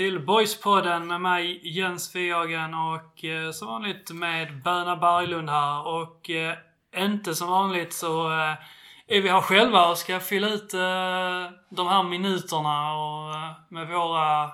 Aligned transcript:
till 0.00 0.20
Boyspodden 0.20 1.06
med 1.06 1.20
mig 1.20 1.60
Jens 1.62 2.12
Fihagen 2.12 2.74
och 2.74 3.24
eh, 3.24 3.50
som 3.50 3.68
vanligt 3.68 4.10
med 4.10 4.62
Böna 4.62 4.96
Berglund 4.96 5.50
här. 5.50 5.86
Och 5.86 6.30
eh, 6.30 6.54
inte 6.96 7.34
som 7.34 7.48
vanligt 7.48 7.92
så 7.92 8.26
eh, 8.32 8.54
är 9.06 9.20
vi 9.20 9.28
här 9.28 9.40
själva 9.40 9.86
och 9.86 9.98
ska 9.98 10.20
fylla 10.20 10.48
ut 10.48 10.74
eh, 10.74 10.80
de 11.70 11.88
här 11.88 12.02
minuterna 12.02 12.94
och, 12.94 13.34
eh, 13.34 13.52
med 13.68 13.88
våra 13.88 14.50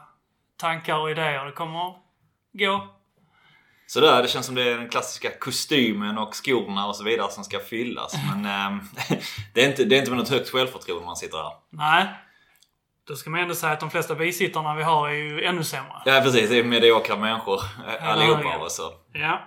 tankar 0.56 0.98
och 0.98 1.10
idéer. 1.10 1.44
Det 1.44 1.52
kommer 1.52 1.94
gå. 2.52 2.88
Sådär, 3.86 4.22
det 4.22 4.28
känns 4.28 4.46
som 4.46 4.54
det 4.54 4.70
är 4.70 4.78
den 4.78 4.88
klassiska 4.88 5.30
kostymen 5.38 6.18
och 6.18 6.34
skorna 6.34 6.86
och 6.86 6.96
så 6.96 7.04
vidare 7.04 7.30
som 7.30 7.44
ska 7.44 7.58
fyllas. 7.58 8.14
Men 8.30 8.46
ehm, 8.46 8.80
det, 9.54 9.64
är 9.64 9.68
inte, 9.68 9.84
det 9.84 9.96
är 9.96 9.98
inte 9.98 10.10
med 10.10 10.18
något 10.18 10.28
högt 10.28 10.50
självförtroende 10.50 11.06
man 11.06 11.16
sitter 11.16 11.38
här. 11.38 11.52
Nej. 11.70 12.08
Då 13.08 13.16
ska 13.16 13.30
man 13.30 13.40
ändå 13.40 13.54
säga 13.54 13.72
att 13.72 13.80
de 13.80 13.90
flesta 13.90 14.14
bisittarna 14.14 14.74
vi 14.74 14.82
har 14.82 15.08
är 15.08 15.12
ju 15.14 15.44
ännu 15.44 15.64
sämre. 15.64 15.92
Ja 16.04 16.20
precis, 16.24 16.50
det 16.50 16.58
är 16.58 16.64
mediokra 16.64 17.16
människor 17.16 17.60
eh, 17.88 18.08
allihopa 18.12 18.40
ja. 18.44 18.54
av 18.56 18.62
oss. 18.62 18.80
Ja. 19.12 19.42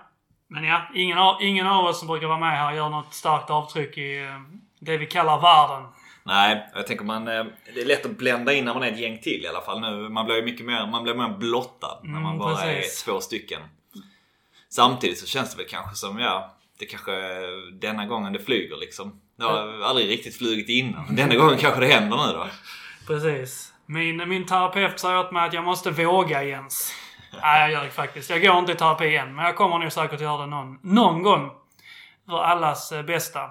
Men 0.48 0.64
ja, 0.64 0.82
ingen 0.94 1.18
av, 1.18 1.42
ingen 1.42 1.66
av 1.66 1.84
oss 1.84 1.98
som 1.98 2.08
brukar 2.08 2.26
vara 2.26 2.38
med 2.38 2.58
här 2.58 2.72
gör 2.72 2.88
något 2.88 3.14
starkt 3.14 3.50
avtryck 3.50 3.98
i 3.98 4.18
eh, 4.22 4.28
det 4.80 4.96
vi 4.96 5.06
kallar 5.06 5.40
världen. 5.40 5.88
Nej, 6.24 6.70
jag 6.74 6.86
tänker 6.86 7.04
man... 7.04 7.28
eh, 7.28 7.44
Det 7.74 7.80
är 7.80 7.86
lätt 7.86 8.06
att 8.06 8.16
blända 8.18 8.52
in 8.52 8.64
när 8.64 8.74
man 8.74 8.82
är 8.82 8.92
ett 8.92 8.98
gäng 9.00 9.18
till 9.18 9.44
i 9.44 9.48
alla 9.48 9.60
fall. 9.60 9.80
Nu, 9.80 10.08
man 10.08 10.24
blir 10.26 10.36
ju 10.36 10.42
mycket 10.42 10.66
mer, 10.66 10.86
man 10.86 11.02
blir 11.02 11.14
mer 11.14 11.28
blottad 11.28 12.00
när 12.02 12.20
man 12.20 12.24
Mm, 12.34 12.38
bara 12.38 12.56
precis. 12.56 13.02
är 13.06 13.12
två 13.12 13.20
stycken. 13.20 13.60
Samtidigt 14.68 15.18
så 15.18 15.26
känns 15.26 15.50
det 15.54 15.56
väl 15.62 15.70
kanske 15.70 15.96
som, 15.96 16.18
ja, 16.18 16.56
det 16.78 16.86
kanske 16.86 17.12
denna 17.72 18.06
gången 18.06 18.32
det 18.32 18.38
flyger 18.38 18.76
liksom. 18.76 19.20
Det 19.36 19.44
har 19.44 19.80
aldrig 19.82 20.08
riktigt 20.10 20.38
flugit 20.38 20.68
innan. 20.68 21.16
Denna 21.16 21.34
gången 21.34 21.58
kanske 21.58 21.80
det 21.80 21.86
händer 21.86 22.16
nu 22.26 22.32
då. 22.32 22.46
Precis. 23.06 23.72
Min, 23.86 24.28
min 24.28 24.46
terapeut 24.46 25.00
sa 25.00 25.20
åt 25.20 25.32
mig 25.32 25.46
att 25.46 25.52
jag 25.52 25.64
måste 25.64 25.90
våga 25.90 26.42
Jens. 26.42 26.94
Nej, 27.42 27.60
jag 27.60 27.70
gör 27.72 27.84
det 27.84 27.90
faktiskt. 27.90 28.30
Jag 28.30 28.42
går 28.42 28.58
inte 28.58 28.72
i 28.72 28.74
terapi 28.74 29.16
än, 29.16 29.34
men 29.34 29.44
jag 29.44 29.56
kommer 29.56 29.78
nog 29.78 29.92
säkert 29.92 30.20
göra 30.20 30.40
det 30.40 30.46
någon, 30.46 30.78
någon 30.82 31.22
gång. 31.22 31.50
För 32.28 32.42
allas 32.42 32.92
eh, 32.92 33.02
bästa. 33.02 33.50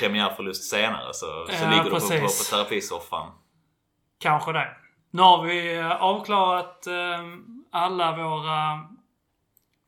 Premiärförlust 0.00 0.70
senare 0.70 1.14
så, 1.14 1.46
så 1.48 1.64
Ja, 1.64 1.70
ligger 1.70 1.84
du 1.84 1.90
på, 1.90 2.00
på, 2.00 2.08
precis. 2.08 2.50
på 2.50 2.56
terapisoffan. 2.56 3.30
Kanske 4.20 4.52
det. 4.52 4.68
Nu 5.10 5.22
har 5.22 5.42
vi 5.42 5.76
eh, 5.76 5.90
avklarat 6.02 6.86
eh, 6.86 6.94
alla 7.72 8.16
våra 8.16 8.80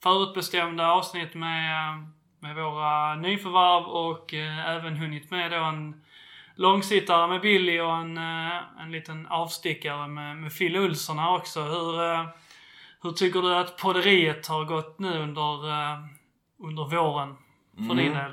förutbestämda 0.03 0.91
avsnitt 0.91 1.35
med, 1.35 1.91
eh, 1.91 1.97
med 2.41 2.57
våra 2.57 3.15
nyförvärv 3.15 3.85
och 3.85 4.35
eh, 4.35 4.69
även 4.71 4.97
hunnit 4.97 5.31
med 5.31 5.51
då 5.51 5.57
en 5.57 6.03
långsittare 6.57 7.29
med 7.29 7.41
Billy 7.41 7.81
och 7.81 7.97
en, 7.97 8.19
eh, 8.19 8.83
en 8.83 8.93
liten 8.93 9.27
avstickare 9.27 10.09
med, 10.09 10.37
med 10.37 10.59
Phil 10.59 10.77
Olsson 10.77 11.19
här 11.19 11.37
också. 11.37 11.61
Hur, 11.61 12.03
eh, 12.03 12.27
hur 13.03 13.13
tycker 13.13 13.43
du 13.43 13.55
att 13.55 13.77
podderiet 13.79 14.47
har 14.47 14.65
gått 14.65 14.99
nu 14.99 15.23
under, 15.23 15.69
eh, 15.69 15.99
under 16.59 16.85
våren 16.97 17.37
för 17.89 17.95
din 17.95 18.13
del? 18.13 18.33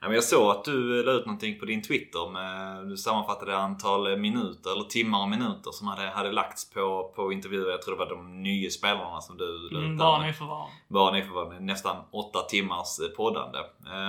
Jag 0.00 0.24
såg 0.24 0.50
att 0.50 0.64
du 0.64 1.02
la 1.02 1.12
ut 1.12 1.26
någonting 1.26 1.58
på 1.58 1.64
din 1.64 1.82
Twitter. 1.82 2.30
Med, 2.30 2.88
du 2.88 2.96
sammanfattade 2.96 3.56
antal 3.56 4.16
minuter, 4.18 4.72
eller 4.72 4.84
timmar 4.84 5.22
och 5.22 5.28
minuter 5.28 5.70
som 5.70 5.88
hade, 5.88 6.10
hade 6.10 6.32
lagts 6.32 6.70
på, 6.70 7.12
på 7.16 7.32
intervjuer. 7.32 7.70
Jag 7.70 7.82
tror 7.82 7.94
det 7.94 8.04
var 8.04 8.10
de 8.10 8.42
nya 8.42 8.70
spelarna 8.70 9.20
som 9.20 9.36
du 9.36 9.68
la 9.70 9.78
ut. 9.78 9.84
Mm, 9.84 9.96
bara 9.96 10.26
nyförvärv. 10.26 10.66
Bara 10.88 11.48
med 11.48 11.62
nästan 11.62 11.96
åtta 12.10 12.42
timmars 12.42 12.98
poddande. 13.16 13.58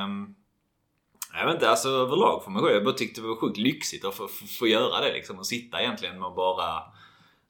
Um, 0.04 0.36
jag 1.34 1.46
vet 1.46 1.56
inte, 1.56 1.70
alltså 1.70 1.90
överlag 1.90 2.44
för 2.44 2.52
mig 2.52 2.62
själv. 2.62 2.74
Jag 2.74 2.84
bara 2.84 2.94
tyckte 2.94 3.22
det 3.22 3.28
var 3.28 3.36
sjukt 3.36 3.58
lyxigt 3.58 4.06
att 4.06 4.16
få, 4.16 4.28
få, 4.28 4.46
få 4.46 4.68
göra 4.68 5.02
det 5.02 5.14
liksom. 5.14 5.40
Och 5.40 5.48
sitta 5.48 5.82
egentligen 5.82 6.20
med 6.20 6.28
att 6.28 6.36
bara 6.36 6.84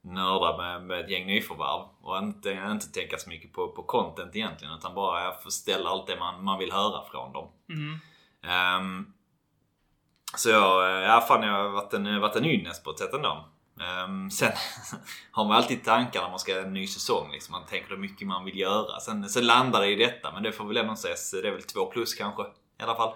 nörda 0.01 0.57
med, 0.57 0.83
med 0.83 0.99
ett 0.99 1.09
gäng 1.09 1.25
nyförvärv. 1.27 1.81
Och 2.01 2.17
inte, 2.17 2.51
inte 2.71 2.91
tänka 2.91 3.17
så 3.17 3.29
mycket 3.29 3.53
på, 3.53 3.67
på 3.67 3.83
content 3.83 4.35
egentligen. 4.35 4.73
Utan 4.73 4.95
bara 4.95 5.31
få 5.31 5.51
ställa 5.51 5.89
allt 5.89 6.07
det 6.07 6.19
man, 6.19 6.43
man 6.43 6.59
vill 6.59 6.71
höra 6.71 7.05
från 7.11 7.33
dem. 7.33 7.47
Mm. 7.69 7.99
Ehm, 8.43 9.13
så 10.35 10.49
jag, 10.49 11.03
ja 11.03 11.21
fan 11.27 11.43
jag 11.43 11.53
har 11.53 11.69
varit 11.69 11.93
en, 11.93 12.21
varit 12.21 12.35
en 12.35 12.45
ynnest 12.45 12.83
på 12.83 12.91
ett 12.91 12.99
sätt 12.99 13.13
ändå. 13.13 13.45
Um, 14.05 14.31
sen 14.31 14.51
har 15.31 15.45
man 15.45 15.57
alltid 15.57 15.83
tankar 15.83 16.21
när 16.21 16.29
man 16.29 16.39
ska 16.39 16.53
ha 16.53 16.61
en 16.61 16.73
ny 16.73 16.87
säsong. 16.87 17.31
Liksom. 17.31 17.51
Man 17.51 17.65
tänker 17.65 17.89
hur 17.89 17.97
mycket 17.97 18.27
man 18.27 18.45
vill 18.45 18.59
göra. 18.59 18.99
Sen, 18.99 19.29
sen 19.29 19.45
landar 19.45 19.81
det 19.81 19.87
i 19.87 19.95
detta. 19.95 20.31
Men 20.31 20.43
det 20.43 20.51
får 20.51 20.65
väl 20.65 20.77
ändå 20.77 20.95
sägas. 20.95 21.31
Det 21.31 21.47
är 21.47 21.51
väl 21.51 21.63
två 21.63 21.85
plus 21.85 22.13
kanske. 22.13 22.43
I 22.79 22.83
alla 22.83 22.95
fall. 22.95 23.13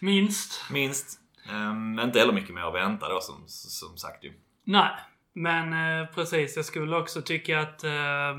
Minst. 0.00 0.70
Minst. 0.70 1.20
Um, 1.50 1.98
inte 1.98 2.18
heller 2.18 2.32
mycket 2.32 2.54
mer 2.54 2.62
att 2.62 2.74
vänta 2.74 3.08
då 3.08 3.20
som, 3.20 3.44
som 3.48 3.96
sagt 3.96 4.24
ju. 4.24 4.32
Nej, 4.64 4.90
men 5.32 5.72
eh, 5.72 6.06
precis. 6.06 6.56
Jag 6.56 6.64
skulle 6.64 6.96
också 6.96 7.22
tycka 7.22 7.60
att 7.60 7.84
eh, 7.84 8.34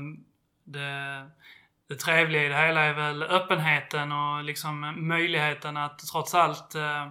det, 0.64 1.30
det 1.88 1.96
trevliga 1.96 2.44
i 2.44 2.48
det 2.48 2.56
hela 2.56 2.80
är 2.80 2.94
väl 2.94 3.22
öppenheten 3.22 4.12
och 4.12 4.44
liksom 4.44 4.94
möjligheten 5.08 5.76
att 5.76 5.98
trots 5.98 6.34
allt 6.34 6.74
eh, 6.74 7.08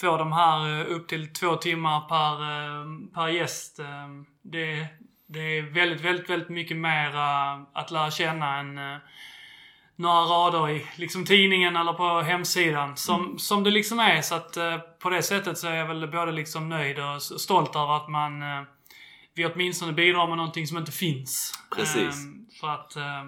få 0.00 0.16
de 0.16 0.32
här 0.32 0.80
eh, 0.80 0.96
upp 0.96 1.08
till 1.08 1.32
två 1.32 1.56
timmar 1.56 2.00
per, 2.00 2.42
eh, 2.42 2.86
per 3.14 3.28
gäst. 3.28 3.78
Eh, 3.78 4.08
det, 4.42 4.86
det 5.26 5.40
är 5.58 5.62
väldigt, 5.62 6.00
väldigt, 6.00 6.30
väldigt 6.30 6.48
mycket 6.48 6.76
mer 6.76 7.16
att 7.72 7.90
lära 7.90 8.10
känna 8.10 8.58
än 8.58 8.78
eh, 8.78 8.98
några 10.00 10.20
rader 10.20 10.70
i 10.70 10.86
liksom 10.96 11.24
tidningen 11.24 11.76
eller 11.76 11.92
på 11.92 12.20
hemsidan. 12.20 12.96
Som, 12.96 13.38
som 13.38 13.64
det 13.64 13.70
liksom 13.70 13.98
är. 13.98 14.22
Så 14.22 14.34
att 14.34 14.56
eh, 14.56 14.78
på 14.78 15.10
det 15.10 15.22
sättet 15.22 15.58
så 15.58 15.68
är 15.68 15.74
jag 15.74 15.86
väl 15.86 16.08
både 16.08 16.32
liksom 16.32 16.68
nöjd 16.68 16.98
och 16.98 17.22
stolt 17.22 17.76
över 17.76 17.96
att 17.96 18.08
man 18.08 18.42
eh, 18.42 18.62
vi 19.34 19.46
åtminstone 19.46 19.92
bidrar 19.92 20.26
med 20.26 20.36
någonting 20.36 20.66
som 20.66 20.78
inte 20.78 20.92
finns. 20.92 21.52
Precis. 21.76 22.14
Ehm, 22.14 22.46
för 22.60 22.68
att 22.68 22.96
eh, 22.96 23.26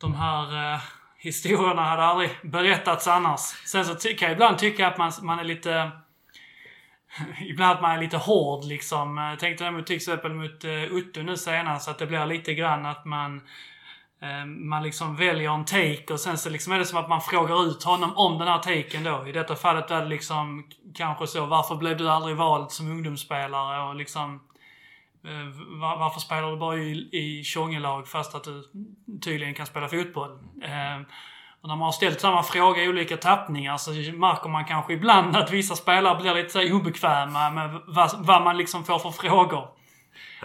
de 0.00 0.14
här 0.14 0.74
eh, 0.74 0.80
historierna 1.18 1.82
hade 1.82 2.02
aldrig 2.02 2.30
berättats 2.42 3.08
annars. 3.08 3.40
Sen 3.40 3.84
så 3.84 3.94
kan 3.94 4.28
jag 4.28 4.32
ibland 4.32 4.58
tycka 4.58 4.86
att 4.88 4.98
man, 4.98 5.12
man 5.22 5.38
är 5.38 5.44
lite 5.44 5.90
Ibland 7.40 7.72
att 7.72 7.82
man 7.82 7.96
är 7.96 8.00
lite 8.00 8.16
hård 8.16 8.64
liksom. 8.64 9.16
Jag 9.16 9.38
tänkte 9.38 9.70
mot, 9.70 9.86
till 9.86 9.96
exempel 9.96 10.34
mot 10.34 10.64
uh, 10.64 10.84
Uttu 10.84 11.22
nu 11.22 11.36
senast 11.36 11.88
att 11.88 11.98
det 11.98 12.06
blir 12.06 12.26
lite 12.26 12.54
grann 12.54 12.86
att 12.86 13.04
man 13.04 13.36
eh, 13.36 13.42
Ehm, 14.24 14.68
man 14.68 14.82
liksom 14.82 15.16
väljer 15.16 15.50
en 15.50 15.64
take 15.64 16.12
och 16.12 16.20
sen 16.20 16.38
så 16.38 16.50
liksom 16.50 16.72
är 16.72 16.78
det 16.78 16.84
som 16.84 16.98
att 16.98 17.08
man 17.08 17.20
frågar 17.20 17.66
ut 17.66 17.84
honom 17.84 18.16
om 18.16 18.38
den 18.38 18.48
här 18.48 18.58
taken 18.58 19.04
då. 19.04 19.26
I 19.26 19.32
detta 19.32 19.56
fallet 19.56 19.90
är 19.90 20.00
det 20.00 20.08
liksom 20.08 20.64
kanske 20.94 21.26
så, 21.26 21.46
varför 21.46 21.76
blev 21.76 21.96
du 21.96 22.10
aldrig 22.10 22.36
vald 22.36 22.70
som 22.70 22.90
ungdomsspelare 22.90 23.88
och 23.88 23.94
liksom 23.94 24.40
eh, 25.24 25.80
var, 25.80 25.98
varför 25.98 26.20
spelar 26.20 26.50
du 26.50 26.56
bara 26.56 26.76
i, 26.76 27.08
i 27.12 27.44
Tjongelag 27.44 28.08
fast 28.08 28.34
att 28.34 28.44
du 28.44 28.64
tydligen 29.24 29.54
kan 29.54 29.66
spela 29.66 29.88
fotboll? 29.88 30.30
Eh, 30.62 31.06
och 31.62 31.68
när 31.68 31.76
man 31.76 31.84
har 31.84 31.92
ställt 31.92 32.20
samma 32.20 32.42
fråga 32.42 32.82
i 32.82 32.88
olika 32.88 33.16
tappningar 33.16 33.76
så 33.76 33.90
märker 33.90 34.48
man 34.48 34.64
kanske 34.64 34.92
ibland 34.92 35.36
att 35.36 35.50
vissa 35.50 35.76
spelare 35.76 36.20
blir 36.20 36.34
lite 36.34 36.50
så 36.50 36.74
obekväma 36.74 37.50
med 37.50 37.80
vad, 37.86 38.10
vad 38.18 38.42
man 38.42 38.56
liksom 38.56 38.84
får 38.84 38.98
för 38.98 39.10
frågor. 39.10 39.68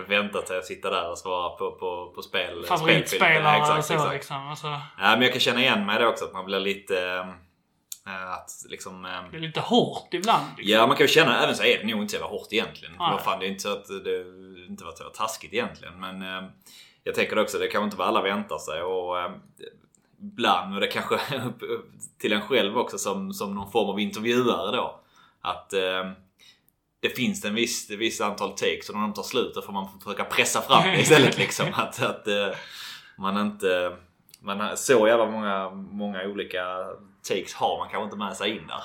Väntar 0.07 0.41
till 0.41 0.57
att 0.57 0.65
sitta 0.65 0.89
där 0.89 1.09
och 1.11 1.17
svara 1.17 1.49
på, 1.49 1.71
på, 1.71 2.11
på 2.15 2.21
spel. 2.21 2.65
Favoritspelare 2.67 3.55
spelfilm. 3.65 3.77
och 3.77 3.83
så 3.85 3.93
exakt. 3.93 4.13
liksom. 4.13 4.47
Alltså, 4.47 4.67
Ja, 4.67 4.81
men 5.11 5.21
jag 5.21 5.31
kan 5.31 5.39
känna 5.39 5.61
igen 5.61 5.85
mig 5.85 5.99
det 5.99 6.07
också. 6.07 6.25
Att 6.25 6.33
man 6.33 6.45
blir 6.45 6.59
lite... 6.59 7.27
eh, 8.07 8.31
att 8.31 8.51
liksom... 8.69 9.05
eh, 9.05 9.11
det 9.31 9.37
är 9.37 9.41
lite 9.41 9.59
hårt 9.59 10.13
ibland. 10.13 10.45
Liksom. 10.57 10.73
Ja, 10.73 10.87
man 10.87 10.97
kan 10.97 11.03
ju 11.03 11.07
känna, 11.13 11.43
även 11.43 11.55
så 11.55 11.63
är 11.63 11.77
det 11.77 11.85
nog 11.87 12.01
inte 12.01 12.11
så 12.11 12.15
jävla 12.15 12.27
hårt 12.29 12.47
egentligen. 12.51 12.95
Nej. 12.99 13.11
Vad 13.11 13.21
fan, 13.21 13.39
det 13.39 13.45
är 13.45 13.49
inte 13.49 13.61
så 13.63 13.71
att 13.73 13.87
det 14.03 14.19
inte 14.67 14.83
var 14.83 14.91
så 14.91 15.03
taskigt 15.03 15.53
egentligen. 15.53 15.99
Men 15.99 16.21
eh, 16.21 16.49
jag 17.03 17.15
tänker 17.15 17.39
också, 17.39 17.57
det 17.57 17.67
kan 17.67 17.83
inte 17.83 17.97
vad 17.97 18.07
alla 18.07 18.21
väntar 18.21 18.57
sig. 18.57 18.81
Och 18.81 19.19
eh, 19.19 19.31
ibland, 20.21 20.73
och 20.75 20.81
det 20.81 20.87
kanske 20.87 21.19
till 22.19 22.33
en 22.33 22.41
själv 22.41 22.77
också 22.77 22.97
som, 22.97 23.33
som 23.33 23.55
någon 23.55 23.71
form 23.71 23.89
av 23.89 23.99
intervjuare 23.99 24.75
då. 24.75 24.99
Att 25.41 25.73
eh, 25.73 26.11
det 27.01 27.09
finns 27.09 27.45
en 27.45 27.55
viss, 27.55 27.89
ett 27.89 27.99
visst 27.99 28.21
antal 28.21 28.49
takes 28.49 28.89
och 28.89 28.95
när 28.95 29.01
de 29.01 29.13
tar 29.13 29.23
slut 29.23 29.55
då 29.55 29.61
får 29.61 29.73
man 29.73 29.99
försöka 30.03 30.23
pressa 30.23 30.61
fram 30.61 30.83
det 30.83 30.99
istället 31.01 31.37
liksom. 31.37 31.65
Att, 31.73 32.01
att 32.01 32.27
eh, 32.27 32.47
man 33.17 33.37
inte... 33.37 33.97
Man 34.41 34.77
så 34.77 35.07
jävla 35.07 35.25
många, 35.25 35.69
många 35.69 36.23
olika 36.23 36.63
takes 37.27 37.53
har 37.53 37.77
man 37.77 37.89
kanske 37.89 38.03
inte 38.03 38.17
med 38.17 38.35
sig 38.35 38.51
in 38.51 38.67
där. 38.67 38.83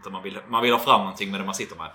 Utan 0.00 0.12
man, 0.12 0.22
vill, 0.22 0.38
man 0.48 0.62
vill 0.62 0.72
ha 0.72 0.78
fram 0.78 1.00
någonting 1.00 1.30
med 1.30 1.40
det 1.40 1.44
man 1.44 1.54
sitter 1.54 1.76
med. 1.76 1.90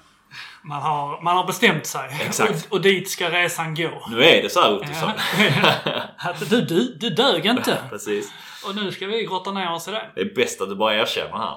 Man 0.62 0.81
har, 0.81 1.21
man 1.21 1.38
har 1.38 1.45
bestämt 1.45 1.85
sig. 1.85 2.18
Exakt. 2.25 2.65
Och, 2.65 2.73
och 2.73 2.81
dit 2.81 3.09
ska 3.09 3.30
resan 3.30 3.75
gå. 3.75 4.07
Nu 4.09 4.23
är 4.23 4.44
det 4.44 4.50
så 4.50 4.62
här 4.62 4.75
Ottosson. 4.75 5.12
Att 6.18 6.50
du, 6.50 6.62
du, 6.62 6.97
du 7.00 7.09
dög 7.09 7.45
inte. 7.45 7.77
Precis. 7.89 8.33
Och 8.65 8.75
nu 8.75 8.91
ska 8.91 9.07
vi 9.07 9.25
grotta 9.25 9.51
ner 9.51 9.73
oss 9.73 9.88
i 9.88 9.91
det. 9.91 10.12
Det 10.15 10.21
är 10.21 10.35
bäst 10.35 10.62
att 10.62 10.69
du 10.69 10.75
bara 10.75 10.95
erkänner 10.95 11.38
här. 11.38 11.56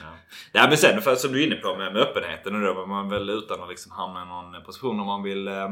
Ja. 0.00 0.13
Ja, 0.56 0.66
men 0.68 0.78
sen 0.78 1.00
för, 1.00 1.14
som 1.14 1.32
du 1.32 1.42
är 1.42 1.46
inne 1.46 1.56
på 1.56 1.76
med, 1.76 1.92
med 1.92 2.02
öppenheten 2.02 2.54
och 2.54 2.60
då 2.60 2.74
var 2.74 2.86
man 2.86 3.08
väl 3.08 3.30
utan 3.30 3.62
att 3.62 3.68
liksom 3.68 3.92
hamna 3.92 4.22
i 4.22 4.26
någon 4.26 4.64
position 4.64 5.00
om 5.00 5.06
man 5.06 5.22
vill 5.22 5.48
eh, 5.48 5.68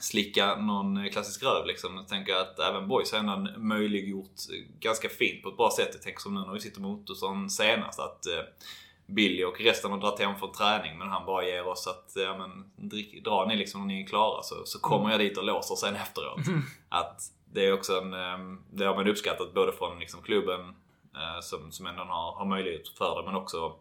slicka 0.00 0.56
någon 0.56 1.10
klassisk 1.10 1.42
röv 1.42 1.66
liksom. 1.66 1.96
Jag 1.96 2.08
tänker 2.08 2.34
att 2.34 2.58
även 2.58 2.88
Boys 2.88 3.12
har 3.12 3.18
ändå 3.18 3.50
möjliggjort 3.56 4.36
ganska 4.80 5.08
fint 5.08 5.42
på 5.42 5.48
ett 5.48 5.56
bra 5.56 5.70
sätt. 5.76 5.88
Jag 5.92 6.02
tänker 6.02 6.20
som 6.20 6.34
nu 6.34 6.40
när 6.40 6.52
vi 6.52 6.60
sitter 6.60 6.80
med 6.80 6.90
Ottosson 6.90 7.50
senast 7.50 8.00
att 8.00 8.26
eh, 8.26 8.42
Billy 9.06 9.44
och 9.44 9.60
resten 9.60 9.90
har 9.90 9.98
dragit 9.98 10.20
hem 10.20 10.38
från 10.38 10.52
träning 10.52 10.98
men 10.98 11.08
han 11.08 11.26
bara 11.26 11.44
ger 11.44 11.68
oss 11.68 11.86
att 11.86 12.12
ja, 12.14 12.38
men, 12.38 12.70
drick, 12.88 13.24
drar 13.24 13.46
ni 13.46 13.56
liksom 13.56 13.80
när 13.80 13.94
ni 13.94 14.02
är 14.02 14.06
klara 14.06 14.42
så, 14.42 14.54
så 14.64 14.80
kommer 14.80 15.10
jag 15.10 15.20
dit 15.20 15.38
och 15.38 15.44
låser 15.44 15.74
sen 15.74 15.96
efteråt. 15.96 16.46
Mm. 16.46 16.62
Att 16.88 17.20
det 17.52 17.66
är 17.66 17.72
också 17.72 18.00
en, 18.00 18.14
ehm, 18.14 18.62
det 18.70 18.84
har 18.84 18.94
man 18.94 19.08
uppskattat 19.08 19.54
både 19.54 19.72
från 19.72 19.98
liksom 19.98 20.22
klubben 20.22 20.60
eh, 20.60 20.74
som, 21.40 21.72
som 21.72 21.86
ändå 21.86 22.02
har, 22.02 22.32
har 22.32 22.44
möjlighet 22.44 22.88
för 22.88 23.16
det 23.16 23.26
men 23.26 23.34
också 23.34 23.74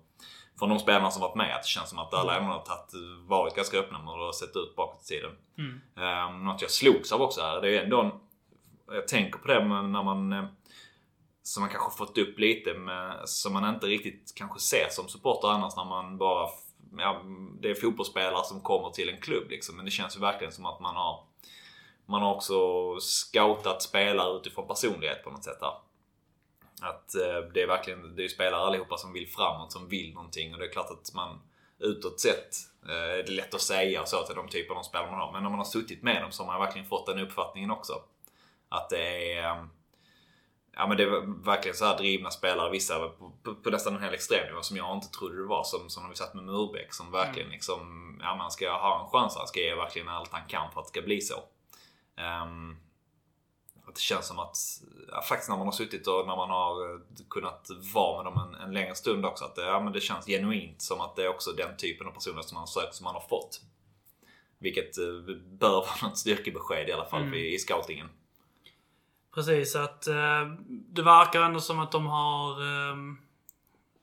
från 0.59 0.69
de 0.69 0.79
spelarna 0.79 1.11
som 1.11 1.21
varit 1.21 1.35
med. 1.35 1.55
Att 1.55 1.63
det 1.63 1.67
känns 1.67 1.89
som 1.89 1.99
att 1.99 2.13
alla 2.13 2.31
Mm. 2.33 2.43
ändå 2.43 2.57
har 2.57 2.65
tagit, 2.65 2.93
varit 3.27 3.55
ganska 3.55 3.77
öppna 3.77 3.99
med 3.99 4.07
har 4.07 4.31
sett 4.31 4.55
ut 4.55 4.75
bakåt 4.75 5.03
i 5.03 5.07
tiden. 5.07 5.31
Mm. 5.57 5.81
Um, 6.35 6.45
något 6.45 6.61
jag 6.61 6.71
slogs 6.71 7.11
av 7.11 7.21
också 7.21 7.41
här, 7.41 7.61
det 7.61 7.77
är 7.77 7.83
ändå 7.83 8.01
en, 8.01 8.11
Jag 8.95 9.07
tänker 9.07 9.39
på 9.39 9.47
det 9.47 9.63
när 9.63 10.03
man 10.03 10.33
eh, 10.33 10.45
som 11.43 11.61
man 11.61 11.69
kanske 11.69 11.97
fått 11.97 12.17
upp 12.17 12.39
lite 12.39 12.73
med, 12.73 13.29
som 13.29 13.53
man 13.53 13.75
inte 13.75 13.85
riktigt 13.85 14.33
kanske 14.35 14.59
ser 14.59 14.87
som 14.89 15.07
supporter 15.07 15.47
annars 15.47 15.75
när 15.75 15.85
man 15.85 16.17
bara 16.17 16.49
ja, 16.97 17.21
Det 17.61 17.69
är 17.69 17.75
fotbollsspelare 17.75 18.43
som 18.43 18.61
kommer 18.61 18.89
till 18.89 19.09
en 19.09 19.21
klubb 19.21 19.49
liksom. 19.49 19.75
Men 19.75 19.85
det 19.85 19.91
känns 19.91 20.15
ju 20.15 20.21
verkligen 20.21 20.53
som 20.53 20.65
att 20.65 20.79
man 20.79 20.95
har 20.95 21.23
Man 22.05 22.21
har 22.21 22.35
också 22.35 22.55
scoutat 22.99 23.81
spelare 23.81 24.37
utifrån 24.37 24.67
personlighet 24.67 25.23
på 25.23 25.29
något 25.29 25.43
sätt 25.43 25.57
här. 25.61 25.73
Att 26.81 27.15
eh, 27.15 27.39
det 27.53 27.61
är 27.61 27.67
verkligen, 27.67 28.15
det 28.15 28.23
är 28.23 28.27
spelare 28.27 28.61
allihopa 28.61 28.97
som 28.97 29.13
vill 29.13 29.27
framåt, 29.27 29.71
som 29.71 29.89
vill 29.89 30.13
någonting 30.13 30.53
och 30.53 30.59
det 30.59 30.65
är 30.65 30.71
klart 30.71 30.91
att 30.91 31.13
man 31.13 31.41
utåt 31.79 32.19
sett 32.19 32.55
eh, 32.89 33.19
är 33.19 33.23
det 33.23 33.31
lätt 33.31 33.53
att 33.53 33.61
säga 33.61 34.05
så 34.05 34.23
till 34.23 34.35
de 34.35 34.47
typerna 34.47 34.79
av 34.79 34.83
spelare 34.83 35.11
man 35.11 35.19
har. 35.19 35.31
Men 35.31 35.43
när 35.43 35.49
man 35.49 35.59
har 35.59 35.65
suttit 35.65 36.03
med 36.03 36.21
dem 36.21 36.31
så 36.31 36.43
har 36.43 36.51
man 36.51 36.61
verkligen 36.61 36.87
fått 36.87 37.05
den 37.05 37.19
uppfattningen 37.19 37.71
också. 37.71 37.93
Att 38.69 38.89
det 38.89 39.33
är 39.33 39.43
eh, 39.43 39.63
Ja 40.79 40.87
men 40.87 40.97
det 40.97 41.03
är 41.03 41.43
verkligen 41.45 41.77
så 41.77 41.85
här 41.85 41.97
drivna 41.97 42.31
spelare, 42.31 42.71
vissa 42.71 42.99
på, 42.99 43.31
på, 43.43 43.55
på 43.55 43.69
nästan 43.69 43.95
en 43.95 44.03
hel 44.03 44.13
extremnivå 44.13 44.61
som 44.61 44.77
jag 44.77 44.95
inte 44.95 45.07
trodde 45.07 45.37
det 45.37 45.47
var. 45.47 45.63
Som, 45.63 45.89
som 45.89 46.03
när 46.03 46.09
vi 46.09 46.15
satt 46.15 46.33
med 46.33 46.43
Murbeck 46.43 46.93
som 46.93 47.11
verkligen 47.11 47.49
liksom, 47.49 47.79
ja 48.23 48.35
man 48.35 48.51
ska 48.51 48.71
ha 48.71 49.03
en 49.03 49.09
chans, 49.09 49.35
han 49.37 49.47
ska 49.47 49.59
ge 49.59 49.75
verkligen 49.75 50.09
allt 50.09 50.31
han 50.31 50.47
kan 50.47 50.71
för 50.71 50.79
att 50.79 50.85
det 50.85 50.89
ska 50.89 51.01
bli 51.01 51.21
så. 51.21 51.35
Um, 52.43 52.77
att 53.89 53.95
det 53.95 54.01
känns 54.01 54.27
som 54.27 54.39
att, 54.39 54.57
ja, 55.11 55.21
faktiskt 55.21 55.49
när 55.49 55.57
man 55.57 55.67
har 55.67 55.71
suttit 55.71 56.07
och 56.07 56.27
när 56.27 56.35
man 56.35 56.49
har 56.49 56.93
eh, 56.93 56.99
kunnat 57.29 57.67
vara 57.93 58.23
med 58.23 58.33
dem 58.33 58.53
en, 58.53 58.61
en 58.61 58.73
längre 58.73 58.95
stund 58.95 59.25
också, 59.25 59.45
att 59.45 59.55
det, 59.55 59.61
ja, 59.61 59.79
men 59.79 59.93
det 59.93 60.01
känns 60.01 60.25
genuint 60.25 60.81
som 60.81 61.01
att 61.01 61.15
det 61.15 61.23
är 61.23 61.29
också 61.29 61.51
den 61.51 61.77
typen 61.77 62.07
av 62.07 62.11
personer 62.11 62.41
som 62.41 62.55
man 62.55 62.61
har 62.61 62.67
sökt 62.67 62.95
som 62.95 63.03
man 63.03 63.13
har 63.13 63.27
fått. 63.29 63.61
Vilket 64.59 64.97
eh, 64.97 65.35
bör 65.59 65.69
vara 65.71 66.09
något 66.09 66.17
styrkebesked 66.17 66.89
i 66.89 66.91
alla 66.91 67.05
fall 67.05 67.21
Mm. 67.21 67.33
i, 67.33 67.53
i 67.53 67.59
scoutingen. 67.59 68.09
Precis, 69.33 69.75
att 69.75 70.07
eh, 70.07 70.47
det 70.67 71.01
verkar 71.01 71.41
ändå 71.41 71.59
som 71.59 71.79
att 71.79 71.91
de 71.91 72.05
har 72.05 72.61
eh, 72.61 72.95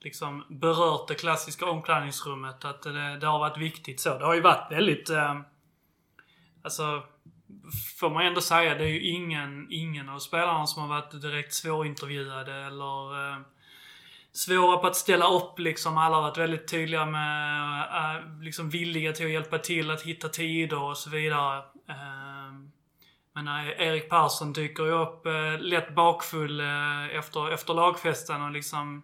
liksom 0.01 0.45
berört 0.49 1.09
det 1.09 1.15
klassiska 1.15 1.67
omklädningsrummet. 1.67 2.65
Att 2.65 2.83
det, 2.83 3.17
det 3.19 3.27
har 3.27 3.39
varit 3.39 3.59
viktigt 3.59 4.01
så. 4.01 4.19
Det 4.19 4.25
har 4.25 4.35
ju 4.35 4.41
varit 4.41 4.73
väldigt... 4.73 5.11
Eh, 5.11 5.41
alltså, 6.63 7.03
får 8.01 8.11
man 8.11 8.27
ändå 8.27 8.41
säga, 8.41 8.75
det 8.75 8.85
är 8.85 8.89
ju 8.89 9.01
ingen, 9.01 9.67
ingen 9.71 10.09
av 10.09 10.19
spelarna 10.19 10.67
som 10.67 10.83
har 10.83 10.89
varit 10.89 11.23
direkt 11.23 11.55
svårintervjuade 11.55 12.55
eller 12.55 13.33
eh, 13.33 13.39
svåra 14.33 14.77
på 14.77 14.87
att 14.87 14.97
ställa 14.97 15.31
upp 15.31 15.59
liksom. 15.59 15.99
Alla 15.99 16.17
har 16.17 16.23
varit 16.23 16.39
väldigt 16.39 16.69
tydliga 16.69 17.07
med, 17.07 17.81
eh, 17.81 18.43
liksom 18.43 18.71
villiga 18.71 19.13
till 19.13 19.27
att 19.27 19.33
hjälpa 19.33 19.59
till 19.59 19.91
att 19.91 20.03
hitta 20.03 20.29
tider 20.29 20.83
och 20.83 20.97
så 20.97 21.11
vidare. 21.11 21.59
Eh, 21.89 22.35
men 23.35 23.45
nej, 23.45 23.77
Erik 23.79 24.11
Persson 24.11 24.53
dyker 24.53 24.85
ju 24.85 24.93
upp 24.93 25.27
eh, 25.27 25.59
lätt 25.59 25.95
bakfull 25.95 26.61
eh, 26.61 27.17
efter, 27.17 27.51
efter 27.51 27.75
lagfesten 27.75 28.43
och 28.43 28.51
liksom 28.51 29.03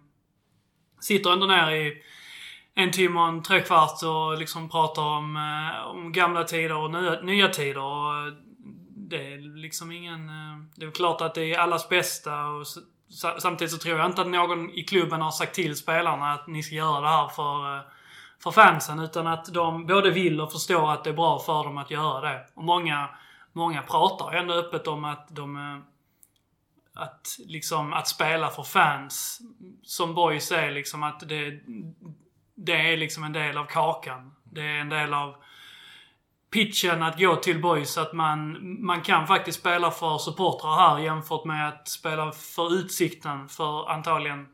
sitter 1.01 1.33
ändå 1.33 1.47
ner 1.47 1.71
i 1.71 2.03
en 2.75 2.91
timme 2.93 3.21
och 3.21 3.29
en 3.29 3.43
trekvart 3.43 4.03
och 4.03 4.39
liksom 4.39 4.69
pratar 4.69 5.03
om, 5.03 5.37
eh, 5.37 5.87
om 5.87 6.13
gamla 6.13 6.45
tider 6.45 6.77
och 6.77 6.91
nya, 6.91 7.21
nya 7.21 7.49
tider. 7.49 7.83
Och 7.83 8.27
eh, 8.27 8.33
det 8.89 9.33
är 9.33 9.57
liksom 9.57 9.93
ingen... 9.93 10.29
Eh, 10.29 10.59
det 10.75 10.83
är 10.83 10.87
väl 10.87 10.95
klart 10.95 11.21
att 11.21 11.35
det 11.35 11.55
är 11.55 11.59
allas 11.59 11.89
bästa 11.89 12.47
och 12.47 12.67
samtidigt 13.39 13.73
så 13.73 13.79
tror 13.79 13.99
jag 13.99 14.07
inte 14.07 14.23
att 14.23 14.29
någon 14.29 14.71
i 14.71 14.85
klubben 14.85 15.21
har 15.21 15.31
sagt 15.31 15.55
till 15.55 15.77
spelarna 15.77 16.33
att 16.33 16.47
ni 16.47 16.63
ska 16.63 16.75
göra 16.75 17.01
det 17.01 17.09
här 17.09 17.29
för, 17.29 17.83
för 18.43 18.51
fansen. 18.51 19.01
Utan 19.01 19.27
att 19.27 19.55
de 19.55 19.87
både 19.87 20.11
vill 20.11 20.41
och 20.41 20.53
förstår 20.53 20.93
att 20.93 21.05
det 21.05 21.11
är 21.11 21.15
bra 21.15 21.39
för 21.39 21.65
dem 21.65 21.79
att 21.79 21.91
göra 21.91 22.21
det. 22.21 22.47
Och 22.55 22.65
många, 22.65 23.09
många 23.53 23.83
pratar 23.83 24.33
ändå 24.33 24.55
öppet 24.55 24.87
om 24.87 25.05
att 25.05 25.29
de... 25.31 25.83
Att 26.95 27.37
liksom, 27.39 27.93
att 27.93 28.09
spela 28.09 28.49
för 28.49 28.63
fans, 28.63 29.41
som 29.83 30.15
Boys 30.15 30.53
är 30.53 30.71
liksom 30.71 31.03
att 31.03 31.29
det, 31.29 31.61
det 32.65 32.93
är 32.93 32.97
liksom 32.97 33.25
en 33.25 33.33
del 33.33 33.59
av 33.59 33.65
kakan. 33.65 34.33
Det 34.45 34.61
är 34.61 34.81
en 34.81 34.89
del 34.89 35.15
av 35.15 35.35
pitchen 36.51 37.03
att 37.03 37.19
gå 37.19 37.37
till 37.37 37.61
Boys. 37.61 37.99
Att 37.99 38.13
man, 38.13 38.59
man 38.85 39.01
kan 39.01 39.27
faktiskt 39.27 39.61
spela 39.61 39.91
för 39.91 40.19
supportrar 40.19 40.77
här 40.77 40.99
jämfört 40.99 41.45
med 41.45 41.69
att 41.69 41.89
spela 41.89 42.33
för 42.33 42.75
Utsikten 42.75 43.49
för 43.49 43.91
antagligen 43.91 44.49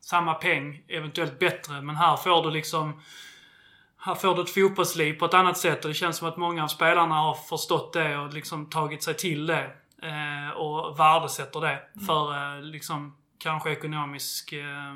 samma 0.00 0.34
peng, 0.34 0.82
eventuellt 0.88 1.38
bättre. 1.38 1.80
Men 1.80 1.96
här 1.96 2.16
får 2.16 2.42
du 2.42 2.50
liksom 2.50 3.00
här 4.04 4.14
får 4.14 4.34
du 4.34 4.42
ett 4.42 4.54
fotbollsliv 4.54 5.14
på 5.14 5.24
ett 5.24 5.34
annat 5.34 5.58
sätt 5.58 5.84
och 5.84 5.88
det 5.88 5.94
känns 5.94 6.16
som 6.16 6.28
att 6.28 6.36
många 6.36 6.64
av 6.64 6.68
spelarna 6.68 7.14
har 7.14 7.34
förstått 7.34 7.92
det 7.92 8.18
och 8.18 8.32
liksom 8.32 8.70
tagit 8.70 9.02
sig 9.02 9.14
till 9.14 9.46
det. 9.46 9.70
Eh, 10.02 10.50
och 10.56 10.98
värdesätter 10.98 11.60
det 11.60 11.80
för 12.06 12.56
eh, 12.56 12.62
liksom 12.62 13.16
kanske 13.38 13.70
ekonomisk 13.70 14.52
eh, 14.52 14.90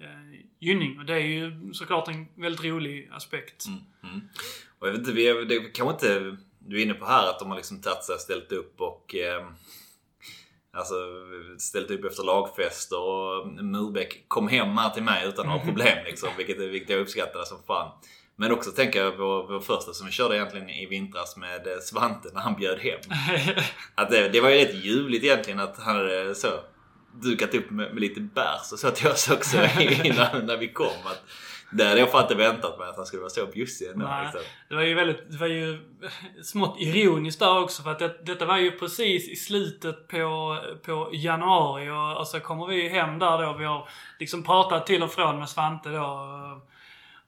eh 0.00 0.27
gynning. 0.58 0.98
Och 0.98 1.04
det 1.04 1.14
är 1.14 1.26
ju 1.26 1.72
såklart 1.72 2.08
en 2.08 2.28
väldigt 2.34 2.64
rolig 2.64 3.10
aspekt. 3.12 3.66
Mm. 4.02 4.20
Och 4.78 4.86
jag 4.86 4.92
vet 4.92 5.00
inte, 5.00 5.12
vi 5.12 5.28
är, 5.28 5.44
det 5.44 5.60
kanske 5.60 5.92
inte 5.92 6.36
du 6.58 6.78
är 6.78 6.82
inne 6.82 6.94
på 6.94 7.06
här 7.06 7.30
att 7.30 7.38
de 7.38 7.48
har 7.48 7.56
liksom 7.56 7.80
tagit 7.80 8.04
sig, 8.04 8.18
ställt 8.18 8.52
upp 8.52 8.80
och 8.80 9.14
eh, 9.14 9.46
Alltså 10.72 10.94
ställt 11.58 11.90
upp 11.90 12.04
efter 12.04 12.24
lagfester 12.24 13.00
och 13.00 13.46
Murbeck 13.46 14.24
kom 14.28 14.48
hem 14.48 14.78
här 14.78 14.90
till 14.90 15.02
mig 15.02 15.28
utan 15.28 15.46
några 15.46 15.58
problem 15.64 15.98
liksom. 16.04 16.28
Vilket, 16.36 16.58
vilket 16.58 16.90
jag 16.90 17.00
uppskattade 17.00 17.46
som 17.46 17.62
fan. 17.66 17.90
Men 18.36 18.52
också 18.52 18.70
tänker 18.70 19.02
jag 19.02 19.16
på 19.16 19.42
vår 19.42 19.60
första 19.60 19.92
som 19.92 20.06
vi 20.06 20.12
körde 20.12 20.36
egentligen 20.36 20.70
i 20.70 20.86
vintras 20.86 21.36
med 21.36 21.66
eh, 21.66 21.78
Svante 21.82 22.30
när 22.34 22.40
han 22.40 22.54
bjöd 22.54 22.78
hem. 22.78 23.00
Att 23.94 24.10
det, 24.10 24.28
det 24.28 24.40
var 24.40 24.50
ju 24.50 24.56
rätt 24.56 24.74
ljuvligt 24.74 25.24
egentligen 25.24 25.60
att 25.60 25.78
han 25.78 25.96
hade 25.96 26.34
så 26.34 26.48
dukat 27.12 27.54
upp 27.54 27.70
med, 27.70 27.94
med 27.94 28.00
lite 28.00 28.20
bärs 28.20 28.72
och 28.72 28.78
så 28.78 28.90
till 28.90 29.08
oss 29.08 29.30
också 29.30 29.56
innan 30.04 30.46
när 30.46 30.56
vi 30.56 30.72
kom. 30.72 30.86
Att, 31.04 31.24
det 31.70 31.84
hade 31.84 32.00
jag 32.00 32.10
fan 32.10 32.22
inte 32.22 32.34
väntat 32.34 32.78
mig 32.78 32.88
att 32.88 32.96
han 32.96 33.06
skulle 33.06 33.20
vara 33.20 33.30
så 33.30 33.46
bjussig 33.46 33.88
ändå. 33.88 34.06
Nej. 34.06 34.24
Liksom. 34.24 34.40
Det 34.68 34.74
var 34.74 34.82
ju 34.82 34.94
väldigt, 34.94 35.30
det 35.30 35.36
var 35.36 35.46
ju 35.46 35.80
smått 36.42 36.76
ironiskt 36.80 37.40
där 37.40 37.58
också 37.58 37.82
för 37.82 37.90
att 37.90 37.98
det, 37.98 38.18
detta 38.22 38.46
var 38.46 38.58
ju 38.58 38.70
precis 38.70 39.28
i 39.28 39.36
slutet 39.36 40.08
på, 40.08 40.58
på 40.84 41.10
januari 41.12 41.90
och, 41.90 42.20
och 42.20 42.26
så 42.26 42.40
kommer 42.40 42.66
vi 42.66 42.88
hem 42.88 43.18
där 43.18 43.42
då. 43.42 43.52
Vi 43.58 43.64
har 43.64 43.88
liksom 44.18 44.42
pratat 44.42 44.86
till 44.86 45.02
och 45.02 45.12
från 45.12 45.38
med 45.38 45.48
Svante 45.48 45.88
då. 45.88 46.28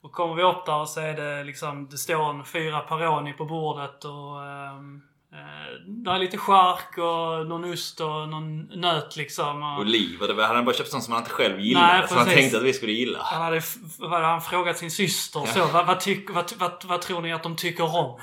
Och 0.00 0.12
kommer 0.12 0.34
vi 0.34 0.42
upp 0.42 0.66
där 0.66 0.80
och 0.80 0.88
så 0.88 1.00
är 1.00 1.14
det 1.14 1.44
liksom, 1.44 1.88
det 1.88 1.98
står 1.98 2.30
en 2.30 2.44
fyra 2.44 2.80
Peroni 2.80 3.32
på 3.32 3.44
bordet 3.44 4.04
och 4.04 4.44
ehm, 4.46 5.02
eh, 5.32 5.80
där 5.86 6.14
är 6.14 6.18
lite 6.18 6.38
chark 6.38 6.98
och 6.98 7.46
någon 7.46 7.72
ost 7.72 8.00
och 8.00 8.28
någon 8.28 8.62
nöt 8.62 9.16
liksom. 9.16 9.62
Och, 9.62 9.80
Oliver, 9.80 10.28
det 10.28 10.34
var, 10.34 10.42
han 10.44 10.56
hade 10.56 10.66
bara 10.66 10.74
köpt 10.74 10.90
sånt 10.90 11.04
som 11.04 11.12
han 11.12 11.22
inte 11.22 11.32
själv 11.32 11.60
gillade. 11.60 11.86
Nej, 11.86 12.08
som 12.08 12.16
han 12.16 12.26
tänkte 12.26 12.56
att 12.56 12.62
vi 12.62 12.72
skulle 12.72 12.92
gilla. 12.92 13.18
han 13.22 13.42
hade, 13.42 13.62
hade 14.10 14.26
han 14.26 14.40
frågat 14.40 14.78
sin 14.78 14.90
syster 14.90 15.46
så. 15.46 15.66
Vad, 15.66 15.86
vad, 15.86 16.00
tyck, 16.00 16.30
vad, 16.30 16.52
vad, 16.58 16.84
vad 16.84 17.02
tror 17.02 17.20
ni 17.22 17.32
att 17.32 17.42
de 17.42 17.56
tycker 17.56 17.96
om? 17.96 18.20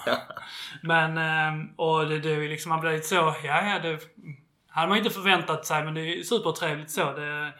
Men, 0.81 1.17
ehm, 1.17 1.69
och 1.75 2.05
det, 2.05 2.19
det 2.19 2.47
liksom, 2.47 2.69
man 2.69 2.79
blir 2.79 2.91
lite 2.91 3.07
så, 3.07 3.15
ja 3.15 3.33
ja 3.43 3.79
det 3.79 3.99
hade 4.69 4.87
man 4.87 4.97
ju 4.97 5.03
inte 5.03 5.15
förväntat 5.15 5.65
sig 5.65 5.83
men 5.83 5.93
det 5.93 6.01
är 6.01 6.23
supertrevligt 6.23 6.91
så. 6.91 7.11
Det 7.11 7.53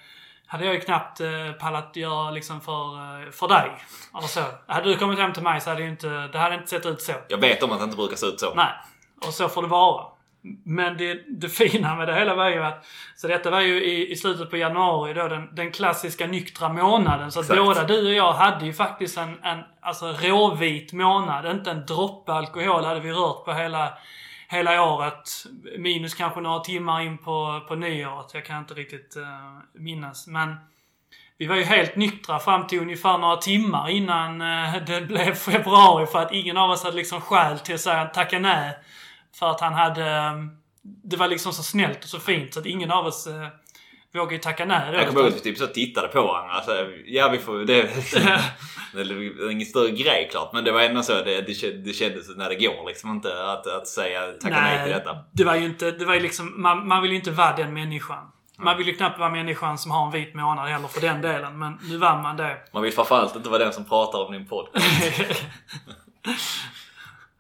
hade 0.48 0.66
jag 0.66 0.74
ju 0.74 0.82
knappt 0.82 1.20
eh, 1.22 1.52
pallat 1.60 1.96
göra 1.96 2.32
liksom 2.32 2.62
för, 2.62 2.96
eh, 2.96 3.32
för 3.32 3.48
dig. 3.48 3.72
Eller 4.18 4.28
så. 4.28 4.42
Hade 4.68 4.90
du 4.90 4.96
kommit 4.98 5.20
hem 5.20 5.34
till 5.34 5.44
mig 5.44 5.62
så 5.62 5.70
hade 5.70 5.82
ju 5.82 5.90
inte, 5.90 6.08
det 6.28 6.38
hade 6.38 6.56
inte 6.56 6.68
sett 6.68 6.86
ut 6.86 7.02
så. 7.02 7.14
Jag 7.28 7.38
vet 7.38 7.64
om 7.64 7.72
att 7.72 7.80
det 7.80 7.84
inte 7.84 7.98
brukar 7.98 8.16
se 8.16 8.26
ut 8.26 8.40
så. 8.40 8.54
Nej. 8.54 8.74
Och 9.26 9.34
så 9.34 9.50
får 9.50 9.62
det 9.62 9.68
vara. 9.68 10.06
Men 10.64 10.98
det, 10.98 11.24
det 11.28 11.50
fina 11.50 11.96
med 11.96 12.08
det 12.08 12.16
hela 12.16 12.36
var 12.36 12.50
ju 12.50 12.64
att... 12.64 12.86
Så 13.16 13.28
detta 13.28 13.50
var 13.50 13.62
ju 13.62 13.84
i, 13.84 14.12
i 14.12 14.16
slutet 14.16 14.50
på 14.50 14.58
januari 14.58 15.14
då, 15.14 15.28
den, 15.28 15.56
den 15.56 15.72
klassiska 15.72 16.28
nyktra 16.28 16.70
månaden. 16.70 17.32
Så 17.32 17.40
att 17.40 17.46
Exakt. 17.46 17.62
båda 17.62 17.84
du 17.84 18.08
och 18.08 18.14
jag 18.14 18.34
hade 18.34 18.66
ju 18.66 18.74
faktiskt 18.74 19.18
en, 19.18 19.44
en 19.44 19.60
alltså 19.82 20.06
råvit 20.06 20.94
månad. 20.94 21.52
Inte 21.52 21.72
en 21.72 21.86
droppe 21.86 22.34
alkohol 22.34 22.86
hade 22.86 23.00
vi 23.00 23.12
rört 23.12 23.46
på 23.46 23.54
hela, 23.54 23.94
hela 24.50 24.84
året. 24.84 25.46
Minus 25.78 26.14
kanske 26.14 26.42
några 26.42 26.60
timmar 26.60 27.02
in 27.02 27.18
på, 27.18 27.62
på 27.68 27.76
nyåret. 27.76 28.34
Jag 28.34 28.46
kan 28.46 28.60
inte 28.60 28.74
riktigt 28.74 29.16
eh, 29.16 29.82
minnas. 29.82 30.28
Men 30.28 30.56
vi 31.38 31.46
var 31.46 31.56
ju 31.56 31.64
helt 31.64 31.96
nyktra 31.96 32.40
fram 32.40 32.68
till 32.68 32.82
ungefär 32.82 33.18
några 33.18 33.38
timmar 33.38 33.90
innan 33.90 34.42
eh, 34.42 34.76
det 34.88 35.02
blev 35.02 35.34
februari 35.34 36.06
för 36.06 36.20
att 36.20 36.34
ingen 36.34 36.58
av 36.58 36.70
oss 36.70 36.84
hade 36.84 36.96
liksom 36.96 37.22
skäl 37.22 37.60
till 37.60 37.76
att 37.76 37.82
säga 37.82 38.06
tacka 38.06 38.40
nej. 38.40 38.78
För 39.40 39.52
att 39.52 39.62
han 39.62 39.74
hade... 39.74 40.06
eh, 40.16 40.34
Det 40.82 41.18
var 41.18 41.28
liksom 41.28 41.54
så 41.54 41.64
snällt 41.64 42.04
och 42.04 42.10
så 42.10 42.20
fint 42.20 42.54
så 42.54 42.60
att 42.60 42.66
ingen 42.66 42.92
av 42.92 43.06
oss 43.06 43.28
eh, 43.28 43.48
vågade 44.14 44.34
ju 44.36 44.42
tacka 44.42 44.66
nej. 44.66 44.94
Jag 44.94 45.08
kommer 45.08 45.20
ihåg 45.22 45.30
att 45.30 45.36
vi 45.36 45.40
typ 45.40 45.58
så 45.58 45.68
tittade 45.68 46.08
på 46.08 46.22
varandra. 46.22 46.54
Alltså, 46.54 46.72
ja, 47.06 47.30
vi 47.30 47.38
får... 47.38 47.58
Det, 47.58 47.82
det 48.94 49.02
är 49.02 49.52
ingen 49.52 49.66
större 49.66 49.92
grej 49.92 50.28
klart. 50.32 50.54
Men 50.54 50.64
det 50.64 50.72
var 50.72 50.82
ändå 50.82 51.04
så. 51.04 51.14
Det, 51.14 51.42
det, 51.42 51.72
det 51.72 51.94
kändes 51.94 52.36
när 52.38 52.50
det 52.50 52.56
går 52.56 52.88
liksom 52.88 53.10
inte 53.12 53.52
att, 53.52 53.68
att 53.68 53.88
säga 53.88 54.22
tacka 54.42 54.62
nej 54.62 54.84
till 54.84 54.94
detta. 54.94 55.18
Det 55.32 55.44
var 55.44 55.56
ju 55.56 55.66
inte... 55.66 55.92
Det 55.92 56.06
var 56.06 56.14
ju 56.14 56.20
liksom... 56.20 56.62
Man, 56.62 56.88
man 56.88 57.02
vill 57.02 57.12
ju 57.12 57.18
inte 57.18 57.32
vara 57.32 57.56
den 57.56 57.74
människan. 57.74 58.32
Man 58.60 58.78
vill 58.78 58.88
ju 58.88 58.96
knappt 58.96 59.20
vara 59.20 59.30
människan 59.30 59.78
som 59.78 59.92
har 59.92 60.06
en 60.06 60.12
vit 60.12 60.36
månad 60.36 60.70
heller 60.70 60.88
för 60.88 61.02
den 61.02 61.22
delen. 61.22 61.60
Men 61.60 61.80
nu 61.90 61.98
var 61.98 62.22
man 62.22 62.38
det. 62.38 62.58
Man 62.74 62.84
vill 62.84 62.94
framförallt 62.94 63.36
inte 63.36 63.50
vara 63.50 63.64
den 63.64 63.74
som 63.74 63.86
pratar 63.86 64.26
om 64.26 64.32
din 64.34 64.48
podd. 64.48 64.68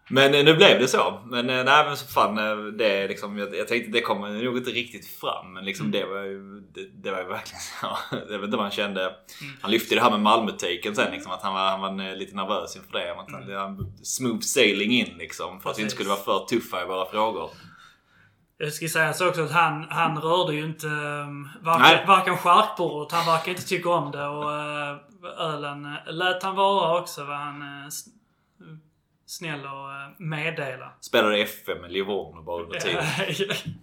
Men 0.10 0.34
eh, 0.34 0.44
nu 0.46 0.54
blev 0.56 0.80
det 0.80 0.88
så. 0.88 1.22
Men 1.26 1.50
eh, 1.50 1.64
nej 1.64 1.86
men 1.86 1.98
så 1.98 2.08
fan. 2.08 2.38
eh, 2.38 2.58
Det 2.58 3.08
liksom, 3.08 3.38
jag, 3.38 3.56
jag 3.56 3.68
tänkte 3.68 3.92
det 3.92 4.02
kommer 4.02 4.44
nog 4.44 4.58
inte 4.58 4.70
riktigt 4.72 5.08
fram. 5.08 5.54
Men 5.54 5.66
liksom 5.66 5.92
det 5.92 6.06
var 6.06 6.22
ju, 6.24 6.60
det, 6.74 7.04
det 7.04 7.12
var 7.12 7.18
ju 7.18 7.28
verkligen 7.28 7.62
så. 7.82 7.98
Jag 8.30 8.40
vet 8.40 8.46
inte 8.46 8.58
vad 8.58 8.66
han 8.66 8.72
kände. 8.72 9.16
Han 9.62 9.72
lyfte 9.72 9.96
det 9.96 10.02
här 10.02 10.12
med 10.12 10.20
Malmö-taken 10.20 10.96
sen 10.96 11.12
liksom. 11.12 11.32
Att 11.32 11.44
han 11.44 11.54
var, 11.54 11.70
han 11.70 11.82
var 11.82 12.16
lite 12.16 12.36
nervös 12.36 12.76
inför 12.76 12.92
det. 12.92 13.12
Att 13.12 13.32
han, 13.32 13.52
han, 13.56 13.98
smooth 14.04 14.40
sailing 14.42 14.92
in 14.92 15.18
liksom. 15.18 15.62
För 15.62 15.70
att 15.70 15.78
vi 15.78 15.82
inte 15.82 15.96
skulle 15.96 16.10
vara 16.10 16.20
för 16.20 16.46
tuffa 16.46 16.82
i 16.82 16.86
våra 16.86 17.06
frågor. 17.06 17.50
Jag 18.60 18.74
ska 18.74 18.88
säga 18.88 19.14
så 19.14 19.30
också 19.30 19.42
att 19.42 19.52
han, 19.52 19.86
han 19.90 20.18
rörde 20.22 20.54
ju 20.54 20.66
inte 20.66 20.88
Nej. 20.88 21.52
varken, 21.62 22.08
varken 22.08 22.38
charkbordet, 22.38 23.12
han 23.12 23.26
verkar 23.34 23.52
inte 23.52 23.68
tycka 23.68 23.90
om 23.90 24.12
det 24.12 24.28
och 24.28 24.52
ölen 25.40 25.96
lät 26.08 26.44
han 26.44 26.56
vara 26.56 27.00
också 27.02 27.24
var 27.24 27.36
han 27.36 27.64
snäll 29.28 29.60
och 29.60 29.88
uh, 29.88 30.16
meddela. 30.18 30.94
Spelade 31.02 31.38
FM 31.38 31.82
med 31.82 31.92
Livorno 31.92 32.44
bara 32.44 32.64
under 32.64 32.80
tiden. 32.80 33.04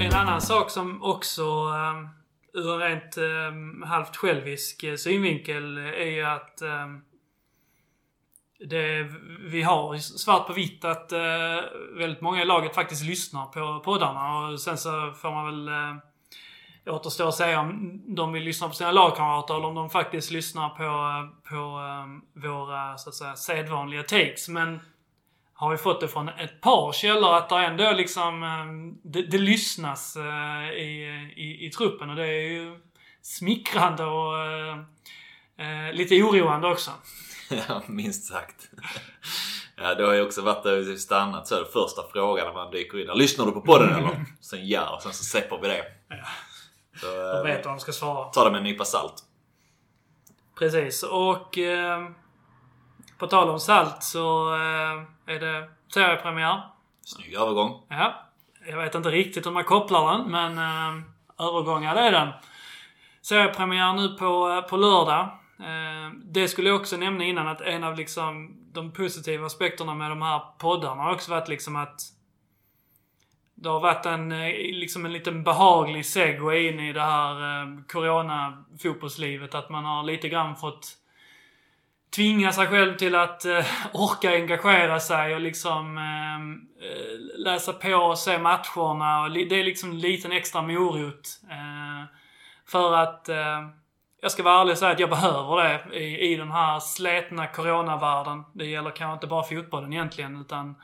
En 0.00 0.14
annan 0.14 0.40
sak 0.40 0.70
som 0.70 1.02
också 1.02 1.42
um, 1.42 2.08
ur 2.52 2.72
en 2.72 2.78
rent 2.78 3.18
um, 3.18 3.82
halvt 3.82 4.16
självisk 4.16 4.84
eh, 4.84 4.96
synvinkel 4.96 5.78
är 5.78 6.10
ju 6.10 6.22
att 6.22 6.62
det, 8.66 9.06
vi 9.40 9.62
har 9.62 9.98
svart 9.98 10.46
på 10.46 10.52
vitt 10.52 10.84
att 10.84 11.12
eh, 11.12 11.18
väldigt 11.96 12.20
många 12.20 12.42
i 12.42 12.44
laget 12.44 12.74
faktiskt 12.74 13.04
lyssnar 13.04 13.46
på 13.46 13.80
poddarna 13.84 14.38
och 14.38 14.60
sen 14.60 14.78
så 14.78 15.12
får 15.12 15.30
man 15.30 15.46
väl 15.46 15.68
eh, 15.68 16.94
återstå 16.94 17.28
att 17.28 17.34
säga 17.34 17.60
om 17.60 18.02
de 18.06 18.32
vill 18.32 18.42
lyssna 18.42 18.68
på 18.68 18.74
sina 18.74 18.92
lagkamrater 18.92 19.54
eller 19.54 19.66
om 19.66 19.74
de 19.74 19.90
faktiskt 19.90 20.30
lyssnar 20.30 20.68
på, 20.68 20.82
eh, 20.82 21.50
på 21.50 21.80
eh, 21.80 22.42
våra 22.42 22.98
så 22.98 23.08
att 23.08 23.14
säga 23.14 23.36
sedvanliga 23.36 24.02
takes. 24.02 24.48
Men 24.48 24.80
har 25.54 25.70
vi 25.70 25.76
fått 25.76 26.00
det 26.00 26.08
från 26.08 26.28
ett 26.28 26.60
par 26.60 26.92
källor 26.92 27.34
att 27.34 27.48
det 27.48 27.56
ändå 27.56 27.92
liksom 27.92 28.42
eh, 28.42 29.00
det, 29.10 29.22
det 29.22 29.38
lyssnas 29.38 30.16
eh, 30.16 30.70
i, 30.72 31.30
i, 31.36 31.66
i 31.66 31.70
truppen 31.70 32.10
och 32.10 32.16
det 32.16 32.26
är 32.26 32.50
ju 32.50 32.80
smickrande 33.22 34.04
och 34.04 34.38
eh, 34.38 34.78
eh, 35.56 35.92
lite 35.92 36.22
oroande 36.22 36.68
också. 36.68 36.90
Ja, 37.68 37.82
minst 37.86 38.24
sagt. 38.24 38.70
Ja, 39.76 39.94
det 39.94 40.04
har 40.06 40.12
ju 40.12 40.22
också 40.26 40.42
varit 40.42 40.62
där 40.62 40.76
vi 40.76 40.98
stannat 40.98 41.48
så 41.48 41.54
är 41.56 41.60
det 41.60 41.66
första 41.72 42.02
frågan 42.12 42.46
när 42.46 42.54
man 42.54 42.70
dyker 42.70 43.00
in. 43.00 43.18
Lyssnar 43.18 43.46
du 43.46 43.52
på 43.52 43.60
podden 43.60 43.92
eller? 43.98 44.24
Sen 44.40 44.68
ja, 44.68 44.94
och 44.94 45.02
sen 45.02 45.12
så 45.12 45.24
släpper 45.24 45.58
vi 45.58 45.68
det. 45.68 45.84
Så, 47.00 47.06
De 47.06 47.36
eh, 47.36 47.42
vet 47.42 47.64
vad 47.66 47.74
de 47.74 47.80
ska 47.80 47.92
svara. 47.92 48.28
ta 48.28 48.44
det 48.44 48.50
med 48.50 48.58
en 48.58 48.64
nypa 48.64 48.84
salt. 48.84 49.14
Precis. 50.58 51.02
Och 51.02 51.58
eh, 51.58 52.08
på 53.18 53.26
tal 53.26 53.48
om 53.50 53.60
salt 53.60 54.02
så 54.02 54.54
eh, 54.54 55.34
är 55.34 55.40
det 55.40 55.68
seriepremiär. 55.94 56.62
Snygg 57.04 57.34
övergång. 57.34 57.86
Ja. 57.88 58.28
Jag 58.68 58.76
vet 58.76 58.94
inte 58.94 59.10
riktigt 59.10 59.46
hur 59.46 59.50
man 59.50 59.64
kopplar 59.64 60.12
den, 60.18 60.30
men 60.30 60.58
eh, 60.58 61.02
övergångar 61.46 61.96
är 61.96 62.12
den. 62.12 62.28
Seriepremiär 63.22 63.92
nu 63.92 64.08
på, 64.08 64.50
eh, 64.50 64.60
på 64.60 64.76
lördag. 64.76 65.38
Eh, 65.62 66.12
det 66.24 66.48
skulle 66.48 66.68
jag 66.68 66.80
också 66.80 66.96
nämna 66.96 67.24
innan 67.24 67.48
att 67.48 67.60
en 67.60 67.84
av 67.84 67.96
liksom 67.96 68.56
de 68.72 68.92
positiva 68.92 69.46
aspekterna 69.46 69.94
med 69.94 70.10
de 70.10 70.22
här 70.22 70.40
poddarna 70.58 71.02
har 71.02 71.12
också 71.12 71.30
varit 71.30 71.48
liksom 71.48 71.76
att 71.76 72.00
det 73.54 73.68
har 73.68 73.80
varit 73.80 74.06
en, 74.06 74.32
eh, 74.32 74.48
liksom 74.72 75.06
en 75.06 75.12
liten 75.12 75.44
behaglig 75.44 76.06
segway 76.06 76.68
in 76.68 76.80
i 76.80 76.92
det 76.92 77.00
här 77.00 77.62
eh, 77.62 77.82
corona-fotbollslivet. 77.88 79.54
Att 79.54 79.70
man 79.70 79.84
har 79.84 80.02
lite 80.02 80.28
grann 80.28 80.56
fått 80.56 80.96
tvinga 82.14 82.52
sig 82.52 82.66
själv 82.66 82.96
till 82.96 83.14
att 83.14 83.44
eh, 83.44 83.66
orka 83.92 84.30
engagera 84.30 85.00
sig 85.00 85.34
och 85.34 85.40
liksom 85.40 85.98
ehm, 85.98 86.60
eh, 86.80 87.42
läsa 87.44 87.72
på 87.72 87.94
och 87.94 88.18
se 88.18 88.38
matcherna. 88.38 89.22
Och 89.22 89.30
det 89.30 89.60
är 89.60 89.64
liksom 89.64 89.90
en 89.90 90.00
liten 90.00 90.32
extra 90.32 90.62
morot. 90.62 91.40
Eh, 91.50 92.04
för 92.66 92.94
att 92.94 93.28
eh, 93.28 93.68
jag 94.22 94.32
ska 94.32 94.42
vara 94.42 94.60
ärlig 94.60 94.72
och 94.72 94.78
säga 94.78 94.92
att 94.92 94.98
jag 94.98 95.10
behöver 95.10 95.56
det 95.56 95.98
i, 95.98 96.32
i 96.32 96.36
den 96.36 96.50
här 96.50 96.80
slätna 96.80 97.46
coronavärlden. 97.46 98.42
Det 98.52 98.66
gäller 98.66 98.90
kanske 98.90 99.14
inte 99.14 99.26
bara 99.26 99.42
fotbollen 99.42 99.92
egentligen 99.92 100.40
utan 100.40 100.74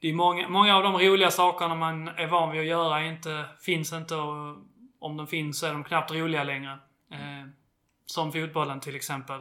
det 0.00 0.08
är 0.08 0.12
många, 0.12 0.48
många 0.48 0.76
av 0.76 0.82
de 0.82 0.98
roliga 0.98 1.30
sakerna 1.30 1.74
man 1.74 2.08
är 2.08 2.26
van 2.26 2.50
vid 2.50 2.60
att 2.60 2.66
göra 2.66 3.04
inte, 3.04 3.44
finns 3.60 3.92
inte 3.92 4.14
och 4.14 4.56
om 4.98 5.16
de 5.16 5.26
finns 5.26 5.58
så 5.58 5.66
är 5.66 5.72
de 5.72 5.84
knappt 5.84 6.12
roliga 6.12 6.44
längre. 6.44 6.78
Eh, 7.12 7.48
som 8.06 8.32
fotbollen 8.32 8.80
till 8.80 8.96
exempel. 8.96 9.40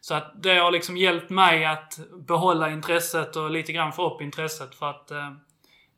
Så 0.00 0.14
att 0.14 0.42
det 0.42 0.58
har 0.58 0.70
liksom 0.70 0.96
hjälpt 0.96 1.30
mig 1.30 1.64
att 1.64 1.98
behålla 2.26 2.70
intresset 2.70 3.36
och 3.36 3.50
lite 3.50 3.72
grann 3.72 3.92
få 3.92 4.14
upp 4.14 4.20
intresset 4.20 4.74
för 4.74 4.90
att 4.90 5.10
eh, 5.10 5.32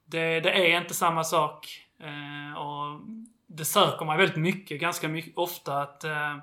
det, 0.04 0.40
det 0.40 0.72
är 0.72 0.80
inte 0.80 0.94
samma 0.94 1.24
sak. 1.24 1.86
Eh, 2.00 2.58
och 2.58 3.00
det 3.56 3.64
söker 3.64 4.04
mig 4.04 4.18
väldigt 4.18 4.37
mycket, 4.37 4.80
ganska 4.80 5.08
mycket, 5.08 5.38
ofta 5.38 5.82
att 5.82 6.04
eh, 6.04 6.37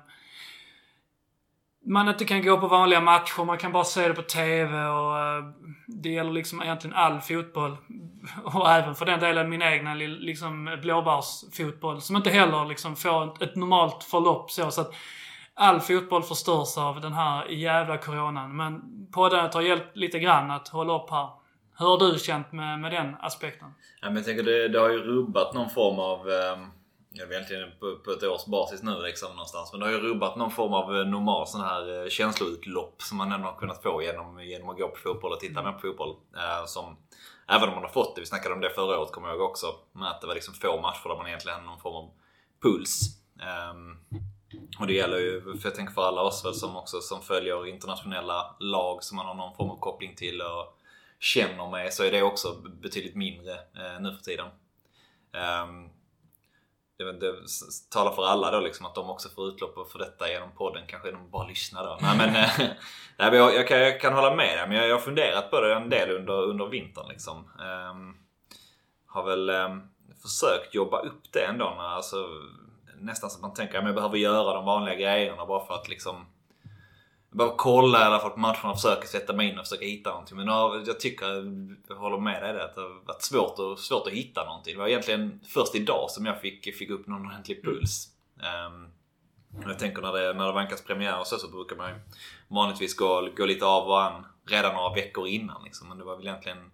man 1.84 2.08
inte 2.08 2.24
kan 2.24 2.42
gå 2.42 2.60
på 2.60 2.68
vanliga 2.68 3.00
matcher, 3.00 3.44
man 3.44 3.58
kan 3.58 3.72
bara 3.72 3.84
se 3.84 4.08
det 4.08 4.14
på 4.14 4.22
TV 4.22 4.84
och 4.84 5.18
eh, 5.18 5.44
det 5.86 6.08
gäller 6.08 6.32
liksom 6.32 6.62
egentligen 6.62 6.96
all 6.96 7.20
fotboll. 7.20 7.76
Och 8.44 8.70
även 8.70 8.94
för 8.94 9.06
den 9.06 9.20
delen 9.20 9.50
min 9.50 9.62
egna 9.62 9.94
liksom 9.94 10.78
blåbärsfotboll 10.82 12.00
som 12.00 12.16
inte 12.16 12.30
heller 12.30 12.64
liksom 12.64 12.96
får 12.96 13.24
ett, 13.24 13.42
ett 13.42 13.56
normalt 13.56 14.04
förlopp 14.04 14.50
så. 14.50 14.70
så 14.70 14.80
att 14.80 14.94
all 15.54 15.80
fotboll 15.80 16.22
förstörs 16.22 16.78
av 16.78 17.00
den 17.00 17.12
här 17.12 17.48
jävla 17.48 17.98
coronan. 17.98 18.56
Men 18.56 18.82
poddandet 19.12 19.54
har 19.54 19.62
hjälpt 19.62 19.96
lite 19.96 20.18
grann 20.18 20.50
att 20.50 20.68
hålla 20.68 20.96
upp 20.96 21.10
här. 21.10 21.28
Hur 21.78 21.86
har 21.86 21.98
du 21.98 22.18
känt 22.18 22.52
med, 22.52 22.78
med 22.80 22.92
den 22.92 23.16
aspekten? 23.20 23.68
Ja, 24.00 24.06
men 24.06 24.16
jag 24.16 24.24
tänker 24.24 24.42
det, 24.42 24.68
det 24.68 24.78
har 24.78 24.90
ju 24.90 24.98
rubbat 24.98 25.54
någon 25.54 25.70
form 25.70 25.98
av... 25.98 26.18
Eh, 26.28 26.81
jag 27.14 27.26
vet 27.26 27.36
egentligen 27.36 27.78
på, 27.80 27.96
på 27.96 28.10
ett 28.10 28.22
års 28.22 28.46
basis 28.46 28.82
nu 28.82 29.02
liksom 29.02 29.30
någonstans. 29.30 29.72
Men 29.72 29.80
det 29.80 29.86
har 29.86 29.92
ju 29.92 29.98
rubbat 29.98 30.36
någon 30.36 30.50
form 30.50 30.72
av 30.72 30.96
eh, 30.96 31.06
normal 31.06 31.46
sån 31.46 31.60
här 31.60 32.02
eh, 32.02 32.08
känsloutlopp 32.08 33.02
som 33.02 33.18
man 33.18 33.32
ändå 33.32 33.48
har 33.48 33.58
kunnat 33.58 33.82
få 33.82 34.02
genom, 34.02 34.44
genom 34.44 34.68
att 34.68 34.78
gå 34.78 34.88
på 34.88 34.96
fotboll 34.96 35.32
och 35.32 35.40
titta 35.40 35.62
mer 35.62 35.72
på 35.72 35.80
fotboll. 35.80 36.16
Eh, 36.36 36.66
som, 36.66 36.96
även 37.48 37.68
om 37.68 37.74
man 37.74 37.84
har 37.84 37.90
fått 37.90 38.14
det, 38.14 38.20
vi 38.20 38.26
snackade 38.26 38.54
om 38.54 38.60
det 38.60 38.70
förra 38.70 38.98
året 38.98 39.12
kommer 39.12 39.28
jag 39.28 39.36
ihåg 39.36 39.50
också. 39.50 39.66
Med 39.92 40.10
att 40.10 40.20
det 40.20 40.26
var 40.26 40.34
liksom 40.34 40.54
få 40.54 40.80
matcher 40.80 41.08
där 41.08 41.16
man 41.16 41.26
egentligen 41.26 41.54
hade 41.54 41.66
någon 41.66 41.80
form 41.80 41.94
av 41.94 42.10
puls. 42.62 43.00
Ehm, 43.40 43.96
och 44.80 44.86
det 44.86 44.92
gäller 44.92 45.18
ju, 45.18 45.58
för 45.58 45.68
jag 45.68 45.74
tänker 45.74 45.94
för 45.94 46.02
alla 46.02 46.22
oss 46.22 46.44
väl 46.44 46.54
som 46.54 46.76
också 46.76 47.00
som 47.00 47.22
följer 47.22 47.66
internationella 47.66 48.56
lag 48.60 49.02
som 49.02 49.16
man 49.16 49.26
har 49.26 49.34
någon 49.34 49.56
form 49.56 49.70
av 49.70 49.80
koppling 49.80 50.14
till 50.14 50.40
och 50.40 50.78
känner 51.20 51.70
med 51.70 51.92
så 51.92 52.04
är 52.04 52.10
det 52.10 52.22
också 52.22 52.54
betydligt 52.82 53.14
mindre 53.14 53.52
eh, 53.52 54.00
nu 54.00 54.16
för 54.16 54.24
tiden. 54.24 54.46
Um, 55.32 55.90
det, 57.04 57.12
vet 57.12 57.40
inte, 57.40 57.52
talar 57.90 58.12
för 58.12 58.24
alla 58.26 58.50
då 58.50 58.60
liksom 58.60 58.86
att 58.86 58.94
de 58.94 59.10
också 59.10 59.28
får 59.28 59.48
utlopp 59.48 59.90
för 59.92 59.98
detta 59.98 60.28
genom 60.30 60.50
podden. 60.52 60.82
Kanske 60.86 61.08
genom 61.08 61.24
att 61.24 61.30
bara 61.30 61.46
lyssna 61.46 61.82
då. 61.82 61.98
Nej, 62.00 62.16
men, 62.16 62.28
eh, 62.28 62.50
nej, 63.18 63.30
men 63.30 63.34
jag, 63.34 63.54
jag, 63.54 63.68
kan, 63.68 63.78
jag 63.78 64.00
kan 64.00 64.12
hålla 64.12 64.34
med 64.34 64.58
dig 64.58 64.68
men 64.68 64.76
jag, 64.76 64.88
jag 64.88 64.94
har 64.94 65.00
funderat 65.00 65.50
på 65.50 65.60
det 65.60 65.74
en 65.74 65.90
del 65.90 66.10
under, 66.10 66.42
under 66.42 66.66
vintern. 66.66 67.08
Liksom. 67.08 67.36
Um, 67.36 68.16
har 69.06 69.22
väl 69.22 69.50
um, 69.50 69.82
försökt 70.22 70.74
jobba 70.74 71.00
upp 71.00 71.32
det 71.32 71.44
ändå. 71.44 71.74
När, 71.76 71.88
alltså, 71.88 72.28
nästan 73.00 73.30
så 73.30 73.36
att 73.36 73.42
man 73.42 73.54
tänker 73.54 73.78
att 73.78 73.84
jag 73.84 73.94
behöver 73.94 74.18
göra 74.18 74.54
de 74.54 74.64
vanliga 74.64 74.94
grejerna 74.94 75.46
bara 75.46 75.66
för 75.66 75.74
att 75.74 75.88
liksom 75.88 76.26
jag 77.32 77.36
behöver 77.38 77.56
kolla 77.56 78.00
i 78.00 78.02
alla 78.02 78.18
fall 78.18 78.30
på 78.30 78.40
matcherna 78.40 78.70
och 78.70 78.80
försöka 78.80 79.06
sätta 79.06 79.32
mig 79.32 79.48
in 79.48 79.58
och 79.58 79.66
försöka 79.66 79.84
hitta 79.84 80.10
någonting. 80.10 80.36
Men 80.36 80.46
ja, 80.46 80.82
jag 80.86 81.00
tycker, 81.00 81.26
jag 81.88 81.96
håller 81.96 82.18
med 82.18 82.42
dig 82.42 82.62
att 82.62 82.74
det 82.74 82.80
har 82.80 83.06
varit 83.06 83.22
svårt, 83.22 83.58
och, 83.58 83.78
svårt 83.78 84.06
att 84.06 84.12
hitta 84.12 84.44
någonting. 84.44 84.74
Det 84.74 84.80
var 84.80 84.88
egentligen 84.88 85.40
först 85.48 85.74
idag 85.74 86.10
som 86.10 86.26
jag 86.26 86.40
fick, 86.40 86.76
fick 86.76 86.90
upp 86.90 87.06
någon 87.06 87.26
ordentlig 87.26 87.64
puls. 87.64 88.08
Ehm, 88.42 88.88
Jag 89.66 89.78
tänker 89.78 90.02
när 90.02 90.12
det, 90.12 90.32
när 90.32 90.46
det 90.46 90.52
vankas 90.52 90.84
premiär 90.84 91.20
och 91.20 91.26
så, 91.26 91.38
så 91.38 91.48
brukar 91.48 91.76
man 91.76 91.88
ju 91.88 91.94
vanligtvis 92.48 92.96
gå, 92.96 93.28
gå 93.36 93.46
lite 93.46 93.66
av 93.66 93.88
och 93.88 94.02
an 94.02 94.26
redan 94.46 94.74
några 94.74 94.94
veckor 94.94 95.26
innan. 95.26 95.64
Liksom. 95.64 95.88
Men 95.88 95.98
det 95.98 96.04
var 96.04 96.16
väl 96.16 96.26
egentligen 96.26 96.70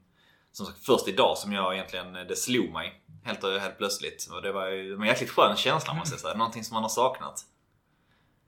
som 0.52 0.66
sagt 0.66 0.84
först 0.86 1.08
idag 1.08 1.38
som 1.38 1.52
jag 1.52 1.74
egentligen, 1.74 2.12
det 2.12 2.36
slog 2.36 2.72
mig 2.72 3.02
helt, 3.24 3.42
helt 3.42 3.78
plötsligt. 3.78 4.28
Och 4.32 4.42
det 4.42 4.52
var 4.52 4.66
ju 4.68 4.94
en 4.94 5.02
jäkligt 5.02 5.30
skön 5.30 5.56
känsla 5.56 5.94
måste 5.94 6.14
jag 6.14 6.20
säga. 6.20 6.34
Någonting 6.34 6.64
som 6.64 6.74
man 6.74 6.82
har 6.82 6.90
saknat. 6.90 7.44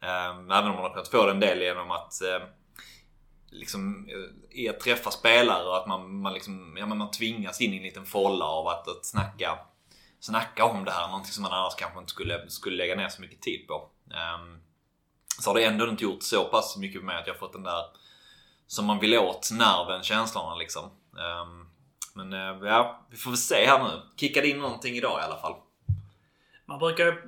Även 0.03 0.39
om 0.41 0.75
man 0.75 0.77
har 0.77 0.91
kunnat 0.91 1.09
få 1.09 1.27
det 1.27 1.31
en 1.31 1.41
del 1.41 1.63
genom 1.63 1.91
att 1.91 2.23
ehm, 2.23 2.43
liksom, 3.51 4.09
i 4.51 4.67
eh, 4.67 4.71
att 4.71 4.81
träffa 4.81 5.11
spelare 5.11 5.65
och 5.65 5.77
att 5.77 5.87
man, 5.87 6.21
man, 6.21 6.33
liksom, 6.33 6.77
ja, 6.79 6.87
man 6.87 7.11
tvingas 7.11 7.61
in 7.61 7.75
i 7.75 7.77
en 7.77 7.83
liten 7.83 8.07
folla 8.07 8.45
av 8.45 8.69
att, 8.69 8.89
att 8.89 9.07
snacka, 9.07 9.59
snacka 10.21 10.65
om 10.65 10.85
det 10.85 10.91
här. 10.91 11.07
Någonting 11.07 11.33
som 11.33 11.43
man 11.43 11.53
annars 11.53 11.75
kanske 11.75 11.99
inte 11.99 12.11
skulle, 12.11 12.51
skulle 12.51 12.77
lägga 12.77 12.97
ner 12.97 13.09
så 13.09 13.21
mycket 13.23 13.43
tid 13.43 13.67
på. 13.69 13.75
Um, 14.05 14.61
så 15.41 15.51
har 15.51 15.55
det 15.55 15.65
ändå 15.65 15.89
inte 15.89 16.05
gjort 16.05 16.23
så 16.23 16.45
pass 16.45 16.77
mycket 16.77 17.05
med 17.05 17.19
att 17.19 17.27
jag 17.27 17.39
fått 17.39 17.53
den 17.53 17.63
där 17.63 17.85
som 18.67 18.87
man 18.87 18.99
vill 18.99 19.19
åt, 19.19 19.51
nerven, 19.53 20.03
känslorna 20.03 20.55
liksom. 20.55 20.85
Um, 21.13 21.71
men 22.15 22.33
eh, 22.33 22.69
ja, 22.69 23.07
vi 23.11 23.17
får 23.17 23.31
väl 23.31 23.39
se 23.39 23.67
här 23.67 23.85
nu. 23.85 24.03
Kickade 24.17 24.49
in 24.49 24.59
någonting 24.59 24.97
idag 24.97 25.21
i 25.21 25.25
alla 25.25 25.37
fall. 25.37 25.55
Man 26.71 26.79
brukar 26.79 27.23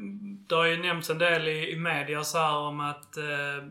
Det 0.48 0.54
har 0.54 0.64
ju 0.64 0.82
nämnts 0.82 1.10
en 1.10 1.18
del 1.18 1.48
i, 1.48 1.70
i 1.70 1.76
media 1.76 2.24
så 2.24 2.38
här 2.38 2.56
om 2.56 2.80
att 2.80 3.16
eh, 3.16 3.64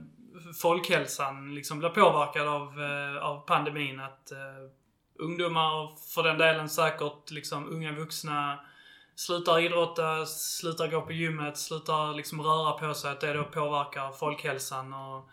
folkhälsan 0.61 1.55
liksom 1.55 1.79
blir 1.79 1.89
påverkad 1.89 2.47
av, 2.47 2.81
eh, 2.81 3.23
av 3.23 3.45
pandemin. 3.45 3.99
Att 3.99 4.31
eh, 4.31 4.37
ungdomar 5.19 5.73
och 5.73 5.99
för 5.99 6.23
den 6.23 6.37
delen 6.37 6.69
säkert 6.69 7.31
liksom 7.31 7.69
unga 7.69 7.91
vuxna 7.91 8.59
slutar 9.15 9.59
idrotta, 9.59 10.25
slutar 10.25 10.87
gå 10.87 11.01
på 11.01 11.11
gymmet, 11.11 11.57
slutar 11.57 12.13
liksom 12.13 12.41
röra 12.41 12.71
på 12.71 12.93
sig. 12.93 13.11
Att 13.11 13.21
det 13.21 13.33
då 13.33 13.43
påverkar 13.43 14.11
folkhälsan. 14.11 14.93
Och 14.93 15.29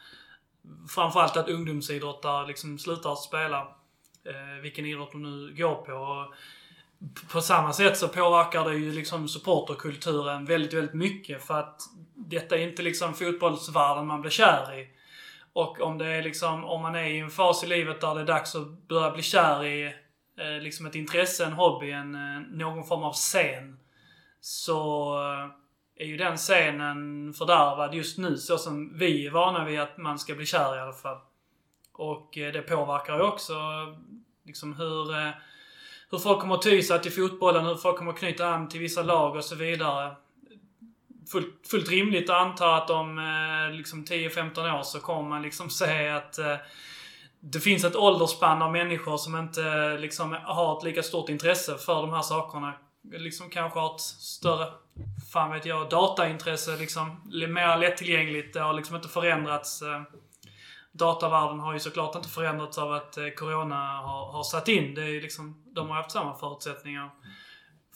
framförallt 0.88 1.36
att 1.36 1.48
ungdomsidrottare 1.48 2.46
liksom 2.46 2.78
slutar 2.78 3.14
spela. 3.14 3.60
Eh, 4.24 4.62
vilken 4.62 4.86
idrott 4.86 5.12
de 5.12 5.22
nu 5.22 5.54
går 5.54 5.74
på. 5.74 5.92
Och 5.92 6.34
på 7.32 7.40
samma 7.40 7.72
sätt 7.72 7.96
så 7.96 8.08
påverkar 8.08 8.64
det 8.64 8.74
ju 8.76 8.92
liksom 8.92 9.28
supporterkulturen 9.28 10.44
väldigt, 10.44 10.74
väldigt 10.74 10.94
mycket. 10.94 11.46
För 11.46 11.58
att 11.58 11.80
detta 12.14 12.56
är 12.56 12.60
inte 12.60 12.82
liksom 12.82 13.14
fotbollsvärlden 13.14 14.06
man 14.06 14.20
blir 14.20 14.30
kär 14.30 14.78
i. 14.78 14.88
Och 15.52 15.80
om 15.80 15.98
det 15.98 16.06
är 16.06 16.22
liksom, 16.22 16.64
om 16.64 16.82
man 16.82 16.94
är 16.94 17.04
i 17.04 17.18
en 17.18 17.30
fas 17.30 17.64
i 17.64 17.66
livet 17.66 18.00
där 18.00 18.14
det 18.14 18.20
är 18.20 18.24
dags 18.24 18.54
att 18.54 18.88
börja 18.88 19.10
bli 19.10 19.22
kär 19.22 19.64
i 19.64 19.94
eh, 20.38 20.62
liksom 20.62 20.86
ett 20.86 20.94
intresse, 20.94 21.44
en 21.44 21.52
hobby, 21.52 21.90
en, 21.90 22.14
eh, 22.14 22.40
någon 22.50 22.84
form 22.84 23.02
av 23.02 23.12
scen. 23.12 23.78
Så 24.40 25.12
eh, 25.22 26.04
är 26.04 26.06
ju 26.06 26.16
den 26.16 26.36
scenen 26.36 27.34
fördärvad 27.34 27.94
just 27.94 28.18
nu 28.18 28.36
så 28.36 28.58
som 28.58 28.98
vi 28.98 29.26
är 29.26 29.30
vana 29.30 29.64
vid 29.64 29.80
att 29.80 29.96
man 29.96 30.18
ska 30.18 30.34
bli 30.34 30.46
kär 30.46 30.76
i 30.76 30.80
alla 30.80 30.92
fall. 30.92 31.18
Och 31.92 32.38
eh, 32.38 32.52
det 32.52 32.62
påverkar 32.62 33.16
ju 33.16 33.22
också 33.22 33.54
liksom 34.44 34.74
hur, 34.74 35.18
eh, 35.18 35.30
hur 36.10 36.18
folk 36.18 36.40
kommer 36.40 36.54
att 36.54 36.62
ty 36.62 36.82
sig 36.82 37.02
till 37.02 37.12
fotbollen, 37.12 37.66
hur 37.66 37.74
folk 37.74 37.96
kommer 37.98 38.12
att 38.12 38.18
knyta 38.18 38.46
an 38.46 38.68
till 38.68 38.80
vissa 38.80 39.02
lag 39.02 39.36
och 39.36 39.44
så 39.44 39.54
vidare 39.54 40.16
fullt, 41.32 41.68
fullt 41.70 41.88
rimligt 41.88 42.30
att 42.30 42.36
anta 42.36 42.76
att 42.76 42.90
om 42.90 43.18
eh, 43.18 43.76
liksom 43.76 44.04
10-15 44.04 44.78
år 44.78 44.82
så 44.82 45.00
kommer 45.00 45.28
man 45.28 45.42
liksom 45.42 45.70
se 45.80 46.08
att 46.08 46.38
eh, 46.38 46.56
det 47.40 47.60
finns 47.60 47.84
ett 47.84 47.96
åldersspann 47.96 48.62
av 48.62 48.72
människor 48.72 49.16
som 49.16 49.36
inte 49.36 49.62
eh, 49.62 49.98
liksom 49.98 50.36
har 50.44 50.78
ett 50.78 50.84
lika 50.84 51.02
stort 51.02 51.28
intresse 51.28 51.78
för 51.78 51.94
de 51.94 52.12
här 52.12 52.22
sakerna. 52.22 52.74
Liksom 53.12 53.50
kanske 53.50 53.78
har 53.78 53.94
ett 53.94 54.00
större, 54.00 54.66
fan 55.32 55.52
vet 55.52 55.66
jag, 55.66 55.90
dataintresse 55.90 56.76
liksom. 56.76 57.20
Mer 57.48 57.78
lättillgängligt. 57.78 58.54
Det 58.54 58.60
har 58.60 58.72
liksom 58.72 58.96
inte 58.96 59.08
förändrats. 59.08 59.82
Eh, 59.82 60.02
datavärlden 60.92 61.60
har 61.60 61.72
ju 61.72 61.80
såklart 61.80 62.16
inte 62.16 62.28
förändrats 62.28 62.78
av 62.78 62.92
att 62.92 63.16
eh, 63.16 63.28
Corona 63.28 63.96
har, 63.96 64.32
har 64.32 64.42
satt 64.42 64.68
in. 64.68 64.94
Det 64.94 65.02
är 65.02 65.08
ju 65.08 65.20
liksom, 65.20 65.64
de 65.74 65.88
har 65.88 65.96
haft 65.96 66.10
samma 66.10 66.34
förutsättningar 66.34 67.10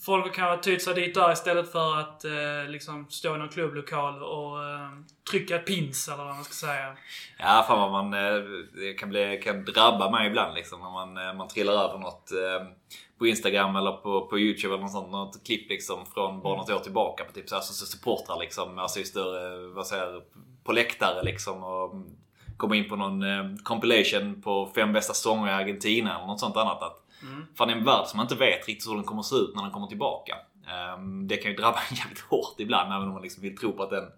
folk 0.05 0.33
kan 0.33 0.49
ha 0.49 0.57
tytt 0.57 0.83
sig 0.83 0.95
dit 0.95 1.15
där 1.15 1.31
istället 1.31 1.71
för 1.71 1.99
att 1.99 2.25
eh, 2.25 2.67
liksom 2.67 3.05
stå 3.09 3.35
i 3.35 3.37
någon 3.37 3.49
klubblokal 3.49 4.23
och 4.23 4.63
eh, 4.63 4.89
trycka 5.31 5.57
pins 5.57 6.07
eller 6.07 6.23
vad 6.23 6.35
man 6.35 6.43
ska 6.43 6.53
säga. 6.53 6.97
Ja, 7.39 7.65
fan 7.67 7.91
vad 7.91 7.91
man... 7.91 8.13
Eh, 8.13 8.43
det 8.73 8.93
kan, 8.93 9.09
bli, 9.09 9.41
kan 9.43 9.65
drabba 9.65 10.09
mig 10.09 10.27
ibland 10.27 10.55
liksom 10.55 10.79
när 10.79 10.91
man, 10.91 11.27
eh, 11.27 11.33
man 11.33 11.47
trillar 11.47 11.73
över 11.73 11.99
något 11.99 12.31
eh, 12.31 12.67
på 13.19 13.27
Instagram 13.27 13.75
eller 13.75 13.91
på, 13.91 14.27
på 14.27 14.39
Youtube 14.39 14.73
eller 14.73 14.83
något 14.83 14.91
sånt. 14.91 15.11
Något 15.11 15.45
klipp 15.45 15.69
liksom 15.69 16.05
från 16.13 16.41
bara 16.41 16.57
något 16.57 16.69
år 16.69 16.79
tillbaka 16.79 17.23
på 17.23 17.31
typ 17.31 17.49
så, 17.49 17.55
alltså, 17.55 17.85
supportrar 17.85 18.39
liksom. 18.39 18.79
Alltså 18.79 18.99
i 18.99 19.03
större, 19.03 19.53
eh, 19.53 19.73
vad 19.75 19.87
säger 19.87 20.21
på 20.63 20.71
läktare 20.71 21.23
liksom. 21.23 21.63
Och 21.63 21.93
komma 22.57 22.75
in 22.75 22.89
på 22.89 22.95
någon 22.95 23.23
eh, 23.23 23.55
compilation 23.63 24.41
på 24.41 24.71
fem 24.75 24.93
bästa 24.93 25.13
sånger 25.13 25.47
i 25.47 25.53
Argentina 25.53 26.15
eller 26.15 26.27
något 26.27 26.39
sånt 26.39 26.57
annat. 26.57 26.83
Att, 26.83 27.03
Mm. 27.23 27.45
Fan 27.55 27.67
det 27.67 27.73
är 27.73 27.77
en 27.77 27.85
värld 27.85 28.05
som 28.05 28.17
man 28.17 28.23
inte 28.23 28.35
vet 28.35 28.67
riktigt 28.67 28.89
hur 28.89 28.95
den 28.95 29.03
kommer 29.03 29.21
se 29.21 29.35
ut 29.35 29.55
när 29.55 29.63
den 29.63 29.71
kommer 29.71 29.87
tillbaka. 29.87 30.37
Um, 30.97 31.27
det 31.27 31.37
kan 31.37 31.51
ju 31.51 31.57
drabba 31.57 31.79
en 31.89 31.95
jävligt 31.97 32.19
hårt 32.19 32.55
ibland 32.57 32.93
även 32.93 33.07
om 33.07 33.13
man 33.13 33.21
liksom 33.21 33.43
vill 33.43 33.57
tro 33.57 33.71
på 33.71 33.83
att 33.83 33.89
den 33.89 34.11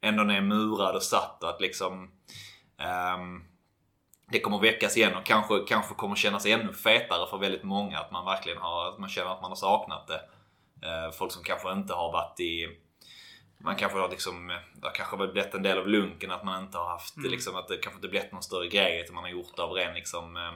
ändå 0.00 0.22
är 0.22 0.40
murad 0.40 0.96
och 0.96 1.02
satt 1.02 1.42
och 1.42 1.48
att 1.48 1.60
liksom 1.60 2.10
um, 3.16 3.44
det 4.30 4.40
kommer 4.40 4.58
väckas 4.58 4.96
igen 4.96 5.14
och 5.14 5.24
kanske, 5.24 5.58
kanske 5.68 5.94
kommer 5.94 6.16
kännas 6.16 6.46
ännu 6.46 6.72
fetare 6.72 7.26
för 7.30 7.38
väldigt 7.38 7.62
många. 7.62 7.98
Att 7.98 8.10
man 8.10 8.24
verkligen 8.24 8.58
har, 8.58 8.88
att 8.88 8.98
man 8.98 9.08
känner 9.08 9.30
att 9.30 9.42
man 9.42 9.50
har 9.50 9.56
saknat 9.56 10.06
det. 10.06 10.20
Uh, 10.86 11.12
folk 11.12 11.32
som 11.32 11.42
kanske 11.42 11.72
inte 11.72 11.94
har 11.94 12.12
varit 12.12 12.40
i 12.40 12.68
man 13.64 13.76
kanske 13.76 13.98
har 13.98 14.08
liksom, 14.08 14.48
det 14.48 14.86
har 14.86 14.94
kanske 14.94 15.16
blivit 15.16 15.54
en 15.54 15.62
del 15.62 15.78
av 15.78 15.88
lunken 15.88 16.30
att 16.30 16.44
man 16.44 16.64
inte 16.64 16.78
har 16.78 16.88
haft 16.88 17.16
mm. 17.16 17.30
liksom, 17.30 17.56
att 17.56 17.68
det 17.68 17.76
kanske 17.76 17.98
inte 17.98 18.08
blivit 18.08 18.32
någon 18.32 18.42
större 18.42 18.68
grej 18.68 19.00
utan 19.00 19.14
man 19.14 19.24
har 19.24 19.30
gjort 19.30 19.56
det 19.56 19.62
av 19.62 19.70
ren 19.70 19.94
liksom, 19.94 20.52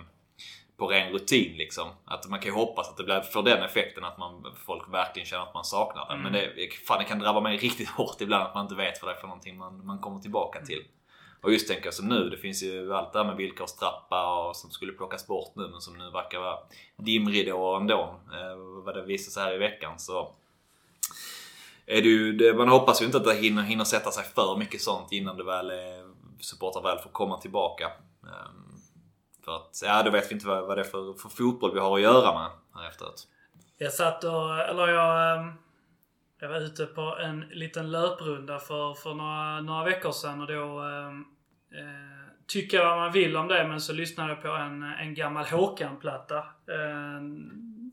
på 0.77 0.87
ren 0.87 1.13
rutin 1.13 1.57
liksom. 1.57 1.89
Att 2.05 2.29
man 2.29 2.41
kan 2.41 2.53
ju 2.53 2.59
hoppas 2.59 2.89
att 2.89 2.97
det 2.97 3.05
blir 3.05 3.21
för 3.21 3.43
den 3.43 3.63
effekten 3.63 4.05
att 4.05 4.19
man, 4.19 4.55
folk 4.67 4.93
verkligen 4.93 5.27
känner 5.27 5.43
att 5.43 5.55
man 5.55 5.65
saknar 5.65 6.07
det. 6.07 6.13
Mm. 6.13 6.23
Men 6.23 6.33
det, 6.33 6.69
fan, 6.87 6.99
det 6.99 7.05
kan 7.05 7.19
drabba 7.19 7.41
mig 7.41 7.57
riktigt 7.57 7.89
hårt 7.97 8.21
ibland 8.21 8.45
att 8.45 8.55
man 8.55 8.65
inte 8.65 8.75
vet 8.75 9.03
vad 9.03 9.11
det 9.11 9.17
är 9.17 9.21
för 9.21 9.29
någonting 9.29 9.59
man, 9.59 9.87
man 9.87 9.99
kommer 9.99 10.21
tillbaka 10.21 10.61
till. 10.61 10.85
Och 11.41 11.53
just 11.53 11.69
tänker 11.69 11.85
jag 11.85 11.95
som 11.95 12.09
nu, 12.09 12.31
det 12.31 12.37
finns 12.37 12.63
ju 12.63 12.95
allt 12.95 13.13
det 13.13 13.19
här 13.19 13.27
med 13.27 13.37
villkorstrappa 13.37 14.49
och 14.49 14.57
som 14.57 14.71
skulle 14.71 14.93
plockas 14.93 15.27
bort 15.27 15.53
nu 15.57 15.69
men 15.69 15.81
som 15.81 15.99
nu 15.99 16.11
verkar 16.11 16.39
vara 16.39 16.59
dimridåer 16.97 17.77
ändå. 17.77 18.21
Eh, 18.33 18.85
vad 18.85 18.95
det 18.95 19.03
visar 19.03 19.31
sig 19.31 19.43
här 19.43 19.55
i 19.55 19.59
veckan 19.59 19.99
så 19.99 20.33
är 21.87 22.03
det 22.03 22.09
ju, 22.09 22.33
det, 22.33 22.55
man 22.55 22.69
hoppas 22.69 23.03
ju 23.03 23.07
inte 23.07 23.19
att 23.19 23.25
det 23.25 23.35
hinner, 23.35 23.63
hinner 23.63 23.85
sätta 23.85 24.11
sig 24.11 24.25
för 24.25 24.57
mycket 24.57 24.83
sånt 24.83 25.13
innan 25.13 25.37
det 25.37 25.45
väl 25.45 25.71
eh, 25.71 25.77
supportrar 26.41 26.83
väl 26.83 26.99
får 26.99 27.11
komma 27.11 27.37
tillbaka. 27.41 27.87
Ehm, 28.23 28.81
för 29.45 29.57
att, 29.57 29.81
ja 29.85 30.03
då 30.03 30.11
vet 30.11 30.31
vi 30.31 30.35
inte 30.35 30.47
vad, 30.47 30.67
vad 30.67 30.77
det 30.77 30.81
är 30.81 30.85
för, 30.85 31.13
för 31.13 31.29
fotboll 31.29 31.75
vi 31.75 31.81
har 31.81 31.97
att 31.97 32.03
göra 32.03 32.39
med 32.39 32.51
här 32.75 32.89
efteråt. 32.89 33.29
Jag 33.79 33.93
satt 33.93 34.25
och, 34.25 34.59
eller 34.59 34.89
jag, 34.89 35.39
ehm, 35.39 35.53
jag 36.41 36.49
var 36.49 36.61
ute 36.61 36.87
på 36.87 37.17
en 37.23 37.41
liten 37.41 37.91
löprunda 37.91 38.59
för, 38.59 38.95
för 38.95 39.15
några, 39.15 39.61
några 39.61 39.85
veckor 39.85 40.13
sedan 40.13 40.41
och 40.41 40.47
då 40.47 40.81
ehm, 40.81 41.25
eh, 41.73 42.17
tycker 42.47 42.85
vad 42.85 42.99
man 42.99 43.13
vill 43.13 43.37
om 43.37 43.49
det 43.49 43.69
men 43.69 43.81
så 43.81 43.93
lyssnade 43.93 44.29
jag 44.29 44.43
på 44.43 44.49
en, 44.49 44.83
en 44.83 45.15
gammal 45.15 45.45
Håkan-platta. 45.45 46.39
Eh, 46.69 47.17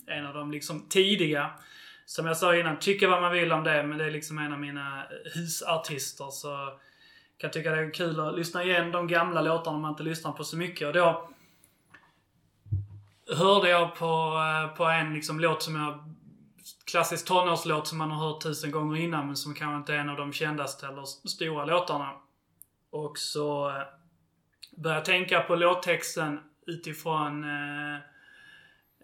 en 0.07 0.25
av 0.25 0.33
de 0.33 0.51
liksom 0.51 0.89
tidiga. 0.89 1.51
Som 2.05 2.25
jag 2.25 2.37
sa 2.37 2.55
innan, 2.55 2.79
tycka 2.79 3.09
vad 3.09 3.21
man 3.21 3.31
vill 3.31 3.51
om 3.51 3.63
det 3.63 3.83
men 3.83 3.97
det 3.97 4.05
är 4.05 4.11
liksom 4.11 4.37
en 4.39 4.53
av 4.53 4.59
mina 4.59 5.03
husartister 5.35 6.29
så 6.29 6.79
kan 7.37 7.51
tycka 7.51 7.71
det 7.71 7.81
är 7.81 7.93
kul 7.93 8.19
att 8.19 8.35
lyssna 8.35 8.63
igen 8.63 8.91
de 8.91 9.07
gamla 9.07 9.41
låtarna 9.41 9.77
man 9.77 9.91
inte 9.91 10.03
lyssnar 10.03 10.31
på 10.31 10.43
så 10.43 10.57
mycket. 10.57 10.87
Och 10.87 10.93
då 10.93 11.29
hörde 13.37 13.69
jag 13.69 13.95
på, 13.95 14.05
eh, 14.05 14.77
på 14.77 14.85
en 14.85 15.13
liksom 15.13 15.39
låt 15.39 15.63
som 15.63 15.75
jag... 15.75 16.09
Klassisk 16.85 17.27
tonårslåt 17.27 17.87
som 17.87 17.97
man 17.97 18.11
har 18.11 18.27
hört 18.27 18.43
tusen 18.43 18.71
gånger 18.71 19.01
innan 19.01 19.27
men 19.27 19.35
som 19.35 19.53
kanske 19.53 19.77
inte 19.77 19.93
är 19.93 19.97
en 19.97 20.09
av 20.09 20.17
de 20.17 20.33
kändaste 20.33 20.87
eller 20.87 21.03
stora 21.27 21.65
låtarna. 21.65 22.11
Och 22.91 23.17
så 23.17 23.69
eh, 23.69 23.75
började 24.77 24.99
jag 24.99 25.05
tänka 25.05 25.39
på 25.39 25.55
låttexten 25.55 26.39
utifrån 26.67 27.43
eh, 27.43 27.99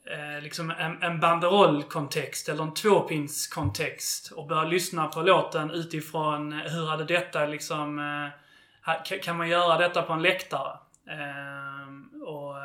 eh, 0.09 0.43
liksom 0.43 0.71
en, 0.71 1.03
en 1.03 1.19
banderollkontext 1.19 2.49
eller 2.49 2.63
en 2.63 2.73
tvåpinskontext 2.73 4.31
och 4.31 4.47
börja 4.47 4.63
lyssna 4.63 5.07
på 5.07 5.21
låten 5.21 5.71
utifrån 5.71 6.53
eh, 6.53 6.59
hur 6.59 6.87
hade 6.87 7.05
detta 7.05 7.45
liksom... 7.45 7.99
Eh, 7.99 9.19
kan 9.23 9.37
man 9.37 9.49
göra 9.49 9.77
detta 9.77 10.01
på 10.01 10.13
en 10.13 10.21
läktare? 10.21 10.77
Ehm, 11.09 12.09
eh, 12.13 12.21
och 12.21 12.55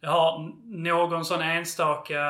jag 0.00 0.10
har 0.10 0.52
någon 0.64 1.24
sån 1.24 1.42
enstaka 1.42 2.20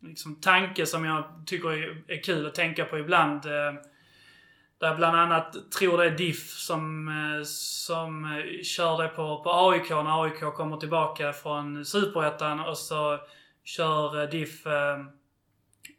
liksom, 0.00 0.34
tanke 0.34 0.86
som 0.86 1.04
jag 1.04 1.24
tycker 1.46 1.68
är, 1.68 2.02
är 2.08 2.22
kul 2.22 2.46
att 2.46 2.54
tänka 2.54 2.84
på 2.84 2.98
ibland. 2.98 3.46
Eh, 3.46 3.74
där 4.78 4.96
bland 4.96 5.16
annat 5.16 5.70
tror 5.78 5.98
det 5.98 6.04
är 6.04 6.10
Diff 6.10 6.50
som, 6.50 7.08
eh, 7.08 7.44
som 7.44 8.24
eh, 8.24 8.62
kör 8.62 9.02
det 9.02 9.08
på, 9.08 9.42
på 9.42 9.50
AIK 9.70 9.90
när 9.90 10.24
AIK 10.24 10.40
kommer 10.40 10.76
tillbaka 10.76 11.32
från 11.32 11.84
Superettan 11.84 12.60
och 12.60 12.78
så 12.78 13.18
kör 13.64 14.26
Diff 14.26 14.66
eh, 14.66 14.98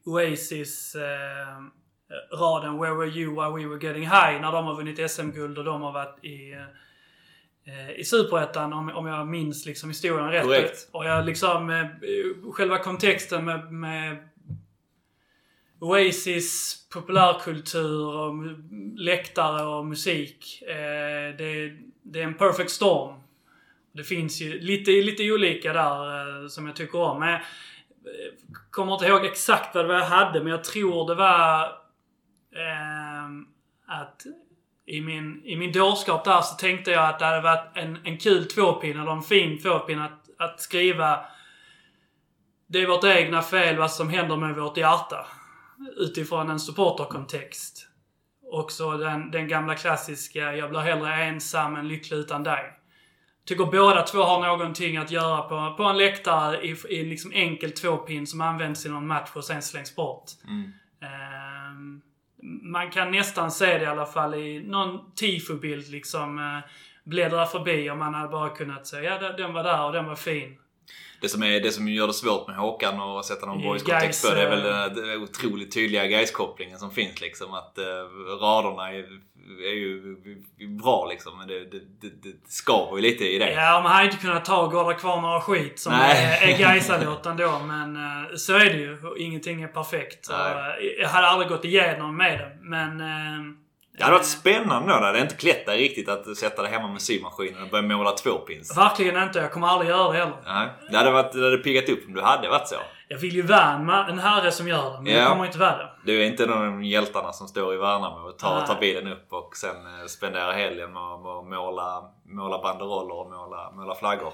Oasis 0.05 0.95
eh, 0.95 1.49
eh, 1.49 2.37
raden 2.37 2.79
“Where 2.79 2.93
were 2.93 3.09
you 3.09 3.31
while 3.31 3.63
we 3.63 3.69
were 3.69 3.87
getting 3.87 4.03
high” 4.03 4.41
när 4.41 4.51
de 4.51 4.65
har 4.65 4.75
vunnit 4.75 5.11
SM-guld 5.11 5.57
och 5.57 5.63
de 5.63 5.81
har 5.81 5.91
varit 5.91 6.23
i 6.23 6.51
eh, 7.65 7.99
i 7.99 8.03
Superettan 8.03 8.73
om, 8.73 8.89
om 8.89 9.07
jag 9.07 9.27
minns 9.27 9.65
liksom 9.65 9.89
historien 9.89 10.31
rätt. 10.31 10.43
Korrekt. 10.43 10.89
Och 10.91 11.05
jag 11.05 11.25
liksom, 11.25 11.69
eh, 11.69 12.51
själva 12.51 12.77
kontexten 12.77 13.45
med, 13.45 13.73
med 13.73 14.28
Oasis 15.79 16.75
populärkultur 16.93 18.07
och 18.07 18.33
läktare 18.95 19.65
och 19.65 19.85
musik. 19.85 20.61
Eh, 20.61 21.37
det, 21.37 21.77
det 22.03 22.19
är 22.19 22.23
en 22.23 22.37
perfect 22.37 22.71
storm. 22.71 23.19
Det 23.91 24.03
finns 24.03 24.41
ju 24.41 24.59
lite, 24.59 24.91
lite 24.91 25.31
olika 25.31 25.73
där 25.73 26.41
eh, 26.41 26.47
som 26.47 26.67
jag 26.67 26.75
tycker 26.75 26.99
om. 26.99 27.19
Men 27.19 27.29
jag 27.29 27.41
kommer 28.71 28.93
inte 28.93 29.05
ihåg 29.05 29.25
exakt 29.25 29.75
vad 29.75 29.83
det 29.83 29.87
var 29.87 29.95
jag 29.95 30.05
hade, 30.05 30.39
men 30.43 30.51
jag 30.51 30.63
tror 30.63 31.07
det 31.07 31.15
var 31.15 31.63
ehm, 32.55 33.45
att 33.87 34.25
i 34.85 35.01
min, 35.01 35.41
i 35.45 35.55
min 35.55 35.71
dårskap 35.71 36.25
där 36.25 36.41
så 36.41 36.55
tänkte 36.55 36.91
jag 36.91 37.09
att 37.09 37.19
det 37.19 37.25
hade 37.25 37.41
varit 37.41 37.77
en, 37.77 37.97
en 38.03 38.17
kul 38.17 38.45
tvåpinne, 38.45 39.01
eller 39.01 39.11
en 39.11 39.21
fin 39.21 39.61
tvåpinne 39.61 40.05
att, 40.05 40.29
att 40.37 40.61
skriva 40.61 41.25
Det 42.67 42.81
är 42.81 42.87
vårt 42.87 43.03
egna 43.03 43.41
fel 43.41 43.77
vad 43.77 43.91
som 43.91 44.09
händer 44.09 44.37
med 44.37 44.55
vårt 44.55 44.77
hjärta. 44.77 45.27
Utifrån 45.97 46.49
en 46.49 46.59
supporterkontext. 46.59 47.85
Också 48.51 48.91
den, 48.97 49.31
den 49.31 49.47
gamla 49.47 49.75
klassiska 49.75 50.55
Jag 50.55 50.69
blir 50.69 50.79
hellre 50.79 51.13
ensam 51.23 51.75
än 51.75 51.87
lycklig 51.87 52.17
utan 52.17 52.43
dig. 52.43 52.73
Tycker 53.45 53.65
båda 53.65 54.01
två 54.01 54.17
har 54.21 54.47
någonting 54.47 54.97
att 54.97 55.11
göra 55.11 55.41
på, 55.41 55.73
på 55.77 55.83
en 55.83 55.97
läktare 55.97 56.61
i, 56.61 56.75
i 56.89 57.03
liksom 57.05 57.31
enkel 57.33 57.71
tvåpin 57.71 58.27
som 58.27 58.41
används 58.41 58.85
i 58.85 58.89
någon 58.89 59.07
match 59.07 59.29
och 59.35 59.43
sen 59.45 59.61
slängs 59.61 59.95
bort. 59.95 60.23
Ehm, 61.01 62.01
man 62.63 62.91
kan 62.91 63.11
nästan 63.11 63.51
se 63.51 63.77
det 63.77 63.83
i 63.83 63.87
alla 63.87 64.05
fall 64.05 64.33
i 64.33 64.63
någon 64.67 65.11
tifo-bild 65.15 65.87
liksom 65.89 66.39
eh, 66.39 66.69
bläddra 67.03 67.45
förbi 67.45 67.89
och 67.89 67.97
man 67.97 68.13
hade 68.13 68.27
bara 68.29 68.49
kunnat 68.49 68.87
säga 68.87 69.11
ja 69.13 69.19
den- 69.19 69.37
den 69.37 69.53
var 69.53 69.63
där 69.63 69.85
och 69.85 69.91
den 69.93 70.05
var 70.05 70.15
fin. 70.15 70.57
Det 71.21 71.29
som, 71.29 71.43
är, 71.43 71.59
det 71.59 71.71
som 71.71 71.87
gör 71.87 72.07
det 72.07 72.13
svårt 72.13 72.47
med 72.47 72.57
Håkan 72.57 72.99
och 72.99 73.25
sätta 73.25 73.45
någon 73.45 73.61
boys 73.61 73.83
kontext 73.83 74.27
på 74.27 74.35
det 74.35 74.41
är 74.41 74.49
väl 74.49 74.63
Gais, 74.63 74.95
den 74.95 75.09
här 75.09 75.23
otroligt 75.23 75.73
tydliga 75.73 76.05
Gais-kopplingen 76.05 76.79
som 76.79 76.91
finns 76.91 77.21
liksom. 77.21 77.53
Att 77.53 77.77
eh, 77.77 77.83
raderna 78.41 78.91
är, 78.91 79.05
är 79.63 79.73
ju 79.73 80.17
bra 80.67 81.07
liksom. 81.09 81.37
Men 81.37 81.47
det, 81.47 81.59
det, 81.59 81.79
det, 82.01 82.09
det 82.23 82.35
skaver 82.47 82.95
ju 82.97 83.01
lite 83.01 83.25
i 83.25 83.39
det. 83.39 83.51
Ja, 83.51 83.81
man 83.83 83.91
hade 83.91 84.05
inte 84.05 84.17
kunnat 84.17 84.45
ta 84.45 84.67
Gårda 84.67 84.93
kvar 84.93 85.21
några 85.21 85.41
skit 85.41 85.79
som 85.79 85.93
Nej. 85.93 86.39
är, 86.41 86.53
är 86.53 86.57
Gaisa-låt 86.57 87.25
ändå. 87.25 87.59
Men 87.67 87.95
eh, 87.95 88.35
så 88.35 88.53
är 88.53 88.65
det 88.65 88.77
ju. 88.77 88.97
Ingenting 89.17 89.61
är 89.61 89.67
perfekt. 89.67 90.27
Nej. 90.29 90.51
eh, 90.51 91.01
jag 91.01 91.09
hade 91.09 91.27
aldrig 91.27 91.49
gått 91.49 91.65
igenom 91.65 92.17
med 92.17 92.39
det. 92.39 92.57
Men... 92.61 93.01
eh, 93.01 93.55
Det 93.99 94.05
hade 94.05 94.15
varit 94.17 94.25
spännande 94.27 94.93
då. 94.93 94.99
Det 94.99 95.05
hade 95.05 95.19
inte 95.21 95.35
klätt 95.35 95.65
dig 95.65 95.77
riktigt 95.77 96.09
att 96.09 96.37
sätta 96.37 96.61
dig 96.61 96.71
hemma 96.71 96.87
med 96.87 97.01
symaskinen 97.01 97.63
och 97.63 97.69
börja 97.69 97.87
måla 97.87 98.11
tvåpins. 98.11 98.77
Verkligen 98.77 99.23
inte. 99.23 99.39
Jag 99.39 99.51
kommer 99.51 99.67
aldrig 99.67 99.89
göra 99.89 100.11
det 100.11 100.17
heller. 100.19 100.35
Nej, 100.45 100.69
det 100.91 100.97
hade, 100.97 101.11
varit, 101.11 101.31
det 101.31 101.43
hade 101.43 101.57
piggat 101.57 101.89
upp 101.89 101.99
om 102.07 102.13
du 102.13 102.21
hade 102.21 102.49
varit 102.49 102.67
så. 102.67 102.75
Jag 103.07 103.17
vill 103.17 103.35
ju 103.35 103.41
vara 103.41 104.05
en, 104.09 104.19
herre 104.19 104.51
som 104.51 104.67
gör 104.67 104.91
det. 104.93 105.01
Men 105.01 105.13
Ja. 105.13 105.19
jag 105.19 105.29
kommer 105.29 105.45
inte 105.45 105.57
vara 105.59 105.77
det. 105.77 105.89
Du 106.05 106.21
är 106.21 106.25
inte 106.25 106.45
någon 106.45 106.57
av 106.57 106.63
de 106.65 106.83
hjältarna 106.83 107.33
som 107.33 107.47
står 107.47 107.73
i 107.73 107.77
Värnamo 107.77 108.29
och 108.29 108.37
tar, 108.39 108.61
tar 108.65 108.79
bilen 108.79 109.07
upp 109.07 109.33
och 109.33 109.55
sen 109.55 109.75
eh, 109.99 110.05
spenderar 110.07 110.53
helgen 110.53 110.93
med 110.93 111.01
att 111.03 111.45
måla, 111.45 112.03
måla 112.25 112.61
banderoller 112.61 113.15
och 113.15 113.29
måla, 113.31 113.71
måla 113.71 113.95
flaggor. 113.95 114.33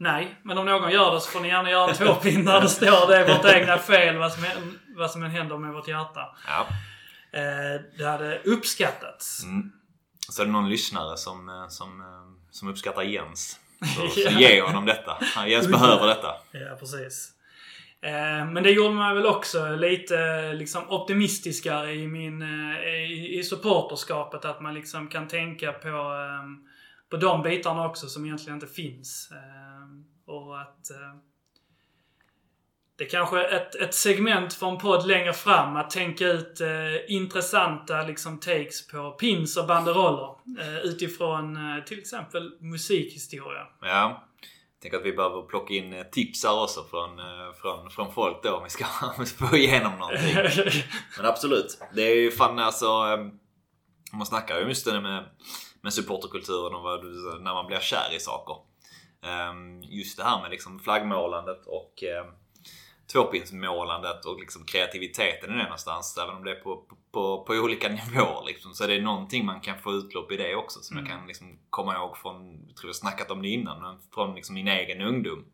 Nej, 0.00 0.40
men 0.44 0.58
om 0.58 0.66
någon 0.66 0.90
gör 0.90 1.14
det 1.14 1.20
så 1.20 1.30
får 1.30 1.40
ni 1.40 1.48
gärna 1.48 1.70
göra 1.70 1.88
en 1.88 1.94
tvåpin 1.94 2.44
där 2.44 2.60
det 2.60 2.68
står 2.68 3.06
det 3.08 3.16
är 3.16 3.36
vårt 3.36 3.54
egna 3.54 3.78
fel 3.78 4.18
vad 4.18 4.32
som, 4.32 4.42
vad 4.96 5.10
som 5.10 5.22
än 5.22 5.30
händer 5.30 5.56
med 5.56 5.72
vårt 5.72 5.88
hjärta. 5.88 6.20
Ja. 6.46 6.66
Eh, 7.32 7.82
det 7.98 8.04
hade 8.04 8.38
uppskattats. 8.44 9.44
Mm. 9.44 9.72
Så 10.28 10.42
är 10.42 10.46
det 10.46 10.52
någon 10.52 10.70
lyssnare 10.70 11.16
som, 11.16 11.48
eh, 11.48 11.68
som, 11.68 12.00
eh, 12.00 12.50
som 12.50 12.68
uppskattar 12.68 13.02
Jens. 13.02 13.60
Så, 13.96 14.08
så 14.14 14.20
Ja. 14.20 14.40
ge 14.40 14.62
honom 14.62 14.86
detta. 14.86 15.18
Jens 15.46 15.68
behöver 15.72 16.06
detta. 16.06 16.34
Ja, 16.52 16.76
precis. 16.78 17.32
Men 18.52 18.62
det 18.62 18.70
gjorde 18.70 18.94
mig 18.94 19.14
väl 19.14 19.26
också 19.26 19.76
lite 19.76 20.52
liksom 20.52 20.90
optimistiskare 20.90 21.94
i 21.94 22.06
min 22.08 22.42
i, 22.42 23.38
i 23.38 23.44
supporterskapet. 23.44 24.44
Att 24.44 24.60
man 24.60 24.74
liksom 24.74 25.08
kan 25.08 25.28
tänka 25.28 25.72
på, 25.72 26.14
på 27.10 27.16
de 27.16 27.42
bitarna 27.42 27.86
också 27.86 28.06
som 28.08 28.24
egentligen 28.24 28.54
inte 28.54 28.66
finns. 28.66 29.30
Och 30.26 30.60
att 30.60 30.86
det 32.98 33.04
är 33.04 33.08
kanske 33.08 33.38
är 33.42 33.56
ett, 33.56 33.74
ett 33.74 33.94
segment 33.94 34.54
för 34.54 34.68
en 34.68 34.78
podd 34.78 35.06
längre 35.06 35.32
fram 35.32 35.76
att 35.76 35.90
tänka 35.90 36.26
ut 36.26 36.60
eh, 36.60 37.14
intressanta 37.14 38.02
liksom 38.02 38.40
takes 38.40 38.86
på 38.88 39.10
pins 39.10 39.56
och 39.56 39.66
banderoller. 39.66 40.34
Eh, 40.60 40.78
utifrån 40.78 41.56
eh, 41.56 41.84
till 41.84 41.98
exempel 41.98 42.52
musikhistoria. 42.60 43.66
Ja. 43.80 44.24
Tänk 44.82 44.94
att 44.94 45.04
vi 45.04 45.12
behöver 45.12 45.42
plocka 45.42 45.74
in 45.74 45.92
eh, 45.92 46.02
tips 46.02 46.44
här 46.44 46.62
också 46.62 46.84
från, 46.90 47.18
eh, 47.18 47.52
från, 47.62 47.90
från 47.90 48.12
folk 48.12 48.42
då 48.42 48.54
om 48.56 48.64
vi 48.64 48.70
ska 48.70 48.84
få 49.48 49.56
igenom 49.56 49.98
någonting. 49.98 50.34
Men 51.16 51.26
absolut. 51.26 51.78
Det 51.94 52.02
är 52.02 52.16
ju 52.16 52.30
fan 52.30 52.58
alltså... 52.58 52.86
eh, 52.86 53.18
Man 54.12 54.26
snackar 54.26 54.60
ju 54.60 54.68
just 54.68 54.84
det 54.84 55.00
med, 55.00 55.24
med 55.80 55.92
supporterkulturen 55.94 56.74
och 56.74 56.82
vad 56.82 57.04
när 57.42 57.54
man 57.54 57.66
blir 57.66 57.80
kär 57.80 58.14
i 58.16 58.20
saker. 58.20 58.56
Ehm, 59.24 59.82
Just 59.82 60.16
det 60.18 60.24
här 60.24 60.42
med 60.42 60.50
liksom 60.50 60.78
flaggmålandet 60.80 61.66
och 61.66 62.02
tvåpinsmålandet 63.12 64.24
och 64.24 64.40
liksom 64.40 64.64
kreativiteten 64.64 65.50
i 65.50 65.56
det 65.56 65.62
någonstans. 65.62 66.18
Även 66.18 66.36
om 66.36 66.44
det 66.44 66.50
är 66.50 66.60
på, 66.60 66.82
på, 67.12 67.44
på 67.44 67.52
olika 67.52 67.88
nivåer 67.88 68.46
liksom, 68.46 68.74
så 68.74 68.84
är 68.84 68.88
det 68.88 69.00
någonting 69.00 69.46
man 69.46 69.60
kan 69.60 69.78
få 69.78 69.92
utlopp 69.92 70.32
i 70.32 70.36
det 70.36 70.54
också. 70.56 70.80
Som 70.80 70.96
jag 70.98 71.06
kan 71.06 71.26
liksom 71.26 71.58
komma 71.70 71.94
ihåg 71.94 72.16
från, 72.16 72.64
jag 72.68 72.76
tror 72.76 72.88
jag 72.88 72.96
snackat 72.96 73.30
om 73.30 73.42
det 73.42 73.48
innan, 73.48 73.82
men 73.82 73.98
från 74.14 74.34
liksom 74.34 74.54
min 74.54 74.68
egen 74.68 75.00
ungdom. 75.00 75.44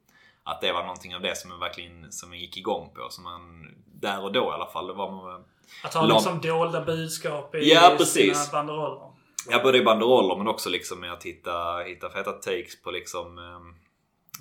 Att 0.46 0.60
det 0.60 0.72
var 0.72 0.82
någonting 0.82 1.14
av 1.14 1.22
det 1.22 1.36
som 1.38 1.50
jag 1.50 1.58
verkligen 1.58 2.12
som 2.12 2.32
jag 2.32 2.40
gick 2.40 2.56
igång 2.56 2.90
på. 2.94 3.10
Som 3.10 3.24
man, 3.24 3.66
där 3.86 4.22
och 4.24 4.32
då 4.32 4.44
i 4.44 4.52
alla 4.52 4.66
fall. 4.66 4.86
Det 4.86 4.92
var 4.92 5.10
man, 5.10 5.44
Att 5.84 5.94
ha 5.94 6.06
liksom 6.06 6.40
dolda 6.40 6.84
budskap 6.84 7.54
i 7.54 7.58
Ja, 7.70 7.80
sina 7.80 7.96
precis. 7.96 8.50
banderoller. 8.52 9.10
Ja, 9.50 9.62
både 9.62 9.78
i 9.78 9.84
banderoller 9.84 10.36
men 10.36 10.48
också 10.48 10.70
liksom 10.70 11.00
med 11.00 11.12
att 11.12 11.22
hitta, 11.22 11.78
hitta 11.78 12.10
feta 12.10 12.32
takes 12.32 12.82
på 12.82 12.90
liksom 12.90 13.38
ehm, 13.38 13.74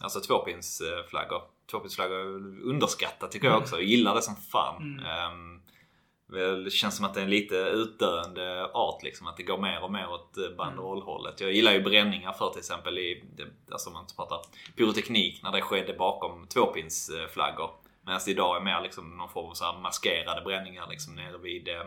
Alltså 0.01 0.19
tvåpinsflaggor. 0.19 1.41
Tvåpinsflaggor 1.71 2.15
är 2.15 2.63
underskattat 2.69 3.31
tycker 3.31 3.47
jag 3.47 3.57
också. 3.57 3.75
Jag 3.75 3.83
gillar 3.83 4.15
det 4.15 4.21
som 4.21 4.35
fan. 4.35 4.81
Mm. 4.81 5.05
Ehm, 5.05 5.61
det 6.63 6.71
känns 6.71 6.95
som 6.95 7.05
att 7.05 7.13
det 7.13 7.19
är 7.19 7.23
en 7.23 7.29
lite 7.29 7.55
utdöende 7.55 8.65
art 8.73 9.03
liksom. 9.03 9.27
Att 9.27 9.37
det 9.37 9.43
går 9.43 9.57
mer 9.57 9.83
och 9.83 9.91
mer 9.91 10.09
åt 10.09 10.37
eh, 10.37 10.55
banderollhållet. 10.57 11.41
Jag 11.41 11.53
gillar 11.53 11.73
ju 11.73 11.83
bränningar 11.83 12.33
för 12.33 12.49
till 12.49 12.59
exempel 12.59 12.97
i, 12.97 13.23
alltså 13.71 13.89
man 13.89 14.05
pratar 14.15 14.39
pyroteknik, 14.75 15.43
när 15.43 15.51
det 15.51 15.61
skedde 15.61 15.93
bakom 15.93 16.47
tvåpinsflaggor. 16.47 17.69
Medan 18.05 18.21
det 18.25 18.31
idag 18.31 18.57
är 18.57 18.61
mer 18.61 18.81
liksom 18.81 19.17
någon 19.17 19.29
form 19.29 19.49
av 19.49 19.53
så 19.53 19.73
maskerade 19.73 20.41
bränningar 20.41 20.87
liksom 20.89 21.15
nere 21.15 21.37
vid, 21.37 21.67
eh, 21.67 21.85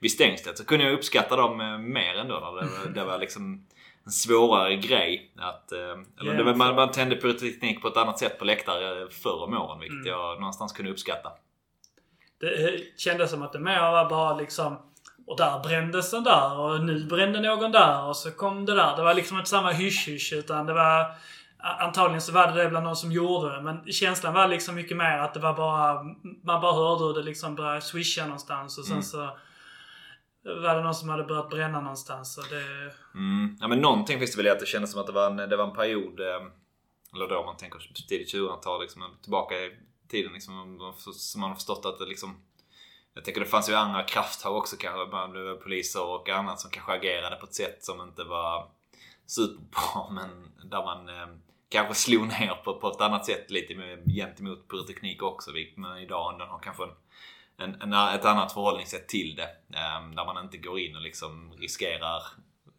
vid 0.00 0.12
stängslet. 0.12 0.58
Så 0.58 0.64
kunde 0.64 0.84
jag 0.84 0.94
uppskatta 0.94 1.36
dem 1.36 1.60
eh, 1.60 1.78
mer 1.78 2.14
ändå. 2.14 2.40
När 2.40 2.62
det, 2.62 2.92
det 2.94 3.04
var 3.04 3.18
liksom 3.18 3.66
en 4.06 4.12
svårare 4.12 4.76
grej. 4.76 5.32
Att, 5.38 5.72
eh, 5.72 5.78
eller 6.20 6.34
det 6.34 6.42
var, 6.44 6.54
man, 6.54 6.74
man 6.74 6.90
tände 6.90 7.16
pyroteknik 7.16 7.82
på 7.82 7.88
ett 7.88 7.96
annat 7.96 8.18
sätt 8.18 8.38
på 8.38 8.44
läktare 8.44 9.10
förr 9.10 9.42
om 9.44 9.54
åren. 9.54 9.80
Vilket 9.80 10.06
jag 10.06 10.40
någonstans 10.40 10.72
kunde 10.72 10.90
uppskatta. 10.90 11.32
Det 12.40 12.68
eh, 12.68 12.80
kändes 12.96 13.30
som 13.30 13.42
att 13.42 13.52
det 13.52 13.58
mer 13.60 13.80
var 13.80 14.08
bara 14.10 14.36
liksom 14.36 14.76
och 15.26 15.36
där 15.36 15.60
brändes 15.62 16.10
den 16.10 16.24
där 16.24 16.58
och 16.58 16.84
nu 16.84 17.04
brände 17.04 17.40
någon 17.40 17.72
där 17.72 18.04
och 18.04 18.16
så 18.16 18.30
kom 18.30 18.64
det 18.64 18.74
där. 18.74 18.96
Det 18.96 19.02
var 19.02 19.14
liksom 19.14 19.36
inte 19.38 19.50
samma 19.50 19.70
hysch-hysch 19.72 20.32
utan 20.32 20.66
det 20.66 20.72
var 20.72 21.06
Antagligen 21.80 22.20
så 22.20 22.32
var 22.32 22.52
det 22.52 22.62
det 22.62 22.68
bland 22.68 22.86
de 22.86 22.96
som 22.96 23.12
gjorde 23.12 23.56
det 23.56 23.62
men 23.62 23.92
känslan 23.92 24.34
var 24.34 24.48
liksom 24.48 24.74
mycket 24.74 24.96
mer 24.96 25.18
att 25.18 25.34
det 25.34 25.40
var 25.40 25.54
bara 25.54 26.02
Man 26.44 26.60
bara 26.60 26.72
hörde 26.72 27.04
hur 27.04 27.14
det 27.14 27.22
liksom 27.22 27.54
började 27.54 27.80
swisha 27.80 28.24
någonstans 28.24 28.78
och 28.78 28.84
sen 28.84 28.92
Mm. 28.92 29.02
så 29.02 29.30
var 30.44 30.74
det 30.74 30.82
någon 30.82 30.94
som 30.94 31.08
hade 31.08 31.24
börjat 31.24 31.50
bränna 31.50 31.80
någonstans 31.80 32.38
och 32.38 32.44
det... 32.50 32.92
Mm. 33.14 33.56
Ja 33.60 33.68
men 33.68 33.78
någonting 33.78 34.18
finns 34.18 34.30
det 34.30 34.36
väl 34.36 34.46
i 34.46 34.50
att 34.50 34.60
det 34.60 34.66
kändes 34.66 34.90
som 34.92 35.00
att 35.00 35.06
det 35.06 35.12
var 35.12 35.26
en, 35.26 35.36
det 35.36 35.56
var 35.56 35.64
en 35.64 35.74
period 35.74 36.20
eh, 36.20 36.42
Eller 37.14 37.28
då 37.28 37.38
om 37.38 37.46
man 37.46 37.56
tänker 37.56 37.92
tidigt 38.08 38.34
2000-tal 38.34 38.82
liksom 38.82 39.02
tillbaka 39.22 39.54
i 39.54 39.76
tiden 40.08 40.32
liksom 40.32 40.54
som 41.12 41.40
man 41.40 41.50
har 41.50 41.54
förstått 41.54 41.86
att 41.86 41.98
det 41.98 42.06
liksom 42.06 42.36
Jag 43.14 43.24
tänker 43.24 43.40
det 43.40 43.46
fanns 43.46 43.70
ju 43.70 43.74
andra 43.74 44.02
krafttag 44.02 44.56
också 44.56 44.76
kanske 44.76 45.56
poliser 45.64 46.02
och 46.02 46.28
annat 46.28 46.60
som 46.60 46.70
kanske 46.70 46.92
agerade 46.92 47.36
på 47.36 47.46
ett 47.46 47.54
sätt 47.54 47.84
som 47.84 48.00
inte 48.00 48.24
var 48.24 48.70
superbra 49.26 50.10
men 50.10 50.52
där 50.70 50.84
man 50.84 51.08
eh, 51.08 51.36
kanske 51.68 51.94
slog 51.94 52.26
ner 52.26 52.54
på, 52.64 52.80
på 52.80 52.88
ett 52.88 53.00
annat 53.00 53.26
sätt 53.26 53.50
lite 53.50 53.74
med, 53.74 54.04
gentemot 54.06 54.68
pyroteknik 54.68 55.22
också. 55.22 55.52
vilket 55.52 55.76
man 55.76 55.98
idag 55.98 56.38
den 56.38 56.48
har 56.48 56.58
kanske 56.58 56.82
en, 56.82 56.90
en, 57.62 57.82
en, 57.82 57.92
ett 57.92 58.24
annat 58.24 58.52
förhållningssätt 58.52 59.08
till 59.08 59.36
det. 59.36 59.48
Eh, 59.78 60.08
där 60.16 60.24
man 60.24 60.44
inte 60.44 60.58
går 60.58 60.78
in 60.78 60.96
och 60.96 61.02
liksom 61.02 61.52
riskerar 61.58 62.22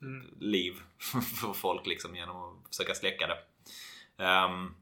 Mm. 0.02 0.28
liv 0.40 0.74
för 1.42 1.54
folk 1.54 1.86
liksom 1.88 2.16
genom 2.16 2.38
att 2.38 2.68
försöka 2.70 2.94
släcka 2.94 3.28
det. 3.28 3.38
Ehm, 4.24 4.74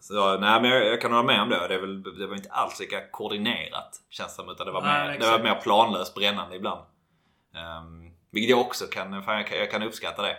Så, 0.00 0.38
nej 0.38 0.60
men 0.62 0.70
jag, 0.70 0.86
jag 0.86 1.00
kan 1.00 1.12
hålla 1.12 1.22
med 1.26 1.42
om 1.42 1.48
det. 1.48 1.68
Det, 1.68 1.78
väl, 1.78 2.02
det 2.02 2.26
var 2.26 2.36
inte 2.36 2.50
alls 2.50 2.80
lika 2.80 3.08
koordinerat 3.10 4.02
känns 4.10 4.36
det 4.36 4.42
som. 4.42 4.50
Utan 4.50 4.66
det 4.66 4.72
var, 4.72 4.82
Nej, 4.82 5.08
mer, 5.08 5.18
det 5.18 5.30
var 5.30 5.38
mer 5.38 5.54
planlöst 5.54 6.14
brännande 6.14 6.56
ibland. 6.56 6.80
Um, 7.80 8.14
vilket 8.30 8.50
jag 8.50 8.60
också 8.60 8.86
kan, 8.86 9.22
fan, 9.22 9.36
jag 9.36 9.46
kan, 9.46 9.58
jag 9.58 9.70
kan 9.70 9.82
uppskatta 9.82 10.22
det. 10.22 10.36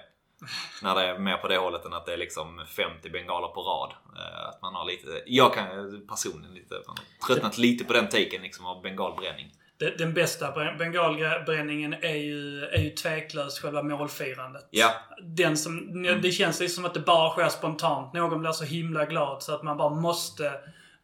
När 0.82 0.96
det 0.96 1.02
är 1.02 1.20
mer 1.20 1.38
på 1.38 1.48
det 1.48 1.58
hållet 1.58 1.86
än 1.86 1.94
att 1.94 2.06
det 2.06 2.14
är 2.14 2.18
liksom 2.18 2.66
50 2.76 3.10
bengaler 3.10 3.48
på 3.48 3.62
rad. 3.62 3.94
Eh, 4.18 4.48
Att 4.50 4.62
man 4.62 4.76
har 4.76 4.86
lite, 4.86 5.08
jag 5.26 5.54
kan 5.54 5.66
personligen 6.08 6.56
lite, 6.56 6.74
man 6.88 6.98
har 7.20 7.28
tröttnat 7.28 7.58
lite 7.58 7.84
på 7.84 7.94
den 7.94 8.06
taken 8.10 8.42
liksom 8.42 8.66
av 8.66 8.82
bengalbränning. 8.82 9.52
Den, 9.78 9.92
den 9.98 10.14
bästa 10.14 10.52
brän- 10.52 10.78
bengalbränningen 10.78 11.94
är 11.94 12.16
ju, 12.16 12.66
är 12.66 12.82
ju 12.82 12.90
tveklöst 12.90 13.62
själva 13.62 13.84
målfirandet. 13.84 14.68
Ja. 14.72 14.92
Den 15.22 15.58
som, 15.58 16.04
Det 16.22 16.32
känns 16.32 16.60
liksom 16.60 16.76
som 16.76 16.86
att 16.86 16.94
det 16.94 17.00
bara 17.00 17.30
sker 17.32 17.50
spontant. 17.50 18.14
Någon 18.14 18.40
blir 18.42 18.52
så 18.52 18.64
himla 18.64 19.06
glad 19.06 19.44
så 19.44 19.56
att 19.56 19.64
man 19.64 19.78
bara 19.78 19.90
måste 19.90 20.52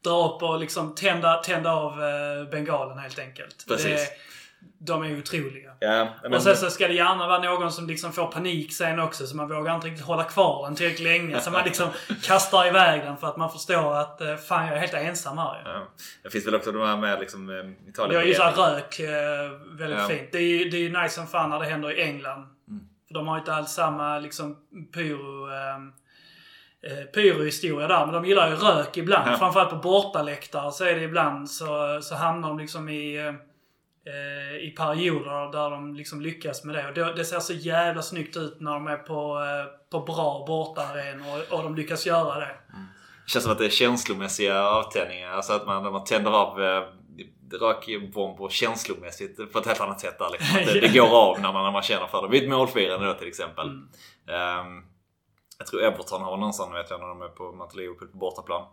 dra 0.04 0.28
upp 0.34 0.42
och 0.42 0.58
liksom 0.60 0.94
tända, 0.94 1.34
tända 1.36 1.72
av 1.72 1.92
eh, 2.04 2.50
bengalen 2.50 2.98
helt 2.98 3.18
enkelt. 3.18 3.64
Precis. 3.68 4.08
De 4.78 5.02
är 5.02 5.18
otroliga. 5.18 5.72
Ja, 5.80 6.08
men, 6.22 6.34
Och 6.34 6.42
sen 6.42 6.56
så 6.56 6.70
ska 6.70 6.88
det 6.88 6.94
gärna 6.94 7.26
vara 7.28 7.38
någon 7.38 7.72
som 7.72 7.86
liksom 7.86 8.12
får 8.12 8.26
panik 8.26 8.72
sen 8.72 9.00
också 9.00 9.26
så 9.26 9.36
man 9.36 9.48
vågar 9.48 9.74
inte 9.74 9.86
riktigt 9.86 10.06
hålla 10.06 10.24
kvar 10.24 10.64
den 10.66 10.74
tillräckligt 10.76 11.08
länge. 11.08 11.40
Så 11.40 11.50
man 11.50 11.64
liksom 11.64 11.88
kastar 12.22 12.66
iväg 12.66 13.00
den 13.02 13.16
för 13.16 13.26
att 13.26 13.36
man 13.36 13.50
förstår 13.50 13.94
att 13.96 14.20
eh, 14.20 14.36
fan 14.36 14.66
jag 14.66 14.76
är 14.76 14.80
helt 14.80 14.94
ensam 14.94 15.38
här. 15.38 15.62
ja. 15.64 15.88
Det 16.22 16.30
finns 16.30 16.46
väl 16.46 16.54
också 16.54 16.72
de 16.72 16.82
här 16.88 16.96
med 16.96 17.20
liksom 17.20 17.50
eh, 17.50 17.88
Italien. 17.90 18.26
Ju 18.26 18.34
såhär 18.34 18.52
rök 18.52 18.98
eh, 19.00 19.50
väldigt 19.78 19.98
Ja. 19.98 20.08
fint. 20.08 20.28
Det 20.32 20.38
är 20.38 20.42
ju 20.58 20.70
det 20.70 20.76
är 20.76 20.80
ju 20.82 21.02
nice 21.02 21.14
som 21.14 21.26
fan 21.26 21.50
när 21.50 21.58
det 21.58 21.66
händer 21.66 21.98
i 21.98 22.02
England. 22.02 22.46
Mm. 22.68 22.84
För 23.08 23.14
de 23.14 23.28
har 23.28 23.36
ju 23.36 23.40
inte 23.40 23.54
alls 23.54 23.70
samma 23.70 24.18
liksom 24.18 24.56
pyro... 24.94 25.50
Eh, 26.84 27.04
pyrohistoria 27.14 27.88
där. 27.88 28.06
Men 28.06 28.14
de 28.14 28.24
gillar 28.24 28.48
ju 28.50 28.54
rök 28.56 28.96
ibland. 28.96 29.30
Ja. 29.30 29.36
Framförallt 29.36 29.70
på 29.70 29.76
bortaläktare 29.76 30.72
så 30.72 30.84
är 30.84 30.94
det 30.94 31.00
ibland 31.02 31.50
så, 31.50 31.98
så 32.02 32.14
hamnar 32.14 32.48
de 32.48 32.58
liksom 32.58 32.88
i... 32.88 33.34
Eh, 34.06 34.56
i 34.56 34.74
perioder 34.76 35.52
där 35.52 35.70
de 35.70 35.94
liksom 35.94 36.20
lyckas 36.20 36.64
med 36.64 36.74
det. 36.74 36.88
Och 36.88 36.94
det, 36.94 37.14
det 37.14 37.24
ser 37.24 37.40
så 37.40 37.52
jävla 37.52 38.02
snyggt 38.02 38.36
ut 38.36 38.60
när 38.60 38.72
de 38.72 38.86
är 38.86 38.96
på, 38.96 39.38
eh, 39.38 39.90
på 39.90 40.00
bra 40.00 40.44
bortaarenor 40.46 41.42
och, 41.50 41.58
och 41.58 41.62
de 41.62 41.74
lyckas 41.74 42.06
göra 42.06 42.40
det. 42.40 42.56
Det 43.24 43.30
känns 43.30 43.44
som 43.44 43.52
att 43.52 43.58
det 43.58 43.64
är 43.64 43.70
känslomässiga 43.70 44.64
avtändningar. 44.64 45.30
Alltså 45.30 45.52
att 45.52 45.66
man, 45.66 45.92
man 45.92 46.04
tänder 46.04 46.30
av 46.30 46.62
eh, 46.62 46.82
rökbomber 47.60 48.48
känslomässigt 48.48 49.52
på 49.52 49.58
ett 49.58 49.66
helt 49.66 49.80
annat 49.80 50.00
sätt. 50.00 50.18
Där, 50.18 50.30
liksom. 50.32 50.56
det, 50.66 50.80
det 50.80 50.94
går 50.98 51.16
av 51.16 51.40
när 51.40 51.52
man, 51.52 51.64
när 51.64 51.72
man 51.72 51.82
känner 51.82 52.06
för 52.06 52.22
det. 52.22 52.28
Vid 52.28 52.42
ett 52.42 52.50
målfirande 52.50 53.06
då 53.06 53.14
till 53.14 53.28
exempel. 53.28 53.68
Mm. 53.68 53.88
Ehm, 54.28 54.84
jag 55.58 55.66
tror 55.66 55.82
Everton 55.82 56.22
har 56.22 56.36
någon 56.36 56.52
sån 56.52 56.72
vet 56.72 56.90
jag 56.90 57.00
när 57.00 57.06
de 57.06 57.22
är 57.22 57.28
på 57.28 57.68
Liverpool 57.74 58.08
på 58.08 58.18
bortaplan. 58.18 58.66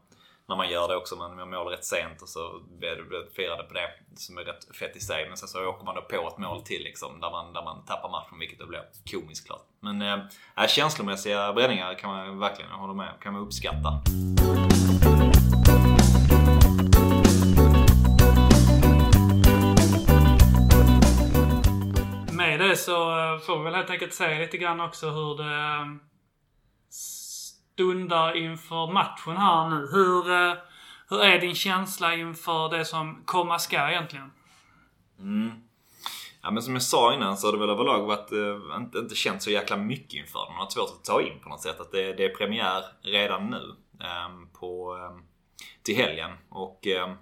När 0.50 0.56
man 0.56 0.70
gör 0.70 0.88
det 0.88 0.96
också, 0.96 1.16
man 1.16 1.38
gör 1.38 1.46
mål 1.46 1.68
rätt 1.68 1.86
sent 1.86 2.22
och 2.22 2.30
så 2.30 2.62
blir 2.80 2.90
det 2.90 3.36
firade 3.36 3.64
på 3.64 3.74
det. 3.74 3.90
Som 4.16 4.38
är 4.38 4.42
rätt 4.42 4.76
fett 4.76 4.96
i 4.96 5.00
sig. 5.00 5.28
Men 5.28 5.38
sen 5.38 5.48
så 5.48 5.66
åker 5.66 5.86
man 5.86 5.96
då 5.96 6.02
på 6.02 6.28
ett 6.28 6.38
mål 6.38 6.62
till 6.62 6.84
liksom. 6.84 7.20
Där 7.20 7.32
man, 7.32 7.54
där 7.54 7.64
man 7.64 7.86
tappar 7.86 8.10
matchen 8.10 8.40
vilket 8.40 8.60
då 8.60 8.68
blir 8.68 8.84
komiskt 9.12 9.48
klart. 9.48 9.66
Men 9.80 10.02
eh, 10.02 10.20
äh, 10.58 10.68
känslomässiga 10.68 11.54
bränningar 11.54 11.94
kan 11.94 12.10
man 12.10 12.40
verkligen 12.40 12.72
hålla 12.72 12.94
med 12.94 13.14
kan 13.22 13.34
man 13.34 13.42
uppskatta. 13.42 14.02
Med 22.34 22.60
det 22.60 22.76
så 22.76 23.20
eh, 23.20 23.40
får 23.40 23.58
vi 23.58 23.64
väl 23.64 23.76
helt 23.76 23.90
enkelt 23.90 24.14
se 24.14 24.40
lite 24.40 24.58
grann 24.58 24.80
också 24.80 25.10
hur 25.10 25.38
det 25.38 25.44
eh, 25.44 26.09
stundar 27.80 28.38
inför 28.38 28.94
matchen 28.94 29.38
här 29.38 29.70
nu. 29.70 29.88
Hur, 29.92 30.32
eh, 30.32 30.58
hur 31.10 31.22
är 31.22 31.40
din 31.40 31.56
känsla 31.56 32.16
inför 32.16 32.70
det 32.70 32.86
som 32.86 33.22
komma 33.26 33.60
ska 33.60 33.90
egentligen? 33.90 34.32
Mm. 35.20 35.52
Ja 36.42 36.52
men 36.52 36.64
som 36.64 36.74
jag 36.74 36.84
sa 36.84 37.14
innan 37.14 37.38
så 37.38 37.48
har 37.48 37.52
det 37.52 37.60
väl 37.60 37.70
överlag 37.70 38.06
varit, 38.06 38.32
eh, 38.32 38.78
inte, 38.78 38.98
inte 38.98 39.16
känt 39.16 39.44
så 39.44 39.52
jäkla 39.52 39.78
mycket 39.78 40.14
inför 40.14 40.40
den. 40.40 40.54
Man 40.54 40.64
har 40.64 40.70
svårt 40.70 40.90
att 40.90 41.04
ta 41.04 41.22
in 41.22 41.40
på 41.44 41.50
något 41.50 41.62
sätt. 41.62 41.80
Att 41.80 41.92
det, 41.92 42.14
det 42.14 42.26
är 42.26 42.36
premiär 42.36 42.84
redan 43.02 43.50
nu. 43.50 43.76
Eh, 44.02 44.60
på, 44.60 44.98
eh, 44.98 45.24
till 45.84 45.96
helgen. 45.96 46.32
Och 46.50 46.88
eh, 46.88 47.14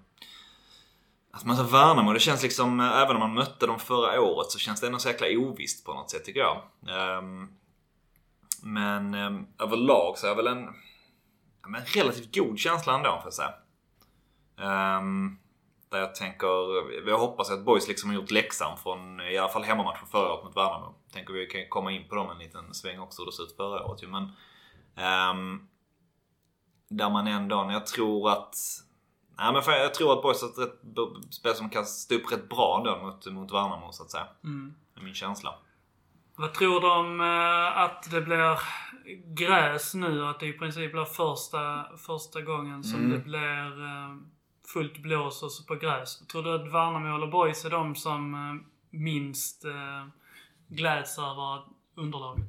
att 1.31 1.45
man 1.45 1.57
tar 1.57 1.63
Värnamo, 1.63 2.13
det 2.13 2.19
känns 2.19 2.43
liksom, 2.43 2.79
eh, 2.79 3.01
även 3.01 3.15
om 3.15 3.19
man 3.19 3.33
mötte 3.33 3.67
dem 3.67 3.79
förra 3.79 4.21
året 4.21 4.51
så 4.51 4.59
känns 4.59 4.81
det 4.81 4.87
ändå 4.87 4.99
så 4.99 5.09
jäkla 5.09 5.27
ovisst 5.27 5.85
på 5.85 5.93
något 5.93 6.11
sätt 6.11 6.25
tycker 6.25 6.39
jag. 6.39 6.61
Ehm, 6.89 7.47
men 8.63 9.13
ehm, 9.13 9.47
överlag 9.59 10.17
så 10.17 10.25
är 10.25 10.29
jag 10.29 10.35
väl 10.35 10.47
en, 10.47 10.69
men 11.67 11.81
relativt 11.85 12.35
god 12.35 12.59
känsla 12.59 12.95
ändå 12.95 13.09
får 13.09 13.21
jag 13.23 13.33
säga. 13.33 13.53
Ehm, 14.57 15.37
där 15.89 15.99
jag 15.99 16.15
tänker, 16.15 16.47
jag 17.09 17.17
hoppas 17.17 17.51
att 17.51 17.65
Boys 17.65 17.87
liksom 17.87 18.09
har 18.09 18.15
gjort 18.15 18.31
läxan 18.31 18.77
från 18.77 19.21
i 19.21 19.37
alla 19.37 19.49
fall 19.49 19.63
hemmamatchen 19.63 20.07
förra 20.07 20.33
året 20.33 20.45
mot 20.45 20.57
Värnamo. 20.57 20.95
Tänker 21.13 21.33
vi 21.33 21.45
kan 21.45 21.69
komma 21.69 21.91
in 21.91 22.09
på 22.09 22.15
dem 22.15 22.29
en 22.29 22.37
liten 22.37 22.73
sväng 22.73 22.99
också 22.99 23.21
hur 23.21 23.25
det 23.25 23.31
såg 23.31 23.45
ut 23.45 23.55
förra 23.55 23.85
året 23.85 24.03
ju. 24.03 24.07
Men, 24.07 24.31
ehm, 24.95 25.67
där 26.89 27.09
man 27.09 27.27
ändå, 27.27 27.69
jag 27.71 27.85
tror 27.85 28.31
att 28.31 28.55
Nej 29.39 29.53
men 29.53 29.63
jag 29.65 29.93
tror 29.93 30.13
att 30.13 30.21
Boys 30.21 30.41
har 30.41 30.49
ett 30.49 30.57
rätt 30.57 31.33
spel 31.33 31.55
som 31.55 31.69
kan 31.69 31.85
stå 31.85 32.15
upp 32.15 32.31
rätt 32.31 32.49
bra 32.49 32.77
ändå 32.77 33.05
mot, 33.05 33.25
mot 33.25 33.51
Värnamo 33.51 33.91
så 33.91 34.03
att 34.03 34.11
säga. 34.11 34.27
Mm. 34.43 34.73
Det 34.93 34.99
är 34.99 35.03
min 35.03 35.13
känsla. 35.13 35.55
Vad 36.39 36.53
tror 36.53 36.81
du 36.81 36.87
om 36.87 37.21
eh, 37.21 37.77
att 37.77 38.11
det 38.11 38.21
blir 38.21 38.59
gräs 39.25 39.93
nu? 39.93 40.25
Att 40.25 40.39
det 40.39 40.47
i 40.47 40.53
princip 40.53 40.91
blir 40.91 41.05
första, 41.05 41.85
första 42.07 42.41
gången 42.41 42.83
som 42.83 42.99
Mm. 42.99 43.11
det 43.11 43.17
blir 43.17 43.83
eh, 43.85 44.15
fullt 44.73 44.97
blås 44.97 45.43
och 45.43 45.51
så 45.51 45.63
på 45.63 45.75
gräs. 45.75 46.27
Tror 46.27 46.43
du 46.43 46.55
att 46.55 46.73
Värnamo 46.73 47.15
eller 47.15 47.27
Boys 47.27 47.65
är 47.65 47.69
de 47.69 47.95
som 47.95 48.33
eh, 48.33 48.99
minst 48.99 49.65
gläds 50.67 51.17
över 51.17 51.61
underlaget? 51.95 52.43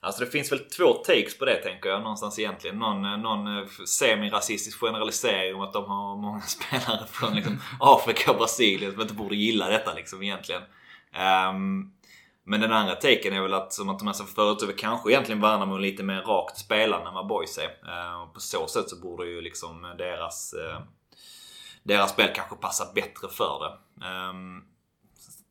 Alltså 0.00 0.24
det 0.24 0.30
finns 0.30 0.52
väl 0.52 0.58
två 0.58 0.92
takes 0.92 1.38
på 1.38 1.44
det 1.44 1.62
tänker 1.62 1.88
jag 1.88 2.02
någonstans 2.02 2.38
egentligen. 2.38 2.78
Någon, 2.78 3.02
någon 3.22 3.68
semi-rasistisk 3.86 4.80
generalisering 4.80 5.54
om 5.54 5.60
att 5.60 5.72
de 5.72 5.84
har 5.84 6.16
många 6.16 6.40
spelare 6.46 7.06
från 7.10 7.34
liksom 7.34 7.60
Afrika 7.80 8.30
och 8.30 8.36
Brasilien 8.36 8.92
som 8.92 9.00
inte 9.00 9.14
borde 9.14 9.36
gilla 9.36 9.68
detta 9.68 9.94
liksom 9.94 10.22
egentligen. 10.22 10.62
Ehm, 11.12 11.90
men 12.44 12.60
den 12.60 12.72
andra 12.72 12.94
taken 12.94 13.32
är 13.32 13.42
väl 13.42 13.54
att, 13.54 13.72
som 13.72 13.88
att 13.88 13.98
de 13.98 14.06
här 14.06 14.14
förut 14.14 14.62
över 14.62 14.72
kanske 14.72 15.10
egentligen 15.10 15.40
Värnamo 15.40 15.76
lite 15.76 16.02
mer 16.02 16.22
rakt 16.22 16.58
spelande 16.58 17.08
än 17.08 17.14
vad 17.14 17.26
Boys 17.26 17.58
är. 17.58 17.88
Eh, 17.88 18.22
och 18.22 18.34
på 18.34 18.40
så 18.40 18.66
sätt 18.66 18.88
så 18.88 18.96
borde 18.96 19.26
ju 19.26 19.40
liksom 19.40 19.94
deras, 19.98 20.52
eh, 20.52 20.80
deras 21.82 22.10
spel 22.10 22.30
kanske 22.34 22.56
passa 22.56 22.92
bättre 22.94 23.28
för 23.28 23.60
det. 23.60 24.06
Ehm, 24.06 24.64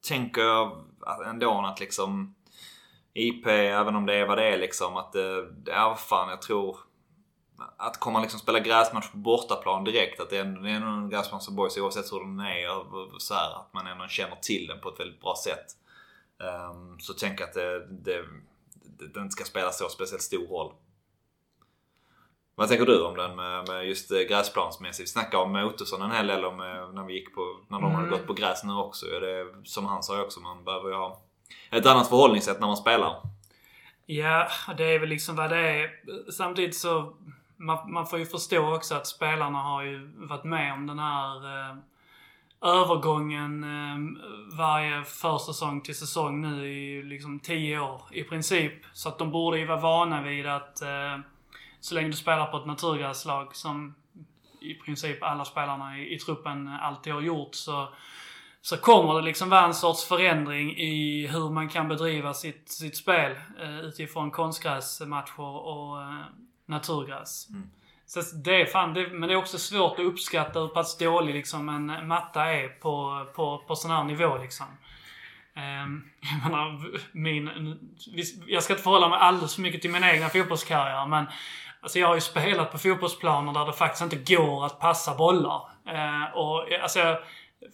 tänker 0.07 0.41
jag 0.41 0.85
ändå 1.25 1.65
att 1.65 1.79
liksom 1.79 2.35
IP, 3.13 3.47
även 3.47 3.95
om 3.95 4.05
det 4.05 4.15
är 4.15 4.27
vad 4.27 4.37
det 4.37 4.53
är 4.53 4.57
liksom. 4.57 4.97
Att 4.97 5.13
det, 5.13 5.47
ja 5.65 5.89
vad 5.89 5.99
fan 5.99 6.29
jag 6.29 6.41
tror 6.41 6.77
att 7.77 7.99
komma 7.99 8.21
liksom 8.21 8.39
spela 8.39 8.59
gräsmatch 8.59 9.11
på 9.11 9.17
bortaplan 9.17 9.83
direkt. 9.83 10.19
Att 10.19 10.29
det 10.29 10.37
är, 10.37 10.45
det 10.45 10.69
är 10.69 10.75
en 10.75 11.09
gräsmatch 11.09 11.43
som 11.43 11.55
boys 11.55 11.77
oavsett 11.77 12.13
hur 12.13 12.19
den 12.19 12.39
är. 12.39 12.77
Och 12.77 13.21
så 13.21 13.33
här, 13.33 13.59
att 13.59 13.73
man 13.73 13.87
ändå 13.87 14.07
känner 14.07 14.35
till 14.35 14.67
den 14.67 14.79
på 14.79 14.89
ett 14.89 14.99
väldigt 14.99 15.21
bra 15.21 15.35
sätt. 15.43 15.65
Ehm, 16.39 16.99
så 16.99 17.13
jag 17.43 17.49
att 17.49 17.53
det, 17.53 17.87
det, 17.87 18.25
det, 18.99 19.07
den 19.07 19.31
ska 19.31 19.43
spela 19.43 19.71
så 19.71 19.89
speciellt 19.89 20.21
stor 20.21 20.47
roll. 20.47 20.73
Vad 22.55 22.69
tänker 22.69 22.85
du 22.85 23.03
om 23.03 23.17
den 23.17 23.35
med, 23.35 23.67
med 23.67 23.87
just 23.87 24.11
eh, 24.11 24.19
gräsplansmässigt? 24.19 25.07
Vi 25.07 25.11
snackade 25.11 25.43
om 25.43 25.55
Ottosson 25.55 26.01
en 26.01 26.11
hel 26.11 26.27
del 26.27 26.45
om 26.45 26.61
eh, 26.61 26.89
när 26.93 27.05
vi 27.05 27.13
gick 27.13 27.35
på, 27.35 27.57
när 27.67 27.79
de 27.81 27.91
hade 27.91 28.07
Mm. 28.07 28.09
gått 28.19 28.27
på 28.27 28.33
gräs 28.33 28.63
nu 28.63 28.73
också. 28.73 29.05
Det, 29.05 29.47
som 29.63 29.85
han 29.85 30.03
sa 30.03 30.21
också, 30.21 30.39
man 30.39 30.63
behöver 30.63 30.89
ju 30.89 30.95
ha 30.95 31.21
ett 31.71 31.85
annat 31.85 32.09
förhållningssätt 32.09 32.59
när 32.59 32.67
man 32.67 32.77
spelar. 32.77 33.21
Ja, 34.05 34.47
det 34.77 34.83
är 34.83 34.99
väl 34.99 35.09
liksom 35.09 35.35
vad 35.35 35.49
det 35.49 35.57
är. 35.57 35.89
Samtidigt 36.31 36.75
så 36.75 37.13
man, 37.57 37.91
man 37.91 38.07
får 38.07 38.19
ju 38.19 38.25
förstå 38.25 38.75
också 38.75 38.95
att 38.95 39.07
spelarna 39.07 39.57
har 39.57 39.83
ju 39.83 40.11
varit 40.15 40.43
med 40.43 40.73
om 40.73 40.87
den 40.87 40.99
här 40.99 41.35
eh, 41.69 41.75
övergången 42.63 43.63
ehm, 43.63 44.17
varje 44.57 45.03
försäsong 45.03 45.81
till 45.81 45.95
säsong 45.95 46.41
nu 46.41 46.67
i 46.67 47.03
liksom 47.03 47.39
10 47.39 47.79
år 47.79 48.01
i 48.11 48.23
princip. 48.23 48.73
Så 48.93 49.09
att 49.09 49.17
de 49.19 49.31
borde 49.31 49.59
ju 49.59 49.65
vara 49.65 49.79
vana 49.79 50.21
vid 50.21 50.47
att 50.47 50.81
eh, 50.81 51.19
så 51.79 51.95
länge 51.95 52.07
du 52.07 52.13
spelar 52.13 52.45
på 52.45 52.57
ett 52.57 52.65
naturgräslag 52.65 53.55
som 53.55 53.95
i 54.61 54.73
princip 54.73 55.23
alla 55.23 55.45
spelarna 55.45 55.97
i, 55.97 56.15
i 56.15 56.19
truppen 56.19 56.67
alltid 56.67 57.13
har 57.13 57.21
gjort 57.21 57.55
så 57.55 57.87
så 58.65 58.77
kommer 58.77 59.13
det 59.13 59.21
liksom 59.21 59.49
vara 59.49 59.65
en 59.65 59.73
sorts 59.73 60.05
förändring 60.05 60.77
i 60.77 61.27
hur 61.27 61.49
man 61.49 61.69
kan 61.69 61.87
bedriva 61.87 62.33
sitt, 62.33 62.69
sitt 62.69 62.97
spel 62.97 63.31
eh, 63.59 63.79
utifrån 63.79 64.31
konstgräsmatcher 64.31 65.39
och 65.43 66.01
eh, 66.01 66.19
naturgräs. 66.65 67.49
Mm. 67.49 67.69
Så 68.13 68.35
det 68.35 68.61
är 68.61 68.65
fan, 68.65 68.93
det, 68.93 69.07
men 69.07 69.29
det 69.29 69.33
är 69.33 69.37
också 69.37 69.57
svårt 69.57 69.99
att 69.99 70.05
uppskatta 70.05 70.59
hur 70.59 70.67
pass 70.67 70.97
dålig 70.97 71.33
liksom 71.33 71.69
en 71.69 72.07
matta 72.07 72.45
är 72.45 72.67
på, 72.67 73.25
på, 73.35 73.63
på 73.67 73.75
sån 73.75 73.91
här 73.91 74.03
nivå 74.03 74.37
liksom. 74.37 74.65
Um, 75.55 76.03
jag 76.43 76.51
menar, 76.51 76.81
min, 77.11 77.49
jag 78.47 78.63
ska 78.63 78.73
inte 78.73 78.83
förhålla 78.83 79.09
mig 79.09 79.19
alldeles 79.19 79.55
för 79.55 79.61
mycket 79.61 79.81
till 79.81 79.91
min 79.91 80.03
egna 80.03 80.29
fotbollskarriär 80.29 81.07
men 81.07 81.25
Alltså 81.81 81.99
jag 81.99 82.07
har 82.07 82.15
ju 82.15 82.21
spelat 82.21 82.71
på 82.71 82.77
fotbollsplaner 82.77 83.53
där 83.53 83.65
det 83.65 83.73
faktiskt 83.73 84.03
inte 84.03 84.35
går 84.35 84.65
att 84.65 84.79
passa 84.79 85.15
bollar. 85.15 85.61
Uh, 85.89 86.37
och 86.37 86.73
alltså, 86.83 87.17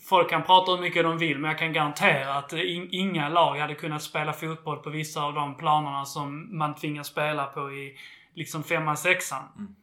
folk 0.10 0.30
kan 0.30 0.44
prata 0.44 0.72
hur 0.72 0.82
mycket 0.82 1.04
de 1.04 1.18
vill, 1.18 1.40
men 1.40 1.50
jag 1.50 1.60
kan 1.60 1.74
garantera 1.74 2.34
att 2.34 2.54
in, 2.54 2.90
inga 2.92 3.30
lag 3.30 3.58
hade 3.58 3.76
kunnat 3.76 4.04
spela 4.04 4.34
fotboll 4.34 4.78
på 4.78 4.90
vissa 4.90 5.24
av 5.24 5.34
de 5.34 5.58
planerna 5.58 6.06
som 6.06 6.58
man 6.58 6.76
tvingas 6.76 7.08
spela 7.08 7.46
på 7.46 7.72
i 7.72 7.98
liksom 8.36 8.64
femman, 8.64 8.98
sexan. 8.98 9.44
Mm. 9.58 9.76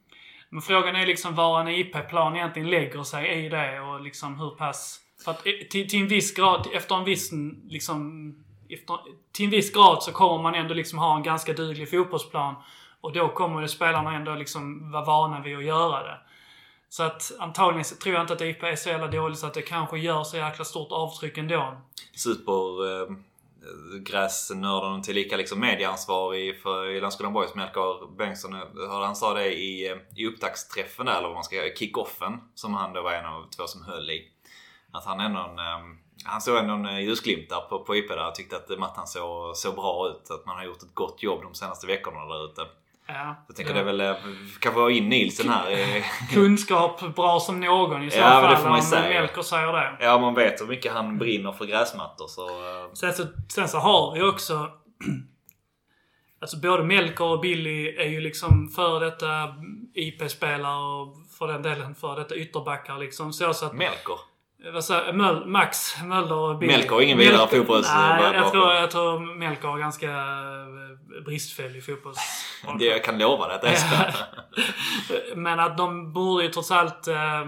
Men 0.51 0.63
frågan 0.63 0.97
är 0.97 1.07
liksom 1.07 1.35
var 1.35 1.61
en 1.61 1.69
IP-plan 1.69 2.37
egentligen 2.37 2.71
lägger 2.71 3.03
sig 3.03 3.45
i 3.45 3.49
det 3.49 3.81
och 3.81 4.01
liksom 4.01 4.41
hur 4.41 4.51
pass... 4.51 5.01
För 5.25 5.31
att 5.31 5.47
eh, 5.47 5.53
till, 5.71 5.89
till 5.89 6.01
en 6.03 6.09
viss 6.09 6.35
grad, 6.35 6.69
efter 6.73 6.95
en 6.95 7.05
viss 7.05 7.31
liksom... 7.69 8.35
Efter, 8.69 8.99
till 9.33 9.45
en 9.45 9.51
viss 9.51 9.73
grad 9.73 10.03
så 10.03 10.13
kommer 10.13 10.43
man 10.43 10.55
ändå 10.55 10.75
liksom 10.75 10.99
ha 10.99 11.17
en 11.17 11.23
ganska 11.23 11.53
duglig 11.53 11.91
fotbollsplan. 11.91 12.55
Och 13.01 13.13
då 13.13 13.29
kommer 13.29 13.61
ju 13.61 13.69
spelarna 13.69 14.15
ändå 14.15 14.35
liksom 14.35 14.91
vara 14.91 15.05
vana 15.05 15.41
vid 15.41 15.57
att 15.57 15.65
göra 15.65 16.03
det. 16.03 16.19
Så 16.89 17.03
att 17.03 17.33
antagligen 17.39 17.85
så 17.85 17.97
tror 17.97 18.15
jag 18.15 18.23
inte 18.23 18.33
att 18.33 18.41
IP 18.41 18.63
är 18.63 18.77
så 18.77 18.89
jävla 18.89 19.07
dåligt 19.07 19.39
så 19.39 19.47
att 19.47 19.55
det 19.55 19.63
kanske 19.63 19.99
gör 19.99 20.25
så 20.25 20.37
jäkla 20.37 20.65
stort 20.65 20.93
avtryck 20.93 21.39
ändå. 21.39 21.77
Super 22.15 23.03
eh, 23.03 23.17
gräsnörden 24.01 25.03
tillika 25.03 25.37
liksom 25.37 25.61
medieansvarig 25.61 26.63
för 26.63 26.91
i 26.91 27.01
Landskrona 27.01 27.33
Boys, 27.33 27.55
Melker 27.55 28.17
Bengtsson. 28.17 28.55
Han 28.91 29.17
sa 29.17 29.35
det 29.35 29.55
i, 29.55 29.91
eh, 29.91 29.97
i 30.17 30.27
upptaktsträffen 30.27 31.07
där, 31.07 31.13
eller 31.13 31.29
vad 31.29 31.35
man 31.35 31.45
ska 31.45 31.57
säga, 31.57 31.75
kickoffen. 31.75 32.33
Som 32.55 32.75
han 32.75 32.93
då 32.93 33.03
var 33.03 33.13
en 33.13 33.27
av 33.27 33.51
två 33.57 33.67
som 33.67 33.83
höll 33.83 34.11
i. 34.11 34.29
Att 34.93 35.05
han 35.05 35.21
ändå 35.21 35.41
en, 35.41 35.59
eh, 35.59 35.97
han 36.25 36.41
såg 36.41 36.57
ändå 36.57 36.75
en 36.75 36.87
eh, 36.87 37.01
ljusglimt 37.01 37.49
där 37.49 37.61
på, 37.61 37.85
på 37.85 37.97
IP 37.97 38.09
där 38.09 38.29
och 38.29 38.35
tyckte 38.35 38.57
att 38.57 38.79
mattan 38.79 39.07
såg, 39.07 39.57
såg 39.57 39.75
bra 39.75 40.09
ut. 40.09 40.31
Att 40.31 40.47
man 40.47 40.57
har 40.57 40.65
gjort 40.65 40.83
ett 40.83 40.95
gott 40.95 41.23
jobb 41.23 41.43
de 41.43 41.55
senaste 41.55 41.87
veckorna 41.87 42.25
där 42.25 42.45
ute. 42.45 42.67
Ja, 43.09 43.45
jag 43.47 43.57
tänker 43.57 43.75
ja. 43.77 43.85
det 43.85 43.91
är 43.91 43.97
väl 43.97 44.01
eh, 44.01 44.17
kanske 44.61 44.81
var 44.81 44.91
in 44.91 45.09
Nielsen 45.09 45.49
här. 45.49 46.05
Kunskap 46.35 47.15
bra 47.17 47.41
som 47.41 47.61
någon 47.61 48.03
i 48.03 48.11
så 48.11 48.19
ja, 48.21 48.25
fall. 48.25 48.51
Det 48.51 48.57
får 48.57 48.69
man 48.69 48.83
säga. 48.83 49.21
Melker 49.21 49.43
säger 49.43 49.73
det. 49.73 49.97
Ja, 50.01 50.19
man 50.19 50.35
vet 50.35 50.61
hur 50.61 50.67
mycket 50.67 50.93
han 50.93 51.19
brinner 51.19 51.53
för 51.53 51.65
gräsmattor. 51.65 52.27
Så... 52.29 52.49
Eh. 52.49 52.93
Sen, 52.95 53.13
så, 53.13 53.25
sen 53.49 53.69
så 53.69 53.79
har 53.79 54.15
vi 54.15 54.23
också... 54.23 54.71
Alltså 56.41 56.61
både 56.61 56.83
Melker 56.83 57.25
och 57.25 57.41
Billy 57.41 57.89
är 57.89 58.09
ju 58.09 58.21
liksom 58.21 58.69
före 58.69 59.05
detta 59.05 59.55
IP-spelare 59.95 60.77
och 60.77 61.17
för 61.39 61.49
den 61.49 61.63
delen 61.63 61.95
före 61.95 62.19
detta 62.19 62.35
ytterbackar 62.37 62.99
liksom. 62.99 63.33
Så, 63.33 63.55
så 63.55 63.67
att, 63.67 63.73
Melker? 63.73 64.17
Vad 64.73 65.15
Möl, 65.15 65.47
Max 65.47 66.03
Mölder 66.03 66.37
och 66.37 66.59
Billy. 66.59 66.73
Melker 66.73 66.97
är 66.97 67.01
ingen 67.01 67.19
vidare 67.19 67.49
fotbolls... 67.49 67.93
Nej, 67.95 68.35
jag 68.35 68.53
tror, 68.53 68.73
jag 68.73 68.91
tror 68.91 69.37
Melker 69.39 69.69
är 69.69 69.79
ganska 69.79 70.11
eh, 70.11 71.23
bristfällig 71.25 71.87
fotbolls... 71.87 72.19
det 72.79 72.85
jag 72.85 73.05
kan 73.05 73.19
lova 73.19 73.47
dig 73.47 73.57
att 73.57 73.63
det 73.63 73.69
är. 73.69 74.15
Men 75.37 75.61
att 75.61 75.77
de 75.77 76.13
borde 76.13 76.45
ju 76.45 76.51
trots 76.51 76.71
allt... 76.71 77.09
Eh, 77.09 77.47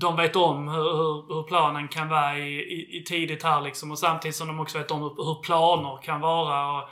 de 0.00 0.16
vet 0.16 0.36
om 0.36 0.68
hur, 0.68 1.34
hur, 1.34 1.42
planen 1.42 1.88
kan 1.88 2.08
vara 2.08 2.38
i, 2.38 2.58
i, 2.58 2.98
i, 2.98 3.04
tidigt 3.04 3.42
här 3.42 3.60
liksom. 3.60 3.90
Och 3.90 3.98
samtidigt 3.98 4.36
som 4.36 4.48
de 4.48 4.60
också 4.60 4.78
vet 4.78 4.90
om 4.90 5.00
hur, 5.00 5.08
hur 5.08 5.42
planer 5.42 6.02
kan 6.02 6.20
vara. 6.20 6.70
Och, 6.72 6.88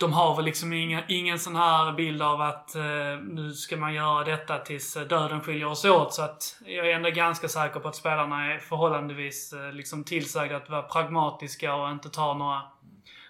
de 0.00 0.12
har 0.12 0.36
väl 0.36 0.44
liksom 0.44 0.72
inga, 0.72 1.02
ingen 1.08 1.38
sån 1.38 1.56
här 1.56 1.92
bild 1.92 2.22
av 2.22 2.40
att 2.40 2.74
eh, 2.74 2.82
nu 3.22 3.52
ska 3.52 3.76
man 3.76 3.94
göra 3.94 4.24
detta 4.24 4.58
tills 4.58 4.94
döden 4.94 5.40
skiljer 5.40 5.66
oss 5.66 5.84
åt. 5.84 6.14
Så 6.14 6.22
att 6.22 6.56
jag 6.66 6.90
är 6.90 6.94
ändå 6.94 7.10
ganska 7.10 7.48
säker 7.48 7.80
på 7.80 7.88
att 7.88 7.96
spelarna 7.96 8.54
är 8.54 8.58
förhållandevis 8.58 9.52
eh, 9.52 9.72
liksom 9.72 10.04
tillsagda 10.04 10.56
att 10.56 10.70
vara 10.70 10.82
pragmatiska 10.82 11.74
och 11.74 11.90
inte 11.90 12.08
ta 12.08 12.34
några, 12.34 12.62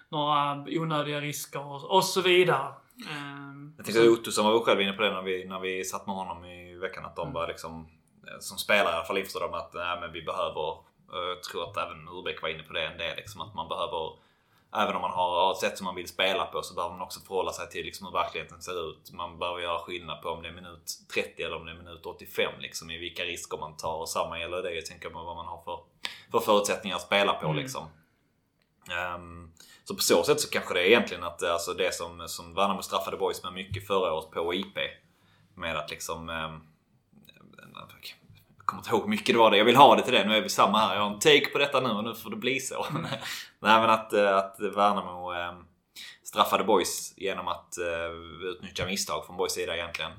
några 0.09 0.65
onödiga 0.81 1.21
risker 1.21 1.67
och, 1.67 1.97
och 1.97 2.05
så 2.05 2.21
vidare. 2.21 2.69
Eh, 3.11 3.53
jag 3.77 3.85
tänkte 3.85 4.03
att 4.03 4.09
Ottosson 4.09 4.45
var 4.45 4.61
själv 4.61 4.81
inne 4.81 4.93
på 4.93 5.03
det 5.03 5.11
när 5.11 5.23
vi, 5.23 5.45
när 5.45 5.61
vi 5.61 5.85
satt 5.85 6.07
med 6.07 6.17
honom 6.17 6.45
i 6.45 6.79
veckan. 6.79 7.05
Att 7.05 7.17
de 7.17 7.23
mm. 7.23 7.35
var 7.35 7.49
liksom, 7.49 7.89
eh, 8.27 8.39
som 8.41 8.59
spelare 8.59 8.93
i 8.93 8.95
alla 8.95 9.05
fall 9.05 9.19
införstod 9.19 9.43
de 9.43 9.55
att 9.55 9.75
nej, 9.75 10.01
men 10.01 10.13
vi 10.13 10.23
behöver, 10.23 10.71
eh, 11.13 11.29
jag 11.29 11.43
tror 11.43 11.71
att 11.71 11.77
även 11.77 12.09
Urbeck 12.09 12.43
var 12.43 12.49
inne 12.49 12.63
på 12.63 12.73
det 12.73 12.87
en 12.87 12.99
del, 12.99 13.17
liksom, 13.17 13.41
att 13.41 13.55
man 13.55 13.69
behöver 13.69 14.17
Även 14.77 14.95
om 14.95 15.03
man 15.03 15.11
har 15.11 15.53
ett 15.53 15.59
sätt 15.59 15.79
som 15.79 15.85
man 15.85 15.95
vill 15.95 16.09
spela 16.09 16.45
på 16.45 16.63
så 16.63 16.75
behöver 16.75 16.95
man 16.95 17.03
också 17.03 17.21
förhålla 17.21 17.53
sig 17.53 17.71
till 17.71 17.85
liksom 17.85 18.07
hur 18.07 18.13
verkligheten 18.13 18.63
ser 18.63 18.91
ut. 18.91 19.13
Man 19.13 19.39
behöver 19.39 19.61
göra 19.61 19.79
skillnad 19.79 20.23
på 20.23 20.29
om 20.29 20.43
det 20.43 20.49
är 20.49 20.53
minut 20.53 20.93
30 21.15 21.43
eller 21.43 21.57
om 21.57 21.67
det 21.67 21.73
är 21.73 21.77
minut 21.77 22.07
85. 22.07 22.53
Liksom, 22.61 22.91
I 22.91 22.99
vilka 22.99 23.23
risker 23.25 23.59
man 23.59 23.77
tar. 23.77 23.97
Och 23.97 24.09
samma 24.09 24.39
gäller 24.39 24.63
det. 24.63 24.75
Jag 24.75 24.87
tänker 24.87 25.11
på 25.11 25.23
vad 25.23 25.37
man 25.37 25.47
har 25.47 25.63
för, 25.65 25.79
för 26.31 26.41
förutsättningar 26.41 26.97
att 26.97 27.03
spela 27.03 27.33
på. 27.33 27.47
Mm. 27.47 27.57
Liksom. 27.57 27.89
Um, 29.17 29.53
så 29.85 29.95
på 29.95 30.03
så 30.03 30.25
sätt 30.25 30.41
så 30.41 30.51
kanske 30.51 30.75
det 30.75 30.81
är 30.81 30.87
egentligen 30.87 31.25
att 31.25 31.43
alltså 31.43 31.75
det 31.75 31.95
som, 31.95 32.29
som 32.29 32.55
Värnamo 32.55 32.83
straffade 32.83 33.17
boys 33.17 33.43
med 33.43 33.53
mycket 33.53 33.87
förra 33.87 34.13
året 34.13 34.31
på 34.31 34.55
IP. 34.55 34.79
Med 35.55 35.77
att 35.77 35.91
liksom 35.91 36.29
um, 36.29 36.67
kommer 38.65 38.81
inte 38.81 38.91
ihåg 38.91 39.03
hur 39.03 39.09
mycket 39.09 39.35
det 39.35 39.39
var 39.39 39.51
det. 39.51 39.57
Jag 39.57 39.65
vill 39.65 39.77
ha 39.77 39.97
det 39.97 40.03
till 40.03 40.13
det. 40.13 40.25
Nu 40.25 40.37
är 40.37 40.41
vi 40.41 40.49
samma 40.49 40.79
här. 40.79 40.95
Jag 40.95 41.03
har 41.03 41.11
en 41.11 41.19
take 41.19 41.47
på 41.53 41.59
detta 41.59 41.81
nu 41.81 41.89
och 41.89 42.05
nu 42.05 42.15
får 42.15 42.31
det 42.31 42.37
bli 42.37 42.61
så. 42.61 42.87
Mm. 42.91 43.03
Nej 43.61 43.81
men 43.81 43.91
att, 43.91 44.13
eh, 44.13 44.37
att 44.37 44.57
Värnamo 44.61 45.35
eh, 45.35 45.55
straffade 46.23 46.65
boys 46.65 47.15
genom 47.17 47.49
att 47.49 47.79
eh, 47.79 48.47
utnyttja 48.49 48.87
misstag 48.87 49.27
från 49.27 49.37
boys 49.37 49.53
sida 49.53 49.77
egentligen. 49.77 50.13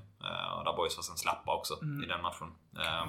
Och 0.57 0.65
där 0.65 0.73
boys 0.73 0.97
var 0.97 1.03
sen 1.03 1.17
slappa 1.17 1.55
också 1.55 1.81
mm. 1.81 2.03
i 2.03 2.07
den 2.07 2.21
matchen. 2.21 2.47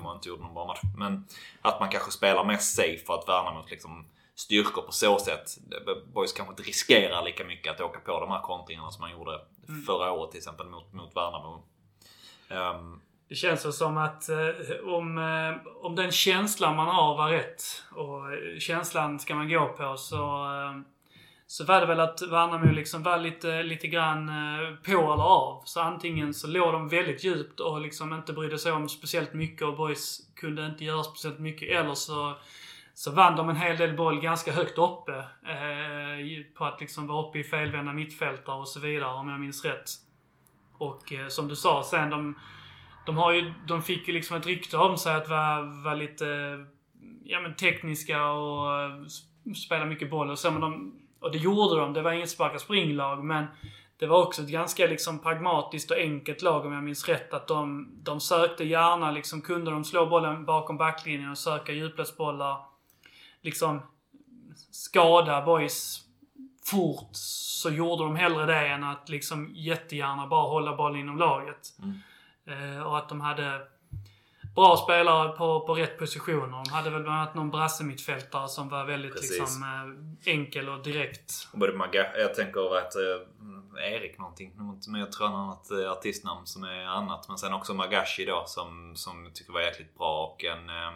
Och 0.04 0.14
inte 0.14 0.28
gjorde 0.28 0.42
någon 0.42 0.54
bra 0.54 0.66
match. 0.66 0.80
Men 0.96 1.26
att 1.62 1.80
man 1.80 1.88
kanske 1.88 2.10
spelar 2.10 2.44
mer 2.44 2.56
safe 2.56 2.98
för 3.06 3.14
att 3.14 3.28
Värnamos 3.28 3.70
liksom 3.70 4.06
styrkor 4.34 4.82
på 4.82 4.92
så 4.92 5.18
sätt. 5.18 5.50
Boys 6.14 6.32
kanske 6.32 6.52
inte 6.52 6.62
riskerar 6.62 7.24
lika 7.24 7.44
mycket 7.44 7.74
att 7.74 7.80
åka 7.80 8.00
på 8.00 8.20
de 8.20 8.30
här 8.30 8.42
kontringarna 8.42 8.90
som 8.90 9.00
man 9.00 9.10
gjorde 9.10 9.40
mm. 9.68 9.82
förra 9.82 10.12
året 10.12 10.30
till 10.30 10.38
exempel 10.38 10.66
mot, 10.66 10.92
mot 10.92 11.16
Värnamo. 11.16 11.64
Um, 12.50 13.00
det 13.34 13.38
känns 13.38 13.64
väl 13.64 13.72
som 13.72 13.96
att 13.96 14.28
eh, 14.28 14.36
om, 14.84 15.18
eh, 15.18 15.84
om 15.84 15.96
den 15.96 16.12
känslan 16.12 16.76
man 16.76 16.86
har 16.86 17.16
var 17.16 17.30
rätt 17.30 17.62
och 17.90 18.32
eh, 18.32 18.58
känslan 18.58 19.18
ska 19.18 19.34
man 19.34 19.48
gå 19.48 19.68
på 19.68 19.96
så, 19.96 20.16
eh, 20.44 20.80
så 21.46 21.64
var 21.64 21.80
det 21.80 21.86
väl 21.86 22.00
att 22.00 22.22
Värnamo 22.22 22.72
liksom 22.72 23.02
var 23.02 23.18
lite, 23.18 23.62
lite 23.62 23.86
grann 23.86 24.28
eh, 24.28 24.74
på 24.84 25.12
eller 25.12 25.22
av. 25.22 25.62
Så 25.64 25.80
antingen 25.80 26.34
så 26.34 26.46
låg 26.46 26.72
de 26.72 26.88
väldigt 26.88 27.24
djupt 27.24 27.60
och 27.60 27.80
liksom 27.80 28.12
inte 28.12 28.32
brydde 28.32 28.58
sig 28.58 28.72
om 28.72 28.88
speciellt 28.88 29.34
mycket 29.34 29.62
och 29.62 29.76
boys 29.76 30.20
kunde 30.36 30.66
inte 30.66 30.84
göra 30.84 31.02
speciellt 31.02 31.38
mycket. 31.38 31.68
Eller 31.68 31.94
så, 31.94 32.34
så 32.94 33.10
vann 33.10 33.36
de 33.36 33.48
en 33.48 33.56
hel 33.56 33.76
del 33.76 33.96
boll 33.96 34.20
ganska 34.20 34.52
högt 34.52 34.78
uppe. 34.78 35.18
Eh, 35.46 36.54
på 36.58 36.64
att 36.64 36.80
liksom 36.80 37.06
vara 37.06 37.28
uppe 37.28 37.38
i 37.38 37.44
felvända 37.44 37.92
mittfältare 37.92 38.56
och 38.56 38.68
så 38.68 38.80
vidare 38.80 39.14
om 39.14 39.28
jag 39.28 39.40
minns 39.40 39.64
rätt. 39.64 39.90
Och 40.78 41.12
eh, 41.12 41.28
som 41.28 41.48
du 41.48 41.56
sa 41.56 41.82
sen, 41.84 42.10
de 42.10 42.34
de, 43.06 43.16
har 43.16 43.32
ju, 43.32 43.52
de 43.68 43.82
fick 43.82 44.08
ju 44.08 44.14
liksom 44.14 44.36
ett 44.36 44.46
rykte 44.46 44.76
om 44.76 44.98
sig 44.98 45.14
att 45.14 45.28
vara, 45.28 45.62
vara 45.62 45.94
lite 45.94 46.26
ja, 47.24 47.40
men 47.40 47.54
tekniska 47.54 48.24
och 48.24 48.80
eh, 48.80 49.04
spela 49.66 49.84
mycket 49.84 50.10
boll 50.10 50.30
och 50.30 50.38
så. 50.38 50.50
Men 50.50 50.60
de, 50.60 50.94
och 51.20 51.32
det 51.32 51.38
gjorde 51.38 51.80
de. 51.80 51.92
Det 51.92 52.02
var 52.02 52.12
inget 52.12 52.30
sparka 52.30 52.58
springlag 52.58 53.24
men 53.24 53.46
det 53.98 54.06
var 54.06 54.22
också 54.22 54.42
ett 54.42 54.48
ganska 54.48 54.86
liksom 54.86 55.18
pragmatiskt 55.18 55.90
och 55.90 55.96
enkelt 55.96 56.42
lag 56.42 56.66
om 56.66 56.72
jag 56.72 56.84
minns 56.84 57.08
rätt. 57.08 57.34
Att 57.34 57.46
de, 57.46 57.88
de 58.02 58.20
sökte 58.20 58.64
gärna, 58.64 59.10
liksom 59.10 59.40
kunde 59.40 59.70
de 59.70 59.84
slå 59.84 60.06
bollen 60.06 60.44
bakom 60.44 60.76
backlinjen 60.76 61.30
och 61.30 61.38
söka 61.38 61.72
djupledsbollar. 61.72 62.56
Liksom 63.42 63.82
skada 64.70 65.42
boys 65.42 66.00
fort 66.64 67.08
så 67.12 67.70
gjorde 67.70 68.04
de 68.04 68.16
hellre 68.16 68.46
det 68.46 68.68
än 68.68 68.84
att 68.84 69.08
liksom 69.08 69.50
jättegärna 69.54 70.26
bara 70.26 70.48
hålla 70.48 70.76
bollen 70.76 71.00
inom 71.00 71.18
laget. 71.18 71.78
Mm. 71.82 71.98
Eh, 72.46 72.82
och 72.82 72.98
att 72.98 73.08
de 73.08 73.20
hade 73.20 73.60
bra 74.54 74.76
spelare 74.76 75.28
på, 75.28 75.60
på 75.60 75.74
rätt 75.74 75.98
positioner. 75.98 76.64
De 76.64 76.70
hade 76.70 76.90
väl 76.90 77.02
bland 77.02 77.18
annat 77.18 77.34
någon 77.34 77.50
brassemittfältare 77.50 78.48
som 78.48 78.68
var 78.68 78.84
väldigt 78.84 79.14
liksom, 79.14 79.62
eh, 79.62 80.32
enkel 80.32 80.68
och 80.68 80.82
direkt. 80.82 81.48
Både 81.52 81.72
Maga, 81.72 82.18
jag 82.18 82.34
tänker 82.34 82.76
att 82.76 82.94
eh, 82.96 83.92
Erik 83.94 84.18
någonting, 84.18 84.52
men 84.88 85.00
jag 85.00 85.12
tror 85.12 85.26
han 85.26 85.36
har 85.36 85.46
något 85.46 85.70
eh, 85.70 85.92
artistnamn 85.92 86.46
som 86.46 86.64
är 86.64 86.84
annat. 86.84 87.28
Men 87.28 87.38
sen 87.38 87.52
också 87.54 87.74
Magashi 87.74 88.24
då 88.24 88.44
som, 88.46 88.96
som 88.96 89.24
jag 89.24 89.34
tycker 89.34 89.52
var 89.52 89.60
jäkligt 89.60 89.98
bra 89.98 90.26
och 90.26 90.44
en 90.44 90.70
eh, 90.70 90.92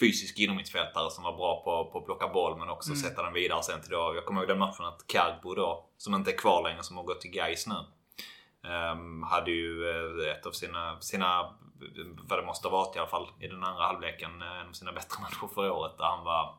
fysisk 0.00 0.38
innermittfältare 0.38 1.10
som 1.10 1.24
var 1.24 1.36
bra 1.36 1.62
på, 1.64 1.90
på 1.92 1.98
att 1.98 2.04
plocka 2.04 2.28
boll 2.28 2.58
men 2.58 2.68
också 2.68 2.90
mm. 2.90 3.02
sätta 3.02 3.22
den 3.22 3.32
vidare 3.32 3.62
sen 3.62 3.80
till 3.80 3.90
då. 3.90 4.12
Jag 4.14 4.24
kommer 4.24 4.40
ihåg 4.40 4.48
den 4.48 4.58
matchen 4.58 4.84
att 4.84 5.06
Kagbo 5.06 5.54
då, 5.54 5.88
som 5.96 6.14
inte 6.14 6.30
är 6.30 6.38
kvar 6.38 6.62
längre, 6.62 6.82
som 6.82 6.96
har 6.96 7.04
gått 7.04 7.20
till 7.20 7.30
Gais 7.30 7.66
nu. 7.66 7.74
Um, 8.64 9.22
hade 9.22 9.50
ju 9.50 9.84
uh, 9.84 10.28
ett 10.28 10.46
av 10.46 10.52
sina, 10.52 11.00
sina, 11.00 11.54
vad 12.28 12.38
det 12.38 12.46
måste 12.46 12.68
ha 12.68 12.78
varit 12.78 12.96
i 12.96 12.98
alla 12.98 13.08
fall, 13.08 13.28
i 13.40 13.46
den 13.46 13.64
andra 13.64 13.82
halvleken, 13.82 14.42
uh, 14.42 14.60
en 14.60 14.68
av 14.68 14.72
sina 14.72 14.92
bättre 14.92 15.20
matcher 15.22 15.54
förra 15.54 15.72
året 15.72 15.98
där 15.98 16.04
han 16.04 16.24
var 16.24 16.54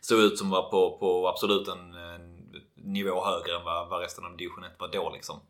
såg 0.00 0.18
ut 0.18 0.38
som 0.38 0.50
var 0.50 0.70
på, 0.70 0.98
på 0.98 1.28
absolut 1.28 1.68
en, 1.68 1.94
en 1.94 2.52
nivå 2.74 3.24
högre 3.24 3.56
än 3.56 3.64
vad, 3.64 3.88
vad 3.88 4.00
resten 4.00 4.24
av 4.24 4.36
division 4.36 4.64
1 4.64 4.72
var 4.78 4.88
då 4.88 5.10
liksom. 5.10 5.40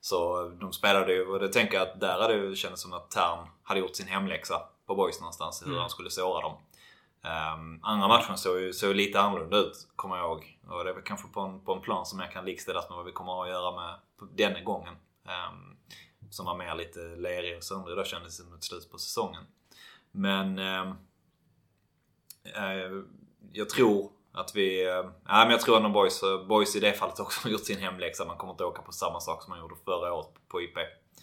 Så 0.00 0.48
de 0.60 0.72
spelade 0.72 1.12
ju, 1.12 1.26
och 1.26 1.38
det 1.38 1.48
tänker 1.48 1.74
jag 1.74 1.88
att 1.88 2.00
där 2.00 2.20
hade 2.20 2.48
det 2.48 2.56
kändes 2.56 2.80
som 2.80 2.92
att 2.92 3.10
Tern 3.10 3.48
hade 3.62 3.80
gjort 3.80 3.96
sin 3.96 4.06
hemläxa 4.06 4.62
på 4.86 4.94
boys 4.94 5.20
någonstans, 5.20 5.62
hur 5.62 5.68
mm. 5.68 5.80
han 5.80 5.90
skulle 5.90 6.10
såra 6.10 6.40
dem. 6.40 6.56
Um, 7.22 7.80
andra 7.82 8.08
matchen 8.08 8.38
såg 8.38 8.60
ju 8.60 8.72
såg 8.72 8.94
lite 8.94 9.20
annorlunda 9.20 9.56
ut, 9.56 9.88
kommer 9.96 10.16
jag 10.16 10.24
ihåg. 10.24 10.58
Och 10.68 10.84
det 10.84 10.92
väl 10.92 11.02
kanske 11.02 11.28
på 11.28 11.40
en, 11.40 11.60
på 11.60 11.72
en 11.72 11.80
plan 11.80 12.06
som 12.06 12.20
jag 12.20 12.32
kan 12.32 12.44
likställas 12.44 12.88
med 12.88 12.96
vad 12.96 13.06
vi 13.06 13.12
kommer 13.12 13.42
att 13.42 13.48
göra 13.48 13.70
med 13.76 13.94
denna 14.32 14.60
gången. 14.60 14.94
Um, 15.24 15.76
som 16.30 16.46
var 16.46 16.56
mer 16.56 16.74
lite 16.74 17.00
lerig 17.00 17.56
och 17.56 17.64
söndrig 17.64 17.96
då 17.96 18.04
kändes 18.04 18.38
det 18.38 18.44
som 18.44 18.54
ett 18.54 18.64
slut 18.64 18.90
på 18.90 18.98
säsongen. 18.98 19.42
Men 20.10 20.58
um, 20.58 20.88
uh, 22.56 23.04
jag 23.52 23.68
tror 23.68 24.10
att 24.32 24.56
vi... 24.56 24.90
Uh, 24.90 25.10
men 25.24 25.50
jag 25.50 25.60
tror 25.60 25.86
att 25.86 25.92
boys, 25.92 26.20
boys 26.48 26.76
i 26.76 26.80
det 26.80 26.92
fallet 26.92 27.20
också 27.20 27.40
har 27.42 27.50
gjort 27.50 27.64
sin 27.64 27.78
hemläxa. 27.78 28.24
Man 28.24 28.36
kommer 28.36 28.52
inte 28.52 28.64
åka 28.64 28.82
på 28.82 28.92
samma 28.92 29.20
sak 29.20 29.42
som 29.42 29.50
man 29.50 29.60
gjorde 29.60 29.74
förra 29.84 30.12
året 30.12 30.28
på 30.48 30.62
IP. 30.62 30.78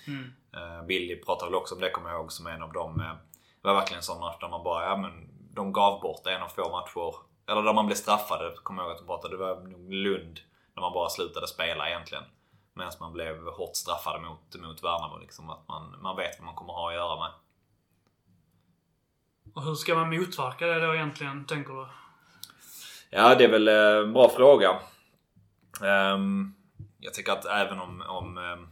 Mm. 0.07 0.23
Uh, 0.55 0.85
Billy 0.85 1.15
pratade 1.15 1.51
väl 1.51 1.55
också 1.55 1.75
om 1.75 1.81
det 1.81 1.89
kommer 1.89 2.09
jag 2.09 2.19
ihåg 2.19 2.31
som 2.31 2.47
en 2.47 2.61
av 2.61 2.73
dem. 2.73 2.99
Uh, 2.99 3.13
det 3.61 3.67
var 3.67 3.73
verkligen 3.73 3.97
en 3.97 4.03
sån 4.03 4.19
match 4.19 4.39
där 4.39 4.49
man 4.49 4.63
bara, 4.63 4.85
ja 4.85 4.97
men 4.97 5.29
de 5.53 5.73
gav 5.73 6.01
bort 6.01 6.27
en 6.27 6.41
av 6.41 6.47
få 6.47 6.71
matcher. 6.71 7.15
Eller 7.47 7.61
där 7.61 7.73
man 7.73 7.85
blev 7.85 7.95
straffade, 7.95 8.55
kommer 8.63 8.83
jag 8.83 8.87
ihåg 8.87 8.95
att 8.95 9.01
de 9.01 9.07
pratade. 9.07 9.33
Det 9.33 9.43
var 9.43 9.61
nog 9.61 9.93
Lund. 9.93 10.39
När 10.75 10.81
man 10.81 10.93
bara 10.93 11.09
slutade 11.09 11.47
spela 11.47 11.89
egentligen. 11.89 12.23
Medan 12.73 12.91
man 12.99 13.13
blev 13.13 13.45
hårt 13.45 13.75
straffade 13.75 14.19
mot, 14.19 14.55
mot 14.55 14.83
Värnamo. 14.83 15.17
Liksom, 15.17 15.49
att 15.49 15.67
man, 15.67 16.01
man 16.01 16.15
vet 16.15 16.39
vad 16.39 16.45
man 16.45 16.55
kommer 16.55 16.73
ha 16.73 16.89
att 16.89 16.95
göra 16.95 17.19
med. 17.19 17.31
Och 19.53 19.63
hur 19.63 19.75
ska 19.75 19.95
man 19.95 20.09
motverka 20.09 20.67
det 20.67 20.79
då 20.79 20.95
egentligen, 20.95 21.45
tänker 21.45 21.73
du? 21.73 21.87
Ja, 23.09 23.35
det 23.35 23.43
är 23.43 23.51
väl 23.51 23.67
en 23.67 24.13
bra 24.13 24.29
fråga. 24.29 24.79
Um, 25.81 26.55
jag 26.99 27.13
tycker 27.13 27.31
att 27.31 27.45
även 27.45 27.79
om, 27.79 28.01
om, 28.01 28.37
um, 28.37 28.69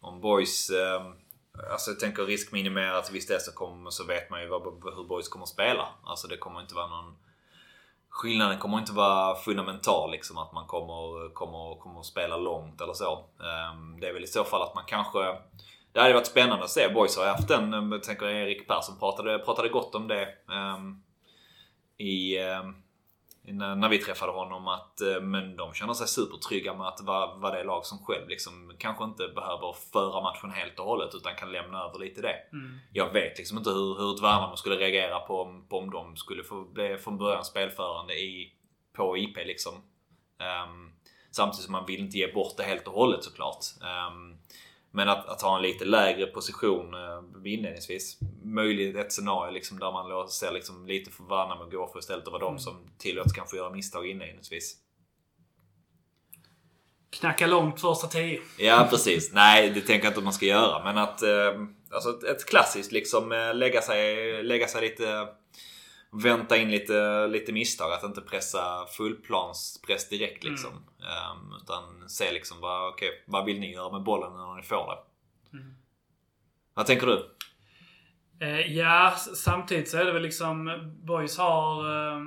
om 0.00 0.20
boys 0.20 0.70
um, 0.70 1.22
Alltså 1.70 1.90
jag 1.90 2.00
tänker 2.00 2.24
riskminimera 2.24 3.02
till 3.02 3.14
viss 3.14 3.26
del 3.26 3.40
så, 3.40 3.52
kommer, 3.52 3.90
så 3.90 4.04
vet 4.04 4.30
man 4.30 4.42
ju 4.42 4.48
vad, 4.48 4.62
hur 4.96 5.04
boys 5.04 5.28
kommer 5.28 5.42
att 5.42 5.48
spela. 5.48 5.88
Alltså 6.04 6.28
det 6.28 6.36
kommer 6.36 6.60
inte 6.60 6.74
vara 6.74 6.86
någon... 6.86 7.16
Skillnaden 8.12 8.58
kommer 8.58 8.78
inte 8.78 8.92
vara 8.92 9.34
fundamental 9.34 10.10
liksom 10.10 10.38
att 10.38 10.52
man 10.52 10.66
kommer, 10.66 11.34
kommer, 11.34 11.80
kommer 11.80 12.00
att 12.00 12.06
spela 12.06 12.36
långt 12.36 12.80
eller 12.80 12.92
så. 12.92 13.12
Ehm, 13.40 14.00
det 14.00 14.08
är 14.08 14.12
väl 14.12 14.24
i 14.24 14.26
så 14.26 14.44
fall 14.44 14.62
att 14.62 14.74
man 14.74 14.84
kanske... 14.86 15.18
Det 15.92 16.00
hade 16.00 16.14
varit 16.14 16.26
spännande 16.26 16.64
att 16.64 16.70
se. 16.70 16.88
Boys 16.88 17.16
har 17.16 17.26
haft 17.26 17.48
den. 17.48 17.74
Eh, 17.74 17.88
jag 17.90 18.02
tänker 18.02 18.26
Erik 18.26 18.68
Persson 18.68 18.98
pratade, 18.98 19.38
pratade 19.38 19.68
gott 19.68 19.94
om 19.94 20.08
det. 20.08 20.28
Ehm, 20.52 21.02
I... 21.98 22.38
Ehm, 22.38 22.81
Um, 23.48 23.56
när 23.56 23.88
vi 23.88 23.98
träffade 23.98 24.32
honom 24.32 24.68
att 24.68 25.00
eh, 25.00 25.20
men 25.20 25.56
de 25.56 25.74
känner 25.74 25.94
sig 25.94 26.08
supertrygga 26.08 26.74
med 26.74 26.86
att 26.86 27.00
vara, 27.00 27.34
vara 27.34 27.58
det 27.58 27.64
lag 27.64 27.86
som 27.86 27.98
själv 27.98 28.28
liksom 28.28 28.72
kanske 28.78 29.04
inte 29.04 29.28
behöver 29.28 29.76
föra 29.92 30.20
matchen 30.20 30.50
helt 30.50 30.78
och 30.78 30.84
hållet 30.84 31.14
utan 31.14 31.34
kan 31.34 31.52
lämna 31.52 31.84
över 31.84 31.98
lite 31.98 32.22
det. 32.22 32.36
Mm. 32.52 32.78
Jag 32.92 33.12
vet 33.12 33.38
liksom 33.38 33.58
inte 33.58 33.70
hur, 33.70 33.98
hur 33.98 34.14
ett 34.14 34.22
Värnamo 34.22 34.56
skulle 34.56 34.76
reagera 34.76 35.20
på 35.20 35.42
om, 35.42 35.66
på 35.68 35.78
om 35.78 35.90
de 35.90 36.16
skulle 36.16 36.44
få 36.44 36.64
bli 36.64 36.96
från 36.96 37.18
början 37.18 37.44
spelförande 37.44 38.14
i, 38.14 38.52
på 38.92 39.16
IP 39.16 39.36
liksom. 39.36 39.74
Um, 39.74 40.92
samtidigt 41.30 41.64
som 41.64 41.72
man 41.72 41.86
vill 41.86 42.00
inte 42.00 42.18
ge 42.18 42.32
bort 42.32 42.56
det 42.56 42.62
helt 42.62 42.88
och 42.88 42.94
hållet 42.94 43.24
såklart. 43.24 43.64
Um, 43.80 44.38
men 44.90 45.08
att, 45.08 45.28
att, 45.28 45.42
ha 45.42 45.56
en 45.56 45.62
lite 45.62 45.84
lägre 45.84 46.26
position 46.26 46.94
eh, 46.94 47.52
inledningsvis. 47.52 48.18
Möjligt 48.44 48.96
ett 48.96 49.12
scenario 49.12 49.52
liksom 49.52 49.78
där 49.78 49.92
man 49.92 50.28
ser 50.28 50.52
liksom 50.52 50.86
lite 50.86 51.10
för 51.10 51.24
Värnamo 51.24 51.70
gå 51.70 51.86
för 51.86 51.98
istället 51.98 52.26
att 52.26 52.32
vara 52.32 52.42
mm. 52.42 52.56
de 52.56 52.62
som 52.62 52.90
tillåts 52.98 53.32
kanske 53.32 53.56
göra 53.56 53.70
misstag 53.70 54.06
inledningsvis. 54.06 54.76
Knacka 57.10 57.46
långt 57.46 57.80
första 57.80 58.06
tio. 58.06 58.40
Ja 58.58 58.86
precis. 58.90 59.32
Nej 59.32 59.70
det 59.70 59.80
tänker 59.80 60.04
jag 60.04 60.10
inte 60.10 60.18
att 60.18 60.24
man 60.24 60.32
ska 60.32 60.46
göra. 60.46 60.84
Men 60.84 60.98
att 60.98 61.22
eh, 61.22 61.62
alltså 61.90 62.26
ett 62.26 62.46
klassiskt 62.46 62.92
liksom 62.92 63.32
eh, 63.32 63.54
lägga 63.54 63.82
sig, 63.82 64.42
lägga 64.42 64.68
sig 64.68 64.80
lite 64.80 65.28
vänta 66.12 66.56
in 66.56 66.70
lite, 66.70 67.26
lite 67.26 67.52
misstag. 67.52 67.92
Att 67.92 68.04
inte 68.04 68.20
pressa 68.20 68.86
fullplanspress 68.86 70.08
direkt 70.08 70.44
liksom. 70.44 70.70
Mm. 70.70 70.82
Um, 71.32 71.52
utan 71.62 72.08
se 72.08 72.32
liksom 72.32 72.60
vad, 72.60 72.92
okay, 72.92 73.08
vad 73.26 73.44
vill 73.44 73.60
ni 73.60 73.72
göra 73.72 73.92
med 73.92 74.02
bollen 74.02 74.32
när 74.32 74.54
ni 74.54 74.62
får 74.62 74.86
det? 74.86 75.58
Mm. 75.58 75.74
Vad 76.74 76.86
tänker 76.86 77.06
du? 77.06 77.30
Eh, 78.42 78.76
ja, 78.76 79.14
samtidigt 79.34 79.90
så 79.90 79.98
är 79.98 80.04
det 80.04 80.12
väl 80.12 80.22
liksom 80.22 80.80
Boys 81.02 81.38
har... 81.38 81.96
Eh, 81.96 82.26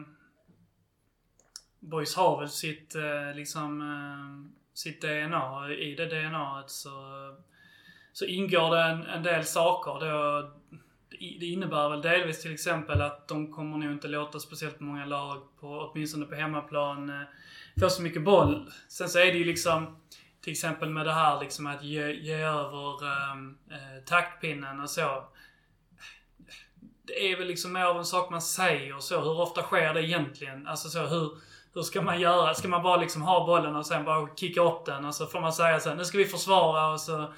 Boys 1.80 2.16
har 2.16 2.40
väl 2.40 2.50
sitt 2.50 2.96
eh, 2.96 3.36
liksom 3.36 3.82
eh, 3.82 4.52
sitt 4.74 5.02
DNA. 5.02 5.74
I 5.74 5.96
det 5.96 6.06
DNAt 6.06 6.72
så, 6.72 6.90
så 8.14 8.26
ingår 8.26 8.76
det 8.76 8.82
en, 8.82 9.04
en 9.04 9.24
del 9.24 9.44
saker 9.44 10.00
då 10.00 10.52
det 11.40 11.46
innebär 11.46 11.90
väl 11.90 12.02
delvis 12.02 12.42
till 12.42 12.54
exempel 12.54 13.02
att 13.02 13.28
de 13.28 13.52
kommer 13.52 13.78
nog 13.78 13.92
inte 13.92 14.08
låta 14.08 14.40
speciellt 14.40 14.80
många 14.80 15.06
lag, 15.06 15.42
på, 15.60 15.68
åtminstone 15.68 16.26
på 16.26 16.36
hemmaplan, 16.36 17.10
eh, 17.10 17.28
få 17.80 17.90
så 17.90 18.02
mycket 18.02 18.24
boll. 18.24 18.70
Sen 18.88 19.10
så 19.10 19.20
är 19.20 19.26
det 19.26 19.38
ju 19.38 19.46
liksom, 19.46 19.98
till 20.42 20.52
exempel 20.52 20.90
med 20.90 21.06
det 21.06 21.14
här 21.14 21.40
liksom 21.40 21.68
att 21.68 21.84
ge, 21.84 22.12
ge 22.12 22.34
över 22.34 23.04
um, 23.04 23.58
eh, 23.72 24.04
taktpinnen 24.06 24.80
och 24.80 24.90
så. 24.90 25.24
Det 27.08 27.32
är 27.32 27.38
väl 27.38 27.48
liksom 27.48 27.74
mer 27.74 27.86
av 27.86 27.98
en 27.98 28.06
sak 28.06 28.30
man 28.30 28.42
säger 28.42 28.96
och 28.96 29.04
så. 29.04 29.22
Hur 29.22 29.40
ofta 29.40 29.62
sker 29.62 29.94
det 29.94 30.04
egentligen? 30.04 30.68
Alltså 30.68 30.90
så 30.90 31.00
hur, 31.00 31.32
hur 31.74 31.82
ska 31.82 32.02
man 32.02 32.20
göra? 32.20 32.54
Ska 32.54 32.68
man 32.68 32.84
bara 32.84 32.98
liksom 32.98 33.22
ha 33.22 33.46
bollen 33.46 33.76
och 33.76 33.86
sen 33.86 34.06
bara 34.06 34.36
kicka 34.36 34.62
upp 34.62 34.86
den 34.86 35.06
och 35.06 35.16
så 35.16 35.26
får 35.26 35.42
man 35.42 35.54
säga 35.54 35.80
så 35.80 35.94
nu 35.94 36.06
ska 36.06 36.18
vi 36.18 36.26
försvara 36.26 36.94
och 36.94 37.02
så 37.02 37.34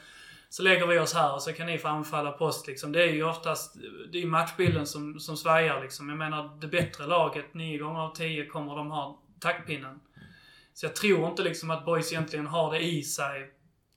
så 0.50 0.64
lägger 0.64 0.88
vi 0.88 1.00
oss 1.00 1.14
här 1.14 1.34
och 1.34 1.42
så 1.42 1.54
kan 1.54 1.68
ni 1.68 1.78
få 1.78 1.88
anfalla 1.88 2.32
på 2.32 2.46
oss 2.46 2.68
liksom. 2.68 2.92
Det 2.92 3.04
är 3.04 3.14
ju 3.14 3.24
oftast, 3.24 3.78
det 4.12 4.22
är 4.22 4.26
matchbilden 4.26 4.88
som, 4.88 5.20
som 5.20 5.38
svajar 5.38 5.82
liksom. 5.82 6.10
Jag 6.10 6.18
menar 6.18 6.58
det 6.62 6.68
bättre 6.68 7.06
laget, 7.06 7.54
9 7.54 7.78
gånger 7.78 8.00
av 8.00 8.16
10 8.16 8.46
kommer 8.46 8.76
de 8.76 8.92
ha 8.92 9.22
taktpinnen. 9.40 10.00
Så 10.74 10.86
jag 10.86 10.96
tror 10.96 11.28
inte 11.28 11.44
liksom 11.44 11.72
att 11.72 11.86
boys 11.86 12.12
egentligen 12.12 12.48
har 12.48 12.72
det 12.72 12.80
i 12.80 13.04
sig 13.04 13.52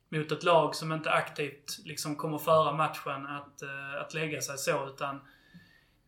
mot 0.09 0.33
ett 0.33 0.43
lag 0.43 0.75
som 0.75 0.93
inte 0.93 1.11
aktivt 1.11 1.79
liksom 1.85 2.17
kommer 2.17 2.39
föra 2.39 2.73
matchen 2.73 3.27
att, 3.27 3.63
eh, 3.63 4.01
att 4.01 4.15
lägga 4.15 4.41
sig 4.41 4.59
så 4.59 4.87
utan 4.87 5.21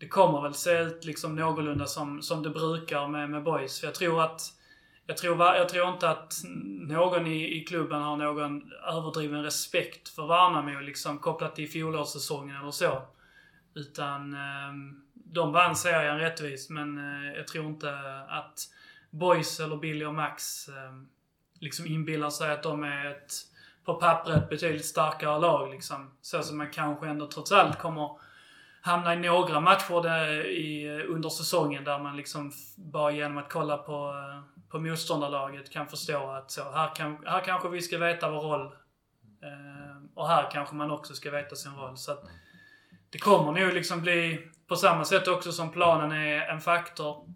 det 0.02 0.08
kommer 0.08 0.40
väl 0.40 0.54
se 0.54 0.78
ut 0.78 1.04
liksom 1.04 1.36
någorlunda 1.36 1.86
som, 1.86 2.22
som 2.22 2.42
det 2.42 2.50
brukar 2.50 3.08
med, 3.08 3.30
med 3.30 3.42
boys. 3.42 3.80
För 3.80 3.86
jag 3.86 3.94
tror 3.94 4.22
att 4.22 4.40
jag 5.06 5.16
tror, 5.16 5.44
jag 5.44 5.68
tror 5.68 5.88
inte 5.88 6.10
att 6.10 6.34
någon 6.88 7.26
i, 7.26 7.56
i 7.56 7.64
klubben 7.64 8.02
har 8.02 8.16
någon 8.16 8.72
överdriven 8.88 9.42
respekt 9.42 10.08
för 10.08 10.26
Värnamo 10.26 10.80
liksom 10.80 11.18
kopplat 11.18 11.56
till 11.56 11.68
fjolårssäsongen 11.68 12.56
eller 12.56 12.70
så. 12.70 13.02
Utan 13.74 14.34
ehm, 14.34 15.02
de 15.14 15.52
vann 15.52 15.76
serien 15.76 16.18
rättvist 16.18 16.70
men 16.70 16.98
eh, 16.98 17.32
jag 17.36 17.48
tror 17.48 17.66
inte 17.66 17.98
att 18.28 18.60
Boys 19.10 19.60
eller 19.60 19.76
Billy 19.76 20.04
och 20.04 20.14
Max 20.14 20.68
ehm, 20.68 21.08
liksom 21.60 21.86
inbillar 21.86 22.30
sig 22.30 22.52
att 22.52 22.62
de 22.62 22.84
är 22.84 23.10
ett 23.10 23.32
på 23.84 23.94
pappret 23.94 24.48
betydligt 24.48 24.86
starkare 24.86 25.38
lag 25.38 25.70
liksom. 25.70 26.10
Så 26.20 26.42
som 26.42 26.58
man 26.58 26.70
kanske 26.70 27.06
ändå 27.06 27.26
trots 27.26 27.52
allt 27.52 27.78
kommer 27.78 28.31
hamna 28.82 29.14
i 29.14 29.16
några 29.16 29.60
matcher 29.60 30.02
där 30.02 30.46
i, 30.46 31.02
under 31.08 31.28
säsongen 31.28 31.84
där 31.84 31.98
man 31.98 32.16
liksom 32.16 32.52
bara 32.76 33.12
genom 33.12 33.38
att 33.38 33.52
kolla 33.52 33.78
på, 33.78 33.92
eh, 33.92 34.68
på 34.68 34.78
motståndarlaget 34.78 35.70
kan 35.70 35.86
förstå 35.86 36.30
att 36.30 36.50
så, 36.50 36.72
här, 36.72 36.94
kan, 36.94 37.18
här 37.26 37.40
kanske 37.40 37.68
vi 37.68 37.82
ska 37.82 37.98
veta 37.98 38.30
vår 38.30 38.40
roll. 38.40 38.66
Eh, 39.42 40.02
och 40.14 40.28
här 40.28 40.50
kanske 40.52 40.74
man 40.74 40.90
också 40.90 41.14
ska 41.14 41.30
veta 41.30 41.56
sin 41.56 41.74
roll. 41.74 41.96
Så 41.96 42.12
att 42.12 42.24
det 43.10 43.18
kommer 43.18 43.60
nog 43.60 43.74
liksom 43.74 44.00
bli, 44.00 44.48
på 44.68 44.76
samma 44.76 45.04
sätt 45.04 45.28
också 45.28 45.52
som 45.52 45.70
planen 45.70 46.12
är 46.12 46.40
en 46.40 46.60
faktor, 46.60 47.28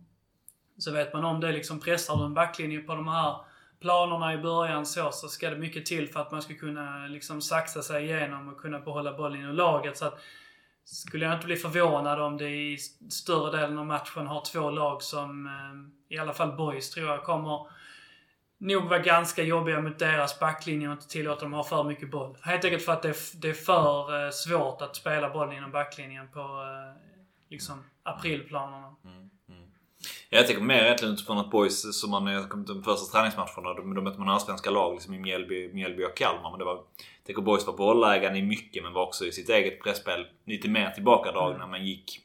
så 0.79 0.93
vet 0.93 1.13
man 1.13 1.25
om 1.25 1.41
det 1.41 1.53
liksom 1.53 1.81
pressar 1.81 2.17
du 2.17 2.25
en 2.25 2.35
backlinje 2.35 2.81
på 2.81 2.95
de 2.95 3.09
här 3.09 3.37
planerna 3.81 4.35
i 4.35 4.39
början 4.39 4.87
så, 4.87 5.11
så 5.13 5.29
ska 5.29 5.51
det 5.51 5.57
mycket 5.57 5.87
till 5.87 6.09
för 6.09 6.21
att 6.21 6.33
man 6.33 6.43
ska 6.43 6.55
kunna 6.55 7.07
liksom 7.07 7.41
saxa 7.41 7.83
sig 7.83 8.05
igenom 8.05 8.49
och 8.49 8.61
kunna 8.61 8.81
behålla 8.81 9.13
bollen 9.13 9.51
i 9.51 9.53
laget. 9.53 9.97
Så 9.97 10.05
att 10.05 10.19
skulle 10.87 11.25
jag 11.25 11.35
inte 11.35 11.47
bli 11.47 11.57
förvånad 11.57 12.21
om 12.21 12.37
det 12.37 12.49
i 12.49 12.79
större 13.11 13.61
delen 13.61 13.79
av 13.79 13.87
matchen 13.87 14.27
har 14.27 14.41
två 14.41 14.71
lag 14.71 15.03
som, 15.03 15.47
eh, 15.47 16.17
i 16.17 16.19
alla 16.19 16.33
fall 16.33 16.57
boys 16.57 16.91
tror 16.91 17.09
jag, 17.09 17.23
kommer 17.23 17.67
nog 18.59 18.89
vara 18.89 18.99
ganska 18.99 19.43
jobbiga 19.43 19.81
mot 19.81 19.99
deras 19.99 20.41
backlinje 20.41 20.89
och 20.89 20.93
inte 20.93 21.09
tillåta 21.09 21.41
dem 21.41 21.53
ha 21.53 21.65
för 21.65 21.85
mycket 21.85 22.11
boll. 22.11 22.37
Helt 22.43 22.65
enkelt 22.65 22.85
för 22.85 22.93
att 22.93 23.03
det 23.03 23.09
är, 23.09 23.41
det 23.41 23.49
är 23.49 23.55
för 23.55 24.25
eh, 24.25 24.31
svårt 24.31 24.83
att 24.83 24.97
spela 24.97 25.31
bollen 25.31 25.57
inom 25.57 25.71
backlinjen 25.71 26.29
på 26.29 26.41
eh, 26.41 27.03
liksom 27.49 27.85
aprilplanerna. 28.03 28.97
Mm. 29.05 29.26
Jag 30.31 30.47
tänker 30.47 30.63
mer 30.63 30.83
egentligen 30.83 31.15
utifrån 31.15 31.39
att 31.39 31.51
boys, 31.51 32.01
som 32.01 32.11
man 32.11 32.49
kom 32.49 32.65
till 32.65 32.75
de 32.75 32.83
första 32.83 33.13
träningsmatcherna, 33.13 33.75
då, 33.75 33.95
då 33.95 34.03
mötte 34.03 34.19
man 34.19 34.29
allsvenska 34.29 34.71
lag 34.71 34.95
liksom 34.95 35.15
i 35.15 35.19
Mjällby, 35.19 35.73
Mjällby 35.73 36.05
och 36.05 36.17
Kalmar. 36.17 36.51
Men 36.51 36.59
det 36.59 36.65
var 36.65 36.81
Tänker 37.27 37.43
Boys 37.43 37.67
var 37.67 37.77
bollägaren 37.77 38.37
i 38.37 38.43
mycket 38.43 38.83
men 38.83 38.93
var 38.93 39.03
också 39.03 39.27
i 39.27 39.33
sitt 39.33 39.49
eget 39.49 39.83
presspel 39.83 40.27
lite 40.47 40.69
mer 40.69 40.91
tillbakadragna. 40.91 41.57
Mm. 41.57 41.71
Man 41.71 41.87
gick... 41.87 42.21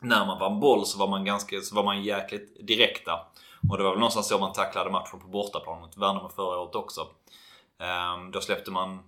När 0.00 0.26
man 0.26 0.38
vann 0.38 0.60
boll 0.60 0.86
så 0.86 0.98
var 0.98 1.08
man 1.08 1.24
ganska 1.24 1.60
så 1.60 1.74
var 1.74 1.84
man 1.84 2.02
jäkligt 2.02 2.66
direkta. 2.66 3.12
Och 3.70 3.78
det 3.78 3.84
var 3.84 3.90
väl 3.90 3.98
någonstans 3.98 4.28
så 4.28 4.38
man 4.38 4.52
tacklade 4.52 4.90
matchen 4.90 5.20
på 5.20 5.28
bortaplan 5.28 5.80
mot 5.80 5.96
Värnamo 5.96 6.28
förra 6.28 6.58
året 6.58 6.74
också. 6.74 7.00
Um, 7.00 8.30
då 8.30 8.40
släppte 8.40 8.70
man 8.70 8.98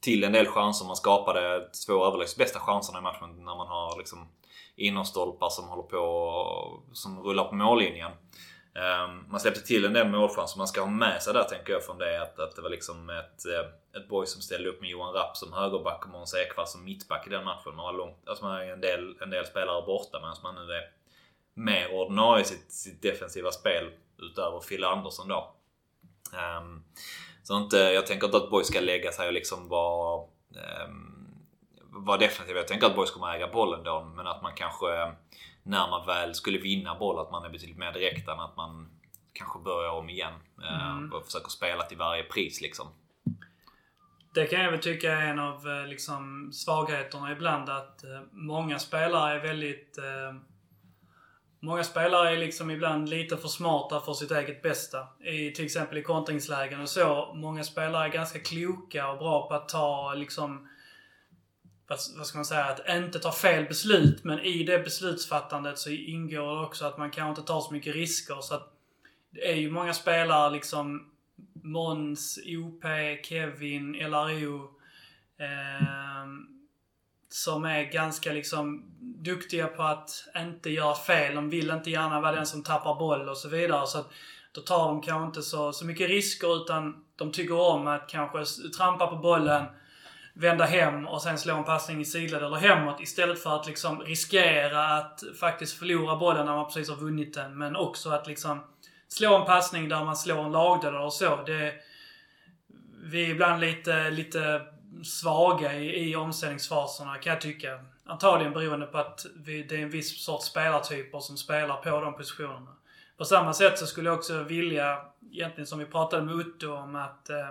till 0.00 0.24
en 0.24 0.32
del 0.32 0.46
chanser. 0.46 0.86
Man 0.86 0.96
skapade 0.96 1.68
två 1.86 2.06
överlägset 2.06 2.38
bästa 2.38 2.60
chanserna 2.60 2.98
i 2.98 3.02
matchen 3.02 3.44
när 3.44 3.56
man 3.56 3.66
har 3.66 3.98
liksom 3.98 4.28
innerstolpar 4.76 5.48
som 5.48 5.68
håller 5.68 5.82
på 5.82 6.82
som 6.92 7.22
rullar 7.22 7.44
på 7.44 7.54
mållinjen. 7.54 8.12
Ehm, 8.74 9.24
man 9.30 9.40
släppte 9.40 9.60
till 9.60 9.84
en 9.84 9.92
del 9.92 10.08
målchanser. 10.08 10.58
Man 10.58 10.68
ska 10.68 10.80
ha 10.80 10.90
med 10.90 11.22
sig 11.22 11.34
där 11.34 11.44
tänker 11.44 11.72
jag 11.72 11.84
från 11.84 11.98
det 11.98 12.22
att, 12.22 12.38
att 12.38 12.56
det 12.56 12.62
var 12.62 12.70
liksom 12.70 13.10
ett, 13.10 13.46
eh, 13.46 14.00
ett 14.00 14.08
boy 14.08 14.26
som 14.26 14.42
ställde 14.42 14.68
upp 14.68 14.80
med 14.80 14.90
Johan 14.90 15.14
Rapp 15.14 15.36
som 15.36 15.52
högerback 15.52 16.04
och 16.04 16.10
Måns 16.10 16.34
Ekvall 16.34 16.66
som 16.66 16.84
mittback 16.84 17.26
i 17.26 17.30
den 17.30 17.44
matchen. 17.44 17.76
Man 17.76 17.84
var 17.84 17.92
långt, 17.92 18.28
alltså 18.28 18.44
man 18.44 18.54
har 18.54 18.62
en 18.62 18.80
del, 18.80 19.16
en 19.20 19.30
del 19.30 19.46
spelare 19.46 19.86
borta 19.86 20.18
medan 20.20 20.36
man 20.42 20.66
nu 20.66 20.72
är 20.72 20.90
mer 21.54 21.94
ordinarie 21.94 22.42
i 22.42 22.46
sitt, 22.46 22.72
sitt 22.72 23.02
defensiva 23.02 23.52
spel 23.52 23.90
utöver 24.18 24.60
Fille 24.60 24.86
Andersson 24.86 25.28
då. 25.28 25.54
Um, 26.58 26.84
så 27.42 27.56
inte, 27.56 27.76
jag 27.76 28.06
tänker 28.06 28.26
inte 28.26 28.36
att 28.36 28.50
boy 28.50 28.64
ska 28.64 28.80
lägga 28.80 29.12
sig 29.12 29.26
och 29.26 29.32
liksom 29.32 29.68
vara, 29.68 30.24
um, 30.86 31.15
vara 31.96 32.16
defensiva. 32.16 32.58
Jag 32.58 32.68
tänker 32.68 32.86
att 32.86 32.96
Boys 32.96 33.10
kommer 33.10 33.34
äga 33.34 33.48
bollen 33.48 33.84
då, 33.84 34.12
men 34.16 34.26
att 34.26 34.42
man 34.42 34.52
kanske 34.54 34.86
när 35.62 35.90
man 35.90 36.06
väl 36.06 36.34
skulle 36.34 36.58
vinna 36.58 36.94
boll 36.94 37.18
att 37.18 37.30
man 37.30 37.44
är 37.44 37.50
betydligt 37.50 37.78
mer 37.78 37.92
direkt 37.92 38.28
än 38.28 38.40
att 38.40 38.56
man 38.56 38.88
kanske 39.32 39.58
börjar 39.58 39.90
om 39.90 40.10
igen. 40.10 40.34
Eh, 40.62 40.90
mm. 40.90 41.12
Och 41.12 41.24
försöker 41.24 41.50
spela 41.50 41.82
till 41.82 41.98
varje 41.98 42.22
pris 42.22 42.60
liksom. 42.60 42.86
Det 44.34 44.46
kan 44.46 44.60
jag 44.60 44.70
väl 44.70 44.80
tycka 44.80 45.12
är 45.12 45.26
en 45.26 45.38
av 45.38 45.68
eh, 45.68 45.86
liksom, 45.86 46.50
svagheterna 46.52 47.32
ibland. 47.32 47.68
Att 47.68 48.04
eh, 48.04 48.20
många 48.32 48.78
spelare 48.78 49.34
är 49.34 49.42
väldigt... 49.42 49.98
Eh, 49.98 50.40
många 51.60 51.84
spelare 51.84 52.30
är 52.30 52.36
liksom 52.36 52.70
ibland 52.70 53.08
lite 53.08 53.36
för 53.36 53.48
smarta 53.48 54.00
för 54.00 54.12
sitt 54.12 54.30
eget 54.30 54.62
bästa. 54.62 54.98
I, 55.24 55.50
till 55.50 55.64
exempel 55.64 55.98
i 55.98 56.02
kontringslägen 56.02 56.80
och 56.80 56.88
så. 56.88 57.32
Många 57.34 57.64
spelare 57.64 58.04
är 58.04 58.12
ganska 58.12 58.38
kloka 58.38 59.08
och 59.10 59.18
bra 59.18 59.48
på 59.48 59.54
att 59.54 59.68
ta 59.68 60.14
liksom 60.14 60.68
vad, 61.88 62.00
ska 62.00 62.38
man 62.38 62.44
säga, 62.44 62.64
att 62.64 62.88
inte 62.88 63.18
ta 63.18 63.32
fel 63.32 63.64
beslut. 63.64 64.24
Men 64.24 64.40
i 64.40 64.62
det 64.62 64.78
beslutsfattandet 64.78 65.78
så 65.78 65.90
ingår 65.90 66.56
det 66.56 66.66
också 66.66 66.84
att 66.84 66.98
man 66.98 67.10
kanske 67.10 67.40
inte 67.40 67.52
tar 67.52 67.60
så 67.60 67.72
mycket 67.72 67.94
risker. 67.94 68.40
Så 68.40 68.54
att 68.54 68.72
det 69.30 69.50
är 69.50 69.56
ju 69.56 69.70
många 69.70 69.94
spelare 69.94 70.50
liksom 70.50 71.10
Måns, 71.62 72.38
OP, 72.46 72.84
Kevin, 73.24 73.92
LRO. 73.92 74.70
Eh, 75.38 76.26
som 77.28 77.64
är 77.64 77.84
ganska 77.84 78.32
liksom 78.32 78.84
duktiga 79.00 79.66
på 79.66 79.82
att 79.82 80.10
inte 80.36 80.70
göra 80.70 80.94
fel. 80.94 81.34
De 81.34 81.50
vill 81.50 81.70
inte 81.70 81.90
gärna 81.90 82.20
vara 82.20 82.32
den 82.32 82.46
som 82.46 82.62
tappar 82.62 82.94
boll 82.94 83.28
och 83.28 83.36
så 83.36 83.48
vidare. 83.48 83.86
Så 83.86 83.98
att 83.98 84.10
då 84.52 84.60
tar 84.60 84.88
de 84.88 85.02
kanske 85.02 85.26
inte 85.26 85.42
så, 85.42 85.72
så 85.72 85.86
mycket 85.86 86.08
risker 86.08 86.56
utan 86.62 87.04
de 87.16 87.32
tycker 87.32 87.60
om 87.60 87.86
att 87.86 88.08
kanske 88.08 88.68
trampa 88.68 89.06
på 89.06 89.16
bollen 89.16 89.64
vända 90.38 90.64
hem 90.64 91.06
och 91.06 91.22
sen 91.22 91.38
slå 91.38 91.56
en 91.56 91.64
passning 91.64 92.00
i 92.00 92.04
sidled 92.04 92.42
eller 92.42 92.56
hemåt 92.56 93.00
istället 93.00 93.42
för 93.42 93.56
att 93.56 93.66
liksom 93.66 94.00
riskera 94.00 94.84
att 94.84 95.22
faktiskt 95.40 95.78
förlora 95.78 96.16
bollen 96.16 96.46
när 96.46 96.56
man 96.56 96.66
precis 96.66 96.88
har 96.88 96.96
vunnit 96.96 97.34
den. 97.34 97.58
Men 97.58 97.76
också 97.76 98.10
att 98.10 98.26
liksom 98.26 98.60
slå 99.08 99.36
en 99.36 99.46
passning 99.46 99.88
där 99.88 100.04
man 100.04 100.16
slår 100.16 100.44
en 100.44 100.52
lagdel 100.52 100.94
eller 100.94 101.10
så. 101.10 101.42
Det, 101.46 101.74
vi 103.02 103.24
är 103.24 103.30
ibland 103.30 103.60
lite, 103.60 104.10
lite 104.10 104.60
svaga 105.04 105.74
i, 105.74 106.10
i 106.10 106.16
omställningsfaserna 106.16 107.16
kan 107.16 107.32
jag 107.32 107.40
tycka. 107.40 107.80
Antagligen 108.06 108.52
beroende 108.52 108.86
på 108.86 108.98
att 108.98 109.26
vi, 109.36 109.62
det 109.62 109.74
är 109.74 109.82
en 109.82 109.90
viss 109.90 110.24
sorts 110.24 110.46
spelartyper 110.46 111.20
som 111.20 111.36
spelar 111.36 111.76
på 111.76 112.00
de 112.00 112.16
positionerna. 112.16 112.76
På 113.16 113.24
samma 113.24 113.54
sätt 113.54 113.78
så 113.78 113.86
skulle 113.86 114.08
jag 114.08 114.18
också 114.18 114.42
vilja, 114.42 115.00
egentligen 115.32 115.66
som 115.66 115.78
vi 115.78 115.86
pratade 115.86 116.22
med 116.22 116.34
Otto 116.34 116.72
om, 116.72 116.96
att 116.96 117.30
eh, 117.30 117.50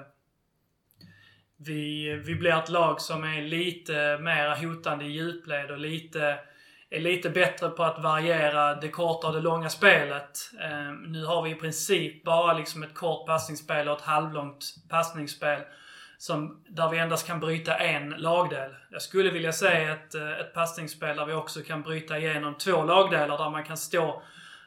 vi, 1.57 2.13
vi 2.25 2.35
blir 2.35 2.51
ett 2.51 2.69
lag 2.69 3.01
som 3.01 3.23
är 3.23 3.41
lite 3.41 4.17
mer 4.17 4.55
hotande 4.55 5.05
i 5.05 5.11
djupled 5.11 5.71
och 5.71 5.77
lite, 5.77 6.39
är 6.89 6.99
lite 6.99 7.29
bättre 7.29 7.69
på 7.69 7.83
att 7.83 8.03
variera 8.03 8.75
det 8.75 8.89
korta 8.89 9.27
och 9.27 9.33
det 9.33 9.39
långa 9.39 9.69
spelet. 9.69 10.51
Eh, 10.61 10.91
nu 11.07 11.25
har 11.25 11.41
vi 11.41 11.49
i 11.49 11.55
princip 11.55 12.23
bara 12.23 12.53
liksom 12.53 12.83
ett 12.83 12.95
kort 12.95 13.27
passningsspel 13.27 13.87
och 13.87 13.97
ett 13.97 14.05
halvlångt 14.05 14.65
passningsspel. 14.89 15.61
Som, 16.17 16.63
där 16.69 16.89
vi 16.89 16.97
endast 16.97 17.27
kan 17.27 17.39
bryta 17.39 17.77
en 17.77 18.09
lagdel. 18.09 18.71
Jag 18.91 19.01
skulle 19.01 19.31
vilja 19.31 19.51
se 19.51 19.67
ett, 19.67 20.15
eh, 20.15 20.39
ett 20.39 20.53
passningsspel 20.53 21.17
där 21.17 21.25
vi 21.25 21.33
också 21.33 21.61
kan 21.61 21.81
bryta 21.81 22.17
igenom 22.17 22.57
två 22.57 22.83
lagdelar 22.83 23.37
där 23.37 23.49
man 23.49 23.63
kan 23.63 23.77
stå 23.77 24.21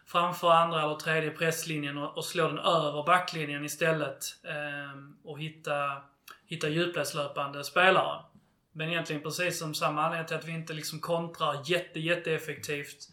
framför 0.06 0.50
andra 0.50 0.82
eller 0.82 0.94
tredje 0.94 1.30
presslinjen 1.30 1.98
och, 1.98 2.16
och 2.16 2.24
slå 2.24 2.48
den 2.48 2.58
över 2.58 3.06
backlinjen 3.06 3.64
istället. 3.64 4.24
Eh, 4.44 4.98
och 5.24 5.40
hitta 5.40 6.02
hitta 6.48 6.68
djupledslöpande 6.68 7.64
spelare. 7.64 8.22
Men 8.72 8.88
egentligen 8.88 9.22
precis 9.22 9.58
som 9.58 9.74
samma 9.74 10.02
anledning 10.02 10.26
till 10.26 10.36
att 10.36 10.48
vi 10.48 10.52
inte 10.52 10.72
liksom 10.72 11.00
kontrar 11.00 11.62
jätte, 11.64 12.32
effektivt. 12.34 13.08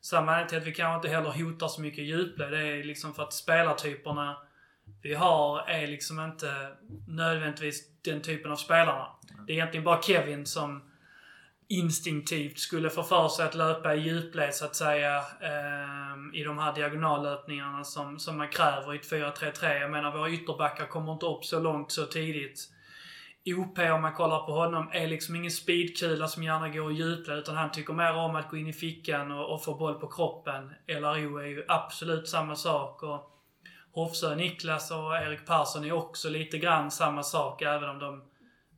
Samma 0.00 0.30
anledning 0.30 0.48
till 0.48 0.58
att 0.58 0.66
vi 0.66 0.72
kanske 0.72 0.96
inte 0.96 1.16
heller 1.16 1.44
hotar 1.44 1.68
så 1.68 1.80
mycket 1.80 2.04
djupled. 2.04 2.52
Det 2.52 2.66
är 2.66 2.84
liksom 2.84 3.14
för 3.14 3.22
att 3.22 3.32
spelartyperna 3.32 4.36
vi 5.02 5.14
har 5.14 5.68
är 5.68 5.86
liksom 5.86 6.20
inte 6.20 6.76
nödvändigtvis 7.08 7.88
den 8.02 8.20
typen 8.22 8.52
av 8.52 8.56
spelarna. 8.56 9.06
Det 9.46 9.52
är 9.52 9.54
egentligen 9.54 9.84
bara 9.84 10.02
Kevin 10.02 10.46
som 10.46 10.82
instinktivt 11.68 12.58
skulle 12.58 12.90
få 12.90 13.02
för 13.02 13.28
sig 13.28 13.46
att 13.46 13.54
löpa 13.54 13.94
i 13.94 14.00
djupled 14.00 14.54
så 14.54 14.64
att 14.64 14.76
säga 14.76 15.16
eh, 15.18 16.40
i 16.40 16.44
de 16.44 16.58
här 16.58 16.74
diagonallöpningarna 16.74 17.84
som, 17.84 18.18
som 18.18 18.38
man 18.38 18.48
kräver 18.48 18.94
i 18.94 18.96
ett 18.96 19.10
4-3-3. 19.10 19.80
Jag 19.80 19.90
menar 19.90 20.12
våra 20.12 20.30
ytterbackar 20.30 20.86
kommer 20.86 21.12
inte 21.12 21.26
upp 21.26 21.44
så 21.44 21.60
långt 21.60 21.92
så 21.92 22.06
tidigt. 22.06 22.73
OP 23.46 23.78
om 23.78 24.02
man 24.02 24.14
kollar 24.14 24.46
på 24.46 24.52
honom 24.52 24.90
är 24.92 25.06
liksom 25.06 25.36
ingen 25.36 25.50
speedkula 25.50 26.28
som 26.28 26.42
gärna 26.42 26.68
går 26.68 26.92
i 26.92 26.94
djupled 26.94 27.38
utan 27.38 27.56
han 27.56 27.70
tycker 27.72 27.92
mer 27.92 28.16
om 28.16 28.36
att 28.36 28.50
gå 28.50 28.56
in 28.56 28.66
i 28.66 28.72
fickan 28.72 29.32
och, 29.32 29.54
och 29.54 29.64
få 29.64 29.74
boll 29.74 29.94
på 29.94 30.06
kroppen. 30.06 30.74
LRO 30.86 31.38
är 31.38 31.46
ju 31.46 31.64
absolut 31.68 32.28
samma 32.28 32.56
sak. 32.56 33.02
Och 33.02 33.30
Hofsö, 33.92 34.34
Niklas 34.34 34.90
och 34.90 35.16
Erik 35.16 35.46
Persson 35.46 35.84
är 35.84 35.92
också 35.92 36.28
lite 36.28 36.58
grann 36.58 36.90
samma 36.90 37.22
sak 37.22 37.62
även 37.62 37.88
om 37.88 37.98
de 37.98 38.22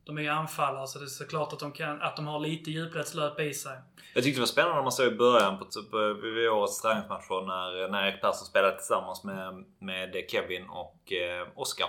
de 0.07 0.17
är 0.17 0.21
ju 0.21 0.27
anfallare 0.27 0.87
så 0.87 0.99
det 0.99 1.05
är 1.05 1.07
såklart 1.07 1.53
att 1.53 1.59
de, 1.59 1.71
kan, 1.71 2.01
att 2.01 2.15
de 2.15 2.27
har 2.27 2.39
lite 2.39 2.71
djupledslöp 2.71 3.39
i 3.39 3.53
sig. 3.53 3.77
Jag 4.13 4.23
tyckte 4.23 4.37
det 4.37 4.41
var 4.41 4.47
spännande 4.47 4.75
när 4.75 4.83
man 4.83 4.91
såg 4.91 5.13
i 5.13 5.15
början 5.15 5.59
på, 5.59 5.65
typ, 5.65 5.93
eh, 5.93 5.99
vid 5.99 6.49
årets 6.49 6.81
träningsmatcher 6.81 7.45
när, 7.45 7.87
när 7.91 8.07
Erik 8.07 8.21
Persson 8.21 8.45
spelade 8.45 8.77
tillsammans 8.77 9.23
med, 9.23 9.65
med 9.79 10.25
Kevin 10.31 10.69
och 10.69 11.13
eh, 11.13 11.47
Oskar. 11.55 11.87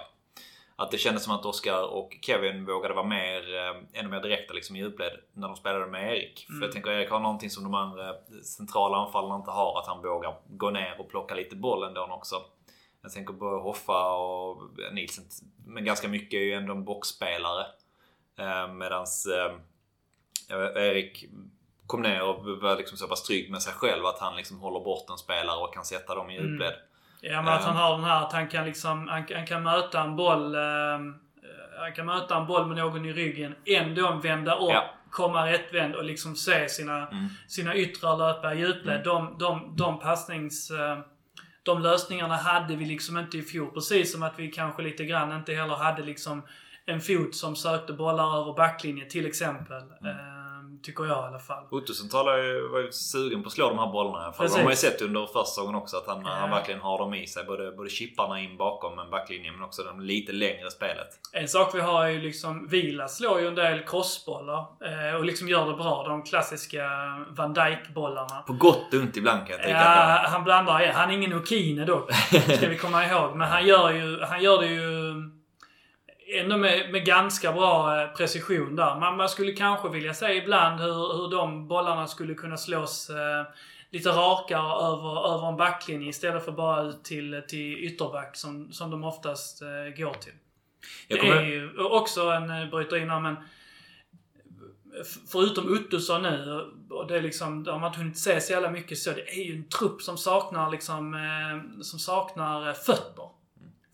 Att 0.81 0.91
det 0.91 0.99
kändes 0.99 1.25
som 1.25 1.35
att 1.35 1.45
Oskar 1.45 1.83
och 1.83 2.19
Kevin 2.23 2.65
vågade 2.65 2.95
vara 2.95 3.07
mer, 3.07 3.57
eh, 3.57 4.01
ännu 4.01 4.09
mer 4.09 4.21
direkta 4.21 4.55
liksom, 4.55 4.77
i 4.77 4.79
djupled 4.79 5.13
när 5.33 5.49
de 5.49 5.57
spelade 5.57 5.87
med 5.87 6.17
Erik. 6.17 6.47
Mm. 6.49 6.61
För 6.61 6.67
jag 6.67 6.73
tänker 6.73 6.91
Erik 6.91 7.11
har 7.11 7.21
någonting 7.21 7.51
som 7.51 7.65
de 7.65 7.75
andra 7.75 8.15
centrala 8.45 8.97
anfallarna 8.97 9.37
inte 9.37 9.51
har. 9.51 9.79
Att 9.79 9.87
han 9.87 10.03
vågar 10.03 10.35
gå 10.47 10.71
ner 10.71 10.97
och 10.99 11.09
plocka 11.09 11.35
lite 11.35 11.57
boll 11.57 11.83
ändå 11.83 12.01
också. 12.01 12.43
Jag 13.03 13.13
tänker 13.13 13.35
på 13.35 13.59
Hoffa 13.59 14.13
och 14.13 14.63
Nilsen. 14.93 15.25
Men 15.67 15.85
ganska 15.85 16.09
mycket 16.09 16.39
är 16.39 16.45
ju 16.45 16.53
ändå 16.53 16.73
en 16.73 16.85
boxspelare. 16.85 17.67
Eh, 18.39 18.73
medans 18.73 19.27
eh, 19.27 19.55
Erik 20.75 21.25
kom 21.87 22.03
ner 22.03 22.23
och 22.23 22.61
var 22.61 22.77
liksom 22.77 22.99
så 22.99 23.09
pass 23.09 23.23
trygg 23.23 23.51
med 23.51 23.63
sig 23.63 23.73
själv 23.73 24.07
att 24.07 24.19
han 24.19 24.37
liksom 24.37 24.61
håller 24.61 24.81
bort 24.81 25.11
en 25.11 25.19
spelare 25.19 25.65
och 25.65 25.75
kan 25.75 25.85
sätta 25.85 26.15
dem 26.15 26.31
i 26.31 26.37
mm. 26.37 26.51
djupled. 26.51 26.73
Mm. 26.75 26.88
Ja 27.21 27.43
men 27.43 27.53
att 27.53 27.65
han 27.65 27.77
har 27.77 27.97
den 27.97 28.05
här 28.05 28.23
att 28.23 28.33
han 28.33 28.49
kan 28.49 28.65
liksom, 28.65 29.09
han, 29.09 29.25
han 29.35 29.47
kan 29.47 29.63
möta 29.63 30.03
en 30.03 30.17
boll 30.17 30.55
eh, 30.55 30.99
han 31.81 31.93
kan 31.95 32.07
möta 32.07 32.37
en 32.37 32.47
boll 32.47 32.67
med 32.67 32.77
någon 32.77 33.05
i 33.05 33.13
ryggen, 33.13 33.55
ändå 33.65 34.21
vända 34.23 34.55
upp, 34.55 34.71
ja. 34.71 34.95
komma 35.11 35.47
rättvänd 35.47 35.95
och 35.95 36.05
liksom 36.05 36.37
se 36.37 36.69
sina, 36.69 37.09
mm. 37.09 37.29
sina 37.49 37.77
yttre 37.77 38.17
löpa 38.17 38.55
i 38.55 38.59
djupled. 38.59 38.95
Mm. 38.95 39.03
De, 39.05 39.39
de, 39.39 39.77
de 39.77 39.99
passnings... 39.99 40.71
Eh, 40.71 40.99
de 41.63 41.83
lösningarna 41.83 42.37
hade 42.37 42.77
vi 42.77 42.85
liksom 42.85 43.19
inte 43.19 43.39
i 43.39 43.43
fjol. 43.43 43.71
Precis 43.71 44.13
som 44.13 44.23
att 44.23 44.39
vi 44.39 44.49
kanske 44.49 44.83
lite 44.83 45.05
grann 45.05 45.33
inte 45.33 45.55
heller 45.55 45.75
hade 45.75 46.03
liksom 46.03 46.43
en 46.87 47.01
fot 47.01 47.35
som 47.35 47.57
sökte 47.57 47.93
bollar 47.93 48.41
över 48.41 48.53
backlinjen 48.53 49.09
till 49.09 49.27
exempel. 49.27 49.83
Mm. 49.83 50.38
Tycker 50.83 51.05
jag 51.05 51.25
i 51.25 51.27
alla 51.29 51.39
fall. 51.39 51.65
Ottosson 51.71 52.09
var 52.73 52.81
ju 52.81 52.93
sugen 52.93 53.43
på 53.43 53.47
att 53.47 53.53
slå 53.53 53.69
de 53.69 53.79
här 53.79 53.93
bollarna. 53.93 54.33
För 54.33 54.49
de 54.49 54.63
har 54.63 54.71
ju 54.71 54.77
sett 54.77 55.03
under 55.03 55.27
första 55.27 55.45
säsongen 55.45 55.75
också 55.75 55.97
att 55.97 56.07
han, 56.07 56.23
ja. 56.25 56.31
han 56.31 56.51
verkligen 56.51 56.81
har 56.81 56.99
dem 56.99 57.15
i 57.15 57.27
sig. 57.27 57.45
Både, 57.45 57.73
både 57.73 57.91
chipparna 57.91 58.41
in 58.41 58.57
bakom 58.57 58.99
en 58.99 59.11
backlinje 59.11 59.53
men 59.53 59.63
också 59.63 59.83
det 59.83 60.03
lite 60.03 60.33
längre 60.33 60.71
spelet. 60.71 61.09
En 61.33 61.49
sak 61.49 61.75
vi 61.75 61.81
har 61.81 62.05
är 62.05 62.09
ju 62.09 62.21
liksom 62.21 62.69
Vila 62.69 63.09
slår 63.09 63.41
ju 63.41 63.47
en 63.49 63.55
del 63.55 63.81
crossbollar 63.81 64.59
eh, 64.59 65.17
och 65.17 65.25
liksom 65.25 65.49
gör 65.49 65.67
det 65.67 65.75
bra. 65.75 66.05
De 66.09 66.23
klassiska 66.23 66.89
Van 67.29 67.55
Dijk-bollarna. 67.55 68.43
På 68.47 68.53
gott 68.53 68.95
och 68.95 69.01
ont 69.01 69.17
ibland 69.17 69.41
kan 69.41 69.51
jag 69.51 69.61
tycka. 69.61 69.71
Ja, 69.71 70.25
han 70.27 70.45
blandar. 70.45 70.93
Han 70.95 71.11
är 71.11 71.15
ingen 71.15 71.35
Okine 71.35 71.85
dock. 71.85 72.13
Ska 72.57 72.69
vi 72.69 72.77
komma 72.77 73.07
ihåg. 73.07 73.37
Men 73.37 73.49
han 73.49 73.67
gör, 73.67 73.91
ju, 73.91 74.21
han 74.23 74.43
gör 74.43 74.61
det 74.61 74.67
ju 74.67 75.08
ändå 76.35 76.57
med, 76.57 76.93
med 76.93 77.05
ganska 77.05 77.53
bra 77.53 78.03
eh, 78.03 78.09
precision 78.09 78.77
där. 78.77 79.01
Man, 79.01 79.17
man 79.17 79.29
skulle 79.29 79.53
kanske 79.53 79.89
vilja 79.89 80.15
se 80.15 80.33
ibland 80.33 80.81
hur, 80.81 81.17
hur 81.17 81.31
de 81.31 81.69
bollarna 81.69 82.07
skulle 82.07 82.35
kunna 82.35 82.57
slås 82.57 83.11
eh, 83.11 83.47
lite 83.91 84.09
rakare 84.09 84.87
över, 84.87 85.35
över 85.35 85.49
en 85.49 85.57
backlinje 85.57 86.09
istället 86.09 86.45
för 86.45 86.53
bara 86.53 86.83
ut 86.83 87.05
till, 87.05 87.43
till 87.49 87.79
ytterback 87.79 88.37
som, 88.37 88.73
som 88.73 88.91
de 88.91 89.05
oftast 89.05 89.63
eh, 89.63 89.97
går 89.97 90.15
till. 90.15 90.33
Det 91.09 91.19
är 91.19 91.43
ju 91.43 91.79
också 91.79 92.21
en, 92.21 92.51
eh, 92.51 92.71
bryter 92.71 92.97
in 92.97 93.11
här 93.11 93.21
men 93.21 93.37
Förutom 95.29 95.73
Ottosson 95.73 96.23
nu, 96.23 96.67
och 96.91 97.07
det 97.07 97.17
är 97.17 97.23
liksom, 97.23 97.65
det 97.65 97.73
har 97.73 97.79
man 97.79 97.89
inte 97.89 97.99
hunnit 97.99 98.19
se 98.19 98.41
så 98.41 98.53
jävla 98.53 98.71
mycket 98.71 98.99
så. 98.99 99.11
Det 99.11 99.39
är 99.39 99.45
ju 99.45 99.57
en 99.57 99.69
trupp 99.69 100.03
som 100.03 100.19
saknar 100.19 100.71
liksom, 100.71 101.15
eh, 101.15 101.83
som 101.83 101.99
saknar 101.99 102.73
fötter. 102.73 103.29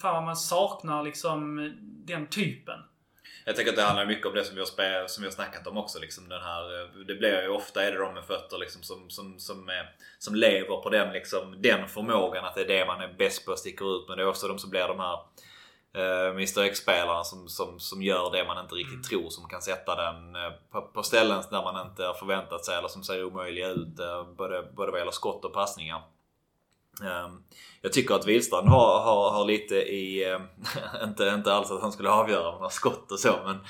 Fan 0.00 0.14
vad 0.14 0.22
man 0.22 0.36
saknar 0.36 1.02
liksom 1.02 1.58
den 2.06 2.26
typen. 2.26 2.80
Jag 3.44 3.56
tänker 3.56 3.72
att 3.72 3.76
det 3.76 3.82
handlar 3.82 4.06
mycket 4.06 4.26
om 4.26 4.34
det 4.34 4.44
som 4.44 4.54
vi 4.54 4.60
har, 4.60 5.06
som 5.06 5.22
vi 5.22 5.28
har 5.28 5.34
snackat 5.34 5.66
om 5.66 5.78
också. 5.78 5.98
Liksom 5.98 6.28
den 6.28 6.42
här, 6.42 6.90
det 7.04 7.14
blir 7.14 7.42
ju 7.42 7.48
ofta 7.48 7.84
är 7.84 7.92
det 7.92 7.98
de 7.98 8.14
med 8.14 8.24
fötter 8.24 8.58
liksom 8.58 8.82
som, 8.82 9.10
som, 9.10 9.38
som, 9.38 9.68
är, 9.68 9.94
som 10.18 10.34
lever 10.34 10.76
på 10.76 10.90
den, 10.90 11.12
liksom, 11.12 11.62
den 11.62 11.88
förmågan 11.88 12.44
att 12.44 12.54
det 12.54 12.60
är 12.60 12.68
det 12.68 12.86
man 12.86 13.00
är 13.00 13.14
bäst 13.18 13.46
på 13.46 13.52
att 13.52 13.58
sticka 13.58 13.84
ut 13.84 14.08
med. 14.08 14.18
Det 14.18 14.22
är 14.22 14.28
också 14.28 14.48
de 14.48 14.58
som 14.58 14.70
blir 14.70 14.88
de 14.88 15.00
här 15.00 15.18
uh, 15.96 16.30
Mr 16.30 16.62
X-spelarna 16.62 17.24
som, 17.24 17.48
som, 17.48 17.80
som 17.80 18.02
gör 18.02 18.32
det 18.32 18.44
man 18.44 18.64
inte 18.64 18.74
riktigt 18.74 18.94
mm. 18.94 19.02
tror. 19.02 19.30
Som 19.30 19.48
kan 19.48 19.62
sätta 19.62 19.94
den 19.94 20.36
uh, 20.36 20.52
på, 20.70 20.82
på, 20.82 21.02
ställen 21.02 21.42
där 21.50 21.62
man 21.62 21.86
inte 21.86 22.04
har 22.04 22.14
förväntat 22.14 22.64
sig 22.64 22.76
eller 22.76 22.88
som 22.88 23.02
ser 23.02 23.24
omöjliga 23.24 23.68
ut. 23.68 24.00
Uh, 24.00 24.34
både, 24.36 24.62
både 24.62 24.90
vad 24.90 25.00
gäller 25.00 25.12
skott 25.12 25.44
och 25.44 25.52
passningar. 25.54 26.02
Um, 27.00 27.42
jag 27.82 27.92
tycker 27.92 28.14
att 28.14 28.26
Wihlstrand 28.26 28.68
har, 28.68 29.00
har, 29.00 29.30
har 29.30 29.44
lite 29.44 29.74
i, 29.74 30.34
uh, 30.34 30.40
inte, 31.04 31.28
inte 31.28 31.54
alls 31.54 31.70
att 31.70 31.82
han 31.82 31.92
skulle 31.92 32.10
avgöra 32.10 32.52
några 32.52 32.70
skott 32.70 33.12
och 33.12 33.18
så 33.18 33.34
men 33.44 33.60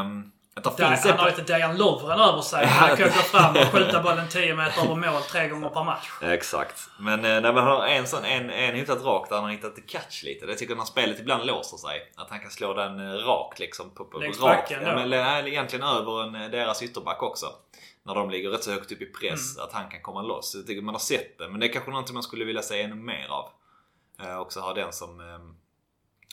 um, 0.00 0.32
att 0.54 0.76
det 0.76 0.88
finns 0.88 1.04
han 1.04 1.18
har 1.18 1.26
lite 1.26 1.42
Dejan 1.42 1.76
Lovren 1.76 2.20
över 2.20 2.40
sig. 2.40 2.66
Han 2.66 2.96
kan 2.96 3.06
gå 3.06 3.12
fram 3.12 3.56
och 3.56 3.62
skjuta 3.62 4.02
bollen 4.02 4.28
10 4.28 4.54
meter 4.54 4.84
över 4.84 4.94
mål 4.94 5.22
tre 5.22 5.48
gånger 5.48 5.68
per 5.68 5.84
match. 5.84 6.08
Exakt. 6.22 6.88
Men 6.98 7.24
eh, 7.24 7.40
när 7.40 7.52
man 7.52 7.64
har 7.64 7.86
en 7.86 8.06
sån, 8.06 8.24
en, 8.24 8.50
en 8.50 8.74
hittat 8.74 9.04
rakt 9.04 9.28
där 9.28 9.36
han 9.36 9.44
har 9.44 9.52
hittat 9.52 9.86
catch 9.86 10.22
lite. 10.22 10.46
Det 10.46 10.54
tycker 10.54 10.70
jag 10.70 10.78
när 10.78 10.84
spelet 10.84 11.20
ibland 11.20 11.46
låser 11.46 11.76
sig. 11.76 12.12
Att 12.16 12.30
han 12.30 12.40
kan 12.40 12.50
slå 12.50 12.74
den 12.74 13.00
eh, 13.00 13.12
rakt 13.12 13.58
liksom. 13.58 13.90
På, 13.90 14.04
på, 14.04 14.18
Längs 14.18 14.40
backen 14.40 14.82
ja, 14.82 14.94
men, 14.94 15.12
Egentligen 15.46 15.86
över 15.86 16.22
en, 16.22 16.34
eh, 16.34 16.50
deras 16.50 16.82
ytterback 16.82 17.22
också 17.22 17.46
när 18.02 18.14
de 18.14 18.30
ligger 18.30 18.50
rätt 18.50 18.64
så 18.64 18.72
högt 18.72 18.92
upp 18.92 19.02
i 19.02 19.06
press, 19.06 19.56
mm. 19.56 19.64
att 19.64 19.72
han 19.72 19.90
kan 19.90 20.02
komma 20.02 20.22
loss. 20.22 20.54
Jag 20.54 20.66
tycker 20.66 20.82
man 20.82 20.94
har 20.94 21.00
sett 21.00 21.38
det, 21.38 21.48
men 21.48 21.60
det 21.60 21.66
är 21.66 21.72
kanske 21.72 21.90
någonting 21.90 22.14
man 22.14 22.22
skulle 22.22 22.44
vilja 22.44 22.62
se 22.62 22.82
ännu 22.82 22.94
mer 22.94 23.28
av. 23.28 23.50
Eh, 24.22 24.38
också 24.38 24.60
ha 24.60 24.74
den 24.74 24.92
som... 24.92 25.20
Eh, 25.20 25.38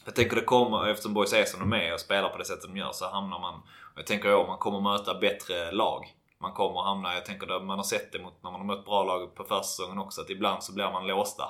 jag 0.06 0.16
tänker 0.16 0.36
det 0.36 0.42
kommer, 0.42 0.88
eftersom 0.88 1.14
Boys 1.14 1.34
är 1.34 1.46
som 1.46 1.60
de 1.60 1.74
är 1.74 1.94
och 1.94 2.00
spelar 2.00 2.30
på 2.30 2.38
det 2.38 2.46
sättet 2.46 2.64
de 2.64 2.78
gör, 2.78 2.92
så 2.92 3.10
hamnar 3.10 3.40
man... 3.40 3.62
Jag 3.96 4.08
tänker 4.08 4.42
att 4.42 4.48
man 4.48 4.58
kommer 4.58 4.82
möta 4.82 5.20
bättre 5.20 5.72
lag. 5.72 6.14
Man 6.40 6.54
kommer 6.54 6.82
hamna, 6.82 7.14
jag 7.14 7.26
tänker 7.26 7.56
att 7.56 7.64
man 7.64 7.80
har 7.80 7.84
sett 7.84 8.12
det 8.12 8.20
mot, 8.20 8.44
när 8.44 8.52
man 8.52 8.60
har 8.60 8.68
mött 8.68 8.86
bra 8.86 9.04
lag 9.04 9.36
på 9.36 9.44
försäsongen 9.44 10.00
också, 10.00 10.22
att 10.22 10.30
ibland 10.30 10.64
så 10.64 10.74
blir 10.74 10.92
man 10.92 11.08
låsta. 11.08 11.44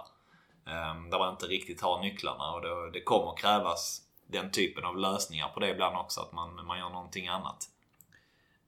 Eh, 0.68 1.10
där 1.12 1.20
man 1.20 1.32
inte 1.32 1.46
riktigt 1.46 1.82
har 1.82 2.02
nycklarna 2.02 2.52
och 2.52 2.62
det, 2.62 2.92
det 2.92 3.04
kommer 3.04 3.38
krävas 3.38 4.02
den 4.28 4.52
typen 4.52 4.86
av 4.86 4.98
lösningar 4.98 5.50
på 5.50 5.60
det 5.60 5.70
ibland 5.70 5.98
också, 5.98 6.22
att 6.22 6.32
man, 6.32 6.66
man 6.66 6.80
gör 6.80 6.90
någonting 6.90 7.28
annat. 7.28 7.70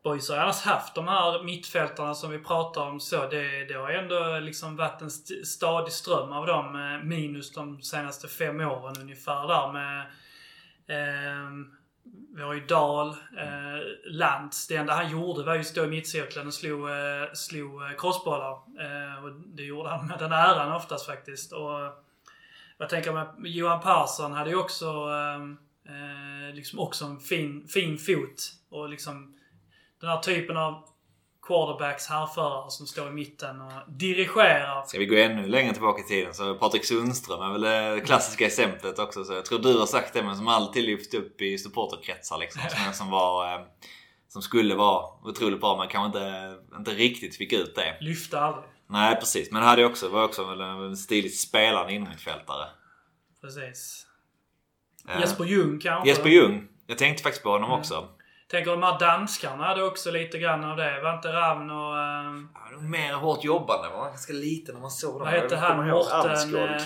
Boys 0.03 0.29
har 0.29 0.37
annars 0.37 0.61
haft 0.61 0.95
de 0.95 1.07
här 1.07 1.43
mittfältarna 1.43 2.15
som 2.15 2.31
vi 2.31 2.39
pratar 2.39 2.81
om 2.81 2.99
så. 2.99 3.29
Det, 3.29 3.65
det 3.65 3.73
har 3.73 3.89
ändå 3.89 4.39
liksom 4.39 4.75
varit 4.75 5.01
en 5.01 5.09
stadig 5.45 5.93
ström 5.93 6.31
av 6.31 6.45
dem. 6.45 6.75
Eh, 6.75 7.03
minus 7.03 7.53
de 7.53 7.81
senaste 7.81 8.27
fem 8.27 8.59
åren 8.59 8.95
ungefär 9.01 9.47
där 9.47 9.71
med... 9.73 9.99
Eh, 10.87 11.49
vi 12.35 12.41
har 12.41 12.53
ju 12.53 12.65
Dahl, 12.65 13.09
eh, 13.09 13.81
Lantz. 14.05 14.67
Det 14.67 14.75
enda 14.75 14.93
han 14.93 15.11
gjorde 15.11 15.43
var 15.43 15.53
ju 15.53 15.59
att 15.59 15.65
stå 15.65 15.83
i 15.83 15.87
mittcirkeln 15.87 16.47
och 16.47 16.53
slog, 16.53 16.89
eh, 16.89 17.33
slog 17.33 17.81
eh, 17.81 17.97
crossbollar. 17.97 18.51
Eh, 18.53 19.23
och 19.23 19.31
det 19.31 19.63
gjorde 19.63 19.89
han 19.89 20.07
med 20.07 20.19
den 20.19 20.31
äran 20.31 20.75
oftast 20.75 21.05
faktiskt. 21.05 21.51
Och 21.51 21.79
jag 22.77 22.89
tänker 22.89 23.11
med 23.11 23.51
Johan 23.51 23.81
Persson 23.81 24.31
hade 24.31 24.49
ju 24.49 24.55
också, 24.55 24.85
ehm, 24.85 25.57
eh, 25.85 26.55
liksom 26.55 26.79
också 26.79 27.05
en 27.05 27.19
fin, 27.19 27.67
fin 27.67 27.97
fot. 27.97 28.51
Och 28.69 28.89
liksom 28.89 29.38
den 30.01 30.09
här 30.09 30.19
typen 30.19 30.57
av 30.57 30.83
quarterbacks 31.47 32.07
härförare 32.07 32.71
som 32.71 32.87
står 32.87 33.07
i 33.07 33.11
mitten 33.11 33.61
och 33.61 33.71
dirigerar. 33.87 34.83
Ska 34.85 34.99
vi 34.99 35.05
gå 35.05 35.15
ännu 35.15 35.47
längre 35.47 35.73
tillbaka 35.73 36.01
i 36.01 36.07
tiden 36.07 36.33
så 36.33 36.55
Patrik 36.55 36.85
Sundström 36.85 37.41
är 37.41 37.51
väl 37.51 37.61
det 37.61 38.01
klassiska 38.05 38.45
exemplet 38.45 38.99
också. 38.99 39.23
Så 39.23 39.33
jag 39.33 39.45
tror 39.45 39.59
du 39.59 39.79
har 39.79 39.85
sagt 39.85 40.13
det 40.13 40.23
men 40.23 40.35
som 40.35 40.47
alltid 40.47 40.83
lyft 40.83 41.13
upp 41.13 41.41
i 41.41 41.57
supporterkretsar 41.57 42.37
liksom. 42.37 42.61
Som, 42.69 42.93
som 42.93 43.09
var... 43.09 43.53
Eh, 43.53 43.65
som 44.27 44.41
skulle 44.41 44.75
vara 44.75 45.05
otroligt 45.23 45.61
bra 45.61 45.77
men 45.77 45.87
kanske 45.87 46.19
inte, 46.19 46.55
inte 46.77 46.91
riktigt 46.91 47.35
fick 47.35 47.53
ut 47.53 47.75
det. 47.75 47.97
Lyfte 48.01 48.39
aldrig. 48.39 48.65
Nej 48.87 49.15
precis. 49.15 49.51
Men 49.51 49.63
hade 49.63 49.85
också, 49.85 50.09
var 50.09 50.23
också 50.23 50.43
en 50.43 50.97
stiligt 50.97 51.39
spelande 51.39 51.93
innermittfältare. 51.93 52.67
Precis. 53.41 54.07
Uh, 55.09 55.19
Jesper 55.21 55.43
Ljung 55.43 55.79
kanske? 55.79 56.09
Jesper 56.09 56.29
Ljung. 56.29 56.67
Jag 56.87 56.97
tänkte 56.97 57.23
faktiskt 57.23 57.43
på 57.43 57.49
honom 57.49 57.69
mm. 57.69 57.79
också. 57.79 58.07
Tänker 58.51 58.71
de 58.71 58.83
här 58.83 58.99
danskarna 58.99 59.63
hade 59.63 59.83
också 59.83 60.11
lite 60.11 60.39
grann 60.39 60.63
av 60.63 60.77
det. 60.77 61.01
Var 61.01 61.15
inte 61.15 61.33
Ravn 61.33 61.69
och... 61.69 61.93
Uh, 61.93 62.45
ja, 62.53 62.71
de 62.71 62.89
mer 62.89 63.13
hårt 63.13 63.43
jobbande. 63.43 63.89
Man 63.89 63.99
var 63.99 64.09
ganska 64.09 64.33
liten 64.33 64.75
när 64.75 64.81
man 64.81 64.91
såg 64.91 65.13
dem. 65.13 65.19
Vad 65.19 65.29
hette 65.29 65.55
han? 65.55 65.87
Mårten... 65.87 66.55
Uh, 66.55 66.81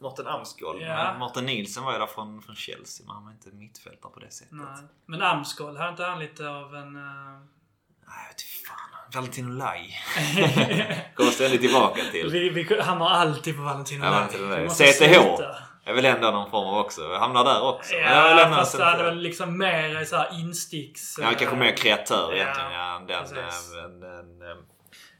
Mårten 0.00 0.26
Amsgold. 0.26 0.82
Ja. 0.82 1.18
Mårten 1.18 1.46
Nilsen 1.46 1.84
var 1.84 1.92
ju 1.92 1.98
där 1.98 2.06
från, 2.06 2.42
från 2.42 2.56
Chelsea, 2.56 3.06
men 3.06 3.14
han 3.14 3.24
var 3.24 3.32
inte 3.32 3.50
mittfältare 3.50 4.12
på 4.12 4.20
det 4.20 4.30
sättet. 4.30 4.52
Nej. 4.52 4.84
Men 5.06 5.22
Amsgold, 5.22 5.78
hade 5.78 5.90
inte 5.90 6.04
han 6.04 6.18
lite 6.18 6.48
av 6.48 6.74
en... 6.74 6.96
Uh... 6.96 7.02
Nej, 8.06 8.18
jag 8.24 8.28
vet 8.28 8.42
fan. 8.66 8.90
Valentino 9.14 9.48
Lai. 9.48 9.94
Kommer 11.14 11.30
ständigt 11.30 11.60
tillbaka 11.60 12.02
till. 12.10 12.30
Vi, 12.30 12.50
vi 12.50 12.80
hamnar 12.80 13.10
alltid 13.10 13.56
på 13.56 13.62
Valentino 13.62 14.04
Lai. 14.04 14.28
Ja, 14.32 14.68
CTH 14.68 15.40
är 15.90 15.94
väl 15.94 16.04
ändå 16.04 16.30
någon 16.30 16.50
form 16.50 16.68
av 16.68 16.78
också. 16.78 17.02
Jag 17.02 17.18
hamnar 17.18 17.44
där 17.44 17.62
också. 17.62 17.94
Ja, 17.94 18.38
jag 18.38 18.54
fast 18.54 18.78
det 18.78 18.84
är 18.84 19.04
väl 19.04 19.18
liksom 19.18 19.58
mer 19.58 20.04
så 20.04 20.16
här 20.16 20.40
insticks... 20.40 21.18
Ja, 21.18 21.32
kanske 21.38 21.56
mer 21.56 21.76
kreatör 21.76 22.34
egentligen. 22.34 22.72
Ja, 22.72 23.02
den, 23.08 23.24
den, 23.34 24.00
den, 24.00 24.38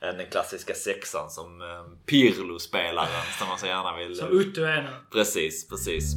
den, 0.00 0.16
den 0.16 0.26
klassiska 0.30 0.74
sexan 0.74 1.30
som 1.30 1.62
Pirlo-spelaren 2.06 3.08
som 3.38 3.48
man 3.48 3.58
så 3.58 3.66
gärna 3.66 3.96
vill... 3.96 4.16
Som 4.16 4.40
Utto 4.40 4.62
är 4.62 4.82
nu. 4.82 4.88
Precis, 5.12 5.68
precis. 5.68 6.14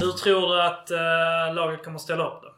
Hur 0.00 0.12
tror 0.12 0.54
du 0.54 0.62
att 0.62 0.90
äh, 0.90 1.54
laget 1.54 1.84
kommer 1.84 1.98
ställa 1.98 2.26
upp 2.26 2.42
då? 2.42 2.55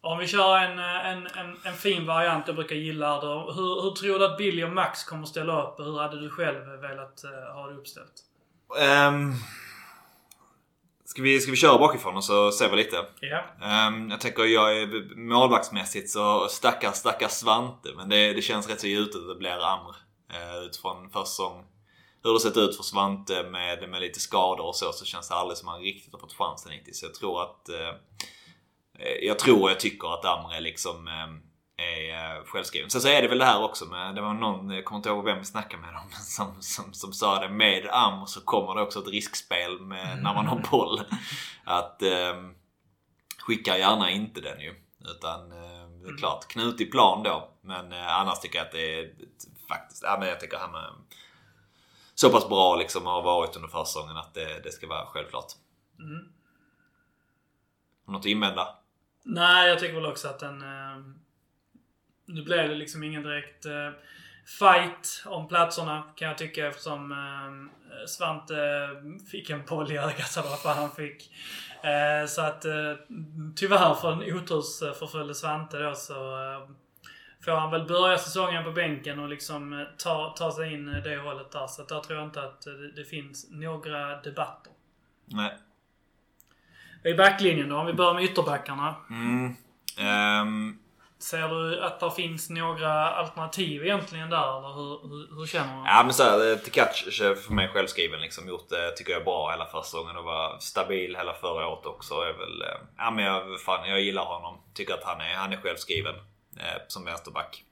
Om 0.00 0.18
vi 0.18 0.26
kör 0.26 0.56
en, 0.56 0.78
en, 0.78 1.26
en, 1.26 1.56
en 1.64 1.74
fin 1.74 2.06
variant 2.06 2.46
jag 2.46 2.56
brukar 2.56 2.76
gilla. 2.76 3.20
Då. 3.20 3.52
Hur, 3.56 3.82
hur 3.82 3.90
tror 3.90 4.18
du 4.18 4.24
att 4.24 4.38
Billy 4.38 4.64
och 4.64 4.72
Max 4.72 5.04
kommer 5.04 5.26
ställa 5.26 5.62
upp? 5.62 5.80
Hur 5.80 5.98
hade 5.98 6.20
du 6.20 6.30
själv 6.30 6.80
velat 6.80 7.24
uh, 7.24 7.54
ha 7.54 7.66
det 7.66 7.74
uppställt? 7.74 8.12
Um, 9.08 9.34
ska, 11.04 11.22
vi, 11.22 11.40
ska 11.40 11.50
vi 11.50 11.56
köra 11.56 11.78
bakifrån 11.78 12.16
och 12.16 12.24
så 12.24 12.52
ser 12.52 12.70
vi 12.70 12.76
lite? 12.76 13.04
Ja. 13.20 13.44
Um, 13.88 14.10
jag 14.10 14.20
tänker 14.20 14.44
jag 14.44 14.78
är 14.78 15.16
målvaktsmässigt 15.16 16.10
så 16.10 16.48
stackars 16.48 16.94
stackars 16.94 17.32
Svante. 17.32 17.88
Men 17.96 18.08
det, 18.08 18.32
det 18.32 18.42
känns 18.42 18.68
rätt 18.68 18.80
så 18.80 18.86
givet 18.86 19.14
att 19.14 19.28
det 19.28 19.34
blir 19.34 19.64
Amr. 19.64 19.96
Uh, 20.34 20.66
utifrån 20.66 21.10
försäsong. 21.10 21.64
Hur 22.22 22.32
det 22.32 22.40
sett 22.40 22.56
ut 22.56 22.76
för 22.76 22.82
Svante 22.82 23.42
med, 23.42 23.88
med 23.88 24.00
lite 24.00 24.20
skador 24.20 24.66
och 24.66 24.76
så, 24.76 24.92
så 24.92 25.04
känns 25.04 25.28
det 25.28 25.34
aldrig 25.34 25.58
som 25.58 25.68
att 25.68 25.74
han 25.74 25.82
riktigt 25.82 26.12
har 26.12 26.20
fått 26.20 26.32
chansen 26.32 26.72
hittills. 26.72 27.00
Så 27.00 27.06
jag 27.06 27.14
tror 27.14 27.42
att 27.42 27.68
uh, 27.70 27.76
Eh, 27.78 27.94
jag 29.22 29.38
tror 29.38 29.62
och 29.62 29.70
jag 29.70 29.80
tycker 29.80 30.14
att 30.14 30.24
Amre 30.24 30.60
liksom 30.60 31.08
ehm, 31.08 31.40
är 31.76 32.36
eh, 32.36 32.44
självskriven. 32.44 32.90
Sen 32.90 33.00
så 33.00 33.08
är 33.08 33.22
det 33.22 33.28
väl 33.28 33.38
det 33.38 33.44
här 33.44 33.62
också 33.62 33.84
med, 33.84 34.14
det 34.14 34.20
var 34.20 34.34
någon, 34.34 34.70
jag 34.70 34.84
kommer 34.84 34.96
inte 34.96 35.08
ihåg 35.08 35.24
vem 35.24 35.38
vi 35.38 35.44
snackade 35.44 35.82
med 35.82 35.94
dem, 35.94 36.10
som, 36.12 36.62
som, 36.62 36.92
som 36.92 37.12
sa 37.12 37.40
det. 37.40 37.48
Med 37.48 37.88
Amr 37.90 38.26
så 38.26 38.40
kommer 38.40 38.74
det 38.74 38.82
också 38.82 38.98
ett 38.98 39.08
riskspel 39.08 39.80
med, 39.80 40.22
när 40.22 40.34
man 40.34 40.46
har 40.46 40.68
boll. 40.70 41.00
Att 41.64 42.02
eh, 42.02 42.36
skicka 43.38 43.78
gärna 43.78 44.10
inte 44.10 44.40
den 44.40 44.60
ju. 44.60 44.74
Utan 45.00 45.52
eh, 45.52 45.88
det 45.88 46.04
är 46.04 46.08
mm. 46.08 46.16
klart, 46.18 46.48
knutig 46.48 46.92
plan 46.92 47.22
då. 47.22 47.50
Men 47.60 47.92
eh, 47.92 48.18
annars 48.20 48.40
tycker 48.40 48.58
jag 48.58 48.66
att 48.66 48.72
det 48.72 49.00
är 49.00 49.10
faktiskt, 49.68 50.02
ja 50.02 50.16
men 50.20 50.28
jag 50.28 50.40
tycker 50.40 50.58
han 50.58 50.74
är 50.74 50.90
så 52.14 52.30
pass 52.30 52.48
bra 52.48 52.76
liksom 52.76 53.06
har 53.06 53.22
varit 53.22 53.56
under 53.56 53.68
försäsongen 53.68 54.16
att 54.16 54.34
det, 54.34 54.60
det 54.64 54.72
ska 54.72 54.86
vara 54.86 55.06
självklart. 55.06 55.52
Mm. 55.98 56.28
Något 58.06 58.20
att 58.20 58.26
invända? 58.26 58.77
Nej, 59.30 59.68
jag 59.68 59.78
tycker 59.78 59.94
väl 59.94 60.06
också 60.06 60.28
att 60.28 60.38
den... 60.38 60.62
Eh, 60.62 60.98
nu 62.26 62.42
blev 62.42 62.68
det 62.68 62.74
liksom 62.74 63.02
ingen 63.02 63.22
direkt 63.22 63.66
eh, 63.66 63.90
fight 64.58 65.24
om 65.26 65.48
platserna 65.48 66.02
kan 66.16 66.28
jag 66.28 66.38
tycka 66.38 66.66
eftersom 66.66 67.12
eh, 67.12 68.06
Svante 68.06 68.56
ehm, 68.62 69.18
fick 69.18 69.50
en 69.50 69.64
boll 69.64 69.92
i 69.92 69.98
ögat 69.98 70.36
eller 70.36 70.64
vad 70.64 70.76
han 70.76 70.90
fick. 70.90 71.32
Eh, 71.82 72.26
så 72.26 72.42
att 72.42 72.64
eh, 72.64 72.94
tyvärr 73.56 73.94
för 73.94 74.12
en 74.12 74.34
otursförföljde 74.34 75.34
Svante 75.34 75.78
då 75.78 75.94
så 75.94 76.14
eh, 76.14 76.68
får 77.44 77.52
han 77.52 77.70
väl 77.70 77.84
börja 77.84 78.18
säsongen 78.18 78.64
på 78.64 78.72
bänken 78.72 79.18
och 79.18 79.28
liksom 79.28 79.72
eh, 79.72 79.86
ta, 79.98 80.34
ta 80.38 80.52
sig 80.52 80.72
in 80.72 80.86
det 80.86 81.16
hållet 81.16 81.50
där. 81.50 81.66
Så 81.66 81.82
att 81.82 81.88
där 81.88 82.00
tror 82.00 82.18
jag 82.18 82.28
inte 82.28 82.42
att 82.42 82.66
eh, 82.66 82.72
det, 82.72 82.92
det 82.92 83.04
finns 83.04 83.50
några 83.50 84.20
debatter. 84.20 84.72
Nej. 85.24 85.58
I 87.04 87.14
backlinjen 87.14 87.68
då? 87.68 87.76
Om 87.76 87.86
vi 87.86 87.92
börjar 87.92 88.14
med 88.14 88.24
ytterbackarna. 88.24 88.94
Mm. 89.10 89.56
Um, 90.42 90.78
Ser 91.20 91.48
du 91.48 91.82
att 91.82 92.00
det 92.00 92.10
finns 92.10 92.50
några 92.50 93.10
alternativ 93.10 93.84
egentligen 93.84 94.30
där? 94.30 94.58
Eller 94.58 94.74
hur, 94.74 95.08
hur, 95.08 95.36
hur 95.36 95.46
känner 95.46 95.76
du? 95.76 95.88
Ja 95.88 96.02
men 96.04 96.12
såhär, 96.12 96.56
Tikac 96.56 97.04
för 97.46 97.52
mig 97.52 97.68
självskriven 97.68 98.20
liksom. 98.20 98.48
Gjort 98.48 98.68
det, 98.68 98.90
tycker 98.96 99.12
jag, 99.12 99.24
bra 99.24 99.50
hela 99.50 99.64
första 99.64 99.82
säsongen 99.82 100.16
och 100.16 100.24
var 100.24 100.58
stabil 100.58 101.16
hela 101.16 101.34
förra 101.34 101.68
året 101.68 101.86
också. 101.86 102.14
Är 102.14 102.32
väl, 102.32 102.62
eh, 102.62 102.78
ja 102.96 103.10
men 103.10 103.24
jag, 103.24 103.60
fan, 103.60 103.88
jag 103.88 104.00
gillar 104.00 104.24
honom. 104.24 104.60
Tycker 104.74 104.94
att 104.94 105.04
han 105.04 105.20
är, 105.20 105.34
han 105.34 105.52
är 105.52 105.56
självskriven 105.56 106.14
eh, 106.56 106.82
som 106.88 107.04
vänsterback. 107.04 107.64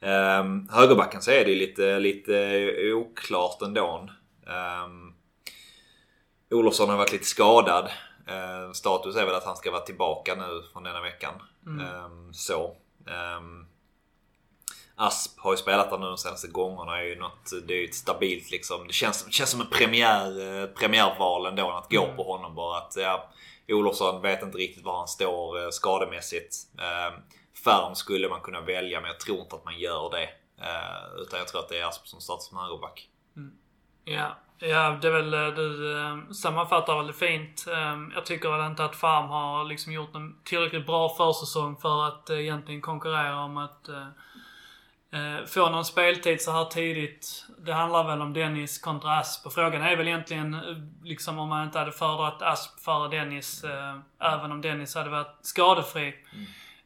Eh, 0.00 0.44
högerbacken 0.70 1.22
så 1.22 1.30
är 1.30 1.44
det 1.44 1.54
lite, 1.54 1.98
lite 1.98 2.62
oklart 2.94 3.62
ändå. 3.62 4.08
Eh, 4.46 4.88
Olofsson 6.50 6.88
har 6.88 6.96
varit 6.96 7.12
lite 7.12 7.24
skadad. 7.24 7.90
Eh, 8.32 8.72
status 8.72 9.16
är 9.16 9.26
väl 9.26 9.34
att 9.34 9.44
han 9.44 9.56
ska 9.56 9.70
vara 9.70 9.82
tillbaka 9.82 10.34
nu 10.34 10.62
från 10.72 10.82
denna 10.82 11.00
veckan. 11.00 11.34
Mm. 11.66 11.80
Eh, 11.80 12.08
så. 12.32 12.76
Um, 13.38 13.66
Asp 14.96 15.40
har 15.40 15.52
ju 15.52 15.56
spelat 15.56 15.90
där 15.90 15.98
nu 15.98 16.06
de 16.06 16.18
senaste 16.18 16.48
gångerna. 16.48 16.98
Är 16.98 17.02
ju 17.02 17.16
något, 17.16 17.50
det 17.66 17.74
är 17.74 17.78
ju 17.78 17.84
ett 17.84 17.94
stabilt 17.94 18.50
liksom. 18.50 18.86
Det 18.86 18.92
känns, 18.92 19.24
det 19.24 19.32
känns 19.32 19.50
som 19.50 19.60
en 19.60 19.66
premiär, 19.66 20.60
eh, 20.62 20.66
premiärval 20.66 21.46
ändå 21.46 21.70
att 21.70 21.90
gå 21.90 22.04
mm. 22.04 22.16
på 22.16 22.22
honom 22.22 22.54
bara. 22.54 22.78
Att, 22.78 22.96
ja, 22.96 23.32
Olofsson 23.68 24.22
vet 24.22 24.42
inte 24.42 24.58
riktigt 24.58 24.84
var 24.84 24.98
han 24.98 25.08
står 25.08 25.64
eh, 25.64 25.70
skademässigt. 25.70 26.56
Eh, 26.78 27.18
Färm 27.64 27.94
skulle 27.94 28.28
man 28.28 28.40
kunna 28.40 28.60
välja 28.60 29.00
men 29.00 29.10
jag 29.10 29.20
tror 29.20 29.40
inte 29.40 29.56
att 29.56 29.64
man 29.64 29.78
gör 29.78 30.10
det. 30.10 30.28
Eh, 30.64 31.22
utan 31.22 31.38
jag 31.38 31.48
tror 31.48 31.60
att 31.60 31.68
det 31.68 31.78
är 31.78 31.86
Asp 31.86 32.06
som 32.06 32.20
startar 32.20 32.42
som 32.42 32.58
högerback. 32.58 33.08
Mm. 33.36 33.52
Ja, 34.04 34.36
Ja, 34.64 34.98
det 35.02 35.08
är 35.08 35.12
väl, 35.12 35.34
eh, 35.34 35.54
du 35.54 36.00
eh, 36.00 36.30
sammanfattar 36.30 36.96
väldigt 36.96 37.16
fint. 37.16 37.66
Ehm, 37.76 38.12
jag 38.14 38.26
tycker 38.26 38.50
väl 38.50 38.70
inte 38.70 38.84
att 38.84 38.96
Farm 38.96 39.28
har 39.28 39.64
liksom 39.64 39.92
gjort 39.92 40.14
en 40.14 40.36
tillräckligt 40.44 40.86
bra 40.86 41.08
försäsong 41.08 41.76
för 41.76 42.06
att 42.06 42.30
eh, 42.30 42.40
egentligen 42.40 42.80
konkurrera 42.80 43.38
om 43.38 43.56
att 43.56 43.88
få 45.46 45.70
någon 45.70 45.84
speltid 45.84 46.40
så 46.40 46.50
här 46.50 46.64
tidigt. 46.64 47.46
Det 47.58 47.72
handlar 47.72 48.04
väl 48.04 48.20
om 48.20 48.32
Dennis 48.32 48.78
kontra 48.78 49.18
Asp. 49.18 49.46
Och 49.46 49.52
frågan 49.52 49.82
är 49.82 49.96
väl 49.96 50.08
egentligen 50.08 50.56
liksom 51.04 51.38
om 51.38 51.48
man 51.48 51.66
inte 51.66 51.78
hade 51.78 51.92
föredragit 51.92 52.42
Asp 52.42 52.80
före 52.80 53.08
Dennis. 53.08 53.64
Även 54.18 54.52
om 54.52 54.60
Dennis 54.60 54.94
hade 54.94 55.10
varit 55.10 55.38
skadefri. 55.42 56.14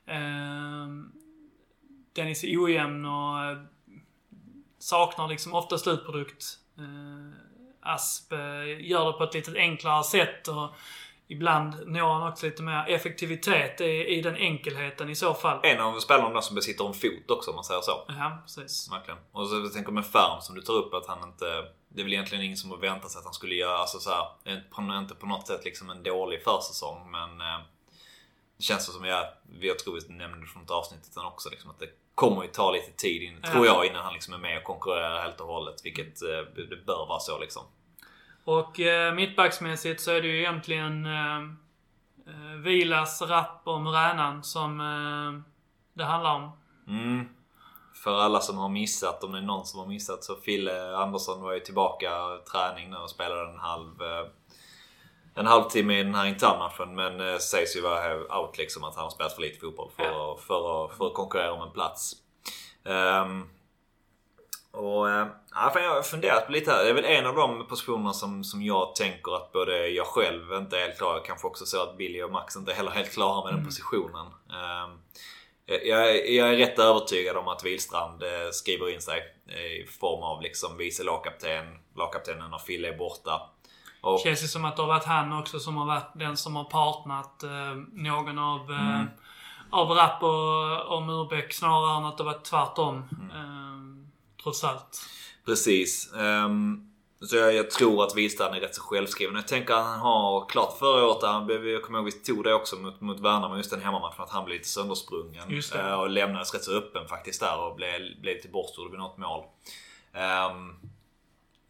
Mm. 0.06 1.12
Dennis 2.12 2.44
är 2.44 2.64
ojämn 2.64 3.04
och 3.04 3.56
saknar 4.78 5.28
liksom 5.28 5.54
ofta 5.54 5.78
slutprodukt. 5.78 6.44
Asp 7.94 8.32
eh, 8.32 8.38
gör 8.90 9.06
det 9.06 9.12
på 9.12 9.24
ett 9.24 9.34
lite 9.34 9.52
enklare 9.56 10.04
sätt 10.04 10.48
och 10.48 10.68
ibland 11.28 11.74
når 11.86 12.12
han 12.12 12.32
också 12.32 12.46
lite 12.46 12.62
mer 12.62 12.84
effektivitet 12.88 13.80
i, 13.80 13.84
i 13.84 14.22
den 14.22 14.36
enkelheten 14.36 15.10
i 15.10 15.14
så 15.14 15.34
fall. 15.34 15.60
En 15.62 15.80
av 15.80 16.00
spelarna 16.00 16.42
som 16.42 16.54
besitter 16.54 16.86
en 16.86 16.94
fot 16.94 17.30
också 17.30 17.50
om 17.50 17.54
man 17.54 17.64
säger 17.64 17.80
så. 17.80 18.04
Ja, 18.08 18.38
precis. 18.42 18.92
Verkligen. 18.92 19.18
Och 19.32 19.48
så 19.48 19.56
jag 19.56 19.72
tänker 19.72 19.92
med 19.92 20.06
Färm 20.06 20.40
som 20.40 20.54
du 20.54 20.62
tar 20.62 20.74
upp 20.74 20.94
att 20.94 21.06
han 21.06 21.28
inte... 21.28 21.46
Det 21.88 22.02
är 22.02 22.04
väl 22.04 22.12
egentligen 22.12 22.44
ingen 22.44 22.56
som 22.56 22.70
har 22.70 22.78
väntat 22.78 23.10
sig 23.10 23.18
att 23.18 23.24
han 23.24 23.34
skulle 23.34 23.54
göra, 23.54 23.78
alltså 23.78 23.98
så 23.98 24.10
här, 24.10 24.98
inte 24.98 25.14
på 25.14 25.26
något 25.26 25.46
sätt 25.46 25.64
liksom 25.64 25.90
en 25.90 26.02
dålig 26.02 26.42
försäsong 26.42 27.10
men... 27.10 27.40
Eh, 27.40 27.60
det 28.56 28.62
känns 28.62 28.92
som 28.92 29.04
jag, 29.04 29.26
jag 29.60 29.78
tror 29.78 29.94
vi 29.94 30.14
nämnde 30.14 30.40
det 30.40 30.46
från 30.46 30.62
ett 30.62 30.70
avsnitt 30.70 31.08
utan 31.10 31.26
också 31.26 31.50
liksom 31.50 31.70
att 31.70 31.78
det 31.78 31.88
kommer 32.14 32.42
ju 32.42 32.48
ta 32.48 32.70
lite 32.70 32.92
tid 32.92 33.22
in, 33.22 33.38
ja. 33.42 33.50
tror 33.50 33.66
jag 33.66 33.86
innan 33.86 34.04
han 34.04 34.12
liksom 34.12 34.34
är 34.34 34.38
med 34.38 34.58
och 34.58 34.64
konkurrerar 34.64 35.22
helt 35.22 35.40
och 35.40 35.46
hållet. 35.46 35.80
Vilket 35.84 36.22
eh, 36.22 36.64
det 36.68 36.86
bör 36.86 37.06
vara 37.06 37.20
så 37.20 37.38
liksom. 37.38 37.62
Och 38.46 38.80
eh, 38.80 39.14
mittbacksmässigt 39.14 40.00
så 40.00 40.10
är 40.10 40.22
det 40.22 40.28
ju 40.28 40.38
egentligen 40.38 41.06
eh, 41.06 41.38
eh, 42.26 42.56
Vilas, 42.62 43.22
Rapp 43.22 43.60
och 43.64 43.80
Muränan 43.80 44.44
som 44.44 44.80
eh, 44.80 45.52
det 45.94 46.04
handlar 46.04 46.34
om. 46.34 46.50
Mm. 46.88 47.28
För 47.94 48.20
alla 48.20 48.40
som 48.40 48.58
har 48.58 48.68
missat, 48.68 49.24
om 49.24 49.32
det 49.32 49.38
är 49.38 49.42
någon 49.42 49.66
som 49.66 49.80
har 49.80 49.86
missat, 49.86 50.24
så 50.24 50.36
Fille 50.36 50.96
Andersson 50.96 51.42
var 51.42 51.52
ju 51.52 51.60
tillbaka 51.60 52.10
träning 52.52 52.90
nu 52.90 52.96
och 52.96 53.10
spelade 53.10 53.50
en 53.50 53.58
halv 53.58 54.02
eh, 54.02 54.26
en 55.34 55.46
halvtimme 55.46 56.00
i 56.00 56.02
den 56.02 56.14
här 56.14 56.26
internmatchen 56.26 56.94
men 56.94 57.20
eh, 57.20 57.38
sägs 57.38 57.76
ju 57.76 57.80
vara 57.80 58.38
out 58.40 58.58
liksom 58.58 58.84
att 58.84 58.94
han 58.94 59.04
har 59.04 59.10
spelat 59.10 59.32
för 59.32 59.42
lite 59.42 59.60
fotboll 59.60 59.90
för, 59.96 60.04
ja. 60.04 60.36
för, 60.40 60.46
för, 60.46 60.96
för, 60.96 61.06
att 61.06 61.14
konkurrera 61.14 61.52
om 61.52 61.62
en 61.62 61.72
plats. 61.72 62.12
Um, 62.84 63.48
och 64.76 65.10
äh, 65.10 65.26
jag 65.74 65.94
har 65.94 66.02
funderat 66.02 66.46
på 66.46 66.52
lite 66.52 66.70
här. 66.70 66.84
Det 66.84 66.90
är 66.90 66.94
väl 66.94 67.04
en 67.04 67.26
av 67.26 67.34
de 67.34 67.66
positionerna 67.66 68.12
som, 68.12 68.44
som 68.44 68.62
jag 68.62 68.94
tänker 68.94 69.36
att 69.36 69.52
både 69.52 69.88
jag 69.88 70.06
själv 70.06 70.52
inte 70.52 70.78
är 70.78 70.80
helt 70.80 70.98
klar 70.98 71.22
Kanske 71.26 71.46
också 71.46 71.66
så 71.66 71.82
att 71.82 71.96
Billy 71.98 72.22
och 72.22 72.32
Max 72.32 72.56
inte 72.56 72.72
heller 72.72 72.90
är 72.90 72.94
helt 72.94 73.12
klara 73.12 73.44
med 73.44 73.50
mm. 73.50 73.56
den 73.56 73.66
positionen. 73.66 74.26
Um, 74.26 74.98
jag, 75.66 76.30
jag, 76.30 76.52
är 76.52 76.56
rätt 76.56 76.78
övertygad 76.78 77.36
om 77.36 77.48
att 77.48 77.64
Wilstrand 77.64 78.22
eh, 78.22 78.50
skriver 78.52 78.94
in 78.94 79.00
sig 79.00 79.22
i 79.82 79.86
form 79.86 80.22
av 80.22 80.42
liksom 80.42 80.76
vice 80.76 81.04
lagkapten. 81.04 81.78
Lagkaptenen 81.96 82.50
när 82.50 82.58
Fille 82.58 82.88
är 82.88 82.98
borta. 82.98 83.50
Och, 84.00 84.20
Känns 84.20 84.42
det 84.42 84.48
som 84.48 84.64
att 84.64 84.76
det 84.76 84.82
har 84.82 84.88
varit 84.88 85.04
han 85.04 85.32
också 85.32 85.60
som 85.60 85.76
har 85.76 85.86
varit 85.86 86.10
den 86.14 86.36
som 86.36 86.56
har 86.56 86.64
partnat 86.64 87.42
eh, 87.42 87.74
någon 87.92 88.38
av, 88.38 88.72
eh, 88.72 88.94
mm. 88.94 89.06
av 89.70 89.90
Rapp 89.90 90.22
och, 90.22 90.96
och 90.96 91.02
Murbeck 91.02 91.52
snarare 91.52 91.96
än 91.96 92.04
att 92.04 92.18
det 92.18 92.24
varit 92.24 92.44
tvärtom. 92.44 92.94
Mm. 92.94 93.55
Trots 94.46 94.64
allt. 94.64 95.00
Precis. 95.44 96.12
Um, 96.14 96.92
så 97.20 97.36
jag, 97.36 97.54
jag, 97.54 97.70
tror 97.70 98.04
att 98.04 98.16
Wistrand 98.16 98.54
är 98.54 98.60
rätt 98.60 98.74
så 98.74 98.82
självskriven. 98.82 99.34
Jag 99.34 99.48
tänker 99.48 99.74
att 99.74 99.84
han 99.84 99.98
har 99.98 100.48
klart 100.48 100.78
förra 100.78 101.06
året, 101.06 101.22
han, 101.22 101.48
jag 101.48 101.82
kommer 101.82 101.98
ihåg 101.98 102.06
vi 102.06 102.12
tog 102.12 102.44
det 102.44 102.54
också 102.54 102.76
mot, 102.76 103.00
mot 103.00 103.20
Värnamo, 103.20 103.56
just 103.56 103.70
den 103.70 103.82
hemmamatchen, 103.82 104.24
att 104.24 104.30
han 104.30 104.44
blev 104.44 104.58
lite 104.58 104.68
söndersprungen. 104.68 105.62
Uh, 105.74 105.92
och 105.92 106.10
lämnades 106.10 106.54
rätt 106.54 106.64
så 106.64 106.72
öppen 106.72 107.08
faktiskt 107.08 107.40
där 107.40 107.58
och 107.58 107.76
blev, 107.76 108.20
blev 108.20 108.36
lite 108.36 108.48
bortgjord 108.48 108.90
vid 108.90 108.98
något 108.98 109.18
mål. 109.18 109.44
Um, 110.14 110.90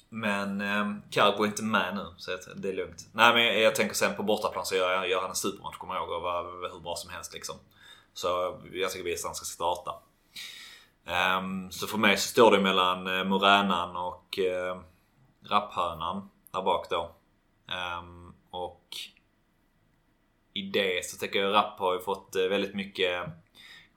men 0.09 0.61
eh, 0.61 0.93
Cargo 1.11 1.43
är 1.43 1.47
inte 1.47 1.63
med 1.63 1.95
nu, 1.95 2.07
så 2.17 2.31
det 2.57 2.69
är 2.69 2.73
lugnt. 2.73 3.09
Nej 3.13 3.35
men 3.35 3.45
jag, 3.45 3.61
jag 3.61 3.75
tänker 3.75 3.95
sen 3.95 4.17
på 4.17 4.23
bortaplan 4.23 4.67
så 4.67 4.75
gör, 4.75 5.05
gör 5.05 5.21
han 5.21 5.31
en 5.31 5.37
supermatch, 5.37 5.77
kommer 5.77 5.95
jag 5.95 6.03
ihåg, 6.03 6.17
och 6.17 6.23
var 6.23 6.73
hur 6.73 6.81
bra 6.81 6.97
som 6.97 7.11
helst 7.11 7.35
liksom. 7.35 7.57
Så 8.15 8.61
jag 8.73 8.91
tycker 8.91 9.05
visst 9.05 9.25
han 9.25 9.35
ska 9.35 9.45
starta. 9.45 9.95
Um, 11.39 11.71
så 11.71 11.87
för 11.87 11.99
mig 11.99 12.17
så 12.17 12.29
står 12.29 12.51
det 12.51 12.61
mellan 12.61 13.07
uh, 13.07 13.25
Moränan 13.25 13.97
och 13.97 14.39
uh, 14.39 14.83
Rapphönan 15.49 16.31
där 16.53 16.63
bak 16.63 16.91
då. 16.91 17.15
Um, 18.01 18.35
och 18.51 18.97
i 20.55 20.63
det 20.63 21.05
så 21.05 21.19
tycker 21.19 21.39
jag 21.39 21.55
Rapp 21.55 21.79
har 21.79 21.95
ju 21.95 22.01
fått 22.01 22.37
uh, 22.37 22.49
väldigt 22.49 22.75
mycket 22.75 23.23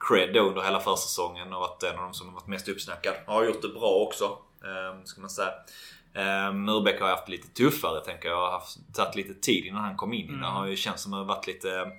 cred 0.10 0.38
under 0.38 0.62
hela 0.62 0.80
försäsongen 0.80 1.53
och 1.53 1.60
varit 1.60 1.84
en 1.84 1.99
av 1.99 2.03
de 2.03 2.14
som 2.14 2.28
har 2.28 2.34
varit 2.34 2.47
mest 2.47 2.68
uppsnackad. 2.68 3.16
Har 3.28 3.45
gjort 3.45 3.62
det 3.62 3.70
bra 3.70 4.05
också, 4.07 4.38
um, 4.62 5.05
ska 5.05 5.22
man 5.22 5.30
säga. 5.30 5.51
Eh, 6.14 6.53
Murbeck 6.53 7.01
har 7.01 7.07
haft 7.07 7.30
lite 7.30 7.47
tuffare 7.47 8.01
tänker 8.01 8.30
jag. 8.30 8.38
Har 8.38 8.51
haft, 8.51 8.78
tagit 8.93 9.16
lite 9.16 9.34
tid 9.34 9.66
innan 9.66 9.84
han 9.84 9.95
kom 9.95 10.14
in. 10.14 10.30
Mm. 10.30 10.41
Det 10.41 10.47
har 10.47 10.68
ju 10.68 10.76
känts 10.76 11.03
som 11.03 11.14
att 11.14 11.20
det 11.20 11.28
varit 11.28 11.47
lite... 11.47 11.91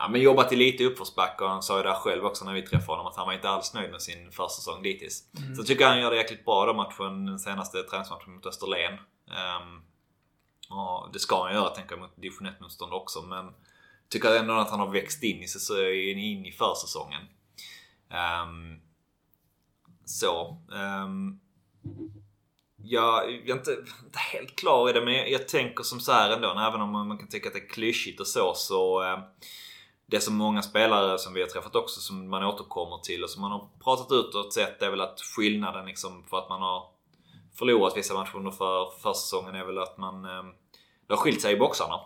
Ja 0.00 0.08
men 0.08 0.20
jobbat 0.20 0.52
i 0.52 0.56
lite 0.56 0.84
uppförsbacke 0.84 1.44
och 1.44 1.50
han 1.50 1.62
sa 1.62 1.76
ju 1.76 1.82
där 1.82 1.94
själv 1.94 2.24
också 2.24 2.44
när 2.44 2.52
vi 2.52 2.62
träffade 2.62 2.92
honom 2.92 3.06
att 3.06 3.16
han 3.16 3.26
var 3.26 3.34
inte 3.34 3.48
alls 3.48 3.74
nöjd 3.74 3.90
med 3.90 4.02
sin 4.02 4.32
försäsong 4.32 4.82
dittills. 4.82 5.24
Mm. 5.38 5.54
Så 5.54 5.60
jag 5.60 5.66
tycker 5.66 5.86
han 5.86 6.00
gör 6.00 6.10
det 6.10 6.16
jäkligt 6.16 6.44
bra 6.44 6.66
då 6.66 6.74
matchen, 6.74 7.26
den 7.26 7.38
senaste 7.38 7.82
träningsmatchen 7.82 8.34
mot 8.34 8.46
Österlen. 8.46 8.92
Um, 8.92 9.82
och 10.78 11.12
det 11.12 11.18
ska 11.18 11.44
han 11.44 11.54
göra 11.54 11.68
tänker 11.68 11.92
jag 11.92 12.00
mot 12.00 12.16
division 12.16 12.46
1 12.46 12.60
motstånd 12.60 12.92
också 12.92 13.22
men 13.22 13.54
tycker 14.08 14.36
ändå 14.36 14.54
att 14.54 14.70
han 14.70 14.80
har 14.80 14.90
växt 14.90 15.22
in 15.22 15.42
i, 15.42 16.10
in 16.10 16.46
i 16.46 16.52
försäsongen. 16.52 17.22
Um, 18.42 18.80
så. 20.04 20.58
Um, 21.04 21.40
jag, 22.82 23.30
jag 23.30 23.48
är 23.48 23.54
inte, 23.54 23.70
inte, 24.04 24.18
helt 24.18 24.56
klar 24.56 24.90
i 24.90 24.92
det 24.92 25.04
men 25.04 25.14
jag, 25.14 25.30
jag, 25.30 25.48
tänker 25.48 25.84
som 25.84 26.00
så 26.00 26.12
här 26.12 26.30
ändå, 26.30 26.50
även 26.50 26.80
om 26.80 26.90
man, 26.90 27.08
man 27.08 27.18
kan 27.18 27.28
tycka 27.28 27.48
att 27.48 27.54
det 27.54 27.60
är 27.60 27.68
klyschigt 27.68 28.20
och 28.20 28.26
så 28.26 28.54
så 28.54 29.02
eh, 29.02 29.18
det 30.10 30.20
som 30.20 30.36
många 30.36 30.62
spelare 30.62 31.18
som 31.18 31.34
vi 31.34 31.40
har 31.40 31.48
träffat 31.48 31.76
också 31.76 32.00
som 32.00 32.30
man 32.30 32.44
återkommer 32.44 32.98
till 32.98 33.24
och 33.24 33.30
som 33.30 33.42
man 33.42 33.50
har 33.50 33.68
pratat 33.84 34.12
utåt 34.12 34.54
sett 34.54 34.82
är 34.82 34.90
väl 34.90 35.00
att 35.00 35.20
skillnaden 35.20 35.86
liksom 35.86 36.24
för 36.30 36.38
att 36.38 36.48
man 36.48 36.62
har 36.62 36.82
förlorat 37.58 37.96
vissa 37.96 38.14
matcher 38.14 38.36
under 38.36 38.50
för, 38.50 38.90
försäsongen 39.02 39.54
är 39.54 39.64
väl 39.64 39.78
att 39.78 39.98
man 39.98 40.24
eh, 40.24 40.42
det 41.06 41.14
har 41.14 41.16
skilt 41.16 41.40
sig 41.40 41.52
i 41.52 41.58
boxarna. 41.58 42.00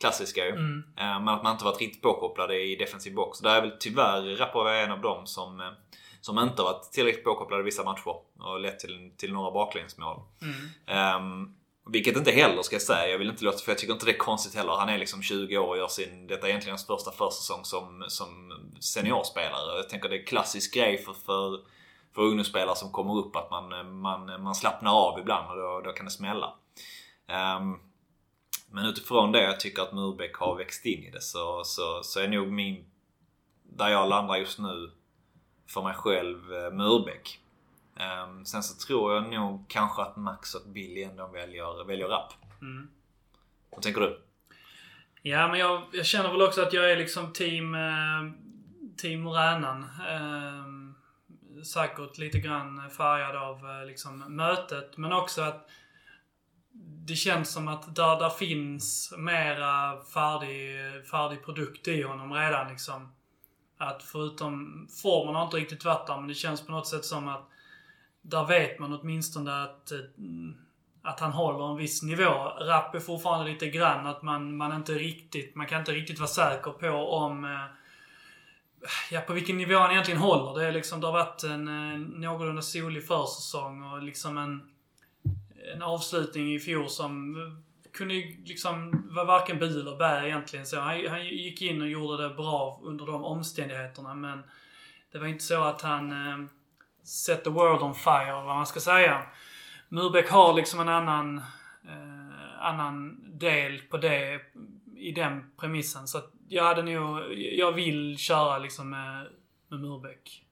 Klassiska 0.00 0.44
ju. 0.44 0.52
Mm. 0.52 0.84
Eh, 0.96 1.20
men 1.20 1.28
att 1.28 1.42
man 1.42 1.52
inte 1.52 1.64
varit 1.64 1.80
riktigt 1.80 2.02
påkopplade 2.02 2.62
i 2.62 2.76
defensiv 2.76 3.14
box. 3.14 3.38
Där 3.38 3.56
är 3.56 3.60
väl 3.60 3.76
tyvärr 3.80 4.36
Rapov 4.36 4.68
en 4.68 4.92
av 4.92 5.00
dem 5.00 5.26
som 5.26 5.60
eh, 5.60 5.72
som 6.20 6.38
inte 6.38 6.62
har 6.62 6.72
varit 6.72 6.92
tillräckligt 6.92 7.24
påkopplade 7.24 7.62
vissa 7.62 7.84
matcher 7.84 8.14
och 8.38 8.60
lett 8.60 8.78
till, 8.78 9.12
till 9.16 9.32
några 9.32 9.50
baklängsmål. 9.50 10.20
Mm. 10.42 11.16
Um, 11.16 11.54
vilket 11.88 12.16
inte 12.16 12.30
heller 12.30 12.62
ska 12.62 12.74
jag 12.74 12.82
säga. 12.82 13.10
Jag 13.10 13.18
vill 13.18 13.30
inte 13.30 13.44
låta, 13.44 13.58
för 13.58 13.72
jag 13.72 13.78
tycker 13.78 13.92
inte 13.92 14.06
det 14.06 14.12
är 14.12 14.18
konstigt 14.18 14.54
heller. 14.54 14.72
Han 14.72 14.88
är 14.88 14.98
liksom 14.98 15.22
20 15.22 15.58
år 15.58 15.68
och 15.68 15.76
gör 15.76 15.88
sin, 15.88 16.26
detta 16.26 16.46
är 16.46 16.50
egentligen 16.50 16.72
hans 16.72 16.86
första 16.86 17.10
försäsong 17.10 17.64
som, 17.64 18.04
som 18.08 18.52
seniorspelare. 18.80 19.76
Jag 19.76 19.88
tänker 19.88 20.08
det 20.08 20.16
är 20.16 20.20
en 20.20 20.26
klassisk 20.26 20.74
grej 20.74 20.98
för, 20.98 21.12
för, 21.12 21.60
för 22.14 22.22
ungdomsspelare 22.22 22.76
som 22.76 22.92
kommer 22.92 23.16
upp 23.16 23.36
att 23.36 23.50
man, 23.50 24.00
man, 24.00 24.42
man 24.42 24.54
slappnar 24.54 24.92
av 24.92 25.18
ibland 25.18 25.50
och 25.50 25.56
då, 25.56 25.80
då 25.84 25.92
kan 25.92 26.04
det 26.04 26.10
smälla. 26.10 26.54
Um, 27.58 27.80
men 28.70 28.84
utifrån 28.84 29.32
det 29.32 29.42
jag 29.42 29.60
tycker 29.60 29.82
att 29.82 29.92
Murbeck 29.92 30.36
har 30.36 30.54
växt 30.54 30.86
in 30.86 31.04
i 31.04 31.10
det 31.10 31.20
så, 31.20 31.64
så, 31.64 32.02
så 32.02 32.20
är 32.20 32.28
nog 32.28 32.52
min... 32.52 32.84
Där 33.62 33.88
jag 33.88 34.08
landar 34.08 34.36
just 34.36 34.58
nu 34.58 34.90
för 35.66 35.82
mig 35.82 35.94
själv 35.94 36.52
eh, 36.54 36.70
Murbeck. 36.70 37.40
Um, 37.98 38.44
sen 38.44 38.62
så 38.62 38.86
tror 38.86 39.14
jag 39.14 39.30
nog 39.30 39.64
kanske 39.68 40.02
att 40.02 40.16
Max 40.16 40.54
och 40.54 40.68
Billy 40.68 41.02
ändå 41.02 41.26
väljer, 41.26 41.84
väljer 41.84 42.08
Rapp. 42.08 42.32
Mm. 42.60 42.88
Vad 43.70 43.82
tänker 43.82 44.00
du? 44.00 44.20
Ja, 45.22 45.48
men 45.48 45.60
jag, 45.60 45.82
jag 45.92 46.06
känner 46.06 46.32
väl 46.32 46.42
också 46.42 46.62
att 46.62 46.72
jag 46.72 46.90
är 46.90 46.96
liksom 46.96 47.32
team, 47.32 47.74
eh, 47.74 48.32
team 48.96 49.28
Ränan. 49.28 49.82
Eh, 49.82 50.88
säkert 51.64 52.18
lite 52.18 52.38
grann 52.38 52.90
färgad 52.90 53.36
av 53.36 53.70
eh, 53.70 53.86
liksom 53.86 54.36
mötet, 54.36 54.96
men 54.96 55.12
också 55.12 55.42
att 55.42 55.68
det 57.06 57.14
känns 57.14 57.52
som 57.52 57.68
att 57.68 57.94
där, 57.94 58.18
där 58.18 58.30
finns 58.30 59.14
mera 59.18 60.04
färdig, 60.04 60.78
färdig 61.10 61.44
produkt 61.44 61.88
i 61.88 62.02
honom 62.02 62.32
redan 62.32 62.68
liksom. 62.68 63.12
Att 63.78 64.02
förutom 64.02 64.88
formen 65.02 65.34
har 65.34 65.44
inte 65.44 65.56
riktigt 65.56 65.84
varit 65.84 66.06
där, 66.06 66.16
men 66.16 66.28
det 66.28 66.34
känns 66.34 66.66
på 66.66 66.72
något 66.72 66.86
sätt 66.86 67.04
som 67.04 67.28
att 67.28 67.48
där 68.28 68.46
vet 68.46 68.78
man 68.78 69.00
åtminstone 69.00 69.62
att, 69.62 69.92
eh, 69.92 69.98
att 71.02 71.20
han 71.20 71.32
håller 71.32 71.70
en 71.70 71.76
viss 71.76 72.02
nivå. 72.02 72.32
Rapp 72.60 72.94
är 72.94 73.00
fortfarande 73.00 73.50
lite 73.52 73.68
grann 73.68 74.06
att 74.06 74.22
man, 74.22 74.56
man 74.56 74.76
inte 74.76 74.92
riktigt, 74.92 75.54
man 75.54 75.66
kan 75.66 75.80
inte 75.80 75.92
riktigt 75.92 76.18
vara 76.18 76.28
säker 76.28 76.70
på 76.70 76.88
om 76.90 77.44
eh, 77.44 77.64
Ja, 79.10 79.20
på 79.20 79.32
vilken 79.32 79.56
nivå 79.56 79.78
han 79.78 79.90
egentligen 79.90 80.20
håller. 80.20 80.60
Det, 80.60 80.66
är 80.66 80.72
liksom, 80.72 81.00
det 81.00 81.06
har 81.06 81.12
varit 81.12 81.42
en, 81.42 81.68
eh, 81.68 81.98
någorlunda 81.98 82.62
solig 82.62 83.06
försäsong 83.06 83.82
och 83.82 84.02
liksom 84.02 84.38
en, 84.38 84.62
en 85.74 85.82
avslutning 85.82 86.54
i 86.54 86.58
fjol 86.58 86.88
som 86.88 87.36
kunde 87.92 88.14
liksom 88.44 89.06
vara 89.10 89.24
varken 89.24 89.58
bu 89.58 89.80
eller 89.80 89.96
bä 89.96 90.26
egentligen. 90.26 90.66
Så 90.66 90.80
han, 90.80 91.06
han 91.08 91.26
gick 91.26 91.62
in 91.62 91.82
och 91.82 91.88
gjorde 91.88 92.22
det 92.22 92.34
bra 92.34 92.80
under 92.82 93.06
de 93.06 93.24
omständigheterna 93.24 94.14
men 94.14 94.42
det 95.12 95.18
var 95.18 95.26
inte 95.26 95.44
så 95.44 95.62
att 95.62 95.82
han 95.82 96.12
eh, 96.12 96.38
set 97.08 97.44
the 97.44 97.50
world 97.50 97.82
on 97.82 97.94
fire, 97.94 98.22
eller 98.22 98.44
vad 98.44 98.56
man 98.56 98.66
ska 98.66 98.80
säga. 98.80 99.22
Murbeck 99.88 100.30
har 100.30 100.54
liksom 100.54 100.80
en 100.80 100.88
annan, 100.88 101.38
eh, 101.84 102.60
annan 102.60 103.18
del 103.38 103.78
på 103.78 103.96
det, 103.96 104.40
i 104.96 105.12
den 105.12 105.50
premissen. 105.60 106.08
Så 106.08 106.18
att 106.18 106.30
jag 106.48 106.64
hade 106.64 106.82
nog, 106.82 107.32
jag 107.34 107.72
vill 107.72 108.18
köra 108.18 108.58
liksom 108.58 108.90
med, 108.90 109.26
med 109.68 109.80
Murbeck. 109.80 110.44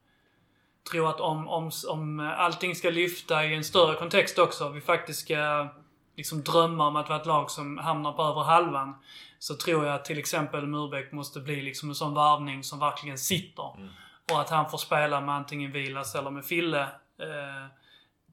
Tror 0.91 1.09
att 1.09 1.19
om, 1.19 1.47
om, 1.47 1.71
om 1.87 2.19
allting 2.37 2.75
ska 2.75 2.89
lyfta 2.89 3.45
i 3.45 3.55
en 3.55 3.63
större 3.63 3.95
kontext 3.95 4.39
också, 4.39 4.69
vi 4.69 4.81
faktiskt 4.81 5.19
ska 5.19 5.67
liksom 6.15 6.43
drömma 6.43 6.87
om 6.87 6.95
att 6.95 7.09
vara 7.09 7.19
ett 7.19 7.25
lag 7.25 7.51
som 7.51 7.77
hamnar 7.77 8.13
på 8.13 8.23
över 8.23 8.41
halvan. 8.41 8.95
Så 9.39 9.55
tror 9.55 9.85
jag 9.85 9.95
att 9.95 10.05
till 10.05 10.19
exempel 10.19 10.67
Murbeck 10.67 11.11
måste 11.11 11.39
bli 11.39 11.61
liksom 11.61 11.89
en 11.89 11.95
sån 11.95 12.13
varvning 12.13 12.63
som 12.63 12.79
verkligen 12.79 13.17
sitter. 13.17 13.77
Mm. 13.77 13.89
Och 14.31 14.41
att 14.41 14.49
han 14.49 14.69
får 14.69 14.77
spela 14.77 15.21
med 15.21 15.35
antingen 15.35 15.71
Vilas 15.71 16.15
eller 16.15 16.31
med 16.31 16.45
Fille. 16.45 16.81
Eh, 17.19 17.65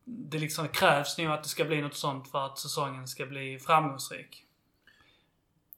det 0.05 0.38
liksom 0.38 0.68
krävs 0.68 1.18
nu 1.18 1.26
att 1.26 1.42
det 1.42 1.49
ska 1.49 1.64
bli 1.64 1.82
något 1.82 1.97
sånt 1.97 2.30
för 2.30 2.47
att 2.47 2.59
säsongen 2.59 3.09
ska 3.09 3.26
bli 3.26 3.59
framgångsrik. 3.59 4.45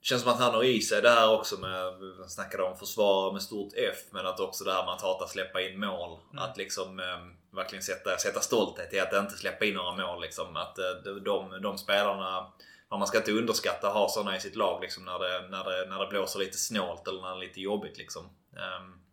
Känns 0.00 0.22
som 0.22 0.32
att 0.32 0.40
han 0.40 0.54
har 0.54 0.64
i 0.64 0.80
sig 0.80 1.02
det 1.02 1.10
här 1.10 1.30
också 1.30 1.60
med, 1.60 2.00
man 2.18 2.30
snackade 2.30 2.62
om 2.62 2.76
försvar 2.76 3.32
med 3.32 3.42
stort 3.42 3.72
F, 3.76 3.98
men 4.10 4.26
att 4.26 4.40
också 4.40 4.64
det 4.64 4.72
här 4.72 4.84
med 4.84 4.94
att 4.94 5.02
hata 5.02 5.26
släppa 5.26 5.60
in 5.60 5.80
mål. 5.80 6.18
Mm. 6.32 6.44
Att 6.44 6.56
liksom 6.56 7.00
eh, 7.00 7.56
verkligen 7.56 7.82
sätta, 7.82 8.18
sätta 8.18 8.40
stolthet 8.40 8.94
i 8.94 9.00
att 9.00 9.12
inte 9.12 9.36
släppa 9.36 9.64
in 9.64 9.74
några 9.74 10.06
mål. 10.06 10.20
Liksom. 10.20 10.56
Att 10.56 10.78
eh, 10.78 11.12
de, 11.24 11.62
de 11.62 11.78
spelarna, 11.78 12.52
man 12.90 13.06
ska 13.06 13.18
inte 13.18 13.32
underskatta 13.32 13.88
att 13.88 13.94
ha 13.94 14.08
sådana 14.08 14.36
i 14.36 14.40
sitt 14.40 14.56
lag 14.56 14.82
liksom, 14.82 15.04
när, 15.04 15.18
det, 15.18 15.48
när, 15.48 15.64
det, 15.64 15.90
när 15.90 15.98
det 15.98 16.06
blåser 16.06 16.38
lite 16.38 16.58
snålt 16.58 17.08
eller 17.08 17.22
när 17.22 17.28
det 17.28 17.36
är 17.36 17.48
lite 17.48 17.60
jobbigt. 17.60 17.98
Liksom. 17.98 18.24
Eh, 18.56 19.05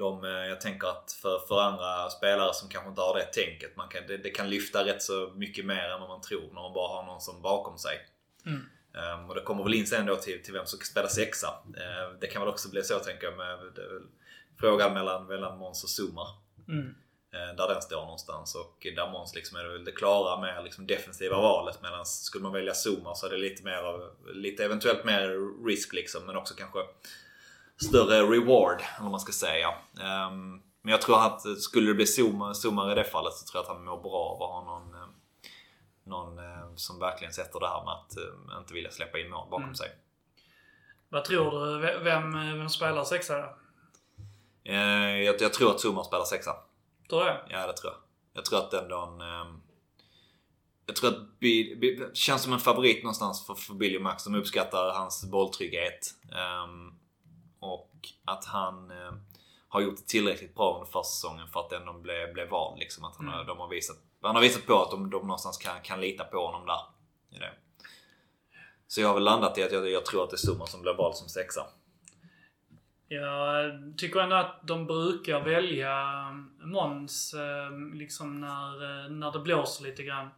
de, 0.00 0.24
eh, 0.24 0.30
jag 0.30 0.60
tänker 0.60 0.88
att 0.88 1.12
för, 1.22 1.38
för 1.48 1.60
andra 1.60 2.10
spelare 2.10 2.54
som 2.54 2.68
kanske 2.68 2.88
inte 2.88 3.00
har 3.00 3.18
det 3.18 3.24
tänket, 3.24 3.76
man 3.76 3.88
kan, 3.88 4.06
det, 4.06 4.16
det 4.16 4.30
kan 4.30 4.50
lyfta 4.50 4.84
rätt 4.84 5.02
så 5.02 5.32
mycket 5.36 5.64
mer 5.64 5.88
än 5.88 6.00
vad 6.00 6.08
man 6.08 6.20
tror 6.20 6.46
när 6.54 6.62
man 6.62 6.72
bara 6.72 6.96
har 6.96 7.06
någon 7.06 7.20
som 7.20 7.42
bakom 7.42 7.78
sig. 7.78 7.96
Mm. 8.46 8.62
Um, 8.92 9.28
och 9.28 9.34
det 9.34 9.40
kommer 9.40 9.62
väl 9.64 9.74
in 9.74 9.86
sen 9.86 10.06
då 10.06 10.16
till, 10.16 10.42
till 10.42 10.52
vem 10.52 10.66
som 10.66 10.78
ska 10.78 10.86
spela 10.86 11.08
sexa. 11.08 11.48
Uh, 11.66 12.18
det 12.20 12.26
kan 12.26 12.42
väl 12.42 12.48
också 12.48 12.70
bli 12.70 12.82
så 12.82 12.98
tänker 12.98 13.26
jag 13.26 13.36
med 13.36 13.58
frågan 14.60 14.94
mellan, 14.94 15.26
mellan 15.26 15.58
Måns 15.58 15.84
och 15.84 15.90
Zuma. 15.90 16.26
Mm. 16.68 16.86
Uh, 17.34 17.56
där 17.56 17.68
den 17.68 17.82
står 17.82 18.00
någonstans 18.00 18.54
och 18.54 18.86
där 18.96 19.10
Måns 19.10 19.34
liksom 19.34 19.58
är 19.58 19.64
det, 19.64 19.84
det 19.84 19.92
klara 19.92 20.40
mer 20.40 20.62
liksom 20.62 20.86
defensiva 20.86 21.36
valet. 21.36 21.82
Medan 21.82 22.06
skulle 22.06 22.42
man 22.42 22.52
välja 22.52 22.72
Zuma 22.86 23.14
så 23.14 23.26
är 23.26 23.30
det 23.30 23.38
lite 23.38 23.64
mer 23.64 23.82
av, 23.82 24.10
lite 24.34 24.64
eventuellt 24.64 25.04
mer 25.04 25.28
risk 25.66 25.92
liksom 25.92 26.26
men 26.26 26.36
också 26.36 26.54
kanske 26.54 26.78
större 27.88 28.22
reward, 28.22 28.80
eller 28.80 29.02
vad 29.02 29.10
man 29.10 29.20
ska 29.20 29.32
säga. 29.32 29.68
Um, 29.68 30.62
men 30.82 30.92
jag 30.92 31.02
tror 31.02 31.26
att 31.26 31.58
skulle 31.58 31.90
det 31.90 31.94
bli 31.94 32.06
Zuma 32.06 32.92
i 32.92 32.94
det 32.94 33.04
fallet 33.04 33.32
så 33.32 33.46
tror 33.46 33.64
jag 33.64 33.70
att 33.70 33.76
han 33.76 33.84
mår 33.84 34.02
bra 34.02 34.12
av 34.12 34.42
att 34.42 34.50
ha 34.50 34.64
någon, 34.64 34.94
eh, 34.94 35.08
någon 36.04 36.38
eh, 36.38 36.74
som 36.74 36.98
verkligen 36.98 37.32
sätter 37.32 37.60
det 37.60 37.68
här 37.68 37.84
med 37.84 37.92
att 37.92 38.16
uh, 38.18 38.58
inte 38.58 38.74
vilja 38.74 38.90
släppa 38.90 39.18
in 39.18 39.30
mål 39.30 39.50
bakom 39.50 39.62
mm. 39.62 39.74
sig. 39.74 39.88
Vad 41.08 41.24
tror 41.24 41.80
du? 41.80 41.98
Vem, 42.04 42.32
vem 42.32 42.68
spelar 42.68 43.04
sexa 43.04 43.38
då? 43.38 43.56
Uh, 44.68 45.22
jag, 45.22 45.40
jag, 45.40 45.52
tror 45.52 45.70
att 45.70 45.80
Zuma 45.80 46.04
spelar 46.04 46.24
sexa. 46.24 46.56
Tror 47.08 47.20
du 47.20 47.26
det? 47.26 47.40
Ja, 47.48 47.66
det 47.66 47.72
tror 47.72 47.92
jag. 47.92 48.00
Jag 48.32 48.44
tror 48.44 48.58
att 48.58 48.70
den 48.70 48.88
dagen... 48.88 49.20
Um, 49.20 49.62
jag 50.86 50.96
tror 50.96 51.10
att 51.10 51.40
det 51.40 52.16
känns 52.16 52.42
som 52.42 52.52
en 52.52 52.58
favorit 52.58 53.02
någonstans 53.02 53.46
för, 53.46 53.54
för 53.54 53.74
Billy 53.74 53.98
Max. 53.98 54.24
De 54.24 54.34
uppskattar 54.34 54.92
hans 54.92 55.24
bolltrygghet. 55.24 56.14
Um, 56.64 56.99
och 57.60 57.90
att 58.24 58.44
han 58.44 58.90
eh, 58.90 59.12
har 59.68 59.80
gjort 59.80 59.96
det 59.96 60.06
tillräckligt 60.06 60.54
bra 60.54 60.74
under 60.74 60.92
försäsongen 60.92 61.48
för 61.48 61.60
att 61.60 61.72
ändå 61.72 61.92
bli, 61.92 62.30
bli 62.34 62.44
vald. 62.44 62.78
Liksom. 62.78 63.04
Att 63.04 63.16
han, 63.16 63.28
mm. 63.28 63.46
de 63.46 63.58
har 63.58 63.68
visat, 63.68 63.96
han 64.22 64.34
har 64.34 64.42
visat 64.42 64.66
på 64.66 64.82
att 64.82 64.90
de, 64.90 65.10
de 65.10 65.22
någonstans 65.22 65.58
kan, 65.58 65.80
kan 65.82 66.00
lita 66.00 66.24
på 66.24 66.46
honom 66.46 66.66
där. 66.66 66.80
I 67.36 67.38
det. 67.38 67.52
Så 68.86 69.00
jag 69.00 69.08
har 69.08 69.14
väl 69.14 69.24
landat 69.24 69.58
i 69.58 69.62
att 69.62 69.72
jag, 69.72 69.90
jag 69.90 70.06
tror 70.06 70.24
att 70.24 70.30
det 70.30 70.34
är 70.34 70.46
Summan 70.46 70.66
som 70.66 70.82
blir 70.82 70.94
vald 70.94 71.14
som 71.14 71.28
sexa. 71.28 71.66
Jag 73.08 73.72
tycker 73.96 74.20
ändå 74.20 74.36
att 74.36 74.60
de 74.62 74.86
brukar 74.86 75.40
välja 75.40 75.94
Måns 76.58 77.34
eh, 77.34 77.98
liksom 77.98 78.40
när, 78.40 79.04
eh, 79.04 79.10
när 79.10 79.32
det 79.32 79.38
blåser 79.38 79.84
lite 79.84 80.02
grann. 80.02 80.28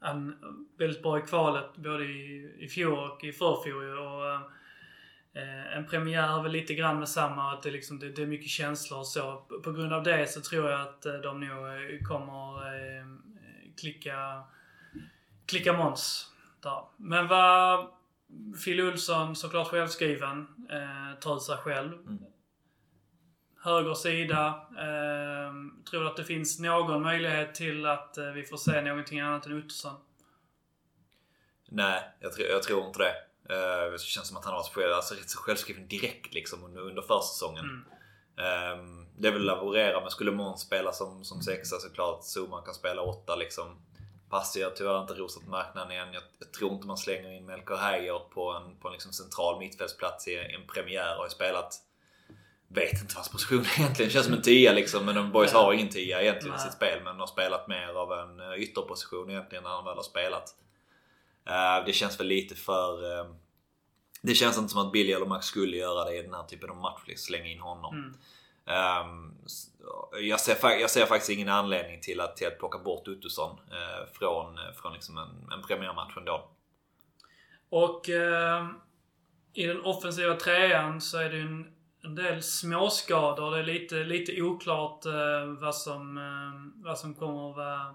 Han 0.00 0.36
väldigt 0.78 1.02
bra 1.02 1.18
i 1.18 1.22
kvalet 1.22 1.76
både 1.76 2.04
i, 2.04 2.56
i 2.60 2.68
fjol 2.68 3.10
och 3.10 3.24
i 3.24 3.32
förfjol. 3.32 3.98
Och, 3.98 4.59
Eh, 5.32 5.76
en 5.76 5.86
premiär 5.86 6.38
är 6.38 6.42
väl 6.42 6.52
lite 6.52 6.74
grann 6.74 6.98
med 6.98 7.08
samma, 7.08 7.52
att 7.52 7.62
det, 7.62 7.70
liksom, 7.70 7.98
det, 7.98 8.08
det, 8.08 8.22
är 8.22 8.26
mycket 8.26 8.50
känslor 8.50 8.98
och 8.98 9.06
så. 9.06 9.36
På 9.64 9.72
grund 9.72 9.92
av 9.92 10.02
det 10.02 10.30
så 10.30 10.40
tror 10.40 10.70
jag 10.70 10.80
att 10.80 11.06
eh, 11.06 11.14
de 11.14 11.40
nog 11.40 11.66
eh, 11.66 12.06
kommer 12.08 12.74
eh, 12.74 13.06
klicka, 13.80 14.42
klicka 15.46 15.72
Måns 15.72 16.32
där. 16.60 16.82
Men 16.96 17.28
vad 17.28 17.88
Phil 18.64 18.80
Olsson, 18.80 19.36
såklart 19.36 19.68
självskriven, 19.68 20.46
eh, 20.70 21.18
tar 21.20 21.36
ut 21.36 21.42
sig 21.42 21.56
själv. 21.56 21.92
Mm. 21.92 22.18
Höger 23.62 23.94
sida. 23.94 24.66
Eh, 24.78 25.52
tror 25.90 26.06
att 26.06 26.16
det 26.16 26.24
finns 26.24 26.60
någon 26.60 27.02
möjlighet 27.02 27.54
till 27.54 27.86
att 27.86 28.18
eh, 28.18 28.30
vi 28.30 28.42
får 28.42 28.56
se 28.56 28.80
någonting 28.80 29.20
annat 29.20 29.46
än 29.46 29.58
Ottosson? 29.58 29.96
Nej, 31.68 32.02
jag 32.20 32.32
tror, 32.32 32.48
jag 32.48 32.62
tror 32.62 32.86
inte 32.86 32.98
det. 32.98 33.29
Uh, 33.50 33.92
det 33.92 34.00
känns 34.00 34.28
som 34.28 34.36
att 34.36 34.44
han 34.44 34.54
har 34.54 34.76
varit 34.76 34.94
alltså, 34.94 35.14
rätt 35.14 35.30
så 35.30 35.38
självskriven 35.38 35.88
direkt 35.88 36.34
liksom 36.34 36.64
under, 36.64 36.80
under 36.80 37.02
försäsongen. 37.02 37.64
Mm. 37.64 37.84
Um, 38.40 39.06
det 39.18 39.28
är 39.28 39.32
väl 39.32 39.42
laborera 39.42 40.00
men 40.00 40.10
skulle 40.10 40.32
Måns 40.32 40.60
spela 40.60 40.92
som, 40.92 41.24
som 41.24 41.42
sexa 41.42 41.78
såklart. 41.78 42.24
Zuma 42.36 42.62
kan 42.62 42.74
spela 42.74 43.02
åtta 43.02 43.36
liksom. 43.36 43.82
Passi 44.30 44.62
har 44.62 44.70
tyvärr 44.70 45.00
inte 45.00 45.14
rosat 45.14 45.46
marknaden 45.46 45.92
igen. 45.92 46.08
Jag, 46.12 46.22
jag, 46.38 46.52
tror 46.52 46.72
inte 46.72 46.86
man 46.86 46.98
slänger 46.98 47.30
in 47.30 47.46
Melker 47.46 47.76
Heier 47.76 48.18
på 48.18 48.50
en, 48.50 48.76
på 48.76 48.88
en 48.88 48.92
liksom 48.92 49.12
central 49.12 49.58
mittfältsplats 49.58 50.28
i 50.28 50.36
en 50.36 50.66
premiär 50.66 51.16
och 51.16 51.22
har 51.22 51.28
spelat 51.28 51.74
Vet 52.72 53.02
inte 53.02 53.14
hans 53.14 53.28
position 53.28 53.64
egentligen 53.78 54.10
känns 54.10 54.26
som 54.26 54.34
en 54.34 54.42
tia 54.42 54.72
liksom. 54.72 55.04
Men 55.04 55.32
boys 55.32 55.52
har 55.52 55.72
ingen 55.72 55.88
tia 55.88 56.22
egentligen 56.22 56.56
i 56.56 56.58
sitt 56.58 56.72
spel. 56.72 57.00
Men 57.04 57.20
har 57.20 57.26
spelat 57.26 57.68
mer 57.68 57.88
av 57.88 58.12
en 58.12 58.40
eh, 58.40 58.62
ytterposition 58.62 59.30
egentligen 59.30 59.64
när 59.64 59.70
han 59.70 59.84
väl 59.84 59.96
har 59.96 60.02
spelat. 60.02 60.54
Uh, 61.48 61.86
det 61.86 61.92
känns 61.92 62.20
väl 62.20 62.26
lite 62.26 62.54
för... 62.54 63.04
Uh, 63.04 63.34
det 64.22 64.34
känns 64.34 64.58
inte 64.58 64.68
som 64.68 64.86
att 64.86 64.92
Billy 64.92 65.12
eller 65.12 65.26
Max 65.26 65.46
skulle 65.46 65.76
göra 65.76 66.04
det 66.04 66.16
i 66.16 66.22
den 66.22 66.34
här 66.34 66.42
typen 66.42 66.70
av 66.70 66.76
match. 66.76 67.02
Liksom, 67.06 67.26
slänga 67.26 67.46
in 67.46 67.60
honom. 67.60 67.94
Mm. 67.94 68.14
Um, 68.70 69.34
jag, 70.20 70.40
ser, 70.40 70.68
jag 70.80 70.90
ser 70.90 71.06
faktiskt 71.06 71.30
ingen 71.30 71.48
anledning 71.48 72.00
till 72.00 72.20
att, 72.20 72.36
till 72.36 72.46
att 72.46 72.58
plocka 72.58 72.78
bort 72.78 73.08
Ottosson 73.08 73.50
uh, 73.50 74.12
från, 74.12 74.58
från 74.82 74.92
liksom 74.92 75.18
en, 75.18 75.52
en 75.52 75.62
premiärmatch 75.62 76.16
ändå. 76.16 76.48
Och 77.70 78.08
uh, 78.08 78.70
i 79.52 79.66
den 79.66 79.80
offensiva 79.80 80.34
trean 80.34 81.00
så 81.00 81.18
är 81.18 81.30
det 81.30 81.40
en, 81.40 81.66
en 82.04 82.14
del 82.14 82.42
småskador. 82.42 83.50
Det 83.50 83.58
är 83.58 83.64
lite, 83.64 83.94
lite 83.94 84.42
oklart 84.42 85.06
uh, 85.06 85.60
vad, 85.60 85.76
som, 85.76 86.20
vad 86.84 86.98
som 86.98 87.14
kommer 87.14 87.50
att 87.50 87.56
vara 87.56 87.94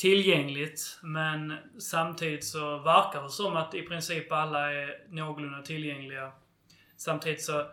tillgängligt. 0.00 0.98
Men 1.02 1.56
samtidigt 1.78 2.44
så 2.44 2.78
verkar 2.78 3.22
det 3.22 3.30
som 3.30 3.56
att 3.56 3.74
i 3.74 3.82
princip 3.82 4.32
alla 4.32 4.72
är 4.72 5.04
någorlunda 5.08 5.62
tillgängliga. 5.62 6.32
Samtidigt 6.96 7.42
så 7.42 7.66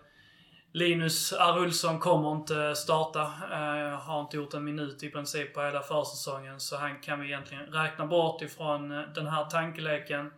Linus 0.71 1.33
R. 1.33 1.59
Olsson 1.59 1.99
kommer 1.99 2.31
inte 2.31 2.75
starta. 2.75 3.21
Eh, 3.51 3.99
har 3.99 4.21
inte 4.21 4.37
gjort 4.37 4.53
en 4.53 4.63
minut 4.63 5.03
i 5.03 5.09
princip 5.09 5.53
på 5.53 5.61
hela 5.61 5.81
försäsongen. 5.81 6.59
Så 6.59 6.77
han 6.77 6.99
kan 6.99 7.19
vi 7.19 7.27
egentligen 7.27 7.65
räkna 7.65 8.05
bort 8.05 8.41
ifrån 8.41 8.91
eh, 8.91 9.01
den 9.15 9.27
här 9.27 9.45
tankeleken. 9.45 10.31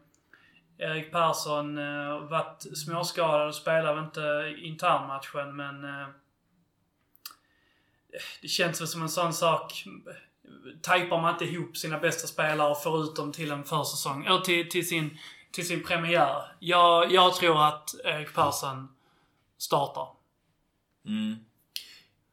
Erik 0.78 1.12
Persson 1.12 1.78
eh, 1.78 2.20
varit 2.20 2.78
småskadad 2.78 3.48
och 3.48 3.56
spelar 3.56 3.96
väl 3.96 4.04
inte 4.04 4.56
internmatchen 4.58 5.56
men... 5.56 5.86
Eh, 5.86 6.08
det 8.42 8.48
känns 8.48 8.82
väl 8.82 8.88
som 8.88 9.02
en 9.02 9.10
sån 9.10 9.34
sak. 9.34 9.84
Tajpar 10.82 11.22
man 11.22 11.34
inte 11.34 11.46
ihop 11.46 11.78
sina 11.78 12.00
bästa 12.00 12.28
spelare 12.28 12.72
och 12.72 12.84
får 12.84 13.04
ut 13.04 13.16
dem 13.16 13.32
till 13.32 13.52
en 13.52 13.64
försäsong, 13.64 14.26
eller 14.26 14.40
till, 14.40 14.70
till, 14.70 14.88
sin, 14.88 15.18
till 15.52 15.68
sin 15.68 15.84
premiär. 15.84 16.56
Jag, 16.60 17.12
jag 17.12 17.36
tror 17.36 17.64
att 17.64 17.96
Erik 18.04 18.34
Persson 18.34 18.88
startar. 19.58 20.08
Mm. 21.06 21.36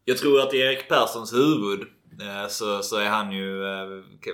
Jag 0.09 0.19
tror 0.19 0.41
att 0.41 0.55
i 0.55 0.59
Erik 0.59 0.89
Perssons 0.89 1.33
huvud 1.33 1.81
eh, 2.21 2.49
så, 2.49 2.83
så 2.83 2.97
är 2.97 3.09
han 3.09 3.33
ju 3.33 3.65
eh, 3.65 3.89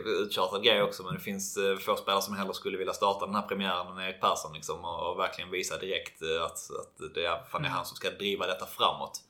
uttjatad 0.05 0.65
grej 0.65 0.83
också 0.83 1.03
men 1.03 1.15
det 1.15 1.21
finns 1.21 1.57
eh, 1.57 1.77
få 1.77 1.97
spelare 1.97 2.23
som 2.23 2.37
hellre 2.37 2.55
skulle 2.55 2.79
vilja 2.79 2.93
starta 2.93 3.27
den 3.27 3.35
här 3.35 3.43
premiären 3.43 3.87
än 3.87 3.99
Erik 3.99 4.21
Persson 4.21 4.53
liksom, 4.53 4.85
och, 4.85 5.11
och 5.11 5.19
verkligen 5.19 5.51
visa 5.51 5.79
direkt 5.79 6.23
att, 6.23 6.53
att 6.53 7.15
det 7.15 7.25
är, 7.25 7.45
fan, 7.51 7.63
det 7.63 7.69
är 7.69 7.73
han 7.73 7.85
som 7.85 7.97
ska 7.97 8.11
driva 8.11 8.47
detta 8.47 8.67
framåt. 8.67 9.21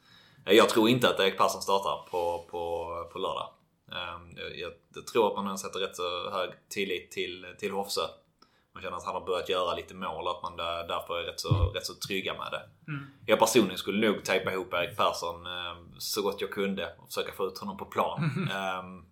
Jag 0.44 0.68
tror 0.68 0.88
inte 0.88 1.09
att 1.09 1.20
Erik 1.20 1.38
Persson 1.38 1.62
startar 1.62 2.11
på, 2.11 2.46
på, 2.50 2.88
på 3.12 3.18
lördag. 3.18 3.48
Ehm, 3.93 4.36
jag, 4.61 4.72
jag 4.95 5.07
tror 5.07 5.38
att 5.38 5.45
man 5.45 5.59
sätter 5.59 5.80
rätt 5.80 5.97
så 5.97 6.30
hög 6.30 6.51
tillit 6.68 7.11
till, 7.11 7.47
till 7.59 7.72
Hofsö. 7.72 8.01
Man 8.74 8.82
känner 8.82 8.97
att 8.97 9.05
han 9.05 9.14
har 9.14 9.26
börjat 9.26 9.49
göra 9.49 9.74
lite 9.74 9.95
mål 9.95 10.26
och 10.26 10.36
att 10.36 10.43
man 10.43 10.57
där, 10.57 10.88
därför 10.88 11.18
är 11.18 11.24
rätt 11.24 11.40
så, 11.40 11.72
rätt 11.74 11.86
så 11.86 11.95
trygga 11.95 12.34
med 12.34 12.49
det. 12.51 12.93
Mm. 12.93 13.07
Jag 13.26 13.38
personligen 13.38 13.78
skulle 13.78 14.07
nog 14.07 14.24
tejpa 14.24 14.53
ihop 14.53 14.74
Erik 14.74 14.97
Persson 14.97 15.47
eh, 15.47 15.76
så 15.99 16.22
gott 16.22 16.40
jag 16.40 16.51
kunde 16.51 16.95
och 16.99 17.07
försöka 17.07 17.32
få 17.32 17.47
ut 17.47 17.59
honom 17.59 17.76
på 17.76 17.84
plan. 17.84 18.30
Mm. 18.36 18.49
Eh, 18.49 19.03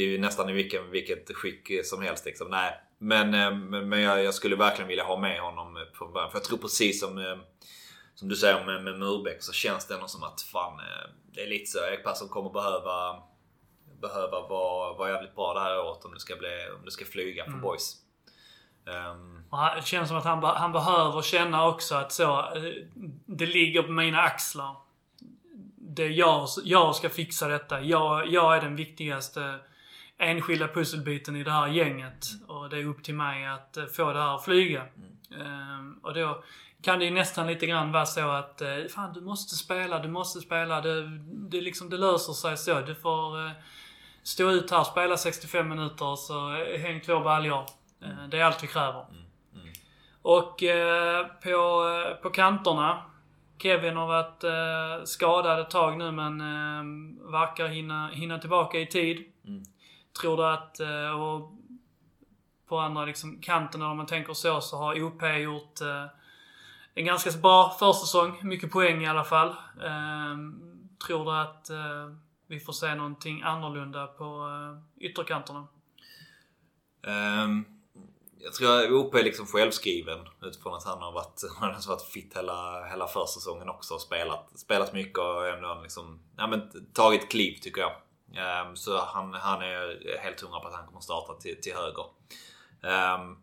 i, 0.00 0.18
nästan 0.18 0.48
i 0.48 0.52
vilken, 0.52 0.90
vilket 0.90 1.36
skick 1.36 1.86
som 1.86 2.02
helst. 2.02 2.24
Liksom. 2.26 2.48
Nej. 2.50 2.80
Men, 2.98 3.34
eh, 3.34 3.82
men 3.82 4.00
jag, 4.00 4.24
jag, 4.24 4.34
skulle 4.34 4.56
verkligen 4.56 4.88
vilja 4.88 5.04
ha 5.04 5.20
med 5.20 5.40
honom 5.40 5.86
från 5.94 6.12
början. 6.12 6.30
För 6.30 6.38
jag 6.38 6.44
tror 6.44 6.58
precis 6.58 7.00
som, 7.00 7.40
som 8.20 8.28
du 8.28 8.36
säger 8.36 8.64
med, 8.64 8.84
med 8.84 8.98
Murbeck 8.98 9.42
så 9.42 9.52
känns 9.52 9.86
det 9.86 9.94
ändå 9.94 10.06
som 10.06 10.22
att 10.22 10.42
fan, 10.42 10.78
eh, 10.78 11.10
det 11.32 11.40
är 11.40 11.46
lite 11.46 11.66
så. 11.66 11.78
Erik 11.78 12.04
Persson 12.04 12.28
kommer 12.28 12.50
behöva 12.50 13.22
behöva 14.00 14.40
vara, 14.48 14.92
vara 14.92 15.10
jävligt 15.10 15.34
bra 15.34 15.54
det 15.54 15.60
här 15.60 15.78
året 15.78 16.04
om 16.04 16.14
det 16.14 16.20
ska, 16.20 16.36
bli, 16.36 16.68
om 16.78 16.84
det 16.84 16.90
ska 16.90 17.04
flyga 17.04 17.44
för 17.44 17.50
mm. 17.50 17.62
boys. 17.62 17.96
Um, 18.84 19.44
det 19.76 19.86
känns 19.86 20.08
som 20.08 20.16
att 20.16 20.24
han, 20.24 20.44
han 20.44 20.72
behöver 20.72 21.22
känna 21.22 21.66
också 21.66 21.94
att 21.94 22.12
så, 22.12 22.38
eh, 22.38 22.72
det 23.26 23.46
ligger 23.46 23.82
på 23.82 23.92
mina 23.92 24.20
axlar. 24.20 24.76
Det 25.76 26.04
är 26.04 26.08
jag, 26.08 26.48
jag 26.64 26.96
ska 26.96 27.08
fixa 27.08 27.48
detta. 27.48 27.80
Jag, 27.80 28.28
jag 28.28 28.56
är 28.56 28.60
den 28.60 28.76
viktigaste 28.76 29.58
enskilda 30.18 30.68
pusselbiten 30.68 31.36
i 31.36 31.44
det 31.44 31.50
här 31.50 31.68
gänget. 31.68 32.26
Och 32.48 32.70
det 32.70 32.78
är 32.78 32.86
upp 32.86 33.04
till 33.04 33.14
mig 33.14 33.46
att 33.46 33.76
eh, 33.76 33.86
få 33.86 34.12
det 34.12 34.18
här 34.18 34.34
att 34.34 34.44
flyga. 34.44 34.86
Mm. 34.96 35.10
Um, 35.78 36.00
och 36.02 36.14
då 36.14 36.42
kan 36.82 36.98
det 36.98 37.04
ju 37.04 37.10
nästan 37.10 37.46
lite 37.46 37.66
grann 37.66 37.92
vara 37.92 38.06
så 38.06 38.28
att 38.28 38.60
eh, 38.60 38.68
fan 38.94 39.12
du 39.12 39.20
måste 39.20 39.54
spela, 39.54 39.98
du 39.98 40.08
måste 40.08 40.40
spela. 40.40 40.80
Det, 40.80 41.08
det, 41.50 41.60
liksom, 41.60 41.90
det 41.90 41.96
löser 41.96 42.32
sig 42.32 42.56
så. 42.56 42.80
Du 42.80 42.94
får 42.94 43.52
stå 44.22 44.50
ut 44.50 44.70
här, 44.70 44.84
spela 44.84 45.16
65 45.16 45.68
minuter 45.68 46.16
så 46.16 46.50
häng 46.78 47.00
två 47.00 47.20
baljor. 47.20 47.66
Mm. 48.04 48.30
Det 48.30 48.38
är 48.38 48.44
allt 48.44 48.62
vi 48.62 48.66
kräver. 48.66 49.06
Mm. 49.10 49.22
Mm. 49.54 49.72
Och 50.22 50.62
eh, 50.62 51.26
på, 51.26 51.84
på 52.22 52.30
kanterna. 52.30 53.02
Kevin 53.62 53.96
har 53.96 54.06
varit 54.06 54.44
eh, 54.44 55.04
skadad 55.04 55.60
ett 55.60 55.70
tag 55.70 55.98
nu 55.98 56.12
men 56.12 56.40
eh, 56.40 57.30
verkar 57.30 57.68
hinna, 57.68 58.08
hinna 58.08 58.38
tillbaka 58.38 58.78
i 58.78 58.86
tid. 58.86 59.24
Mm. 59.46 59.62
Tror 60.20 60.36
du 60.36 60.46
att, 60.46 60.80
eh, 60.80 61.20
och 61.20 61.52
på 62.68 62.78
andra 62.78 63.04
liksom, 63.04 63.38
kanten 63.42 63.82
om 63.82 63.96
man 63.96 64.06
tänker 64.06 64.32
så, 64.32 64.60
så 64.60 64.76
har 64.76 65.02
OP 65.02 65.22
gjort 65.22 65.80
eh, 65.80 66.04
en 66.94 67.04
ganska 67.04 67.30
bra 67.30 67.76
försäsong. 67.78 68.38
Mycket 68.42 68.70
poäng 68.70 69.02
i 69.02 69.06
alla 69.06 69.24
fall. 69.24 69.48
Eh, 69.82 70.36
tror 71.06 71.24
du 71.24 71.30
att 71.30 71.70
eh, 71.70 72.14
vi 72.46 72.60
får 72.60 72.72
se 72.72 72.94
någonting 72.94 73.42
annorlunda 73.42 74.06
på 74.06 74.24
eh, 74.24 75.04
ytterkanterna? 75.04 75.66
Um, 77.06 77.64
jag 78.38 78.52
tror 78.54 78.84
att 78.84 78.90
OP 78.90 79.14
är 79.14 79.22
liksom 79.22 79.46
självskriven 79.46 80.18
utifrån 80.42 80.74
att 80.74 80.84
han 80.84 81.02
har 81.02 81.12
varit, 81.12 81.42
han 81.58 81.68
har 81.68 81.74
alltså 81.74 81.90
varit 81.90 82.02
fit 82.02 82.36
hela, 82.36 82.84
hela 82.84 83.06
försäsongen 83.06 83.68
också 83.68 83.94
och 83.94 84.00
spelat, 84.00 84.58
spelat 84.58 84.92
mycket 84.92 85.18
och 85.18 85.48
ändå 85.48 85.80
liksom, 85.82 86.20
ja, 86.36 86.46
men, 86.46 86.92
tagit 86.92 87.30
kliv 87.30 87.58
tycker 87.62 87.80
jag. 87.80 87.92
Um, 88.66 88.76
så 88.76 88.98
han, 88.98 89.34
han 89.34 89.62
är 89.62 90.18
helt 90.18 90.40
hundra 90.40 90.60
på 90.60 90.68
att 90.68 90.74
han 90.74 90.86
kommer 90.86 91.00
starta 91.00 91.34
till, 91.34 91.60
till 91.60 91.74
höger. 91.74 92.04
Um, 92.82 93.38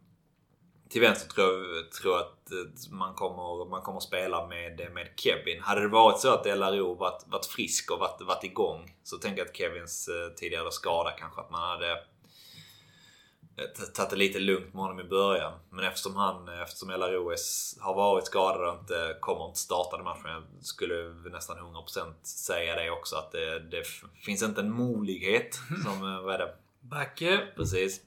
till 0.90 1.02
vänster 1.02 1.30
tror 1.30 1.76
jag 1.76 1.92
tror 1.92 2.20
att 2.20 2.52
man 2.90 3.14
kommer, 3.14 3.70
man 3.70 3.82
kommer 3.82 4.00
spela 4.00 4.48
med, 4.48 4.90
med 4.94 5.08
Kevin. 5.16 5.62
Hade 5.62 5.82
det 5.82 5.88
varit 5.88 6.20
så 6.20 6.34
att 6.34 6.46
LRO 6.46 6.94
varit, 6.94 7.24
varit 7.28 7.46
frisk 7.46 7.92
och 7.92 8.00
varit, 8.00 8.22
varit 8.22 8.44
igång 8.44 8.96
så 9.04 9.18
tänker 9.18 9.38
jag 9.38 9.48
att 9.48 9.58
Kevins 9.58 10.08
eh, 10.08 10.34
tidigare 10.36 10.72
skada 10.72 11.12
kanske 11.12 11.42
att 11.42 11.52
man 11.52 11.70
hade 11.70 11.92
eh, 11.92 13.86
tagit 13.94 14.10
det 14.10 14.16
lite 14.16 14.40
lugnt 14.40 14.74
med 14.74 14.84
honom 14.84 15.00
i 15.00 15.04
början. 15.04 15.54
Men 15.70 15.86
eftersom 15.86 16.16
han, 16.16 16.48
eftersom 16.48 16.90
LRO 16.90 17.34
har 17.80 17.94
varit 17.94 18.26
skadad 18.26 18.70
och 18.70 18.80
inte 18.80 19.18
kommer 19.20 19.48
inte 19.48 19.60
starta 19.60 19.98
den 19.98 20.06
matchen. 20.06 20.32
Jag 20.32 20.44
skulle 20.66 21.14
nästan 21.32 21.58
100% 21.58 22.14
säga 22.24 22.76
det 22.76 22.92
också 22.92 23.16
att 23.16 23.32
det, 23.32 23.60
det 23.60 23.84
finns 24.26 24.44
inte 24.44 24.62
en 24.62 24.72
molighet 24.72 25.60
som, 25.84 26.14
eh, 26.14 26.22
vad 26.22 26.36
är 26.36 26.40
det? 26.40 26.56
Backe. 26.80 27.48
Precis. 27.56 28.02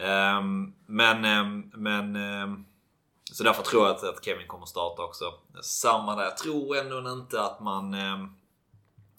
Um, 0.00 0.74
men, 0.86 1.24
um, 1.24 1.70
men 1.74 2.16
um, 2.16 2.66
så 3.32 3.44
därför 3.44 3.62
tror 3.62 3.86
jag 3.86 3.96
att, 3.96 4.04
att, 4.04 4.24
Kevin 4.24 4.46
kommer 4.46 4.66
starta 4.66 5.02
också. 5.02 5.24
Samma 5.62 6.16
där. 6.16 6.24
Jag 6.24 6.36
tror 6.36 6.76
ändå 6.76 7.12
inte 7.12 7.42
att 7.42 7.60
man... 7.60 7.96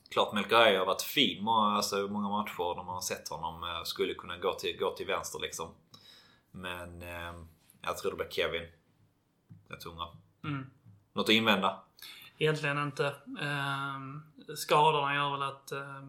Klart 0.09 0.33
Melkarej 0.33 0.77
har 0.77 0.85
varit 0.85 1.01
fin 1.01 1.43
många, 1.43 1.75
alltså, 1.75 1.95
många 1.95 2.29
matcher 2.29 2.75
när 2.75 2.83
man 2.83 2.93
har 2.93 3.01
sett 3.01 3.29
honom. 3.29 3.63
Uh, 3.63 3.83
skulle 3.83 4.13
kunna 4.13 4.37
gå 4.37 4.53
till, 4.53 4.77
gå 4.79 4.91
till 4.91 5.07
vänster 5.07 5.39
liksom. 5.39 5.67
Men 6.51 7.01
jag 7.81 7.97
tror 7.97 8.11
det 8.11 8.17
blir 8.17 8.29
Kevin. 8.29 8.67
Jag 9.67 9.81
tunga. 9.81 10.07
Mm. 10.43 10.65
Något 11.13 11.29
att 11.29 11.35
invända? 11.35 11.79
Egentligen 12.37 12.83
inte. 12.83 13.05
Eh, 13.41 13.99
skadorna 14.55 15.15
gör 15.15 15.31
väl 15.31 15.41
att 15.41 15.71
eh, 15.71 16.01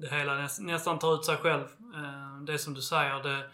det 0.00 0.08
hela 0.08 0.48
nästan 0.60 0.98
tar 0.98 1.14
ut 1.14 1.24
sig 1.24 1.36
själv. 1.36 1.64
Eh, 1.94 2.42
det 2.42 2.52
är 2.52 2.58
som 2.58 2.74
du 2.74 2.82
säger, 2.82 3.22
det, 3.22 3.50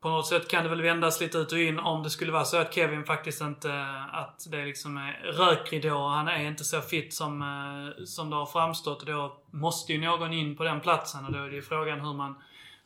på 0.00 0.08
något 0.08 0.26
sätt 0.26 0.48
kan 0.48 0.64
det 0.64 0.70
väl 0.70 0.82
vändas 0.82 1.20
lite 1.20 1.38
ut 1.38 1.52
och 1.52 1.58
in 1.58 1.78
om 1.78 2.02
det 2.02 2.10
skulle 2.10 2.32
vara 2.32 2.44
så 2.44 2.56
att 2.56 2.74
Kevin 2.74 3.04
faktiskt 3.04 3.40
inte, 3.40 3.84
att 4.12 4.46
det 4.50 4.64
liksom 4.64 4.96
är 4.96 5.12
rökridå 5.12 6.08
han 6.08 6.28
är 6.28 6.44
inte 6.44 6.64
så 6.64 6.80
fit 6.80 7.14
som, 7.14 7.42
eh, 7.42 8.04
som 8.04 8.30
det 8.30 8.36
har 8.36 8.46
framstått. 8.46 9.00
Och 9.00 9.06
då 9.06 9.42
måste 9.50 9.92
ju 9.92 10.00
någon 10.00 10.32
in 10.32 10.56
på 10.56 10.64
den 10.64 10.80
platsen 10.80 11.24
och 11.24 11.32
då 11.32 11.38
är 11.38 11.48
det 11.48 11.56
ju 11.56 11.62
frågan 11.62 12.00
hur 12.00 12.14
man, 12.14 12.34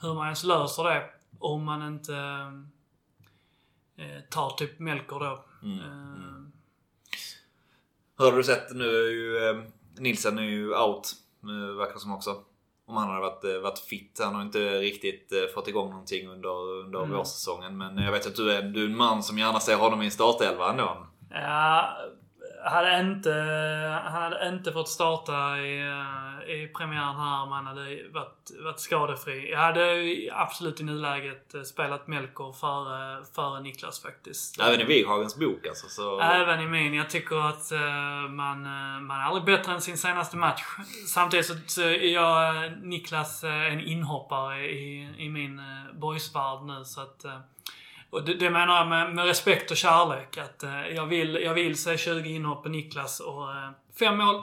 hur 0.00 0.14
man 0.14 0.26
ens 0.26 0.44
löser 0.44 0.84
det. 0.84 1.10
Om 1.38 1.64
man 1.64 1.86
inte 1.86 2.14
eh, 3.96 4.20
tar 4.30 4.50
typ 4.50 4.78
Melker 4.78 5.18
då. 5.18 5.44
Mm. 5.62 5.78
Mm. 5.78 6.52
Hur 8.18 8.24
har 8.24 8.36
du 8.36 8.44
sett 8.44 8.74
nu 8.74 9.70
Nilsen 9.98 10.38
är 10.38 10.42
ju 10.42 10.74
out 10.74 11.16
Eh, 11.44 11.76
verkar 11.76 11.98
som 11.98 12.12
också. 12.14 12.36
Om 12.86 12.96
han 12.96 13.08
hade 13.08 13.20
varit, 13.20 13.44
eh, 13.44 13.60
varit 13.60 13.78
fit. 13.78 14.20
Han 14.24 14.34
har 14.34 14.42
inte 14.42 14.78
riktigt 14.80 15.32
eh, 15.32 15.54
fått 15.54 15.68
igång 15.68 15.90
någonting 15.90 16.28
under, 16.28 16.48
under 16.84 16.98
mm. 16.98 17.16
vårsäsongen. 17.16 17.78
Men 17.78 17.98
jag 17.98 18.12
vet 18.12 18.26
att 18.26 18.36
du 18.36 18.52
är, 18.52 18.62
du 18.62 18.82
är 18.82 18.86
en 18.86 18.96
man 18.96 19.22
som 19.22 19.38
gärna 19.38 19.60
ser 19.60 19.76
honom 19.76 20.02
i 20.02 20.04
en 20.04 20.10
startelva 20.10 20.70
ändå. 20.70 21.06
Ja, 21.30 21.96
hade 22.64 23.00
inte, 23.00 23.32
han 24.04 24.22
hade 24.22 24.48
inte 24.48 24.72
fått 24.72 24.88
starta 24.88 25.58
i, 25.58 25.80
i 26.46 26.68
premiären 26.76 27.16
här 27.16 27.42
om 27.42 27.52
han 27.52 27.66
hade 27.66 28.08
varit, 28.12 28.50
varit 28.64 28.80
skadefri. 28.80 29.50
Jag 29.50 29.58
hade 29.58 30.04
absolut 30.32 30.80
i 30.80 30.84
nuläget 30.84 31.54
spelat 31.64 32.06
Melker 32.06 32.52
före, 32.52 33.24
före 33.34 33.60
Niklas 33.60 34.02
faktiskt. 34.02 34.60
Även 34.60 34.80
i 34.80 34.84
Wighagens 34.84 35.36
bok 35.36 35.66
alltså? 35.66 35.88
Så... 35.88 36.20
Även 36.20 36.60
i 36.60 36.66
min. 36.66 36.94
Jag 36.94 37.10
tycker 37.10 37.48
att 37.48 37.70
man, 38.30 38.62
man 39.06 39.20
är 39.20 39.24
aldrig 39.24 39.44
bättre 39.44 39.72
än 39.72 39.80
sin 39.80 39.98
senaste 39.98 40.36
match. 40.36 40.62
Samtidigt 41.06 41.46
så, 41.46 41.54
så 41.66 41.82
är 41.82 42.14
jag 42.14 42.72
Niklas 42.82 43.44
en 43.44 43.80
inhoppare 43.80 44.70
i, 44.70 45.14
i 45.18 45.28
min 45.28 45.62
boysvärld 45.92 46.62
nu 46.62 46.84
så 46.84 47.00
att 47.00 47.24
och 48.10 48.24
det, 48.24 48.34
det 48.34 48.50
menar 48.50 48.76
jag 48.76 48.88
med, 48.88 49.14
med, 49.14 49.24
respekt 49.24 49.70
och 49.70 49.76
kärlek. 49.76 50.38
Att 50.38 50.62
eh, 50.62 50.88
jag, 50.88 51.06
vill, 51.06 51.34
jag 51.34 51.54
vill 51.54 51.78
se 51.78 51.98
20 51.98 52.30
inhopp 52.30 52.62
på 52.62 52.68
Niklas 52.68 53.20
och 53.20 53.50
eh, 53.50 53.70
fem 53.98 54.18
mål. 54.18 54.42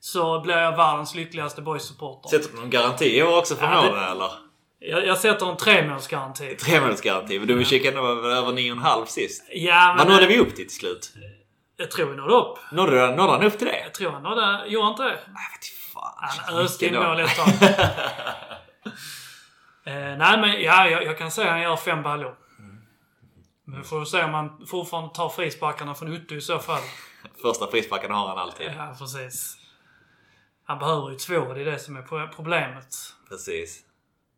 Så 0.00 0.40
blir 0.40 0.56
jag 0.56 0.76
världens 0.76 1.14
lyckligaste 1.14 1.62
boys-supporter. 1.62 2.28
Sätter 2.28 2.52
du 2.52 2.60
någon 2.60 2.70
garanti 2.70 3.18
i 3.18 3.22
år 3.22 3.38
också 3.38 3.54
för 3.54 3.66
ja, 3.66 3.82
målen 3.82 4.04
eller? 4.04 4.30
Jag, 4.78 5.06
jag 5.06 5.18
sätter 5.18 5.50
en 5.50 5.56
tremålsgaranti. 5.56 6.56
Tremålsgaranti? 6.56 7.38
Men 7.38 7.48
du 7.48 7.58
ja. 7.58 7.64
kikade 7.64 7.98
över 7.98 8.52
9,5 8.52 9.06
sist. 9.06 9.44
Ja, 9.52 9.94
men... 9.96 9.96
Vad 9.96 10.14
nådde 10.14 10.26
vi 10.26 10.38
upp 10.38 10.56
till 10.56 10.68
till 10.68 10.76
slut? 10.76 11.12
Jag 11.76 11.90
tror 11.90 12.10
vi 12.10 12.16
nådde 12.16 12.34
upp. 12.34 12.58
Nådde, 12.72 13.16
nådde 13.16 13.32
han 13.32 13.42
upp 13.42 13.58
till 13.58 13.66
det? 13.66 13.80
Jag 13.80 13.94
tror 13.94 14.10
han 14.10 14.22
nådde... 14.22 14.64
Gjorde 14.66 14.84
han 14.84 14.92
inte 14.92 15.02
det? 15.02 15.18
Nej, 15.26 15.44
vet 15.52 15.92
fan. 15.94 16.30
Han 16.46 16.56
öste 16.56 16.86
in 16.86 16.94
mål 16.94 17.20
ett 17.20 17.36
tag. 17.36 17.48
eh, 19.84 20.16
nej 20.18 20.38
men 20.38 20.62
ja, 20.62 20.88
jag, 20.88 21.04
jag 21.04 21.18
kan 21.18 21.30
säga 21.30 21.46
att 21.46 21.52
han 21.52 21.62
gör 21.62 21.76
fem 21.76 22.02
baljor. 22.02 22.34
Men 23.64 23.78
vi 23.78 23.84
får 23.84 24.04
se 24.04 24.24
om 24.24 24.34
han 24.34 24.66
fortfarande 24.66 25.14
tar 25.14 25.28
frisparkarna 25.28 25.94
från 25.94 26.12
Utto 26.12 26.34
i 26.34 26.40
så 26.40 26.58
fall. 26.58 26.80
Första 27.42 27.66
frisparken 27.70 28.10
har 28.10 28.28
han 28.28 28.38
alltid. 28.38 28.72
Ja, 28.78 28.94
precis. 28.98 29.56
Han 30.64 30.78
behöver 30.78 31.10
ju 31.10 31.16
två, 31.16 31.52
det 31.54 31.60
är 31.60 31.64
det 31.64 31.78
som 31.78 31.96
är 31.96 32.02
pro- 32.02 32.28
problemet. 32.36 32.94
Precis. 33.28 33.80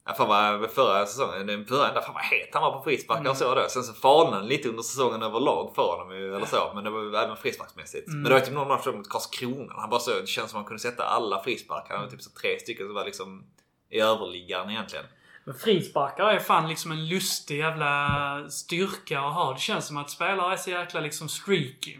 Ja, 0.08 0.14
fan 0.14 0.28
vad 0.60 0.70
förra 0.70 1.06
säsongen, 1.06 1.46
den 1.46 1.66
förra 1.66 1.88
ända, 1.88 2.02
fan 2.02 2.14
vad 2.14 2.22
het 2.24 2.48
han 2.52 2.62
var 2.62 2.72
på 2.72 2.82
frisparkar 2.84 3.20
Mm. 3.20 3.30
och 3.30 3.36
så 3.36 3.54
då. 3.54 3.66
Sen 3.68 3.82
så 3.82 3.92
falnade 3.92 4.46
lite 4.46 4.68
under 4.68 4.82
säsongen 4.82 5.22
överlag 5.22 5.72
för 5.74 5.82
honom 5.96 6.16
ju, 6.16 6.34
eller 6.36 6.46
så. 6.46 6.72
Men 6.74 6.84
det 6.84 6.90
var 6.90 7.22
även 7.24 7.36
frisparksmässigt. 7.36 8.08
Mm. 8.08 8.22
Men 8.22 8.28
det 8.32 8.38
var 8.38 8.40
typ 8.46 8.54
någon 8.54 8.68
match 8.68 8.86
mot 8.86 9.08
Karlskrona. 9.08 9.72
Han 9.76 9.90
bara 9.90 10.00
så, 10.00 10.10
det 10.20 10.26
känns 10.26 10.50
som 10.50 10.58
att 10.60 10.62
han 10.64 10.68
kunde 10.68 10.80
sätta 10.82 11.04
alla 11.04 11.42
frisparkar. 11.42 11.94
Han 11.94 11.98
hade 11.98 12.10
typ 12.10 12.22
så 12.22 12.30
tre 12.30 12.60
stycken 12.60 12.86
som 12.86 12.94
var 12.94 13.04
liksom 13.04 13.44
i 13.90 14.00
överliggaren 14.00 14.70
egentligen. 14.70 15.04
Men 15.46 15.54
frisparkar 15.54 16.24
är 16.24 16.38
fan 16.38 16.68
liksom 16.68 16.92
en 16.92 17.08
lustig 17.08 17.58
jävla 17.58 18.50
styrka 18.50 19.20
att 19.20 19.34
ha. 19.34 19.52
Det 19.52 19.60
känns 19.60 19.86
som 19.86 19.96
att 19.96 20.10
spelare 20.10 20.52
är 20.52 20.56
så 20.56 20.70
jäkla 20.70 21.00
liksom 21.00 21.28
streaky. 21.28 21.96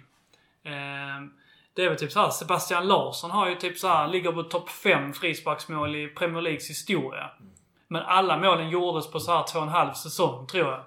Ehm, 0.64 1.32
det 1.74 1.82
är 1.82 1.88
väl 1.88 1.98
typ 1.98 2.12
så 2.12 2.20
här. 2.20 2.30
Sebastian 2.30 2.86
Larsson 2.86 3.30
har 3.30 3.48
ju 3.48 3.54
typ 3.54 3.78
så 3.78 3.88
här, 3.88 4.08
ligger 4.08 4.32
på 4.32 4.42
topp 4.42 4.70
5 4.70 5.12
frisparksmål 5.12 5.96
i 5.96 6.08
Premier 6.08 6.42
Leagues 6.42 6.70
historia. 6.70 7.30
Men 7.88 8.02
alla 8.02 8.38
målen 8.38 8.70
gjordes 8.70 9.10
på 9.10 9.20
så 9.20 9.32
här 9.32 9.44
två 9.52 9.58
och 9.58 9.64
en 9.64 9.70
halv 9.70 9.92
säsong, 9.92 10.46
tror 10.46 10.70
jag. 10.70 10.82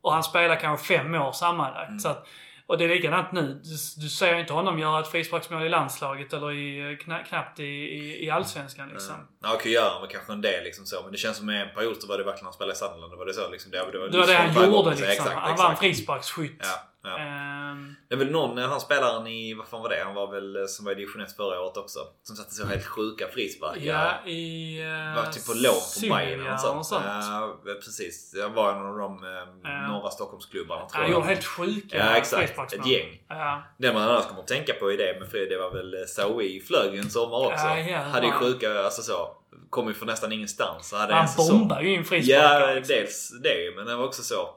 Och 0.00 0.12
han 0.12 0.22
spelar 0.22 0.60
kanske 0.60 0.86
fem 0.86 1.14
år 1.14 1.32
sammanlagt. 1.32 2.02
Så 2.02 2.08
att, 2.08 2.28
och 2.68 2.78
det 2.78 2.84
är 2.84 2.88
likadant 2.88 3.32
nu. 3.32 3.60
Du, 3.64 4.02
du 4.02 4.08
ser 4.08 4.34
ju 4.34 4.40
inte 4.40 4.52
honom 4.52 4.78
göra 4.78 5.00
ett 5.00 5.08
frisparksmål 5.08 5.62
i 5.62 5.68
landslaget 5.68 6.32
eller 6.32 6.52
i, 6.52 6.96
kna, 6.96 7.18
knappt 7.18 7.60
i, 7.60 7.64
i, 7.64 8.24
i 8.24 8.30
Allsvenskan 8.30 8.88
liksom. 8.88 9.14
Ja, 9.42 9.54
okej 9.54 9.72
gör 9.72 9.98
han 10.00 10.08
kanske 10.08 10.32
en 10.32 10.40
del 10.40 10.64
liksom 10.64 10.86
så. 10.86 11.02
Men 11.02 11.12
det 11.12 11.18
känns 11.18 11.36
som 11.36 11.48
en 11.48 11.74
period 11.74 11.96
så 12.00 12.08
var 12.08 12.18
det 12.18 12.24
verkligen 12.24 12.44
han 12.44 12.52
spelade 12.52 12.72
i 12.72 12.76
Sunderland. 12.76 13.14
Var 13.18 13.26
det 13.26 13.34
så 13.34 13.48
liksom. 13.50 13.70
Det, 13.70 13.78
det 13.92 13.98
var, 13.98 14.08
Det 14.08 14.18
var 14.18 14.26
det 14.26 14.34
han 14.34 14.72
gjorde 14.72 14.90
liksom. 14.90 15.08
Exakt, 15.08 15.30
han 15.30 15.42
exakt. 15.42 15.58
var 15.58 15.70
en 15.70 15.76
frisparksskytt. 15.76 16.60
Ja, 16.60 16.88
ja. 17.06 17.18
Ehm, 17.18 17.94
Det 18.08 18.14
är 18.14 18.18
väl 18.18 18.30
någon, 18.30 18.58
han 18.58 18.80
spelaren 18.80 19.26
i, 19.26 19.54
vad 19.54 19.66
fan 19.68 19.82
var 19.82 19.88
det? 19.88 20.02
Han 20.04 20.14
var 20.14 20.32
väl 20.32 20.56
eh, 20.56 20.66
som 20.66 20.84
var 20.84 20.92
i 20.92 20.94
division 20.94 21.22
1 21.22 21.36
förra 21.36 21.60
året 21.60 21.76
också. 21.76 21.98
Som 22.22 22.36
satte 22.36 22.54
så 22.54 22.66
helt 22.66 22.84
sjuka 22.86 23.28
frisparkar. 23.28 23.80
ja, 23.80 24.30
i... 24.30 24.80
Uh, 24.82 25.16
var 25.16 25.32
typ 25.32 25.46
på 25.46 25.52
lån 25.54 25.72
på 25.94 26.00
Bayern 26.16 26.40
eller 26.40 26.56
sånt. 26.56 26.78
och 26.78 26.86
sånt. 26.86 27.04
Ja, 27.06 27.56
precis. 27.84 28.34
Jag 28.36 28.50
var 28.50 28.70
en 28.72 28.86
av 28.86 28.98
de 28.98 29.24
eh, 29.24 29.30
Ja. 29.62 29.88
norra 29.88 30.10
Stockholmsklubbarna 30.10 30.88
tror 30.88 31.02
Han 31.02 31.10
jag. 31.10 31.16
gjorde 31.18 31.26
helt 31.28 31.44
sjuka 31.44 31.96
Ja 31.96 32.16
exakt, 32.16 32.72
ett 32.72 32.86
gäng. 32.86 33.22
Ja. 33.28 33.62
Det 33.78 33.92
man 33.92 34.02
annars 34.02 34.26
kommer 34.26 34.40
att 34.40 34.46
tänka 34.48 34.72
på 34.72 34.92
i 34.92 34.96
det, 34.96 35.16
men 35.20 35.30
för 35.30 35.38
det 35.38 35.56
var 35.58 35.70
väl 35.70 35.94
eh, 35.94 36.00
Saoui 36.06 36.60
flög 36.60 36.94
ju 36.94 37.00
en 37.00 37.10
sommar 37.10 37.38
också. 37.38 37.66
Ja, 37.66 37.78
ja, 37.78 37.98
hade 37.98 38.26
ju 38.26 38.32
ja. 38.32 38.38
sjuka, 38.38 38.80
alltså 38.84 39.02
så. 39.02 39.28
Kom 39.70 39.88
ju 39.88 39.94
från 39.94 40.06
nästan 40.06 40.32
ingenstans. 40.32 40.88
Så 40.88 40.96
hade 40.96 41.14
Han 41.14 41.28
bombar 41.36 41.80
ju 41.80 41.94
in 41.94 42.04
frisparkar. 42.04 42.60
Ja, 42.60 42.74
liksom. 42.74 42.96
dels 42.96 43.30
det. 43.42 43.76
Men 43.76 43.86
det 43.86 43.96
var 43.96 44.04
också 44.04 44.22
så. 44.22 44.48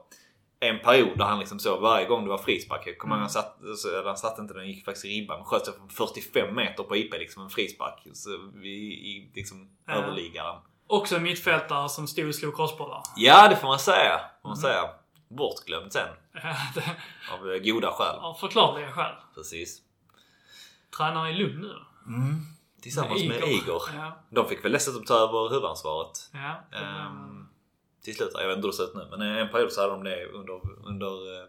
En 0.62 0.78
period 0.78 1.18
där 1.18 1.24
han 1.24 1.38
liksom 1.38 1.58
så 1.58 1.80
varje 1.80 2.06
gång 2.06 2.24
det 2.24 2.30
var 2.30 2.38
frispark. 2.38 2.82
Jag 2.86 2.98
kommer 2.98 3.14
Mm. 3.14 3.22
han 3.22 3.30
satt, 3.30 3.58
han 4.04 4.16
satte 4.16 4.42
inte 4.42 4.54
den, 4.54 4.66
gick 4.66 4.84
faktiskt 4.84 5.04
i 5.04 5.08
ribban. 5.08 5.44
Sköt 5.44 5.64
sig 5.64 5.74
från 5.74 5.88
45 5.88 6.54
meter 6.54 6.82
på 6.82 6.96
IP 6.96 7.12
liksom 7.18 7.42
en 7.42 7.50
frispark. 7.50 8.06
Så 8.12 8.30
i, 8.62 8.68
i 8.68 9.32
liksom 9.34 9.70
Ja. 9.86 9.92
överliggaren. 9.92 10.60
Också 10.86 11.16
en 11.16 11.22
mittfältare 11.22 11.88
som 11.88 12.06
stod 12.06 12.28
och 12.28 12.34
slog 12.34 12.56
crossbollar. 12.56 13.02
Ja, 13.16 13.48
det 13.48 13.56
får 13.56 13.68
man 13.68 13.78
säga. 13.78 14.20
Får 14.42 14.48
man 14.48 14.58
Mm. 14.58 14.62
säga. 14.62 14.90
Bortglömt 15.28 15.92
sen. 15.92 16.08
Av 17.32 17.52
eh, 17.52 17.58
goda 17.62 17.92
skäl. 17.92 18.16
Av 18.18 18.34
förklarliga 18.34 18.92
skäl. 18.92 19.14
Precis. 19.34 19.78
Tränar 20.96 21.28
i 21.28 21.32
Lund 21.34 21.60
nu. 21.60 21.74
Tillsammans 22.82 23.24
med 23.24 23.42
Igor. 23.48 23.82
Ja. 23.96 24.12
De 24.30 24.48
fick 24.48 24.64
väl 24.64 24.72
dessutom 24.72 25.04
ta 25.04 25.14
över 25.14 25.48
huvudansvaret. 25.48 26.30
ja. 26.32 26.78
Ehm, 26.78 27.48
till 28.02 28.16
slut. 28.16 28.30
Jag 28.34 28.48
vet 28.48 28.56
inte 28.56 28.66
hur 28.66 28.72
det 28.72 28.76
ser 28.76 28.84
ut 28.84 28.94
nu. 28.94 29.06
Men 29.10 29.22
en 29.22 29.48
period 29.48 29.72
så 29.72 29.80
hade 29.80 29.92
de 29.92 30.04
det 30.04 30.26
under, 30.26 30.60
under 30.86 31.42
eh, 31.42 31.48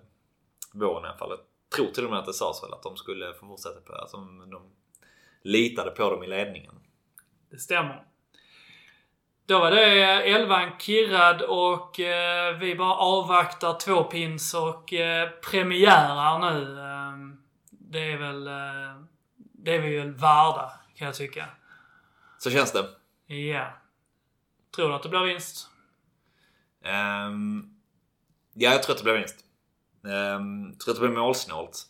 våren 0.74 1.06
i 1.06 1.08
alla 1.08 1.18
fall. 1.18 1.30
Jag 1.30 1.40
tror 1.76 1.92
till 1.92 2.06
och 2.06 2.10
med 2.10 2.20
att 2.20 2.26
det 2.26 2.34
sades 2.34 2.64
väl 2.64 2.74
att 2.74 2.84
de 2.84 2.98
skulle 2.98 3.34
få 3.34 3.48
fortsätta 3.48 3.82
på 3.82 3.92
det. 3.92 4.02
Alltså, 4.02 4.18
de 4.52 4.72
litade 5.42 5.92
på 5.92 6.10
dem 6.10 6.24
i 6.24 6.28
ledningen. 6.28 6.74
Det 7.50 7.58
stämmer. 7.58 8.04
Då 9.46 9.60
var 9.60 9.72
det 9.72 9.84
elvan 10.34 10.72
kirrad 10.80 11.42
och 11.42 12.00
eh, 12.00 12.58
vi 12.58 12.76
bara 12.76 12.96
avvaktar 12.96 13.80
två 13.80 14.04
pins 14.04 14.54
och 14.54 14.94
eh, 14.94 15.30
premiär 15.30 16.16
här 16.16 16.40
nu. 16.40 16.80
Eh, 16.80 17.38
det 17.70 18.12
är 18.12 18.18
väl... 18.18 18.48
Eh, 18.48 19.04
det 19.36 19.76
är 19.76 19.80
vi 19.80 19.98
väl 19.98 20.12
värda, 20.12 20.72
kan 20.96 21.06
jag 21.06 21.16
tycka. 21.16 21.46
Så 22.38 22.52
känns 22.52 22.72
det. 22.72 22.90
Ja. 23.36 23.68
Tror 24.76 24.90
du 24.90 24.96
att 24.96 25.04
det 25.04 25.10
blir 25.10 25.20
vinst? 25.20 25.71
Ehm, 26.82 27.74
ja, 28.54 28.72
jag 28.72 28.84
tror 28.84 28.94
att 28.94 28.98
det 28.98 29.04
blir 29.04 29.18
vinst. 29.18 29.46
Um, 30.02 30.76
tror 30.78 30.94
att 30.94 31.02
det 31.02 31.08
blir 31.08 31.18
målsnålt. 31.18 31.86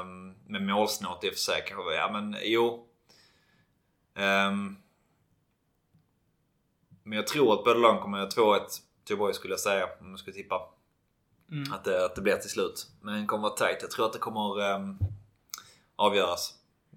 Um, 0.00 0.34
men 0.46 0.66
målsnålt 0.66 1.24
i 1.24 1.28
och 1.28 1.32
för 1.32 1.40
sig 1.40 1.64
kanske. 1.68 1.94
Ja, 1.94 2.10
men 2.12 2.36
jo. 2.42 2.86
Ehm, 4.14 4.76
men 7.02 7.16
jag 7.16 7.26
tror 7.26 7.54
att 7.54 7.64
båda 7.64 7.78
lagen 7.78 8.02
kommer 8.02 8.18
göra 8.18 8.28
2-1 8.28 8.68
till 8.68 8.82
Göteborg 9.00 9.34
skulle 9.34 9.52
jag 9.52 9.60
säga. 9.60 9.88
Om 10.00 10.10
jag 10.10 10.18
skulle 10.18 10.36
tippa. 10.36 10.60
Mm. 11.50 11.72
Att, 11.72 11.84
det, 11.84 12.04
att 12.04 12.14
det 12.14 12.20
blir 12.20 12.36
till 12.36 12.50
slut. 12.50 12.86
Men 13.00 13.20
det 13.20 13.26
kommer 13.26 13.42
vara 13.42 13.56
tight. 13.56 13.78
Jag 13.80 13.90
tror 13.90 14.06
att 14.06 14.12
det 14.12 14.18
kommer 14.18 14.74
um, 14.74 14.98
avgöras. 15.96 16.54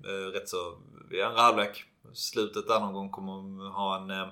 Uh, 0.08 0.32
rätt 0.32 0.50
så 0.50 0.78
i 1.12 1.22
andra 1.22 1.42
halvlek. 1.42 1.86
Slutet 2.14 2.68
där 2.68 2.80
någon 2.80 2.94
gång 2.94 3.10
kommer 3.10 3.70
ha 3.70 3.96
en 3.96 4.12
um, 4.12 4.30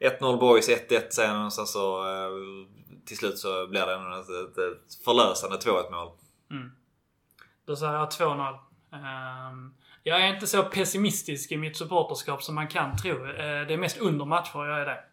1-0 0.00 0.40
boys, 0.40 0.68
1-1 0.68 1.10
sen 1.10 1.44
och 1.44 1.52
sen 1.52 1.66
så 1.66 2.04
eh, 2.06 2.30
till 3.06 3.16
slut 3.16 3.38
så 3.38 3.66
blir 3.66 3.86
det 3.86 3.94
ändå 3.94 4.20
ett, 4.20 4.28
ett, 4.28 4.58
ett 4.58 5.04
förlösande 5.04 5.56
2-1 5.56 5.90
mål. 5.90 6.10
Mm. 6.50 6.72
Då 7.64 7.76
säger 7.76 7.92
jag 7.92 8.08
2-0. 8.08 8.48
Um, 8.48 8.58
ehm, 8.92 9.74
jag 10.02 10.20
är 10.20 10.34
inte 10.34 10.46
så 10.46 10.62
pessimistisk 10.62 11.52
i 11.52 11.56
mitt 11.56 11.76
supporterskap 11.76 12.42
som 12.42 12.54
man 12.54 12.68
kan 12.68 12.96
tro. 12.96 13.12
Uh, 13.12 13.36
det 13.36 13.74
är 13.74 13.78
mest 13.78 13.98
under 13.98 14.24
matcher 14.24 14.64
jag 14.64 14.80
är 14.80 14.86
det. 14.86 15.04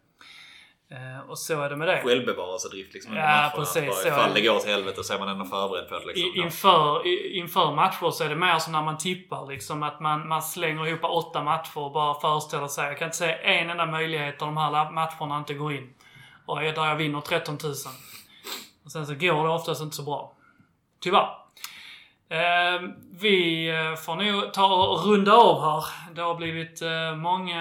Eh, 0.90 1.30
och 1.30 1.38
så 1.38 1.62
är 1.62 1.70
det 1.70 1.76
med 1.76 1.88
det. 1.88 2.02
Självbevarelsedrift 2.04 2.94
liksom. 2.94 3.16
Ja, 3.16 3.52
precis, 3.56 3.94
så 4.02 4.08
är 4.08 4.12
Ifall 4.12 4.34
det. 4.34 4.40
går 4.40 4.56
åt 4.56 4.66
helvete 4.66 5.04
så 5.04 5.14
är 5.14 5.18
man 5.18 5.28
ändå 5.28 5.44
förberedd 5.44 5.88
på 5.88 5.98
det 5.98 6.06
liksom. 6.06 6.24
I, 6.24 6.38
inför, 6.44 7.06
i, 7.06 7.38
inför 7.38 7.72
matcher 7.74 8.10
så 8.10 8.24
är 8.24 8.28
det 8.28 8.36
mer 8.36 8.58
som 8.58 8.72
när 8.72 8.82
man 8.82 8.98
tippar 8.98 9.46
liksom 9.46 9.82
att 9.82 10.00
man, 10.00 10.28
man 10.28 10.42
slänger 10.42 10.86
ihop 10.86 11.04
åtta 11.04 11.42
matcher 11.42 11.78
och 11.78 11.92
bara 11.92 12.20
föreställer 12.20 12.68
sig. 12.68 12.86
Jag 12.88 12.98
kan 12.98 13.06
inte 13.06 13.16
säga 13.16 13.36
en 13.38 13.70
enda 13.70 13.86
möjlighet 13.86 14.38
där 14.38 14.46
de 14.46 14.56
här 14.56 14.90
matcherna 14.90 15.38
inte 15.38 15.54
går 15.54 15.72
in. 15.74 15.94
Och 16.46 16.64
jag- 16.64 16.74
där 16.74 16.86
jag 16.86 16.96
vinner 16.96 17.20
13 17.20 17.58
000. 17.64 17.72
Och 18.84 18.92
sen 18.92 19.06
så 19.06 19.14
går 19.14 19.42
det 19.48 19.54
oftast 19.54 19.82
inte 19.82 19.96
så 19.96 20.02
bra. 20.02 20.32
Tyvärr. 21.00 21.28
Eh, 22.28 22.80
vi 23.20 23.68
eh, 23.68 23.94
får 23.94 24.14
nog 24.16 24.52
ta 24.52 24.66
och 24.86 25.04
runda 25.06 25.32
av 25.32 25.60
här. 25.62 25.84
Det 26.14 26.22
har 26.22 26.34
blivit 26.34 26.82
eh, 26.82 27.16
många 27.16 27.56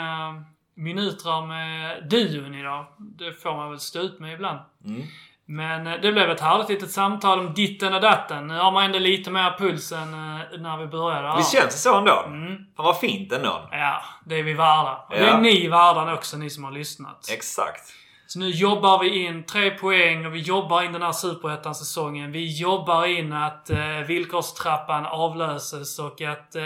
minuter 0.76 1.46
med 1.48 2.04
duon 2.10 2.56
idag. 2.56 2.86
Det 2.98 3.34
får 3.34 3.56
man 3.56 3.70
väl 3.70 3.80
stå 3.80 4.00
ut 4.00 4.20
med 4.20 4.34
ibland. 4.34 4.60
Mm. 4.86 5.04
Men 5.48 5.88
eh, 5.88 5.94
det 6.02 6.12
blev 6.12 6.30
ett 6.30 6.40
härligt 6.42 6.70
litet 6.70 6.92
samtal 6.92 7.40
om 7.40 7.54
ditten 7.54 7.94
och 7.94 8.02
datten. 8.02 8.48
Nu 8.48 8.58
har 8.58 8.72
man 8.72 8.84
ändå 8.84 9.00
lite 9.00 9.32
mer 9.32 9.56
puls 9.58 9.92
än 9.92 10.14
eh, 10.14 10.60
när 10.60 10.78
vi 10.78 10.88
började. 10.88 11.38
Visst 11.38 11.52
känns 11.54 11.66
det 11.74 11.80
så 11.80 11.98
ändå? 11.98 12.24
Mm. 12.28 12.56
Fan 12.76 12.86
vad 12.86 13.00
fint 13.00 13.32
ändå. 13.32 13.70
Ja, 13.72 14.02
det 14.26 14.40
är 14.40 14.44
vi 14.44 14.54
värda. 14.54 15.06
Och 15.10 15.16
det 15.16 15.26
Ja. 15.26 15.38
är 15.38 15.42
ni 15.42 15.68
värda 15.68 16.14
också, 16.14 16.38
ni 16.38 16.50
som 16.50 16.64
har 16.64 16.72
lyssnat. 16.72 17.30
Exakt. 17.34 17.94
Så 18.28 18.40
nu 18.40 18.50
jobbar 18.50 19.00
vi 19.00 19.26
in 19.26 19.44
tre 19.44 19.70
poäng 19.72 20.26
och 20.26 20.36
vi 20.36 20.40
jobbar 20.40 20.82
in 20.84 20.94
den 20.94 21.02
här 21.02 21.12
superettan-säsongen. 21.12 22.32
Vi 22.32 22.60
jobbar 22.60 23.06
in 23.06 23.34
att 23.34 23.70
eh, 23.70 23.80
villkorstrappan 24.08 25.06
avlöses 25.06 26.00
och 26.00 26.22
att 26.22 26.56
eh, 26.56 26.64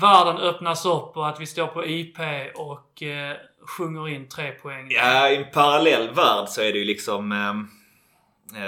världen 0.00 0.36
öppnas 0.36 0.86
upp 0.86 1.16
och 1.16 1.28
att 1.28 1.40
vi 1.40 1.46
står 1.46 1.66
på 1.66 1.86
IP 1.86 2.18
och 2.54 3.02
eh, 3.02 3.36
sjunger 3.78 4.08
in 4.08 4.28
tre 4.28 4.50
poäng. 4.50 4.86
Ja, 4.90 5.30
i 5.30 5.36
en 5.36 5.50
parallell 5.52 6.10
värld 6.14 6.48
så 6.48 6.60
är 6.60 6.72
det 6.72 6.78
ju 6.78 6.84
liksom... 6.84 7.32
eh, 7.32 7.83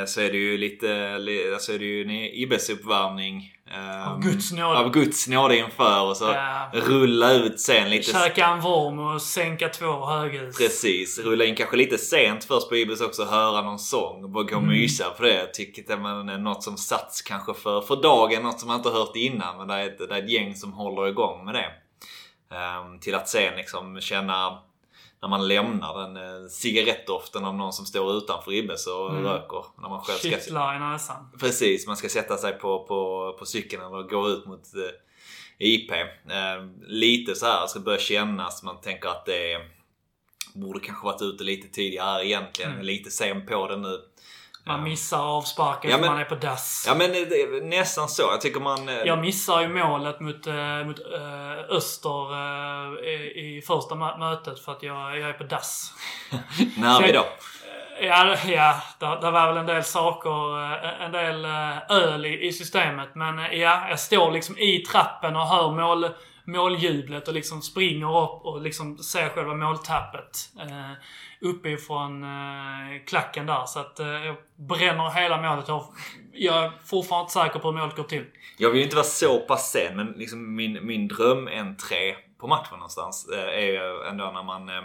så 0.07 0.20
är 0.20 0.31
det 0.31 0.36
ju 0.39 0.59
lite... 0.59 1.19
li- 1.19 1.53
Alltså 1.55 1.73
är 1.73 1.78
det 1.78 1.85
ju 1.85 2.03
en 2.03 2.11
IBS-uppvärmning. 2.11 3.53
ehm, 3.70 4.09
Av 4.12 4.20
Guds 4.23 4.53
nåde. 4.53 4.78
Av 4.78 4.90
Guds 4.90 5.28
nåde 5.28 5.57
inför 5.57 6.03
och 6.03 6.16
så 6.16 6.24
Ja. 6.24 6.70
rulla 6.73 7.32
ut 7.32 7.61
sen 7.61 7.90
lite... 7.90 8.12
Käka 8.12 8.47
en 8.47 8.61
vorm 8.61 8.98
och 8.98 9.23
sänka 9.23 9.69
två 9.69 10.07
höghus. 10.07 10.59
Precis. 10.59 11.19
Rulla 11.19 11.44
in 11.44 11.55
kanske 11.57 11.77
lite 11.77 11.98
sent 11.98 12.44
först 12.44 12.69
på 12.69 12.77
Ibis 12.77 13.01
också. 13.01 13.24
Höra 13.24 13.62
någon 13.62 13.78
sång 13.78 14.24
och 14.24 14.31
bara 14.31 14.44
gå 14.44 14.57
och 14.57 14.62
Mm. 14.62 14.74
mysa 14.74 15.11
på 15.16 15.23
det. 15.23 15.47
Tycker 15.47 15.82
att 15.82 15.89
det 15.89 16.32
är 16.32 16.39
något 16.39 16.62
som 16.62 16.77
satts 16.77 17.23
kanske 17.23 17.55
för, 17.55 17.81
för 17.81 17.97
dagen. 18.03 18.43
Något 18.43 18.61
som 18.61 18.66
man 18.69 18.77
inte 18.77 18.89
har 18.89 18.98
hört 18.98 19.16
innan. 19.16 19.57
Men 19.59 19.69
det 19.69 19.74
är 19.74 19.86
ett, 19.86 19.98
det 19.98 20.15
är 20.15 20.23
ett 20.23 20.31
gäng 20.31 20.55
som 20.55 20.73
håller 20.73 21.09
igång 21.09 21.44
med 21.44 21.55
det. 21.55 21.70
Ehm, 22.57 22.98
till 23.01 23.15
att 23.15 23.28
sen 23.28 23.57
liksom 23.57 24.01
känna... 24.01 24.59
När 25.27 25.31
man 25.31 25.48
lämnar 25.48 25.98
den 26.03 26.16
eh, 26.16 26.48
cigarettdoften 26.48 27.44
av 27.44 27.55
någon 27.55 27.73
som 27.73 27.86
står 27.86 28.16
utanför 28.16 28.51
Ribbes 28.51 28.86
och 28.86 29.11
Mm. 29.11 29.24
röker. 29.24 29.65
När 29.82 29.89
man 29.89 30.01
själv 30.01 30.19
ska, 30.19 30.28
Kittlar 30.31 30.77
i 30.77 30.78
näsan. 30.78 31.28
precis, 31.40 31.86
man 31.86 31.97
ska 31.97 32.09
sätta 32.09 32.36
sig 32.36 32.53
på, 32.53 32.85
på, 32.85 33.32
på 33.39 33.47
cykeln 33.47 33.82
eller 33.82 34.03
gå 34.03 34.28
ut 34.28 34.47
mot 34.47 34.61
eh, 34.74 34.82
IP. 35.59 35.90
Eh, 35.90 36.66
lite 36.86 37.35
så 37.35 37.47
här, 37.47 37.66
ska 37.66 37.81
börja 37.81 37.98
kännas. 37.98 38.62
Man 38.62 38.81
tänker 38.81 39.09
att 39.09 39.27
det 39.27 39.53
är, 39.53 39.61
borde 40.55 40.81
kanske 40.81 41.05
varit 41.07 41.23
ute 41.23 41.44
lite 41.44 41.69
tidigare 41.69 42.27
egentligen. 42.27 42.73
Mm. 42.73 42.85
Lite 42.85 43.11
sen 43.11 43.47
på 43.47 43.69
det 43.69 43.77
nu. 43.77 44.01
Man 44.67 44.83
missar 44.83 45.19
avsparken 45.39 45.91
Ja, 45.91 45.97
för 45.97 46.01
men- 46.05 46.13
man 46.13 46.21
är 46.21 46.25
på 46.25 46.35
dass. 46.35 46.85
Ja 46.89 46.95
men 46.95 47.13
det 47.13 47.19
är 47.43 47.65
nästan 47.65 48.09
så. 48.09 48.23
Jag 48.23 48.41
tycker 48.41 48.61
man... 48.61 48.89
eh, 48.89 48.95
Jag 48.95 49.19
missar 49.19 49.61
ju 49.61 49.69
målet 49.69 50.21
mot, 50.21 50.47
äh, 50.47 50.85
mot 50.87 50.99
äh, 50.99 51.77
Öster 51.77 52.35
i, 53.39 53.63
första 53.67 53.95
mö- 53.95 54.19
mötet 54.19 54.61
för 54.61 54.73
att 54.73 54.83
jag, 54.83 55.19
jag 55.19 55.29
är 55.29 55.33
på 55.33 55.45
dass. 55.45 55.93
när 56.77 57.03
vi 57.03 57.13
då? 57.13 57.25
Ja, 58.01 58.37
ja 58.47 58.83
det, 58.99 59.07
det 59.21 59.31
var 59.31 59.47
väl 59.49 59.57
en 59.57 59.67
del 59.67 59.85
saker, 59.85 60.63
eh, 60.85 61.05
en 61.07 61.13
del 61.13 61.45
eh, 61.45 61.91
öl 61.91 62.27
i, 62.27 62.47
i 62.47 62.53
systemet. 62.53 63.09
Men 63.15 63.39
eh, 63.39 63.53
ja, 63.55 63.87
jag 63.89 64.01
står 64.01 64.31
liksom 64.33 64.59
i 64.59 64.79
trappen 64.79 65.37
och 65.37 65.47
hör 65.47 65.71
mål, 65.71 66.09
måljublet 66.45 67.29
och 67.29 67.35
liksom 67.35 67.63
springer 67.63 68.23
upp 68.23 68.41
och 68.47 68.61
liksom 68.63 68.99
ser 68.99 69.29
själva 69.29 69.55
måltappet. 69.55 70.39
Uppifrån 71.41 72.25
eh, 72.25 73.05
klacken 73.07 73.47
där. 73.47 73.65
Så 73.67 73.79
att 73.79 74.01
eh, 74.01 74.07
jag 74.07 74.37
bränner 74.57 75.11
hela 75.11 75.43
målet. 75.43 75.69
Jag, 75.69 75.85
jag 76.33 76.65
är 76.65 76.73
fortfarande 76.85 77.23
inte 77.23 77.33
säker 77.33 77.59
på 77.59 77.71
hur 77.71 77.79
målet 77.79 77.97
går 77.97 78.05
till. 78.05 78.25
Jag 78.59 78.71
vill 78.71 78.83
inte 78.83 78.97
vara 78.97 79.05
så 79.05 79.39
pass 79.39 79.71
sen 79.71 79.97
men 79.97 80.07
liksom 80.07 80.55
min, 80.55 80.87
min 80.87 81.09
drömentré 81.09 82.15
på 82.39 82.47
matchen 82.47 82.79
någonstans 82.79 83.29
eh, 83.29 83.59
är 83.59 83.67
ju 83.67 84.09
ändå 84.09 84.31
när 84.31 84.43
man... 84.43 84.69
Eh, 84.69 84.83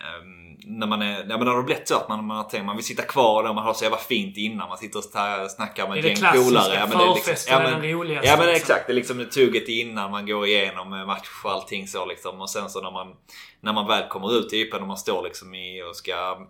eh, 0.00 0.06
ehm, 0.06 0.56
när 0.78 0.86
man 0.86 1.02
är, 1.02 1.18
ja, 1.18 1.24
men 1.24 1.38
när 1.38 1.44
det 1.44 1.50
har 1.50 1.62
blivit 1.62 1.88
så 1.88 1.96
att 1.96 2.08
man, 2.08 2.24
man, 2.24 2.48
tänkt, 2.48 2.66
man 2.66 2.76
vill 2.76 2.84
sitta 2.84 3.02
kvar 3.02 3.42
där 3.42 3.52
man 3.54 3.64
har 3.64 3.74
så 3.74 3.84
jävla 3.84 3.98
fint 3.98 4.36
innan. 4.36 4.68
Man 4.68 4.78
sitter 4.78 4.98
och 4.98 5.04
snackar 5.50 5.88
med 5.88 5.98
ett 5.98 6.04
gäng 6.04 6.32
polare. 6.32 6.74
Ja, 6.74 6.86
men 6.86 6.98
det 6.98 7.04
är 7.04 7.14
liksom- 7.14 7.34
ja, 7.48 7.58
men- 7.62 7.72
den 7.72 7.90
roligaste. 7.92 8.28
Ja 8.28 8.36
men 8.36 8.46
liksom. 8.46 8.62
exakt. 8.62 8.86
Det 8.86 8.92
är 8.92 8.94
liksom 8.94 9.26
tugget 9.34 9.68
innan 9.68 10.10
man 10.10 10.26
går 10.26 10.46
igenom 10.46 10.90
match 11.06 11.28
och 11.44 11.50
allting 11.50 11.88
så 11.88 12.06
liksom. 12.06 12.40
Och 12.40 12.50
sen 12.50 12.70
så 12.70 12.80
när 12.80 12.90
man, 12.90 13.14
när 13.60 13.72
man 13.72 13.86
väl 13.86 14.08
kommer 14.08 14.38
ut 14.38 14.52
i 14.52 14.60
IPen 14.60 14.82
och 14.82 14.88
man 14.88 14.96
står 14.96 15.22
liksom 15.22 15.54
i 15.54 15.82
och 15.82 15.96
ska 15.96 16.46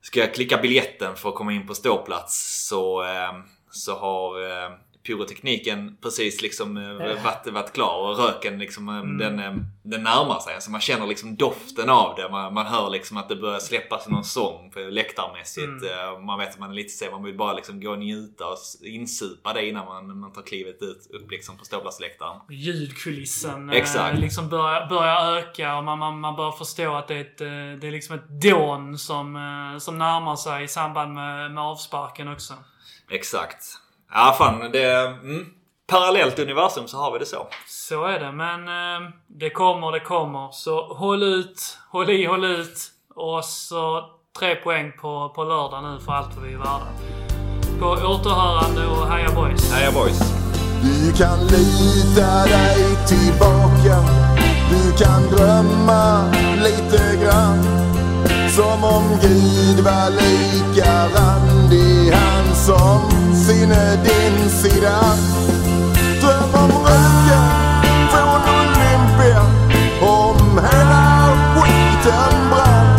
Ska 0.00 0.20
jag 0.20 0.34
klicka 0.34 0.56
biljetten 0.56 1.16
för 1.16 1.28
att 1.28 1.34
komma 1.34 1.52
in 1.52 1.66
på 1.66 1.74
ståplats 1.74 2.66
så, 2.68 3.04
eh, 3.04 3.32
så 3.70 3.94
har 3.94 4.42
eh, 4.50 4.70
pyrotekniken 5.06 5.96
precis 6.02 6.42
liksom 6.42 6.76
eh, 6.76 7.22
varit, 7.24 7.46
varit 7.46 7.72
klar 7.72 7.98
och 8.10 8.18
röken 8.18 8.58
liksom 8.58 8.88
eh, 8.88 9.02
den, 9.28 9.38
eh, 9.38 9.54
den 9.82 10.02
närmar 10.02 10.40
sig. 10.40 10.60
Så 10.60 10.70
man 10.70 10.80
känner 10.80 11.06
liksom 11.06 11.36
doften 11.36 11.90
av 11.90 12.14
det. 12.16 12.28
Man, 12.30 12.54
man 12.54 12.66
hör 12.66 12.90
liksom 12.90 13.16
att 13.16 13.28
det 13.28 13.36
börjar 13.36 13.58
släppas 13.58 14.08
någon 14.08 14.24
sång 14.24 14.72
läktarmässigt. 14.90 15.82
Eh, 15.84 16.20
Man 16.20 16.38
vet 16.38 16.50
att 16.50 16.58
man 16.58 16.70
är 16.70 16.74
lite 16.74 16.88
sen. 16.88 17.10
Man 17.12 17.22
vill 17.22 17.36
bara 17.36 17.52
liksom 17.52 17.80
gå 17.80 17.90
och 17.90 17.98
njuta 17.98 18.46
och 18.46 18.56
insupa 18.82 19.52
det 19.52 19.68
innan 19.68 19.86
man, 19.86 20.18
man 20.18 20.32
tar 20.32 20.42
klivet 20.42 20.82
ut 20.82 21.06
upp 21.10 21.30
liksom 21.30 21.58
på 21.58 21.64
ståplatsläktaren. 21.64 22.40
ljudkulissen 22.50 23.70
Exakt. 23.70 24.18
liksom 24.18 24.48
börjar, 24.48 24.86
börjar 24.88 25.36
öka 25.36 25.76
och 25.76 25.84
man, 25.84 25.98
man, 25.98 26.20
man 26.20 26.36
börjar 26.36 26.52
förstå 26.52 26.94
att 26.94 27.08
det 27.08 27.14
är, 27.14 27.20
ett, 27.20 27.38
det 27.80 27.86
är 27.86 27.92
liksom 27.92 28.14
ett 28.14 28.28
dån 28.28 28.98
som, 28.98 29.24
som 29.80 29.98
närmar 29.98 30.36
sig 30.36 30.64
i 30.64 30.68
samband 30.68 31.14
med, 31.14 31.50
med 31.50 31.64
avsparken 31.64 32.28
också. 32.28 32.54
Exakt. 33.10 33.64
Ja 34.16 34.34
fan, 34.38 34.70
det... 34.72 34.92
Mm, 35.06 35.46
parallellt 35.86 36.38
universum 36.38 36.88
så 36.88 36.96
har 36.96 37.12
vi 37.12 37.18
det 37.18 37.26
så. 37.26 37.46
Så 37.66 38.04
är 38.04 38.20
det, 38.20 38.32
men 38.32 38.68
eh, 38.68 39.10
det 39.26 39.50
kommer, 39.50 39.92
det 39.92 40.00
kommer. 40.00 40.48
Så 40.52 40.94
håll 40.94 41.22
ut, 41.22 41.78
håll 41.90 42.10
i, 42.10 42.26
håll 42.26 42.44
ut. 42.44 42.78
Och 43.14 43.44
så 43.44 44.04
tre 44.38 44.54
poäng 44.54 44.92
på, 45.00 45.32
på 45.34 45.44
lördag 45.44 45.82
nu 45.82 46.00
för 46.00 46.12
allt 46.12 46.36
vad 46.36 46.44
vi 46.44 46.52
är 46.52 46.58
värda. 46.58 46.88
På 47.80 47.86
återhörande 47.86 48.86
och 48.86 49.08
heja 49.08 49.30
boys. 49.34 49.72
Heja 49.72 49.92
boys! 49.92 50.44
Du 50.82 51.12
kan 51.12 51.38
lita 51.46 52.44
dig 52.44 52.96
tillbaka 53.08 53.96
Du 54.70 55.04
kan 55.04 55.22
drömma 55.22 56.32
lite 56.56 57.24
grann 57.24 57.62
Som 58.48 58.84
om 58.84 59.18
Gud 59.22 59.84
var 59.84 60.10
lika 60.10 61.06
randig 61.06 62.12
Han 62.12 62.43
som 62.64 63.00
sinne 63.34 63.96
din 64.04 64.50
sida. 64.50 65.00
Dröm 66.20 66.54
om 66.54 66.70
röken 66.70 67.48
från 68.10 68.42
Olympia. 68.56 69.42
Om 70.00 70.58
hela 70.58 71.06
skiten 71.54 72.34
brann 72.50 72.98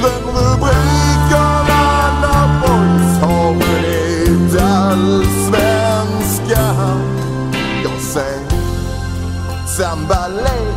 Dröm 0.00 0.26
rubrikerna 0.36 1.82
när 2.22 2.46
boys 2.60 3.12
har 3.22 3.48
vunnit 3.52 4.54
allsvenskan 4.62 7.00
Jag 7.82 7.98
säger, 8.00 8.48
sambalek 9.66 10.67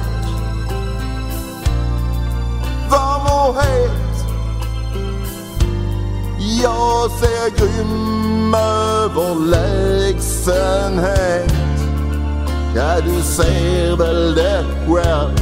Jag 6.64 7.12
ser 7.12 7.50
grym 7.58 8.54
överlägsenhet. 8.54 11.54
Ja, 12.76 13.02
du 13.02 13.22
ser 13.22 13.96
väl 13.96 14.36
det 14.36 14.66
själv 14.88 15.36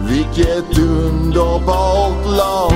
Vilket 0.00 0.78
underbart 0.78 2.26
lag. 2.26 2.72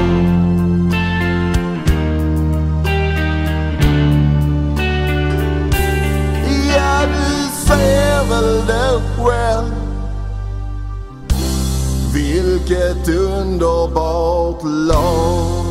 Ja, 6.77 7.07
du 7.07 7.49
ser 7.67 8.25
väl 8.29 8.67
det 8.67 9.01
själv 9.23 9.84
vilket 12.15 13.09
underbart 13.09 14.63
lag. 14.63 15.64